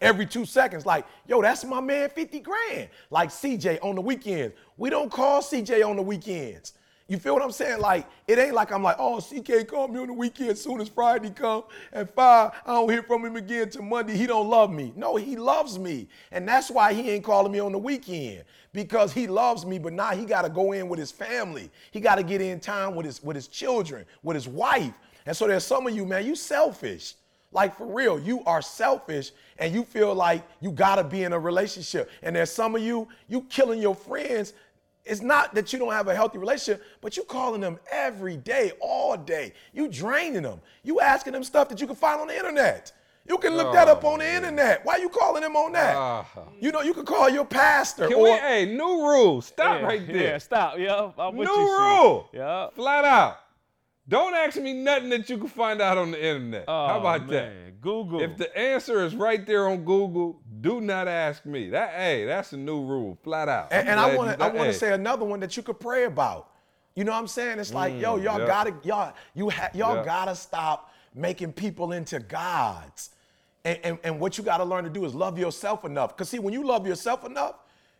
every 0.01 0.26
two 0.26 0.44
seconds, 0.44 0.84
like, 0.86 1.07
yo, 1.26 1.40
that's 1.42 1.64
my 1.64 1.80
man 1.80 2.11
50 2.11 2.40
grand. 2.40 2.88
Like 3.11 3.30
CJ 3.30 3.78
on 3.82 3.94
the 3.94 4.03
weekends. 4.03 4.55
We 4.76 4.90
don't 4.90 5.11
call 5.11 5.40
CJ 5.42 5.88
on 5.88 5.97
the 5.97 6.03
weekends. 6.03 6.74
You 7.09 7.18
feel 7.18 7.34
what 7.34 7.42
I'm 7.42 7.52
saying? 7.52 7.80
Like, 7.80 8.09
it 8.26 8.36
ain't 8.36 8.54
like 8.54 8.72
I'm 8.72 8.82
like, 8.82 8.96
oh, 8.98 9.20
CK 9.20 9.68
call 9.68 9.86
me 9.86 10.00
on 10.00 10.09
the 10.09 10.12
weekend 10.12 10.59
soon 10.59 10.80
as 10.80 10.88
Friday 10.88 11.30
come 11.30 11.62
at 11.92 12.12
five. 12.14 12.50
I 12.66 12.72
don't 12.72 12.90
hear 12.90 13.02
from 13.04 13.24
him 13.24 13.36
again 13.36 13.70
till 13.70 13.82
Monday. 13.82 14.16
He 14.16 14.26
don't 14.26 14.48
love 14.48 14.72
me. 14.72 14.92
No, 14.96 15.14
he 15.14 15.36
loves 15.36 15.78
me. 15.78 16.09
And 16.32 16.48
that's 16.48 16.68
why 16.68 16.92
he 16.92 17.11
ain't 17.11 17.22
calling 17.22 17.52
me 17.52 17.61
on 17.61 17.70
the 17.70 17.78
weekend. 17.78 18.42
Because 18.72 19.12
he 19.12 19.28
loves 19.28 19.64
me, 19.64 19.78
but 19.78 19.92
now 19.92 20.11
he 20.11 20.24
gotta 20.24 20.48
go 20.48 20.72
in 20.72 20.88
with 20.88 20.98
his 20.98 21.12
family. 21.12 21.70
He 21.92 22.00
gotta 22.00 22.24
get 22.24 22.40
in 22.40 22.59
time 22.59 22.96
with 22.96 23.07
his 23.07 23.22
with 23.22 23.36
his 23.36 23.46
children, 23.46 24.04
with 24.24 24.34
his 24.34 24.48
wife. 24.48 24.92
And 25.26 25.36
so 25.36 25.46
there's 25.46 25.64
some 25.64 25.86
of 25.86 25.94
you, 25.94 26.04
man, 26.04 26.26
you 26.26 26.34
selfish. 26.34 27.14
Like 27.52 27.76
for 27.76 27.86
real, 27.86 28.18
you 28.18 28.42
are 28.44 28.61
selfish 28.61 29.30
and 29.59 29.72
you 29.72 29.84
feel 29.84 30.14
like 30.14 30.42
you 30.61 30.72
gotta 30.72 31.04
be 31.04 31.22
in 31.22 31.32
a 31.32 31.38
relationship. 31.38 32.11
And 32.22 32.34
there's 32.36 32.50
some 32.50 32.74
of 32.74 32.82
you, 32.82 33.09
you 33.28 33.42
killing 33.42 33.80
your 33.80 33.94
friends. 33.94 34.52
It's 35.07 35.22
not 35.22 35.54
that 35.54 35.72
you 35.72 35.78
don't 35.78 35.92
have 35.92 36.09
a 36.09 36.14
healthy 36.14 36.38
relationship, 36.38 36.82
but 37.00 37.16
you 37.16 37.22
calling 37.22 37.61
them 37.61 37.78
every 37.90 38.36
day, 38.36 38.72
all 38.80 39.16
day. 39.16 39.52
You 39.72 39.88
draining 39.88 40.42
them. 40.42 40.61
You 40.82 41.00
asking 41.00 41.32
them 41.32 41.44
stuff 41.44 41.68
that 41.68 41.80
you 41.80 41.86
can 41.86 41.96
find 41.96 42.20
on 42.20 42.26
the 42.26 42.36
internet. 42.36 42.92
You 43.28 43.38
can 43.38 43.57
look 43.57 43.72
that 43.72 43.88
up 43.88 44.04
on 44.04 44.20
the 44.20 44.28
internet. 44.28 44.84
Why 44.84 44.94
are 44.94 44.98
you 44.98 45.09
calling 45.09 45.42
them 45.42 45.57
on 45.57 45.72
that? 45.72 45.96
Ah. 45.96 46.26
You 46.61 46.70
know, 46.70 46.82
you 46.82 46.94
can 46.94 47.04
call 47.04 47.28
your 47.28 47.44
pastor 47.44 48.07
Can 48.07 48.16
or 48.16 48.22
we, 48.22 48.30
hey, 48.30 48.66
new 48.66 49.02
rule. 49.02 49.42
Stop 49.42 49.80
Yeah, 49.80 49.86
right 49.86 50.07
there. 50.07 50.16
Yeah, 50.16 50.38
stop. 50.38 50.78
Yeah, 50.78 51.11
I'm 51.18 51.36
with 51.36 51.48
New 51.48 51.54
you. 51.54 51.66
Sid. 51.66 51.80
rule. 51.80 52.28
Yeah. 52.32 52.68
Flat 52.70 53.04
out. 53.04 53.38
Don't 54.09 54.34
ask 54.34 54.57
me 54.61 54.72
nothing 54.72 55.09
that 55.11 55.28
you 55.28 55.36
can 55.38 55.48
find 55.48 55.80
out 55.82 55.98
on 55.98 56.12
the 56.12 56.24
internet. 56.24 56.64
How 56.68 56.96
Oh, 56.96 57.00
about 57.00 57.26
that? 57.28 57.80
Google. 57.80 58.20
If 58.20 58.36
the 58.36 58.57
answer 58.57 59.04
is 59.04 59.14
right 59.16 59.44
there 59.44 59.68
on 59.68 59.84
Google, 59.84 60.40
do 60.61 60.80
not 60.80 61.09
ask 61.09 61.44
me. 61.44 61.70
That 61.70 61.90
hey, 61.90 62.24
that's 62.24 62.52
a 62.52 62.57
new 62.57 62.82
rule, 62.84 63.18
flat 63.22 63.48
out. 63.48 63.72
And, 63.72 63.88
I'm 63.88 63.92
and 63.92 64.00
I 64.00 64.16
want 64.16 64.38
to 64.38 64.44
I 64.44 64.48
want 64.48 64.59
to 64.59 64.64
hey, 64.66 64.72
say 64.72 64.92
another 64.92 65.24
one 65.24 65.40
that 65.40 65.57
you 65.57 65.62
could 65.62 65.80
pray 65.80 66.04
about. 66.04 66.50
You 66.94 67.04
know 67.04 67.12
what 67.12 67.18
I'm 67.18 67.26
saying? 67.26 67.59
It's 67.59 67.74
like, 67.74 67.94
yo, 68.00 68.16
mm, 68.18 68.22
y'all 68.24 68.38
yeah. 68.40 68.46
gotta 68.46 68.74
y'all 68.84 69.12
you 69.34 69.50
ha- 69.50 69.70
y'all 69.74 69.96
Yeah. 69.96 70.04
gotta 70.04 70.34
stop 70.34 70.92
making 71.14 71.52
people 71.52 71.92
into 71.92 72.18
gods. 72.20 73.11
And, 73.64 73.78
and, 73.82 73.98
and 74.04 74.20
what 74.20 74.38
you 74.38 74.44
gotta 74.44 74.64
learn 74.64 74.84
to 74.84 74.90
do 74.90 75.04
is 75.04 75.14
love 75.14 75.38
yourself 75.38 75.84
enough. 75.84 76.16
Cause 76.16 76.28
see, 76.28 76.38
when 76.38 76.52
you 76.54 76.64
love 76.64 76.86
yourself 76.86 77.24
enough, 77.24 77.57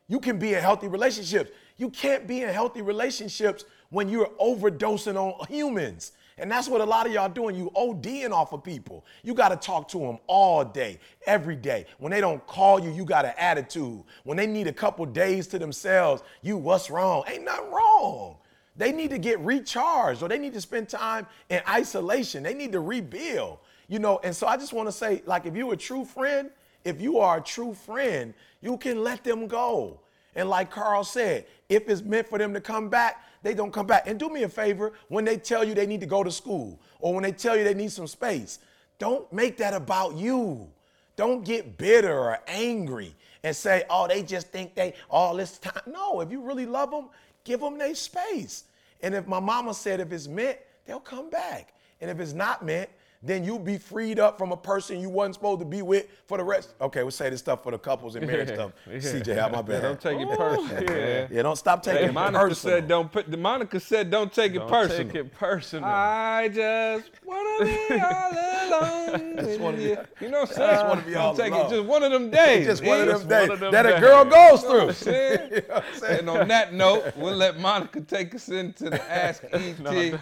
you 0.09 0.20
can 0.20 0.38
be 0.38 0.54
in 0.54 0.61
healthy 0.61 0.86
relationships. 0.86 1.50
You 1.76 1.90
can't 1.90 2.26
be 2.26 2.42
in 2.42 2.48
healthy 2.48 2.80
relationships 2.82 3.64
when 3.91 4.09
you're 4.09 4.30
overdosing 4.41 5.16
on 5.16 5.47
humans. 5.47 6.12
And 6.39 6.51
that's 6.51 6.68
what 6.68 6.82
a 6.82 6.84
lot 6.84 7.07
of 7.07 7.12
y'all 7.12 7.30
doing. 7.30 7.57
You 7.57 7.70
ODing 7.74 8.30
off 8.30 8.53
of 8.53 8.62
people. 8.62 9.07
You 9.22 9.32
got 9.32 9.49
to 9.49 9.57
talk 9.57 9.89
to 9.89 9.99
them 9.99 10.18
all 10.26 10.64
day, 10.64 10.99
every 11.26 11.57
day. 11.57 11.87
When 11.99 12.12
they 12.12 12.20
don't 12.20 12.47
call 12.47 12.78
you, 12.78 12.91
you 12.91 13.07
got 13.07 13.24
an 13.24 13.32
attitude. 13.39 14.03
When 14.24 14.37
they 14.37 14.47
need 14.47 14.66
a 14.66 14.72
couple 14.72 15.07
days 15.07 15.47
to 15.49 15.59
themselves, 15.59 16.22
you, 16.43 16.59
what's 16.59 16.91
wrong? 16.91 17.24
Ain't 17.26 17.45
nothing 17.45 17.70
wrong. 17.70 18.37
They 18.76 18.93
need 18.93 19.11
to 19.11 19.18
get 19.18 19.41
recharged 19.41 20.22
or 20.22 20.28
they 20.28 20.39
need 20.39 20.53
to 20.53 20.61
spend 20.61 20.91
time 20.91 21.26
in 21.49 21.62
isolation. 21.66 22.43
They 22.43 22.53
need 22.53 22.72
to 22.72 22.80
rebuild, 22.80 23.59
you 23.89 23.99
know. 23.99 24.20
And 24.22 24.37
so 24.37 24.47
I 24.47 24.59
just 24.59 24.74
want 24.74 24.89
to 24.89 24.93
say, 24.93 25.22
like, 25.24 25.47
if 25.47 25.57
you're 25.57 25.72
a 25.72 25.78
true 25.78 26.05
friend, 26.05 26.51
if 26.84 27.01
you 27.01 27.18
are 27.18 27.39
a 27.39 27.41
true 27.41 27.72
friend, 27.72 28.34
you 28.61 28.76
can 28.76 29.03
let 29.03 29.24
them 29.24 29.47
go. 29.47 30.01
And 30.34 30.51
like 30.51 30.70
Karl 30.70 31.03
said, 31.03 31.47
if 31.70 31.89
it's 31.89 32.03
meant 32.03 32.28
for 32.28 32.39
them 32.39 32.53
to 32.53 32.61
come 32.61 32.91
back, 32.91 33.24
they 33.47 33.55
don't 33.55 33.72
come 33.72 33.86
back. 33.86 34.09
And 34.09 34.18
do 34.18 34.28
me 34.28 34.42
a 34.42 34.49
favor 34.49 34.92
when 35.09 35.24
they 35.24 35.36
tell 35.36 35.62
you 35.62 35.72
they 35.72 35.86
need 35.86 36.01
to 36.01 36.07
go 36.07 36.24
to 36.24 36.32
school 36.32 36.80
or 36.99 37.14
when 37.14 37.22
they 37.22 37.30
tell 37.30 37.57
you 37.57 37.62
they 37.62 37.74
need 37.74 37.92
some 37.92 38.09
space, 38.09 38.59
don't 38.99 39.32
make 39.32 39.57
that 39.59 39.72
about 39.72 40.16
you. 40.16 40.68
Don't 41.14 41.44
get 41.44 41.78
bitter 41.78 42.12
or 42.12 42.38
angry 42.49 43.14
and 43.44 43.55
say, 43.55 43.84
oh, 43.88 44.09
they 44.09 44.24
just 44.24 44.49
think 44.49 44.74
they 44.74 44.94
all 45.09 45.36
this 45.36 45.59
time. 45.59 45.82
No, 45.86 46.20
if 46.20 46.32
you 46.32 46.42
really 46.42 46.66
love 46.66 46.90
them, 46.90 47.09
give 47.44 47.61
them 47.61 47.78
their 47.78 47.94
space. 47.94 48.64
And 49.01 49.14
if 49.14 49.28
my 49.28 49.38
mama 49.38 49.74
said 49.74 50.01
if 50.01 50.11
it's 50.11 50.26
meant, 50.26 50.59
they'll 50.84 50.99
come 50.99 51.30
back. 51.30 51.72
And 52.01 52.11
if 52.11 52.18
it's 52.18 52.32
not 52.32 52.64
meant, 52.64 52.90
then 53.22 53.44
you'll 53.44 53.58
be 53.58 53.78
freed 53.78 54.18
up 54.18 54.38
from 54.38 54.52
a 54.52 54.56
person 54.56 55.00
you 55.00 55.08
wasn't 55.08 55.34
supposed 55.34 55.60
to 55.60 55.64
be 55.66 55.82
with 55.82 56.06
for 56.26 56.38
the 56.38 56.44
rest. 56.44 56.74
Okay, 56.80 57.02
we'll 57.02 57.10
say 57.10 57.30
this 57.30 57.40
stuff 57.40 57.62
for 57.62 57.72
the 57.72 57.78
couples 57.78 58.14
and 58.16 58.26
marriage 58.26 58.48
stuff. 58.54 58.72
CJ, 58.88 59.38
how 59.38 59.48
my 59.48 59.62
bad? 59.62 59.82
Don't 59.82 60.00
take 60.00 60.18
it 60.20 60.28
personal, 60.38 60.84
man. 60.84 61.28
Yeah, 61.30 61.42
don't 61.42 61.56
stop 61.56 61.82
taking 61.82 62.02
Hey, 62.02 62.08
it 62.08 62.12
Monica 62.12 62.38
personal. 62.48 62.76
said 62.78 62.88
don't 62.88 63.10
put. 63.12 63.38
Monica 63.38 63.80
said 63.80 64.10
don't 64.10 64.32
take 64.32 64.54
it 64.54 64.58
Don't 64.58 64.68
personal. 64.68 65.06
take 65.06 65.14
it 65.16 65.32
personal. 65.32 65.88
I 65.88 66.48
just 66.48 67.10
wanna 67.24 67.64
be 67.64 67.94
all 68.00 68.30
alone. 68.66 69.36
with 69.36 69.60
wanna 69.60 69.76
be- 69.76 69.82
you. 69.84 69.98
You 70.20 70.28
know 70.30 70.40
what 70.40 70.50
I'm 70.50 70.54
saying? 70.56 70.70
just 70.70 70.86
wanna 70.86 71.02
be 71.02 71.14
all 71.14 71.34
take 71.36 71.52
alone. 71.52 71.66
It 71.66 71.70
just 71.70 71.84
one 71.86 72.02
of 72.02 72.12
them 72.12 72.30
days. 72.42 72.66
Just 72.66 72.84
one 72.84 73.00
of 73.00 73.06
them 73.20 73.28
days 73.28 73.50
of 73.50 73.60
them 73.60 73.72
that 73.72 73.86
a 73.86 74.00
girl 74.00 74.24
goes 74.24 74.62
You 74.62 74.68
know 74.68 74.74
what 74.74 74.88
I'm 74.88 74.92
through. 74.94 75.12
saying? 75.12 75.40
You 75.50 75.56
know 75.68 75.74
what 75.74 75.84
I'm 75.92 75.98
saying? 76.00 76.18
And 76.20 76.30
on 76.30 76.48
that 76.48 76.72
note, 76.74 77.16
we'll 77.16 77.36
let 77.36 77.58
Monica 77.60 78.00
take 78.00 78.34
us 78.34 78.48
into 78.48 78.90
the 78.90 79.02
Ask 79.10 79.44
ET. 79.52 80.18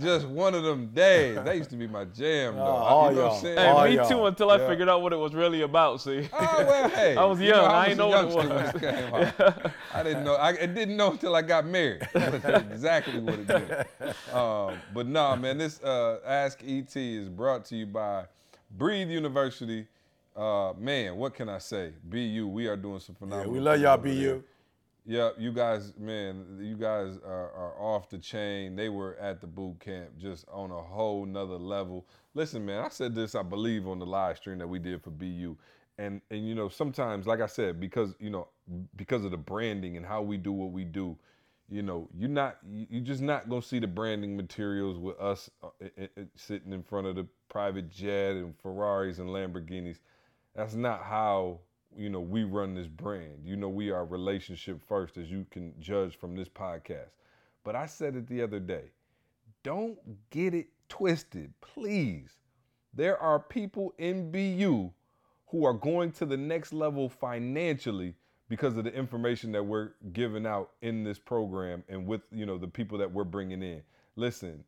Just 0.00 0.26
one 0.28 0.54
of 0.54 0.62
them 0.62 0.88
days. 0.88 1.36
That 1.36 1.56
used 1.56 1.70
to 1.70 1.76
be 1.76 1.86
my 1.86 2.04
jam, 2.04 2.56
though. 2.56 2.62
all 2.62 3.10
you 3.10 3.16
know 3.16 3.22
y'all. 3.26 3.34
I'm 3.36 3.40
saying? 3.42 3.58
Hey, 3.58 3.68
Oh, 3.70 3.84
me 3.84 3.94
yeah. 3.96 4.02
too 4.04 4.26
until 4.26 4.50
I 4.50 4.56
Yeah. 4.58 4.68
figured 4.68 4.88
out 4.88 5.02
what 5.02 5.12
it 5.12 5.16
was 5.16 5.34
really 5.34 5.62
about, 5.62 6.00
see. 6.00 6.28
Oh 6.32 6.64
well, 6.66 6.88
hey. 6.90 7.16
I 7.16 7.24
was 7.24 7.40
you 7.40 7.48
young. 7.48 7.58
know, 7.58 7.64
I 7.64 7.78
was 7.78 7.88
ain't 7.88 7.92
a 7.94 7.96
know 7.96 8.08
what 8.34 8.44
it 8.44 8.50
was. 8.50 8.74
it 8.74 8.80
came 8.80 9.14
out. 9.14 9.72
I 9.94 10.02
didn't 10.02 10.24
know. 10.24 10.34
I, 10.34 10.48
I 10.48 10.66
didn't 10.66 10.96
know 10.96 11.10
until 11.12 11.34
I 11.36 11.42
got 11.42 11.66
married. 11.66 12.06
That's 12.12 12.44
exactly 12.72 13.20
what 13.20 13.34
it 13.38 13.46
did. 13.46 13.86
Um, 14.34 14.78
but 14.94 15.06
nah, 15.06 15.36
man, 15.36 15.58
this 15.58 15.82
uh, 15.82 16.18
Ask 16.26 16.60
ET 16.66 16.94
is 16.96 17.28
brought 17.38 17.64
to 17.66 17.76
you 17.76 17.86
by 17.86 18.24
Breathe 18.76 19.08
University. 19.08 19.86
Uh, 20.36 20.72
man, 20.76 21.16
what 21.16 21.34
can 21.34 21.48
I 21.48 21.58
say? 21.58 21.92
BU, 22.04 22.48
we 22.52 22.66
are 22.66 22.76
doing 22.76 22.98
some 22.98 23.14
phenomenal. 23.14 23.46
Yeah, 23.46 23.52
we 23.52 23.60
love 23.60 23.80
y'all. 23.80 23.96
BU. 23.96 24.42
Yeah, 25.06 25.30
you 25.38 25.52
guys, 25.52 25.92
man, 25.96 26.58
you 26.60 26.74
guys 26.74 27.16
are, 27.24 27.50
are 27.52 27.80
off 27.80 28.10
the 28.10 28.18
chain. 28.18 28.74
They 28.74 28.88
were 28.88 29.16
at 29.18 29.40
the 29.40 29.46
boot 29.46 29.78
camp 29.78 30.10
just 30.18 30.46
on 30.52 30.70
a 30.72 30.82
whole 30.82 31.24
nother 31.24 31.56
level. 31.56 32.04
Listen, 32.34 32.66
man, 32.66 32.84
I 32.84 32.88
said 32.88 33.14
this, 33.14 33.34
I 33.34 33.42
believe, 33.42 33.86
on 33.86 34.00
the 34.00 34.04
live 34.04 34.36
stream 34.36 34.58
that 34.58 34.68
we 34.68 34.80
did 34.80 35.02
for 35.02 35.10
BU. 35.10 35.56
And 35.96 36.20
and 36.30 36.46
you 36.46 36.54
know, 36.56 36.68
sometimes, 36.68 37.26
like 37.26 37.40
I 37.40 37.46
said, 37.46 37.80
because 37.80 38.14
you 38.18 38.30
know, 38.30 38.48
because 38.96 39.24
of 39.24 39.30
the 39.30 39.38
branding 39.38 39.96
and 39.96 40.04
how 40.04 40.22
we 40.22 40.36
do 40.36 40.52
what 40.52 40.72
we 40.72 40.84
do, 40.84 41.16
you 41.68 41.82
know, 41.82 42.08
you're 42.14 42.28
not 42.30 42.58
you- 42.68 42.86
you're 42.90 43.04
just 43.04 43.22
not 43.22 43.48
gonna 43.48 43.62
see 43.62 43.78
the 43.78 43.86
branding 43.86 44.36
materials 44.36 44.98
with 44.98 45.18
us 45.20 45.50
uh, 45.62 45.68
sitting 46.34 46.72
in 46.72 46.82
front 46.82 47.06
of 47.06 47.16
the 47.16 47.26
private 47.48 47.90
jet 47.90 48.36
and 48.36 48.56
Ferraris 48.60 49.18
and 49.18 49.28
Lamborghinis. 49.30 49.98
That's 50.54 50.74
not 50.74 51.02
how 51.04 51.60
you 51.96 52.08
know 52.10 52.20
we 52.20 52.44
run 52.44 52.74
this 52.74 52.88
brand. 52.88 53.44
You 53.44 53.56
know, 53.56 53.68
we 53.68 53.90
are 53.90 54.04
relationship 54.04 54.82
first, 54.82 55.16
as 55.18 55.30
you 55.30 55.46
can 55.50 55.74
judge 55.80 56.16
from 56.16 56.34
this 56.36 56.48
podcast. 56.48 57.10
But 57.64 57.76
I 57.76 57.86
said 57.86 58.16
it 58.16 58.26
the 58.26 58.42
other 58.42 58.60
day. 58.60 58.92
Don't 59.62 59.98
get 60.30 60.54
it 60.54 60.68
twisted, 60.88 61.52
please. 61.60 62.38
There 62.94 63.18
are 63.18 63.38
people 63.38 63.94
in 63.98 64.30
BU 64.30 64.90
who 65.48 65.64
are 65.64 65.74
going 65.74 66.12
to 66.12 66.26
the 66.26 66.36
next 66.36 66.72
level 66.72 67.08
financially 67.08 68.14
because 68.48 68.76
of 68.76 68.84
the 68.84 68.94
information 68.94 69.52
that 69.52 69.62
we're 69.62 69.90
giving 70.12 70.46
out 70.46 70.70
in 70.82 71.04
this 71.04 71.18
program 71.18 71.84
and 71.88 72.06
with 72.06 72.22
you 72.32 72.46
know 72.46 72.58
the 72.58 72.68
people 72.68 72.98
that 72.98 73.10
we're 73.10 73.24
bringing 73.24 73.62
in. 73.62 73.82
Listen, 74.16 74.64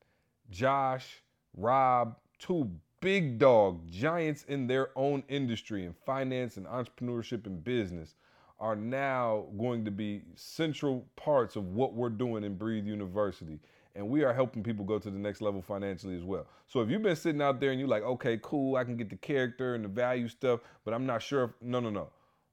Josh, 0.50 1.22
Rob, 1.56 2.16
two 2.38 2.70
big 3.00 3.38
dog 3.38 3.90
giants 3.90 4.44
in 4.48 4.66
their 4.66 4.90
own 4.96 5.22
industry 5.28 5.84
in 5.84 5.94
finance 6.04 6.56
and 6.56 6.66
entrepreneurship 6.66 7.46
and 7.46 7.64
business 7.64 8.14
are 8.58 8.76
now 8.76 9.46
going 9.58 9.84
to 9.86 9.90
be 9.90 10.20
central 10.34 11.06
parts 11.16 11.56
of 11.56 11.64
what 11.74 11.94
we're 11.94 12.10
doing 12.10 12.44
in 12.44 12.54
Breathe 12.56 12.86
University. 12.86 13.58
And 13.96 14.08
we 14.08 14.22
are 14.22 14.34
helping 14.34 14.62
people 14.62 14.84
go 14.84 14.98
to 14.98 15.10
the 15.10 15.18
next 15.18 15.40
level 15.40 15.62
financially 15.62 16.14
as 16.16 16.22
well. 16.22 16.46
So 16.66 16.80
if 16.80 16.90
you've 16.90 17.02
been 17.02 17.16
sitting 17.16 17.40
out 17.40 17.58
there 17.58 17.70
and 17.70 17.80
you're 17.80 17.88
like, 17.88 18.02
okay, 18.02 18.38
cool, 18.42 18.76
I 18.76 18.84
can 18.84 18.96
get 18.96 19.08
the 19.08 19.16
character 19.16 19.74
and 19.74 19.82
the 19.82 19.88
value 19.88 20.28
stuff, 20.28 20.60
but 20.84 20.92
I'm 20.92 21.06
not 21.06 21.22
sure 21.22 21.44
if, 21.44 21.50
no, 21.62 21.80
no, 21.80 21.90
no. 21.90 22.08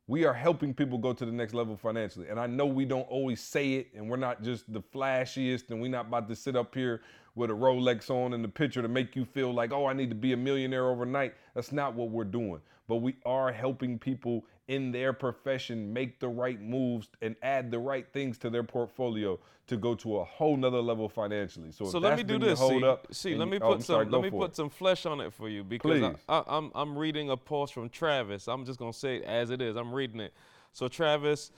We 0.07 0.23
are 0.23 0.33
helping 0.33 0.73
people 0.73 0.97
go 0.97 1.11
to 1.11 1.25
the 1.25 1.31
next 1.31 1.53
level 1.53 1.75
financially. 1.75 2.29
And 2.29 2.39
I 2.39 2.47
know 2.47 2.65
we 2.65 2.85
don't 2.85 3.07
always 3.09 3.41
say 3.41 3.73
it, 3.73 3.89
and 3.93 4.09
we're 4.09 4.15
not 4.15 4.41
just 4.41 4.71
the 4.71 4.81
flashiest, 4.81 5.69
and 5.69 5.81
we're 5.81 5.91
not 5.91 6.07
about 6.07 6.29
to 6.29 6.35
sit 6.35 6.55
up 6.55 6.73
here 6.73 7.01
with 7.37 7.49
a 7.51 7.53
Rolex 7.53 8.09
on 8.09 8.33
in 8.33 8.41
the 8.41 8.47
picture 8.47 8.81
to 8.81 8.87
make 8.87 9.15
you 9.15 9.23
feel 9.23 9.53
like, 9.53 9.71
oh, 9.71 9.85
I 9.85 9.93
need 9.93 10.09
to 10.09 10.15
be 10.15 10.33
a 10.33 10.37
millionaire 10.37 10.87
overnight. 10.87 11.35
That's 11.53 11.71
not 11.71 11.93
what 11.93 12.09
we're 12.09 12.23
doing. 12.23 12.59
But 12.87 12.97
we 12.97 13.15
are 13.25 13.51
helping 13.51 13.99
people 13.99 14.45
in 14.67 14.91
their 14.91 15.13
profession 15.13 15.93
make 15.93 16.19
the 16.19 16.27
right 16.27 16.61
moves 16.61 17.07
and 17.21 17.35
add 17.43 17.69
the 17.71 17.79
right 17.79 18.05
things 18.11 18.37
to 18.39 18.49
their 18.49 18.63
portfolio 18.63 19.39
to 19.67 19.77
go 19.77 19.93
to 19.95 20.17
a 20.17 20.23
whole 20.23 20.57
nother 20.57 20.81
level 20.81 21.07
financially. 21.09 21.71
So, 21.71 21.85
if 21.85 21.91
So 21.91 21.99
let 21.99 22.17
me 22.17 22.23
do 22.23 22.39
this. 22.39 22.57
hold 22.59 22.81
See, 22.81 22.87
up, 22.87 23.07
see 23.11 23.35
let 23.35 23.49
me 23.49 23.57
oh, 23.57 23.67
put 23.67 23.73
I'm 23.75 23.79
some 23.81 23.81
sorry, 23.81 24.05
let 24.05 24.21
me 24.21 24.29
put 24.29 24.51
it. 24.51 24.55
some 24.55 24.69
flesh 24.69 25.05
on 25.05 25.19
it 25.21 25.33
for 25.33 25.49
you 25.49 25.63
because 25.63 26.01
I, 26.01 26.39
I, 26.39 26.43
I'm 26.47 26.71
I'm 26.73 26.97
reading 26.97 27.29
a 27.29 27.37
post 27.37 27.73
from 27.73 27.89
Travis. 27.89 28.47
I'm 28.47 28.65
just 28.65 28.79
gonna 28.79 28.93
say 28.93 29.17
it 29.17 29.23
as 29.25 29.49
it 29.51 29.61
is. 29.61 29.75
I'm 29.75 29.93
reading 29.93 30.21
it. 30.21 30.33
So 30.71 30.87
Travis, 30.87 31.51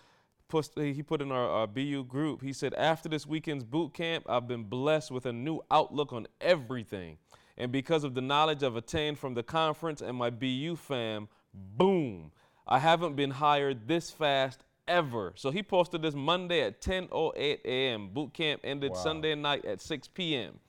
put, 0.50 0.70
he 0.76 1.02
put 1.02 1.22
in 1.22 1.32
our, 1.32 1.50
our 1.50 1.68
BU 1.68 2.06
group. 2.06 2.42
He 2.42 2.52
said 2.52 2.74
after 2.74 3.08
this 3.08 3.26
weekend's 3.26 3.64
boot 3.64 3.94
camp, 3.94 4.26
I've 4.28 4.48
been 4.48 4.64
blessed 4.64 5.12
with 5.12 5.26
a 5.26 5.32
new 5.32 5.62
outlook 5.72 6.12
on 6.12 6.28
everything. 6.42 7.18
And 7.58 7.72
because 7.72 8.04
of 8.04 8.16
the 8.16 8.22
knowledge 8.22 8.64
I've 8.64 8.76
attained 8.76 9.20
from 9.20 9.34
the 9.34 9.44
conference 9.44 10.02
and 10.02 10.18
my 10.18 10.30
BU 10.30 10.76
fam, 10.76 11.28
boom, 11.54 12.32
I 12.68 12.80
haven't 12.80 13.16
been 13.16 13.32
hired 13.32 13.88
this 13.88 14.12
fast 14.12 14.64
ever. 14.88 15.34
So 15.36 15.52
he 15.52 15.62
posted 15.62 16.02
this 16.02 16.16
Monday 16.16 16.62
at 16.62 16.82
10:08 16.82 17.60
a.m. 17.66 18.10
Boot 18.10 18.34
camp 18.34 18.62
ended 18.64 18.96
Sunday 18.96 19.36
night 19.36 19.66
at 19.66 19.82
6 19.82 20.08
p.m. 20.10 20.60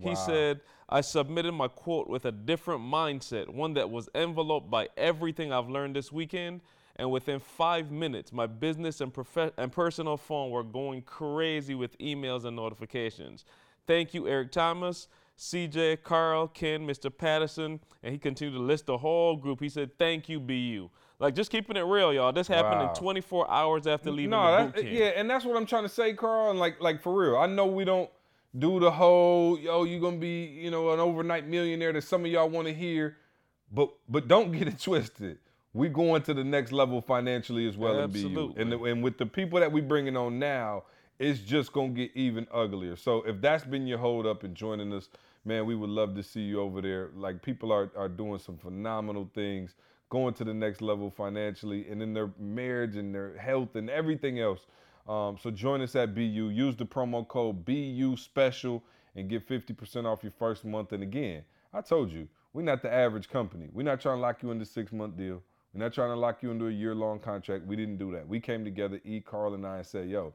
He 0.00 0.14
said, 0.14 0.60
I 0.88 1.00
submitted 1.00 1.52
my 1.52 1.68
quote 1.68 2.08
with 2.08 2.24
a 2.24 2.32
different 2.32 2.82
mindset, 2.82 3.48
one 3.48 3.74
that 3.74 3.90
was 3.90 4.08
enveloped 4.14 4.70
by 4.70 4.88
everything 4.96 5.52
I've 5.52 5.68
learned 5.68 5.96
this 5.96 6.10
weekend. 6.12 6.60
And 6.98 7.12
within 7.12 7.38
five 7.38 7.92
minutes, 7.92 8.32
my 8.32 8.46
business 8.46 9.00
and, 9.00 9.14
prof- 9.14 9.52
and 9.56 9.70
personal 9.70 10.16
phone 10.16 10.50
were 10.50 10.64
going 10.64 11.02
crazy 11.02 11.74
with 11.76 11.96
emails 11.98 12.44
and 12.44 12.56
notifications. 12.56 13.44
Thank 13.86 14.14
you, 14.14 14.26
Eric 14.26 14.50
Thomas, 14.50 15.06
CJ, 15.38 16.02
Karl, 16.02 16.48
Ken, 16.48 16.84
Mr. 16.84 17.16
Patterson, 17.16 17.78
and 18.02 18.12
he 18.12 18.18
continued 18.18 18.54
to 18.58 18.62
list 18.62 18.86
the 18.86 18.98
whole 18.98 19.36
group. 19.36 19.60
He 19.60 19.68
said, 19.68 19.96
Thank 19.96 20.28
you, 20.28 20.40
BU. 20.40 20.90
Like, 21.20 21.34
just 21.36 21.50
keeping 21.52 21.76
it 21.76 21.82
real, 21.82 22.12
y'all. 22.12 22.32
This 22.32 22.48
happened 22.48 22.80
Wow. 22.80 22.90
in 22.90 22.94
24 22.96 23.48
hours 23.50 23.86
after 23.86 24.10
leaving 24.10 24.30
No, 24.30 24.66
the 24.66 24.72
boot 24.72 24.82
camp. 24.82 24.88
yeah, 24.98 25.06
and 25.16 25.30
that's 25.30 25.44
what 25.44 25.56
I'm 25.56 25.66
trying 25.66 25.84
to 25.84 25.88
say, 25.88 26.14
Karl. 26.14 26.50
And 26.50 26.58
like, 26.58 26.80
like 26.80 27.00
for 27.00 27.12
real, 27.14 27.36
I 27.36 27.46
know 27.46 27.66
we 27.66 27.84
don't 27.84 28.10
do 28.58 28.80
the 28.80 28.90
whole 28.90 29.56
yo, 29.58 29.84
you 29.84 30.00
gonna 30.00 30.16
be, 30.16 30.44
you 30.46 30.70
know, 30.72 30.90
an 30.90 30.98
overnight 31.00 31.46
millionaire 31.46 31.92
that 31.92 32.02
some 32.02 32.24
of 32.24 32.30
y'all 32.30 32.48
want 32.48 32.66
to 32.66 32.74
hear, 32.74 33.16
but 33.70 33.90
but 34.08 34.26
don't 34.26 34.50
get 34.52 34.66
it 34.68 34.78
twisted. 34.82 35.38
We 35.74 35.88
going 35.88 36.22
to 36.22 36.34
the 36.34 36.44
next 36.44 36.72
level 36.72 37.00
financially 37.00 37.68
as 37.68 37.76
well 37.76 38.00
in 38.00 38.10
BU, 38.10 38.18
Absolutely. 38.18 38.62
and 38.62 38.72
the, 38.72 38.82
and 38.84 39.02
with 39.02 39.18
the 39.18 39.26
people 39.26 39.60
that 39.60 39.70
we 39.70 39.80
bringing 39.80 40.16
on 40.16 40.38
now, 40.38 40.84
it's 41.18 41.40
just 41.40 41.72
gonna 41.72 41.88
get 41.90 42.10
even 42.14 42.46
uglier. 42.52 42.96
So 42.96 43.22
if 43.22 43.40
that's 43.40 43.64
been 43.64 43.86
your 43.86 43.98
hold 43.98 44.26
up 44.26 44.44
in 44.44 44.54
joining 44.54 44.92
us, 44.92 45.08
man, 45.44 45.66
we 45.66 45.74
would 45.74 45.90
love 45.90 46.14
to 46.14 46.22
see 46.22 46.40
you 46.42 46.60
over 46.60 46.80
there. 46.80 47.10
Like 47.14 47.42
people 47.42 47.72
are 47.72 47.90
are 47.96 48.08
doing 48.08 48.38
some 48.38 48.56
phenomenal 48.56 49.30
things, 49.34 49.74
going 50.10 50.34
to 50.34 50.44
the 50.44 50.54
next 50.54 50.80
level 50.80 51.10
financially, 51.10 51.86
and 51.88 52.02
in 52.02 52.14
their 52.14 52.30
marriage 52.38 52.96
and 52.96 53.14
their 53.14 53.36
health 53.36 53.74
and 53.74 53.90
everything 53.90 54.40
else. 54.40 54.60
Um, 55.08 55.38
so 55.42 55.50
join 55.50 55.80
us 55.80 55.96
at 55.96 56.14
BU. 56.14 56.20
Use 56.50 56.76
the 56.76 56.84
promo 56.84 57.26
code 57.26 57.64
BU 57.64 58.16
Special 58.16 58.82
and 59.16 59.28
get 59.28 59.48
50% 59.48 60.04
off 60.04 60.22
your 60.22 60.32
first 60.38 60.64
month. 60.64 60.92
And 60.92 61.02
again, 61.02 61.42
I 61.72 61.80
told 61.80 62.12
you, 62.12 62.28
we're 62.52 62.62
not 62.62 62.82
the 62.82 62.92
average 62.92 63.28
company. 63.28 63.68
We're 63.72 63.82
not 63.82 64.00
trying 64.00 64.18
to 64.18 64.20
lock 64.20 64.42
you 64.42 64.50
into 64.50 64.64
six 64.64 64.92
month 64.92 65.16
deal. 65.16 65.42
We're 65.74 65.82
not 65.84 65.92
trying 65.92 66.10
to 66.10 66.16
lock 66.16 66.42
you 66.42 66.50
into 66.50 66.68
a 66.68 66.70
year 66.70 66.94
long 66.94 67.18
contract. 67.18 67.66
We 67.66 67.76
didn't 67.76 67.98
do 67.98 68.12
that. 68.12 68.26
We 68.26 68.40
came 68.40 68.64
together, 68.64 69.00
E, 69.04 69.20
Karl, 69.20 69.54
and 69.54 69.66
I, 69.66 69.78
and 69.78 69.86
said, 69.86 70.08
yo, 70.08 70.32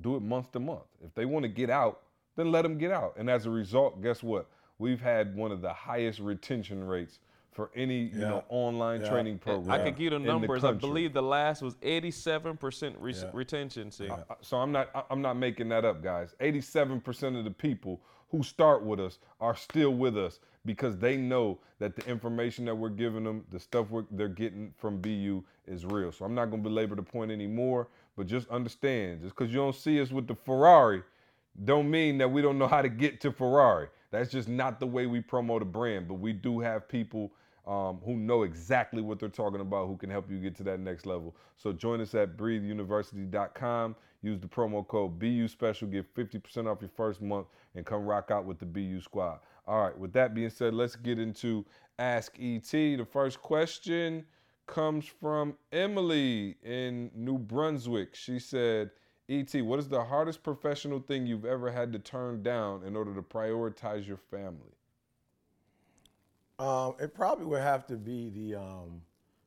do 0.00 0.16
it 0.16 0.22
month 0.22 0.52
to 0.52 0.60
month. 0.60 0.82
If 1.04 1.14
they 1.14 1.24
want 1.24 1.44
to 1.44 1.48
get 1.48 1.70
out, 1.70 2.02
then 2.36 2.50
let 2.50 2.62
them 2.62 2.76
get 2.76 2.90
out. 2.90 3.14
And 3.16 3.30
as 3.30 3.46
a 3.46 3.50
result, 3.50 4.02
guess 4.02 4.22
what? 4.22 4.48
We've 4.78 5.00
had 5.00 5.34
one 5.36 5.52
of 5.52 5.62
the 5.62 5.72
highest 5.72 6.18
retention 6.18 6.84
rates 6.84 7.20
for 7.52 7.70
any 7.74 8.00
you 8.12 8.18
know 8.18 8.44
online 8.50 9.00
Yeah. 9.00 9.08
training 9.08 9.38
program. 9.38 9.70
I 9.70 9.82
could 9.82 9.94
give 9.96 10.00
you 10.04 10.10
the 10.10 10.18
numbers. 10.18 10.62
I 10.62 10.72
believe 10.72 11.14
the 11.14 11.22
last 11.22 11.62
was 11.62 11.76
87% 11.80 12.94
re- 12.98 13.14
Yeah. 13.14 13.30
retention. 13.32 13.90
Uh, 14.10 14.34
So 14.42 14.58
I'm 14.58 14.72
not 14.72 15.06
I'm 15.10 15.22
not 15.22 15.38
making 15.38 15.70
that 15.70 15.86
up, 15.86 16.02
guys. 16.02 16.34
87% 16.40 17.38
of 17.38 17.44
the 17.44 17.50
people 17.50 18.02
who 18.30 18.42
start 18.42 18.82
with 18.84 19.00
us 19.00 19.18
are 19.40 19.56
still 19.56 19.94
with 19.94 20.16
us 20.18 20.40
because 20.64 20.98
they 20.98 21.16
know 21.16 21.58
that 21.78 21.96
the 21.96 22.06
information 22.08 22.64
that 22.64 22.74
we're 22.74 22.88
giving 22.88 23.24
them, 23.24 23.44
the 23.50 23.60
stuff 23.60 23.86
they're 24.10 24.28
getting 24.28 24.72
from 24.76 25.00
BU 25.00 25.42
is 25.66 25.84
real. 25.86 26.12
So 26.12 26.24
I'm 26.24 26.34
not 26.34 26.46
going 26.46 26.62
to 26.62 26.68
belabor 26.68 26.96
the 26.96 27.02
point 27.02 27.30
anymore, 27.30 27.88
but 28.16 28.26
just 28.26 28.48
understand, 28.48 29.22
just 29.22 29.36
because 29.36 29.52
you 29.52 29.58
don't 29.58 29.76
see 29.76 30.00
us 30.00 30.10
with 30.10 30.26
the 30.26 30.34
Ferrari, 30.34 31.02
don't 31.64 31.90
mean 31.90 32.18
that 32.18 32.30
we 32.30 32.42
don't 32.42 32.58
know 32.58 32.66
how 32.66 32.82
to 32.82 32.88
get 32.88 33.20
to 33.22 33.32
Ferrari. 33.32 33.88
That's 34.10 34.30
just 34.30 34.48
not 34.48 34.80
the 34.80 34.86
way 34.86 35.06
we 35.06 35.20
promote 35.20 35.62
a 35.62 35.66
brand. 35.66 36.08
But 36.08 36.14
we 36.14 36.32
do 36.32 36.60
have 36.60 36.88
people 36.88 37.32
um, 37.66 38.00
who 38.04 38.16
know 38.16 38.42
exactly 38.42 39.02
what 39.02 39.18
they're 39.18 39.28
talking 39.28 39.60
about 39.60 39.88
who 39.88 39.96
can 39.96 40.10
help 40.10 40.30
you 40.30 40.38
get 40.38 40.54
to 40.56 40.62
that 40.64 40.80
next 40.80 41.06
level. 41.06 41.34
So 41.56 41.72
join 41.72 42.00
us 42.00 42.14
at 42.14 42.36
breatheuniversity.com. 42.36 43.96
Use 44.26 44.40
the 44.40 44.48
promo 44.48 44.86
code 44.86 45.20
BU 45.20 45.46
Special, 45.46 45.86
get 45.86 46.12
50% 46.12 46.66
off 46.66 46.80
your 46.80 46.90
first 46.96 47.22
month, 47.22 47.46
and 47.76 47.86
come 47.86 48.04
rock 48.04 48.32
out 48.32 48.44
with 48.44 48.58
the 48.58 48.66
BU 48.66 49.00
squad. 49.00 49.38
All 49.68 49.80
right, 49.80 49.96
with 49.96 50.12
that 50.14 50.34
being 50.34 50.50
said, 50.50 50.74
let's 50.74 50.96
get 50.96 51.20
into 51.20 51.64
Ask 52.00 52.36
ET. 52.40 52.68
The 52.68 53.06
first 53.08 53.40
question 53.40 54.24
comes 54.66 55.06
from 55.06 55.54
Emily 55.70 56.56
in 56.64 57.12
New 57.14 57.38
Brunswick. 57.38 58.16
She 58.16 58.40
said, 58.40 58.90
ET, 59.28 59.54
what 59.62 59.78
is 59.78 59.88
the 59.88 60.02
hardest 60.02 60.42
professional 60.42 60.98
thing 60.98 61.24
you've 61.24 61.44
ever 61.44 61.70
had 61.70 61.92
to 61.92 62.00
turn 62.00 62.42
down 62.42 62.82
in 62.82 62.96
order 62.96 63.14
to 63.14 63.22
prioritize 63.22 64.08
your 64.08 64.16
family? 64.16 64.74
Um, 66.58 66.94
it 66.98 67.14
probably 67.14 67.46
would 67.46 67.62
have 67.62 67.86
to 67.86 67.96
be 67.96 68.30
the 68.30 68.58
um, 68.58 69.02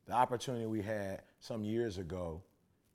the 0.06 0.14
opportunity 0.14 0.68
we 0.68 0.82
had 0.82 1.22
some 1.42 1.66
years 1.66 1.98
ago 1.98 2.42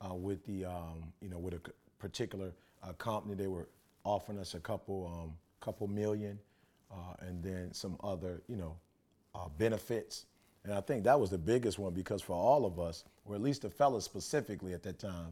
uh, 0.05 0.13
with 0.13 0.45
the 0.45 0.65
um, 0.65 1.11
you 1.21 1.29
know 1.29 1.37
with 1.39 1.53
a 1.53 1.61
particular 1.99 2.51
uh, 2.83 2.93
company. 2.93 3.35
They 3.35 3.47
were 3.47 3.67
offering 4.03 4.39
us 4.39 4.53
a 4.53 4.59
couple 4.59 5.11
um, 5.13 5.33
couple 5.59 5.87
million, 5.87 6.39
uh, 6.91 7.15
and 7.19 7.43
then 7.43 7.73
some 7.73 7.97
other 8.03 8.41
you 8.47 8.55
know 8.55 8.75
uh, 9.33 9.47
benefits. 9.57 10.25
And 10.63 10.73
I 10.73 10.81
think 10.81 11.03
that 11.03 11.19
was 11.19 11.29
the 11.29 11.37
biggest 11.37 11.77
one 11.77 11.93
because 11.93 12.21
for 12.21 12.33
all 12.33 12.65
of 12.65 12.79
us, 12.79 13.03
or 13.25 13.35
at 13.35 13.41
least 13.41 13.61
the 13.61 13.69
fellas 13.69 14.03
specifically 14.03 14.73
at 14.73 14.81
that 14.83 14.97
time, 14.97 15.31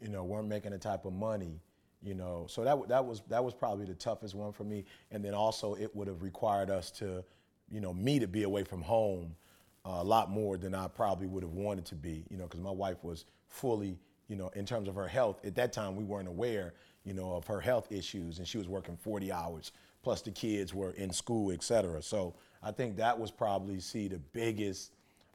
you 0.00 0.08
know, 0.08 0.24
weren't 0.24 0.48
making 0.48 0.70
the 0.70 0.78
type 0.78 1.04
of 1.04 1.12
money, 1.12 1.60
you 2.02 2.14
know. 2.14 2.46
So 2.48 2.64
that 2.64 2.88
that 2.88 3.04
was 3.04 3.22
that 3.28 3.44
was 3.44 3.54
probably 3.54 3.84
the 3.86 3.94
toughest 3.94 4.34
one 4.34 4.52
for 4.52 4.64
me. 4.64 4.84
And 5.10 5.24
then 5.24 5.34
also 5.34 5.74
it 5.74 5.94
would 5.94 6.08
have 6.08 6.22
required 6.22 6.70
us 6.70 6.90
to, 6.92 7.22
you 7.70 7.80
know, 7.80 7.92
me 7.92 8.18
to 8.18 8.26
be 8.26 8.44
away 8.44 8.64
from 8.64 8.80
home 8.80 9.36
uh, 9.84 9.98
a 10.00 10.04
lot 10.04 10.30
more 10.30 10.56
than 10.56 10.74
I 10.74 10.88
probably 10.88 11.26
would 11.26 11.42
have 11.42 11.52
wanted 11.52 11.84
to 11.86 11.94
be, 11.94 12.24
you 12.30 12.36
know, 12.36 12.44
because 12.44 12.60
my 12.60 12.70
wife 12.70 13.02
was 13.02 13.24
fully, 13.48 13.98
you 14.30 14.36
know, 14.36 14.48
in 14.54 14.64
terms 14.64 14.88
of 14.88 14.94
her 14.94 15.08
health. 15.08 15.44
At 15.44 15.54
that 15.56 15.74
time, 15.74 15.96
we 15.96 16.04
weren't 16.04 16.28
aware, 16.28 16.72
you 17.04 17.12
know, 17.12 17.34
of 17.34 17.46
her 17.48 17.60
health 17.60 17.90
issues, 17.92 18.38
and 18.38 18.48
she 18.48 18.56
was 18.56 18.68
working 18.68 18.96
40 18.96 19.30
hours 19.30 19.72
plus 20.02 20.22
the 20.22 20.30
kids 20.30 20.74
were 20.74 20.92
in 20.92 21.12
school, 21.12 21.52
et 21.52 21.62
cetera. 21.62 22.02
So 22.02 22.34
I 22.62 22.72
think 22.72 22.96
that 22.96 23.18
was 23.18 23.30
probably 23.30 23.80
see 23.80 24.08
the 24.08 24.18
biggest. 24.18 24.92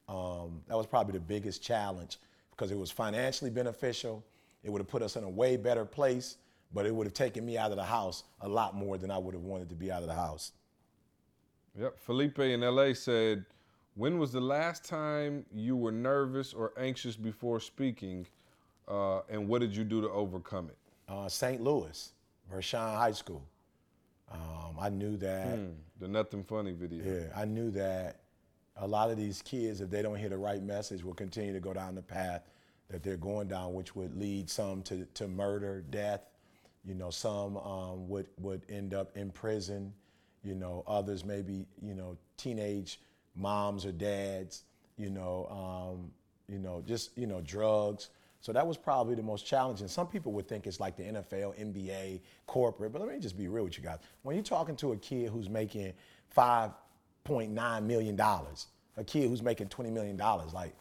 Um, 0.07 0.61
that 0.67 0.77
was 0.77 0.85
probably 0.85 1.13
the 1.13 1.19
biggest 1.19 1.63
challenge 1.63 2.17
because 2.51 2.71
it 2.71 2.77
was 2.77 2.91
financially 2.91 3.49
beneficial. 3.49 4.23
It 4.63 4.69
would 4.69 4.79
have 4.79 4.87
put 4.87 5.01
us 5.01 5.15
in 5.15 5.23
a 5.23 5.29
way 5.29 5.57
better 5.57 5.83
place, 5.83 6.37
but 6.73 6.85
it 6.85 6.93
would 6.93 7.07
have 7.07 7.13
taken 7.13 7.45
me 7.45 7.57
out 7.57 7.71
of 7.71 7.77
the 7.77 7.83
house 7.83 8.23
a 8.41 8.47
lot 8.47 8.75
more 8.75 8.97
than 8.97 9.09
I 9.09 9.17
would 9.17 9.33
have 9.33 9.43
wanted 9.43 9.69
to 9.69 9.75
be 9.75 9.91
out 9.91 10.03
of 10.03 10.07
the 10.07 10.15
house. 10.15 10.51
Yep. 11.79 11.99
Felipe 11.99 12.39
in 12.39 12.61
LA 12.61 12.93
said, 12.93 13.45
When 13.95 14.19
was 14.19 14.31
the 14.31 14.41
last 14.41 14.85
time 14.85 15.45
you 15.51 15.75
were 15.75 15.91
nervous 15.91 16.53
or 16.53 16.71
anxious 16.77 17.15
before 17.15 17.59
speaking? 17.59 18.27
Uh, 18.88 19.21
and 19.29 19.47
what 19.47 19.61
did 19.61 19.75
you 19.75 19.83
do 19.83 20.01
to 20.01 20.09
overcome 20.09 20.69
it? 20.69 20.77
Uh, 21.07 21.27
St. 21.27 21.61
Louis, 21.61 22.11
Vashon 22.51 22.95
High 22.95 23.11
School. 23.11 23.43
Um, 24.31 24.77
I 24.79 24.89
knew 24.89 25.17
that. 25.17 25.57
Hmm, 25.57 25.71
the 25.99 26.07
Nothing 26.07 26.43
Funny 26.43 26.73
video. 26.73 27.03
Yeah, 27.03 27.27
I 27.36 27.45
knew 27.45 27.71
that 27.71 28.21
a 28.77 28.88
lot 28.88 29.09
of 29.09 29.17
these 29.17 29.41
kids, 29.41 29.81
if 29.81 29.89
they 29.89 30.01
don't 30.01 30.17
hear 30.17 30.29
the 30.29 30.38
right 30.38 30.61
message, 30.61 31.03
will 31.03 31.13
continue 31.13 31.53
to 31.53 31.59
go 31.59 31.73
down 31.73 31.95
the 31.95 32.01
path 32.01 32.41
that 32.89 33.03
they're 33.03 33.17
going 33.17 33.47
down, 33.47 33.73
which 33.73 33.95
would 33.95 34.15
lead 34.19 34.49
some 34.49 34.81
to, 34.83 35.05
to 35.13 35.27
murder, 35.27 35.83
death. 35.89 36.21
You 36.83 36.93
know, 36.93 37.09
some 37.09 37.57
um, 37.57 38.07
would 38.09 38.27
would 38.39 38.61
end 38.69 38.93
up 38.93 39.17
in 39.17 39.31
prison. 39.31 39.91
You 40.43 40.53
know, 40.53 40.83
others 40.86 41.25
maybe 41.25 41.65
you 41.81 41.95
know 41.95 42.17
teenage 42.38 42.99
moms 43.36 43.86
or 43.86 43.91
dads. 43.91 44.63
You 44.97 45.09
know, 45.09 45.47
um, 45.49 46.11
you 46.47 46.59
know, 46.59 46.83
just 46.86 47.17
you 47.17 47.25
know 47.25 47.41
drugs. 47.41 48.09
So 48.45 48.53
that 48.53 48.67
was 48.67 48.77
probably 48.77 49.15
the 49.15 49.23
most 49.23 49.47
challenging. 49.47 49.87
Some 49.87 50.05
people 50.05 50.31
would 50.33 50.47
think 50.47 50.67
it's 50.67 50.79
like 50.79 50.95
the 50.95 51.01
NFL, 51.01 51.59
NBA, 51.59 52.19
corporate, 52.45 52.93
but 52.93 53.01
let 53.01 53.11
me 53.11 53.19
just 53.19 53.35
be 53.35 53.47
real 53.47 53.63
with 53.63 53.75
you 53.75 53.83
guys. 53.83 53.97
When 54.21 54.35
you're 54.35 54.43
talking 54.43 54.75
to 54.75 54.91
a 54.91 54.97
kid 54.97 55.31
who's 55.31 55.49
making 55.49 55.93
five 56.29 56.69
point 57.23 57.51
nine 57.51 57.87
million 57.87 58.15
dollars, 58.15 58.67
a 58.97 59.03
kid 59.03 59.29
who's 59.29 59.41
making 59.41 59.69
twenty 59.69 59.89
million 59.89 60.15
dollars, 60.15 60.53
like, 60.53 60.75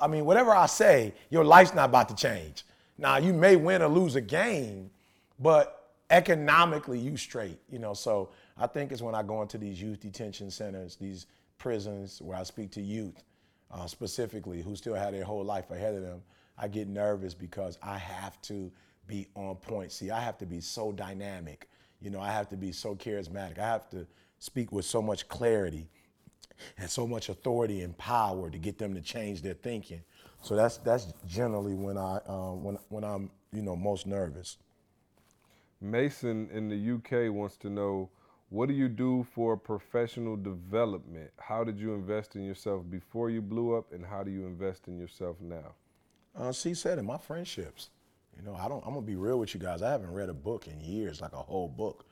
I 0.00 0.08
mean, 0.08 0.24
whatever 0.24 0.50
I 0.50 0.66
say, 0.66 1.14
your 1.30 1.44
life's 1.44 1.72
not 1.72 1.84
about 1.90 2.08
to 2.08 2.16
change. 2.16 2.64
Now 2.98 3.18
you 3.18 3.32
may 3.32 3.54
win 3.54 3.80
or 3.80 3.86
lose 3.86 4.16
a 4.16 4.20
game, 4.20 4.90
but 5.38 5.92
economically 6.10 6.98
you 6.98 7.16
straight, 7.16 7.60
you 7.70 7.78
know. 7.78 7.94
So 7.94 8.30
I 8.58 8.66
think 8.66 8.90
it's 8.90 9.02
when 9.02 9.14
I 9.14 9.22
go 9.22 9.40
into 9.40 9.56
these 9.56 9.80
youth 9.80 10.00
detention 10.00 10.50
centers, 10.50 10.96
these 10.96 11.26
prisons 11.58 12.20
where 12.20 12.36
I 12.36 12.42
speak 12.42 12.72
to 12.72 12.82
youth 12.82 13.22
uh, 13.70 13.86
specifically 13.86 14.62
who 14.62 14.76
still 14.76 14.94
have 14.94 15.12
their 15.12 15.24
whole 15.24 15.44
life 15.44 15.70
ahead 15.70 15.94
of 15.94 16.02
them. 16.02 16.22
I 16.56 16.68
get 16.68 16.88
nervous 16.88 17.34
because 17.34 17.78
I 17.82 17.98
have 17.98 18.40
to 18.42 18.70
be 19.06 19.26
on 19.34 19.56
point. 19.56 19.92
See, 19.92 20.10
I 20.10 20.20
have 20.20 20.38
to 20.38 20.46
be 20.46 20.60
so 20.60 20.92
dynamic. 20.92 21.68
You 22.00 22.10
know, 22.10 22.20
I 22.20 22.30
have 22.30 22.48
to 22.50 22.56
be 22.56 22.72
so 22.72 22.94
charismatic. 22.94 23.58
I 23.58 23.66
have 23.66 23.88
to 23.90 24.06
speak 24.38 24.72
with 24.72 24.84
so 24.84 25.02
much 25.02 25.28
clarity 25.28 25.88
and 26.78 26.88
so 26.88 27.06
much 27.06 27.28
authority 27.28 27.82
and 27.82 27.96
power 27.98 28.50
to 28.50 28.58
get 28.58 28.78
them 28.78 28.94
to 28.94 29.00
change 29.00 29.42
their 29.42 29.54
thinking. 29.54 30.02
So 30.42 30.54
that's 30.54 30.76
that's 30.78 31.12
generally 31.26 31.74
when 31.74 31.96
I 31.96 32.20
um, 32.26 32.62
when 32.62 32.78
when 32.90 33.04
I'm 33.04 33.30
you 33.52 33.62
know 33.62 33.74
most 33.74 34.06
nervous. 34.06 34.58
Mason 35.80 36.48
in 36.52 36.68
the 36.68 36.94
UK 36.94 37.32
wants 37.32 37.56
to 37.58 37.70
know 37.70 38.10
What 38.50 38.68
do 38.68 38.74
you 38.74 38.88
do 38.88 39.26
for 39.34 39.56
professional 39.56 40.36
development? 40.36 41.30
How 41.38 41.64
did 41.64 41.78
you 41.78 41.94
invest 41.94 42.36
in 42.36 42.44
yourself 42.44 42.84
before 42.88 43.30
you 43.30 43.42
blew 43.42 43.74
up, 43.76 43.92
and 43.92 44.04
how 44.04 44.22
do 44.22 44.30
you 44.30 44.46
invest 44.46 44.86
in 44.86 44.98
yourself 44.98 45.40
now? 45.40 45.74
Uh, 46.36 46.52
C 46.52 46.74
said 46.74 46.98
in 46.98 47.06
my 47.06 47.18
friendships. 47.18 47.90
You 48.36 48.42
know, 48.42 48.54
I 48.54 48.68
don't. 48.68 48.84
I'm 48.84 48.94
gonna 48.94 49.06
be 49.06 49.16
real 49.16 49.38
with 49.38 49.54
you 49.54 49.60
guys. 49.60 49.82
I 49.82 49.90
haven't 49.90 50.12
read 50.12 50.28
a 50.28 50.34
book 50.34 50.66
in 50.66 50.80
years, 50.80 51.20
like 51.20 51.32
a 51.32 51.38
whole 51.38 51.68
book. 51.68 52.04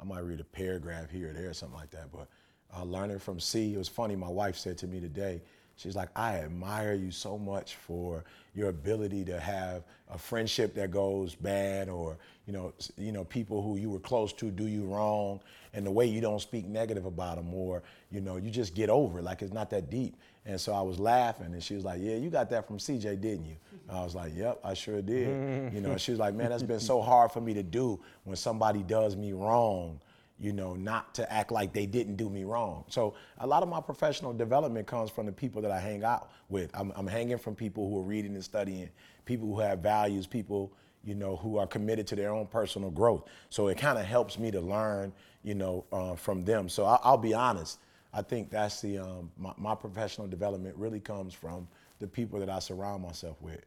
I 0.00 0.04
might 0.04 0.20
read 0.20 0.40
a 0.40 0.44
paragraph 0.44 1.10
here 1.10 1.30
or 1.30 1.32
there, 1.32 1.50
or 1.50 1.54
something 1.54 1.78
like 1.78 1.90
that. 1.90 2.10
But 2.12 2.28
uh, 2.76 2.84
learning 2.84 3.20
from 3.20 3.40
C, 3.40 3.74
it 3.74 3.78
was 3.78 3.88
funny. 3.88 4.16
My 4.16 4.28
wife 4.28 4.56
said 4.56 4.78
to 4.78 4.86
me 4.86 5.00
today, 5.00 5.42
she's 5.78 5.96
like, 5.96 6.10
"I 6.14 6.34
admire 6.40 6.92
you 6.92 7.10
so 7.10 7.38
much 7.38 7.76
for 7.76 8.24
your 8.54 8.68
ability 8.68 9.24
to 9.24 9.40
have 9.40 9.84
a 10.10 10.18
friendship 10.18 10.74
that 10.74 10.90
goes 10.90 11.34
bad, 11.34 11.88
or 11.88 12.18
you 12.46 12.52
know, 12.52 12.74
you 12.96 13.12
know, 13.12 13.24
people 13.24 13.62
who 13.62 13.78
you 13.78 13.88
were 13.88 13.98
close 14.00 14.32
to 14.34 14.50
do 14.50 14.66
you 14.66 14.84
wrong, 14.84 15.40
and 15.72 15.86
the 15.86 15.90
way 15.90 16.06
you 16.06 16.20
don't 16.20 16.40
speak 16.40 16.66
negative 16.66 17.06
about 17.06 17.36
them, 17.36 17.54
or 17.54 17.82
you 18.10 18.20
know, 18.20 18.36
you 18.36 18.50
just 18.50 18.74
get 18.74 18.90
over 18.90 19.20
it, 19.20 19.22
like 19.22 19.40
it's 19.40 19.52
not 19.52 19.70
that 19.70 19.88
deep." 19.88 20.16
And 20.44 20.60
so 20.60 20.72
I 20.72 20.80
was 20.80 20.98
laughing, 20.98 21.52
and 21.52 21.62
she 21.62 21.74
was 21.74 21.84
like, 21.84 22.00
"Yeah, 22.02 22.16
you 22.16 22.30
got 22.30 22.50
that 22.50 22.66
from 22.66 22.78
CJ, 22.78 23.20
didn't 23.20 23.46
you?" 23.46 23.56
I 23.88 24.02
was 24.02 24.14
like, 24.14 24.34
"Yep, 24.34 24.60
I 24.64 24.74
sure 24.74 25.00
did." 25.00 25.72
you 25.74 25.80
know, 25.80 25.96
she 25.96 26.10
was 26.10 26.20
like, 26.20 26.34
"Man, 26.34 26.50
that's 26.50 26.62
been 26.62 26.80
so 26.80 27.00
hard 27.00 27.32
for 27.32 27.40
me 27.40 27.54
to 27.54 27.62
do 27.62 28.00
when 28.24 28.36
somebody 28.36 28.82
does 28.82 29.14
me 29.16 29.32
wrong." 29.32 30.00
You 30.40 30.52
know, 30.52 30.74
not 30.74 31.14
to 31.16 31.32
act 31.32 31.50
like 31.50 31.72
they 31.72 31.86
didn't 31.86 32.16
do 32.16 32.30
me 32.30 32.44
wrong. 32.44 32.84
So 32.88 33.14
a 33.38 33.46
lot 33.46 33.62
of 33.62 33.68
my 33.68 33.80
professional 33.80 34.32
development 34.32 34.86
comes 34.86 35.10
from 35.10 35.26
the 35.26 35.32
people 35.32 35.60
that 35.62 35.72
I 35.72 35.80
hang 35.80 36.04
out 36.04 36.30
with. 36.48 36.70
I'm, 36.74 36.92
I'm 36.94 37.08
hanging 37.08 37.38
from 37.38 37.56
people 37.56 37.88
who 37.90 37.98
are 37.98 38.04
reading 38.04 38.34
and 38.34 38.44
studying, 38.44 38.88
people 39.24 39.48
who 39.48 39.58
have 39.60 39.80
values, 39.80 40.26
people 40.26 40.72
you 41.04 41.14
know 41.14 41.36
who 41.36 41.58
are 41.58 41.66
committed 41.66 42.06
to 42.08 42.16
their 42.16 42.32
own 42.32 42.46
personal 42.46 42.90
growth. 42.90 43.24
So 43.50 43.68
it 43.68 43.78
kind 43.78 43.98
of 43.98 44.04
helps 44.04 44.38
me 44.38 44.50
to 44.50 44.60
learn, 44.60 45.12
you 45.42 45.54
know, 45.54 45.84
uh, 45.92 46.14
from 46.14 46.44
them. 46.44 46.68
So 46.68 46.84
I, 46.84 46.98
I'll 47.02 47.18
be 47.18 47.34
honest. 47.34 47.78
I 48.12 48.22
think 48.22 48.50
that's 48.50 48.80
the 48.80 48.98
um, 48.98 49.30
my, 49.36 49.52
my 49.56 49.74
professional 49.74 50.26
development 50.26 50.76
really 50.76 51.00
comes 51.00 51.34
from 51.34 51.68
the 51.98 52.06
people 52.06 52.38
that 52.40 52.48
I 52.48 52.58
surround 52.58 53.02
myself 53.02 53.40
with. 53.40 53.64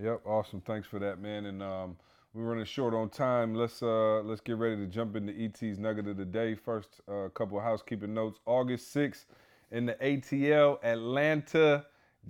Yep, 0.00 0.22
awesome. 0.24 0.60
Thanks 0.60 0.86
for 0.86 0.98
that, 0.98 1.20
man. 1.20 1.46
And 1.46 1.62
um, 1.62 1.96
we're 2.34 2.44
running 2.44 2.64
short 2.64 2.94
on 2.94 3.08
time. 3.08 3.54
Let's 3.54 3.82
uh, 3.82 4.20
let's 4.20 4.40
get 4.40 4.58
ready 4.58 4.76
to 4.76 4.86
jump 4.86 5.16
into 5.16 5.32
ET's 5.32 5.78
nugget 5.78 6.06
of 6.08 6.16
the 6.16 6.24
day. 6.24 6.54
First, 6.54 7.00
a 7.08 7.12
uh, 7.12 7.28
couple 7.30 7.58
of 7.58 7.64
housekeeping 7.64 8.12
notes. 8.12 8.38
August 8.46 8.94
6th 8.94 9.24
in 9.70 9.86
the 9.86 9.94
ATL, 9.94 10.78
Atlanta, 10.84 11.86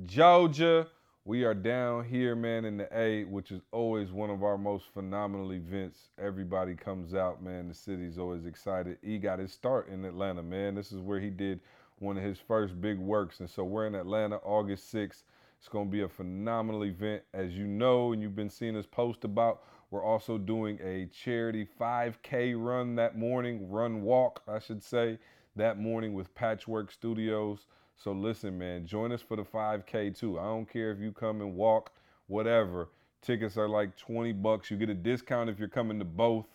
Georgia. 0.06 0.86
We 1.24 1.44
are 1.44 1.52
down 1.52 2.04
here, 2.04 2.34
man, 2.34 2.64
in 2.64 2.78
the 2.78 2.88
A, 2.96 3.24
which 3.24 3.50
is 3.50 3.60
always 3.70 4.10
one 4.10 4.30
of 4.30 4.42
our 4.42 4.56
most 4.56 4.86
phenomenal 4.94 5.52
events. 5.52 6.08
Everybody 6.18 6.74
comes 6.74 7.12
out, 7.12 7.42
man. 7.42 7.68
The 7.68 7.74
city's 7.74 8.18
always 8.18 8.46
excited. 8.46 8.96
E 9.02 9.18
got 9.18 9.38
his 9.38 9.52
start 9.52 9.88
in 9.88 10.04
Atlanta, 10.04 10.42
man. 10.42 10.74
This 10.74 10.90
is 10.92 11.00
where 11.00 11.20
he 11.20 11.28
did 11.28 11.60
one 11.98 12.16
of 12.16 12.22
his 12.22 12.38
first 12.38 12.80
big 12.80 12.98
works. 12.98 13.40
And 13.40 13.50
so 13.50 13.64
we're 13.64 13.86
in 13.86 13.94
Atlanta 13.94 14.36
August 14.36 14.94
6th. 14.94 15.24
It's 15.58 15.68
going 15.68 15.88
to 15.88 15.90
be 15.90 16.02
a 16.02 16.08
phenomenal 16.08 16.84
event. 16.84 17.22
As 17.34 17.52
you 17.58 17.66
know, 17.66 18.12
and 18.12 18.22
you've 18.22 18.36
been 18.36 18.48
seeing 18.48 18.76
us 18.76 18.86
post 18.86 19.24
about, 19.24 19.62
we're 19.90 20.04
also 20.04 20.36
doing 20.36 20.78
a 20.82 21.06
charity 21.06 21.66
5K 21.80 22.54
run 22.56 22.94
that 22.96 23.16
morning, 23.16 23.70
run 23.70 24.02
walk, 24.02 24.42
I 24.46 24.58
should 24.58 24.82
say, 24.82 25.18
that 25.56 25.78
morning 25.78 26.12
with 26.12 26.34
Patchwork 26.34 26.90
Studios. 26.92 27.66
So 27.96 28.12
listen, 28.12 28.58
man, 28.58 28.86
join 28.86 29.12
us 29.12 29.22
for 29.22 29.36
the 29.36 29.44
5K 29.44 30.16
too. 30.18 30.38
I 30.38 30.44
don't 30.44 30.70
care 30.70 30.92
if 30.92 31.00
you 31.00 31.10
come 31.10 31.40
and 31.40 31.54
walk, 31.54 31.92
whatever. 32.26 32.90
Tickets 33.22 33.56
are 33.56 33.68
like 33.68 33.96
20 33.96 34.32
bucks. 34.34 34.70
You 34.70 34.76
get 34.76 34.90
a 34.90 34.94
discount 34.94 35.50
if 35.50 35.58
you're 35.58 35.68
coming 35.68 35.98
to 35.98 36.04
both. 36.04 36.46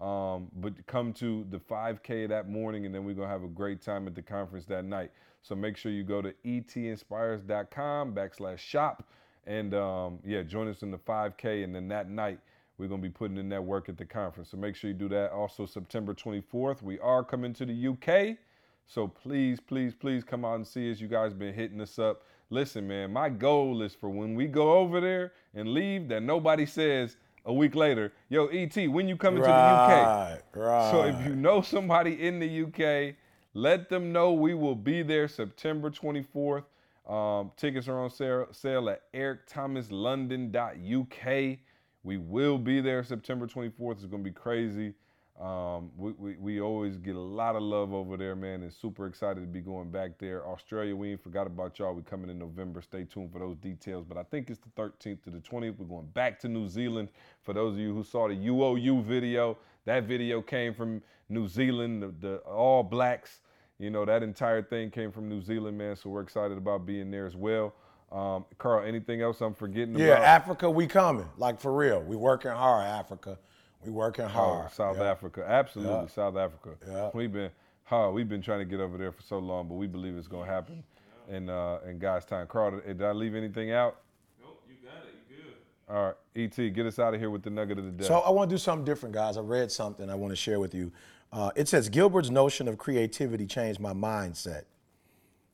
Um, 0.00 0.48
but 0.56 0.86
come 0.86 1.12
to 1.14 1.46
the 1.50 1.58
5K 1.58 2.28
that 2.30 2.48
morning, 2.48 2.86
and 2.86 2.94
then 2.94 3.04
we're 3.04 3.14
gonna 3.14 3.28
have 3.28 3.44
a 3.44 3.48
great 3.48 3.82
time 3.82 4.06
at 4.06 4.14
the 4.14 4.22
conference 4.22 4.64
that 4.66 4.84
night. 4.84 5.10
So 5.42 5.54
make 5.54 5.76
sure 5.76 5.92
you 5.92 6.04
go 6.04 6.22
to 6.22 6.32
etinspires.com 6.44 8.14
backslash 8.14 8.58
shop, 8.58 9.08
and 9.46 9.74
um, 9.74 10.18
yeah, 10.24 10.42
join 10.42 10.68
us 10.68 10.82
in 10.82 10.90
the 10.90 10.98
5K, 10.98 11.64
and 11.64 11.74
then 11.74 11.88
that 11.88 12.08
night 12.08 12.40
we're 12.80 12.88
gonna 12.88 13.02
be 13.02 13.10
putting 13.10 13.36
in 13.36 13.50
that 13.50 13.62
work 13.62 13.90
at 13.90 13.98
the 13.98 14.06
conference. 14.06 14.48
So 14.50 14.56
make 14.56 14.74
sure 14.74 14.88
you 14.88 14.94
do 14.94 15.10
that. 15.10 15.32
Also, 15.32 15.66
September 15.66 16.14
24th, 16.14 16.80
we 16.82 16.98
are 17.00 17.22
coming 17.22 17.52
to 17.52 17.66
the 17.66 17.88
UK. 17.88 18.38
So 18.86 19.06
please, 19.06 19.60
please, 19.60 19.94
please 19.94 20.24
come 20.24 20.46
out 20.46 20.54
and 20.54 20.66
see 20.66 20.90
us. 20.90 20.98
You 20.98 21.06
guys 21.06 21.34
been 21.34 21.52
hitting 21.52 21.78
us 21.80 21.98
up. 21.98 22.22
Listen, 22.48 22.88
man, 22.88 23.12
my 23.12 23.28
goal 23.28 23.82
is 23.82 23.94
for 23.94 24.08
when 24.08 24.34
we 24.34 24.46
go 24.46 24.78
over 24.78 24.98
there 25.00 25.32
and 25.54 25.74
leave, 25.74 26.08
that 26.08 26.22
nobody 26.22 26.64
says 26.66 27.18
a 27.44 27.52
week 27.52 27.74
later, 27.74 28.14
yo, 28.30 28.46
ET, 28.46 28.74
when 28.88 29.06
you 29.06 29.16
coming 29.16 29.42
to 29.42 29.46
the 29.46 29.52
UK? 29.52 29.90
Right, 29.90 30.40
right. 30.54 30.90
So 30.90 31.02
if 31.04 31.22
you 31.24 31.36
know 31.36 31.60
somebody 31.60 32.26
in 32.26 32.40
the 32.40 32.62
UK, 32.64 33.14
let 33.52 33.90
them 33.90 34.10
know 34.10 34.32
we 34.32 34.54
will 34.54 34.74
be 34.74 35.02
there 35.02 35.28
September 35.28 35.90
24th. 35.90 36.64
Um, 37.06 37.52
tickets 37.56 37.86
are 37.88 38.00
on 38.00 38.10
sale, 38.10 38.48
sale 38.52 38.88
at 38.88 39.12
ericthomaslondon.uk. 39.12 41.58
We 42.02 42.16
will 42.16 42.58
be 42.58 42.80
there 42.80 43.04
September 43.04 43.46
24th. 43.46 43.92
It's 43.92 44.06
going 44.06 44.24
to 44.24 44.30
be 44.30 44.34
crazy. 44.34 44.94
Um, 45.40 45.90
we, 45.96 46.12
we, 46.12 46.36
we 46.36 46.60
always 46.60 46.98
get 46.98 47.16
a 47.16 47.20
lot 47.20 47.56
of 47.56 47.62
love 47.62 47.94
over 47.94 48.18
there, 48.18 48.36
man, 48.36 48.62
and 48.62 48.72
super 48.72 49.06
excited 49.06 49.40
to 49.40 49.46
be 49.46 49.60
going 49.60 49.90
back 49.90 50.18
there. 50.18 50.46
Australia, 50.46 50.94
we 50.94 51.12
ain't 51.12 51.22
forgot 51.22 51.46
about 51.46 51.78
y'all. 51.78 51.94
we 51.94 52.02
coming 52.02 52.28
in 52.28 52.38
November. 52.38 52.82
Stay 52.82 53.04
tuned 53.04 53.32
for 53.32 53.38
those 53.38 53.56
details. 53.56 54.04
But 54.06 54.18
I 54.18 54.22
think 54.24 54.50
it's 54.50 54.60
the 54.60 54.68
13th 54.80 55.22
to 55.24 55.30
the 55.30 55.38
20th. 55.38 55.78
We're 55.78 55.86
going 55.86 56.08
back 56.08 56.38
to 56.40 56.48
New 56.48 56.68
Zealand. 56.68 57.08
For 57.42 57.54
those 57.54 57.74
of 57.74 57.80
you 57.80 57.94
who 57.94 58.04
saw 58.04 58.28
the 58.28 58.34
UOU 58.34 59.02
video, 59.02 59.56
that 59.86 60.04
video 60.04 60.42
came 60.42 60.74
from 60.74 61.02
New 61.30 61.48
Zealand, 61.48 62.02
the, 62.02 62.14
the 62.20 62.36
All 62.38 62.82
Blacks. 62.82 63.40
You 63.78 63.88
know, 63.88 64.04
that 64.04 64.22
entire 64.22 64.62
thing 64.62 64.90
came 64.90 65.10
from 65.10 65.26
New 65.26 65.40
Zealand, 65.40 65.78
man. 65.78 65.96
So 65.96 66.10
we're 66.10 66.20
excited 66.20 66.58
about 66.58 66.84
being 66.84 67.10
there 67.10 67.24
as 67.24 67.36
well. 67.36 67.74
Um, 68.12 68.44
Karl, 68.58 68.84
anything 68.84 69.20
else 69.22 69.40
I'm 69.40 69.54
forgetting 69.54 69.96
Yeah, 69.96 70.14
about? 70.14 70.22
Africa, 70.24 70.70
we 70.70 70.86
coming. 70.86 71.28
Like 71.38 71.60
for 71.60 71.72
real. 71.72 72.00
We 72.02 72.16
working 72.16 72.50
hard, 72.50 72.84
Africa. 72.84 73.38
We 73.84 73.90
working 73.92 74.24
Oh, 74.24 74.28
hard. 74.28 74.72
South 74.72 74.98
Yeah. 74.98 75.10
Africa, 75.10 75.44
absolutely, 75.46 75.94
Yeah. 75.94 76.06
South 76.08 76.36
Africa. 76.36 76.70
Yeah. 76.86 77.10
We've 77.14 77.32
been, 77.32 77.50
huh, 77.84 78.10
we've 78.12 78.28
been 78.28 78.42
trying 78.42 78.58
to 78.58 78.64
get 78.64 78.80
over 78.80 78.98
there 78.98 79.12
for 79.12 79.22
so 79.22 79.38
long, 79.38 79.68
but 79.68 79.74
we 79.74 79.86
believe 79.86 80.16
it's 80.16 80.26
gonna 80.28 80.50
happen 80.50 80.82
in 81.28 81.48
uh, 81.48 81.78
in 81.86 81.98
God's 81.98 82.26
time. 82.26 82.46
Karl, 82.48 82.80
did 82.84 83.00
I 83.00 83.12
leave 83.12 83.36
anything 83.36 83.70
out? 83.70 84.00
Nope, 84.42 84.60
you 84.68 84.74
got 84.84 85.04
it. 85.06 85.14
You 85.30 85.36
good. 85.44 85.94
All 85.94 86.06
right, 86.06 86.14
Et, 86.34 86.72
get 86.74 86.86
us 86.86 86.98
out 86.98 87.14
of 87.14 87.20
here 87.20 87.30
with 87.30 87.44
the 87.44 87.50
nugget 87.50 87.78
of 87.78 87.84
the 87.84 87.92
day. 87.92 88.04
So 88.04 88.18
I 88.18 88.30
want 88.30 88.50
to 88.50 88.54
do 88.54 88.58
something 88.58 88.84
different, 88.84 89.14
guys. 89.14 89.36
I 89.36 89.40
read 89.40 89.70
something 89.70 90.10
I 90.10 90.16
want 90.16 90.32
to 90.32 90.36
share 90.36 90.58
with 90.58 90.74
you. 90.74 90.90
Uh, 91.32 91.52
it 91.54 91.68
says 91.68 91.88
Gilbert's 91.88 92.28
notion 92.30 92.66
of 92.66 92.76
creativity 92.76 93.46
changed 93.46 93.78
my 93.78 93.92
mindset. 93.92 94.64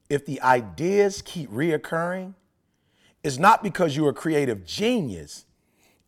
If 0.09 0.25
the 0.25 0.41
ideas 0.41 1.21
keep 1.21 1.51
reoccurring, 1.51 2.33
it's 3.27 3.39
not 3.39 3.61
because 3.65 3.97
you're 3.97 4.11
a 4.11 4.15
creative 4.15 4.65
genius. 4.65 5.47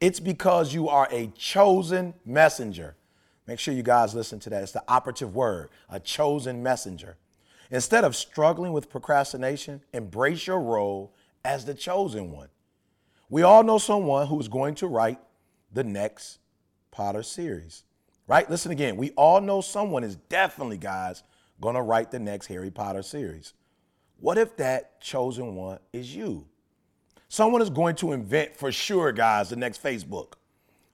It's 0.01 0.21
because 0.21 0.73
you 0.73 0.89
are 0.89 1.09
a 1.11 1.33
chosen 1.37 2.15
messenger. 2.25 2.95
Make 3.45 3.59
sure 3.59 3.75
you 3.75 3.83
guys 3.83 4.15
listen 4.15 4.39
to 4.39 4.51
that. 4.51 4.63
It's 4.63 4.71
the 4.71 4.85
operative 4.87 5.35
word, 5.35 5.71
a 5.91 5.99
chosen 5.99 6.63
messenger. 6.63 7.17
Instead 7.73 8.05
of 8.05 8.15
struggling 8.15 8.73
with 8.73 8.89
procrastination, 8.89 9.81
embrace 9.93 10.47
your 10.47 10.61
role 10.61 11.13
as 11.45 11.65
the 11.65 11.75
chosen 11.75 12.31
one. 12.31 12.51
We 13.29 13.43
all 13.43 13.65
know 13.65 13.79
someone 13.79 14.29
who's 14.29 14.47
going 14.47 14.77
to 14.77 14.87
write 14.87 15.19
the 15.73 15.83
next 15.83 16.39
Potter 16.93 17.25
series, 17.25 17.83
right? 18.29 18.49
Listen 18.49 18.71
again. 18.71 18.97
We 18.97 19.11
all 19.17 19.41
know 19.41 19.61
someone 19.61 20.05
is 20.05 20.15
definitely, 20.15 20.79
guys, 20.79 21.25
going 21.61 21.75
to 21.75 21.83
write 21.83 22.13
the 22.13 22.21
next 22.21 22.47
Harry 22.47 22.71
Potter 22.71 23.03
series. 23.03 23.55
What 24.21 24.39
if 24.39 24.57
that 24.59 25.01
chosen 25.01 25.57
one 25.57 25.81
is 25.93 26.15
you? 26.15 26.47
Someone 27.29 27.63
is 27.63 27.71
going 27.71 27.95
to 27.97 28.13
invent 28.13 28.57
for 28.57 28.73
sure, 28.73 29.13
guys, 29.13 29.51
the 29.51 29.57
next 29.57 29.83
Facebook. 29.83 30.35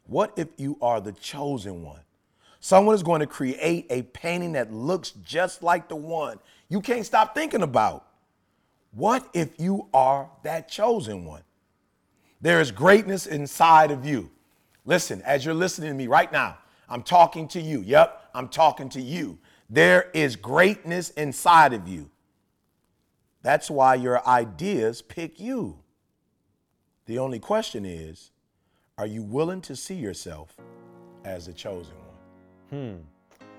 What 0.06 0.32
if 0.36 0.48
you 0.56 0.76
are 0.82 1.00
the 1.00 1.12
chosen 1.12 1.82
one? 1.82 2.00
Someone 2.60 2.94
is 2.94 3.02
going 3.02 3.20
to 3.20 3.26
create 3.26 3.86
a 3.90 4.02
painting 4.02 4.52
that 4.52 4.72
looks 4.72 5.10
just 5.10 5.62
like 5.62 5.88
the 5.88 5.96
one 5.96 6.38
you 6.68 6.80
can't 6.80 7.06
stop 7.06 7.34
thinking 7.34 7.62
about. 7.62 8.06
What 8.92 9.28
if 9.32 9.60
you 9.60 9.88
are 9.92 10.30
that 10.42 10.68
chosen 10.68 11.24
one? 11.24 11.42
There 12.40 12.60
is 12.60 12.70
greatness 12.70 13.26
inside 13.26 13.90
of 13.90 14.04
you. 14.04 14.30
Listen, 14.84 15.22
as 15.22 15.44
you're 15.44 15.54
listening 15.54 15.90
to 15.90 15.94
me 15.94 16.06
right 16.06 16.30
now, 16.32 16.58
I'm 16.88 17.02
talking 17.02 17.48
to 17.48 17.60
you. 17.60 17.80
Yep, 17.80 18.30
I'm 18.34 18.48
talking 18.48 18.88
to 18.90 19.00
you. 19.00 19.38
There 19.70 20.10
is 20.14 20.36
greatness 20.36 21.10
inside 21.10 21.72
of 21.72 21.88
you. 21.88 22.10
That's 23.42 23.70
why 23.70 23.94
your 23.94 24.26
ideas 24.26 25.00
pick 25.02 25.38
you. 25.38 25.78
The 27.06 27.18
only 27.18 27.38
question 27.38 27.84
is 27.84 28.30
are 28.96 29.06
you 29.06 29.22
willing 29.22 29.60
to 29.62 29.76
see 29.76 29.94
yourself 29.94 30.56
as 31.24 31.46
the 31.46 31.52
chosen 31.52 31.94
one? 31.96 32.96
Hmm. 32.98 33.02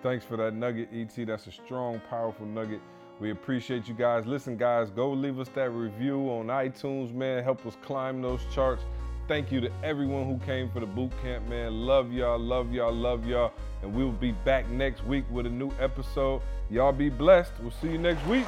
Thanks 0.02 0.26
for 0.26 0.38
that 0.38 0.54
nugget, 0.54 0.90
Et. 0.94 1.26
That's 1.26 1.48
a 1.48 1.52
strong, 1.52 2.02
powerful 2.10 2.46
nugget. 2.46 2.80
We 3.20 3.32
appreciate 3.32 3.88
you 3.88 3.94
guys. 3.94 4.26
Listen, 4.26 4.58
guys, 4.58 4.90
go 4.90 5.12
leave 5.12 5.40
us 5.40 5.50
that 5.56 5.70
review 5.72 6.30
on 6.30 6.48
iTunes, 6.48 7.14
man. 7.14 7.44
Help 7.44 7.66
us 7.66 7.78
climb 7.82 8.22
those 8.22 8.42
charts. 8.54 8.84
Thank 9.28 9.52
you 9.52 9.62
to 9.62 9.72
everyone 9.84 10.26
who 10.26 10.38
came 10.46 10.70
for 10.70 10.80
the 10.80 10.86
boot 10.86 11.12
camp, 11.22 11.48
man. 11.48 11.74
Love 11.74 12.12
y'all, 12.12 12.38
love 12.38 12.72
y'all, 12.72 12.94
love 12.94 13.26
y'all. 13.26 13.52
And 13.82 13.96
we 13.96 14.04
will 14.04 14.12
be 14.12 14.32
back 14.32 14.70
next 14.70 15.04
week 15.06 15.26
with 15.32 15.46
a 15.46 15.50
new 15.50 15.72
episode. 15.80 16.42
Y'all 16.70 16.92
be 16.92 17.10
blessed. 17.10 17.54
We'll 17.62 17.72
see 17.72 17.90
you 17.90 17.98
next 17.98 18.26
week. 18.28 18.46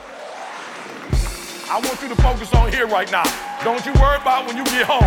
I 1.69 1.81
want 1.83 2.01
you 2.01 2.07
to 2.07 2.15
focus 2.23 2.53
on 2.53 2.71
here 2.71 2.87
right 2.87 3.11
now. 3.11 3.27
Don't 3.61 3.85
you 3.85 3.91
worry 3.99 4.15
about 4.15 4.47
when 4.47 4.55
you 4.55 4.63
get 4.71 4.87
home. 4.87 5.03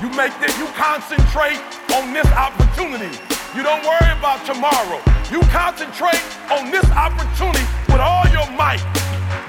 You 0.00 0.08
make 0.16 0.32
this, 0.40 0.56
you 0.56 0.64
concentrate 0.72 1.60
on 1.92 2.14
this 2.16 2.26
opportunity. 2.32 3.12
You 3.54 3.62
don't 3.62 3.84
worry 3.84 4.12
about 4.16 4.40
tomorrow. 4.46 5.04
You 5.30 5.40
concentrate 5.52 6.24
on 6.48 6.70
this 6.70 6.88
opportunity 6.92 7.60
with 7.92 8.00
all 8.00 8.24
your 8.32 8.48
might, 8.56 8.80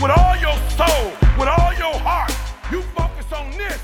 with 0.04 0.12
all 0.12 0.36
your 0.36 0.58
soul, 0.76 1.16
with 1.40 1.48
all 1.48 1.72
your 1.80 1.96
heart. 2.04 2.36
You 2.72 2.82
focus 2.92 3.32
on 3.32 3.52
this. 3.52 3.80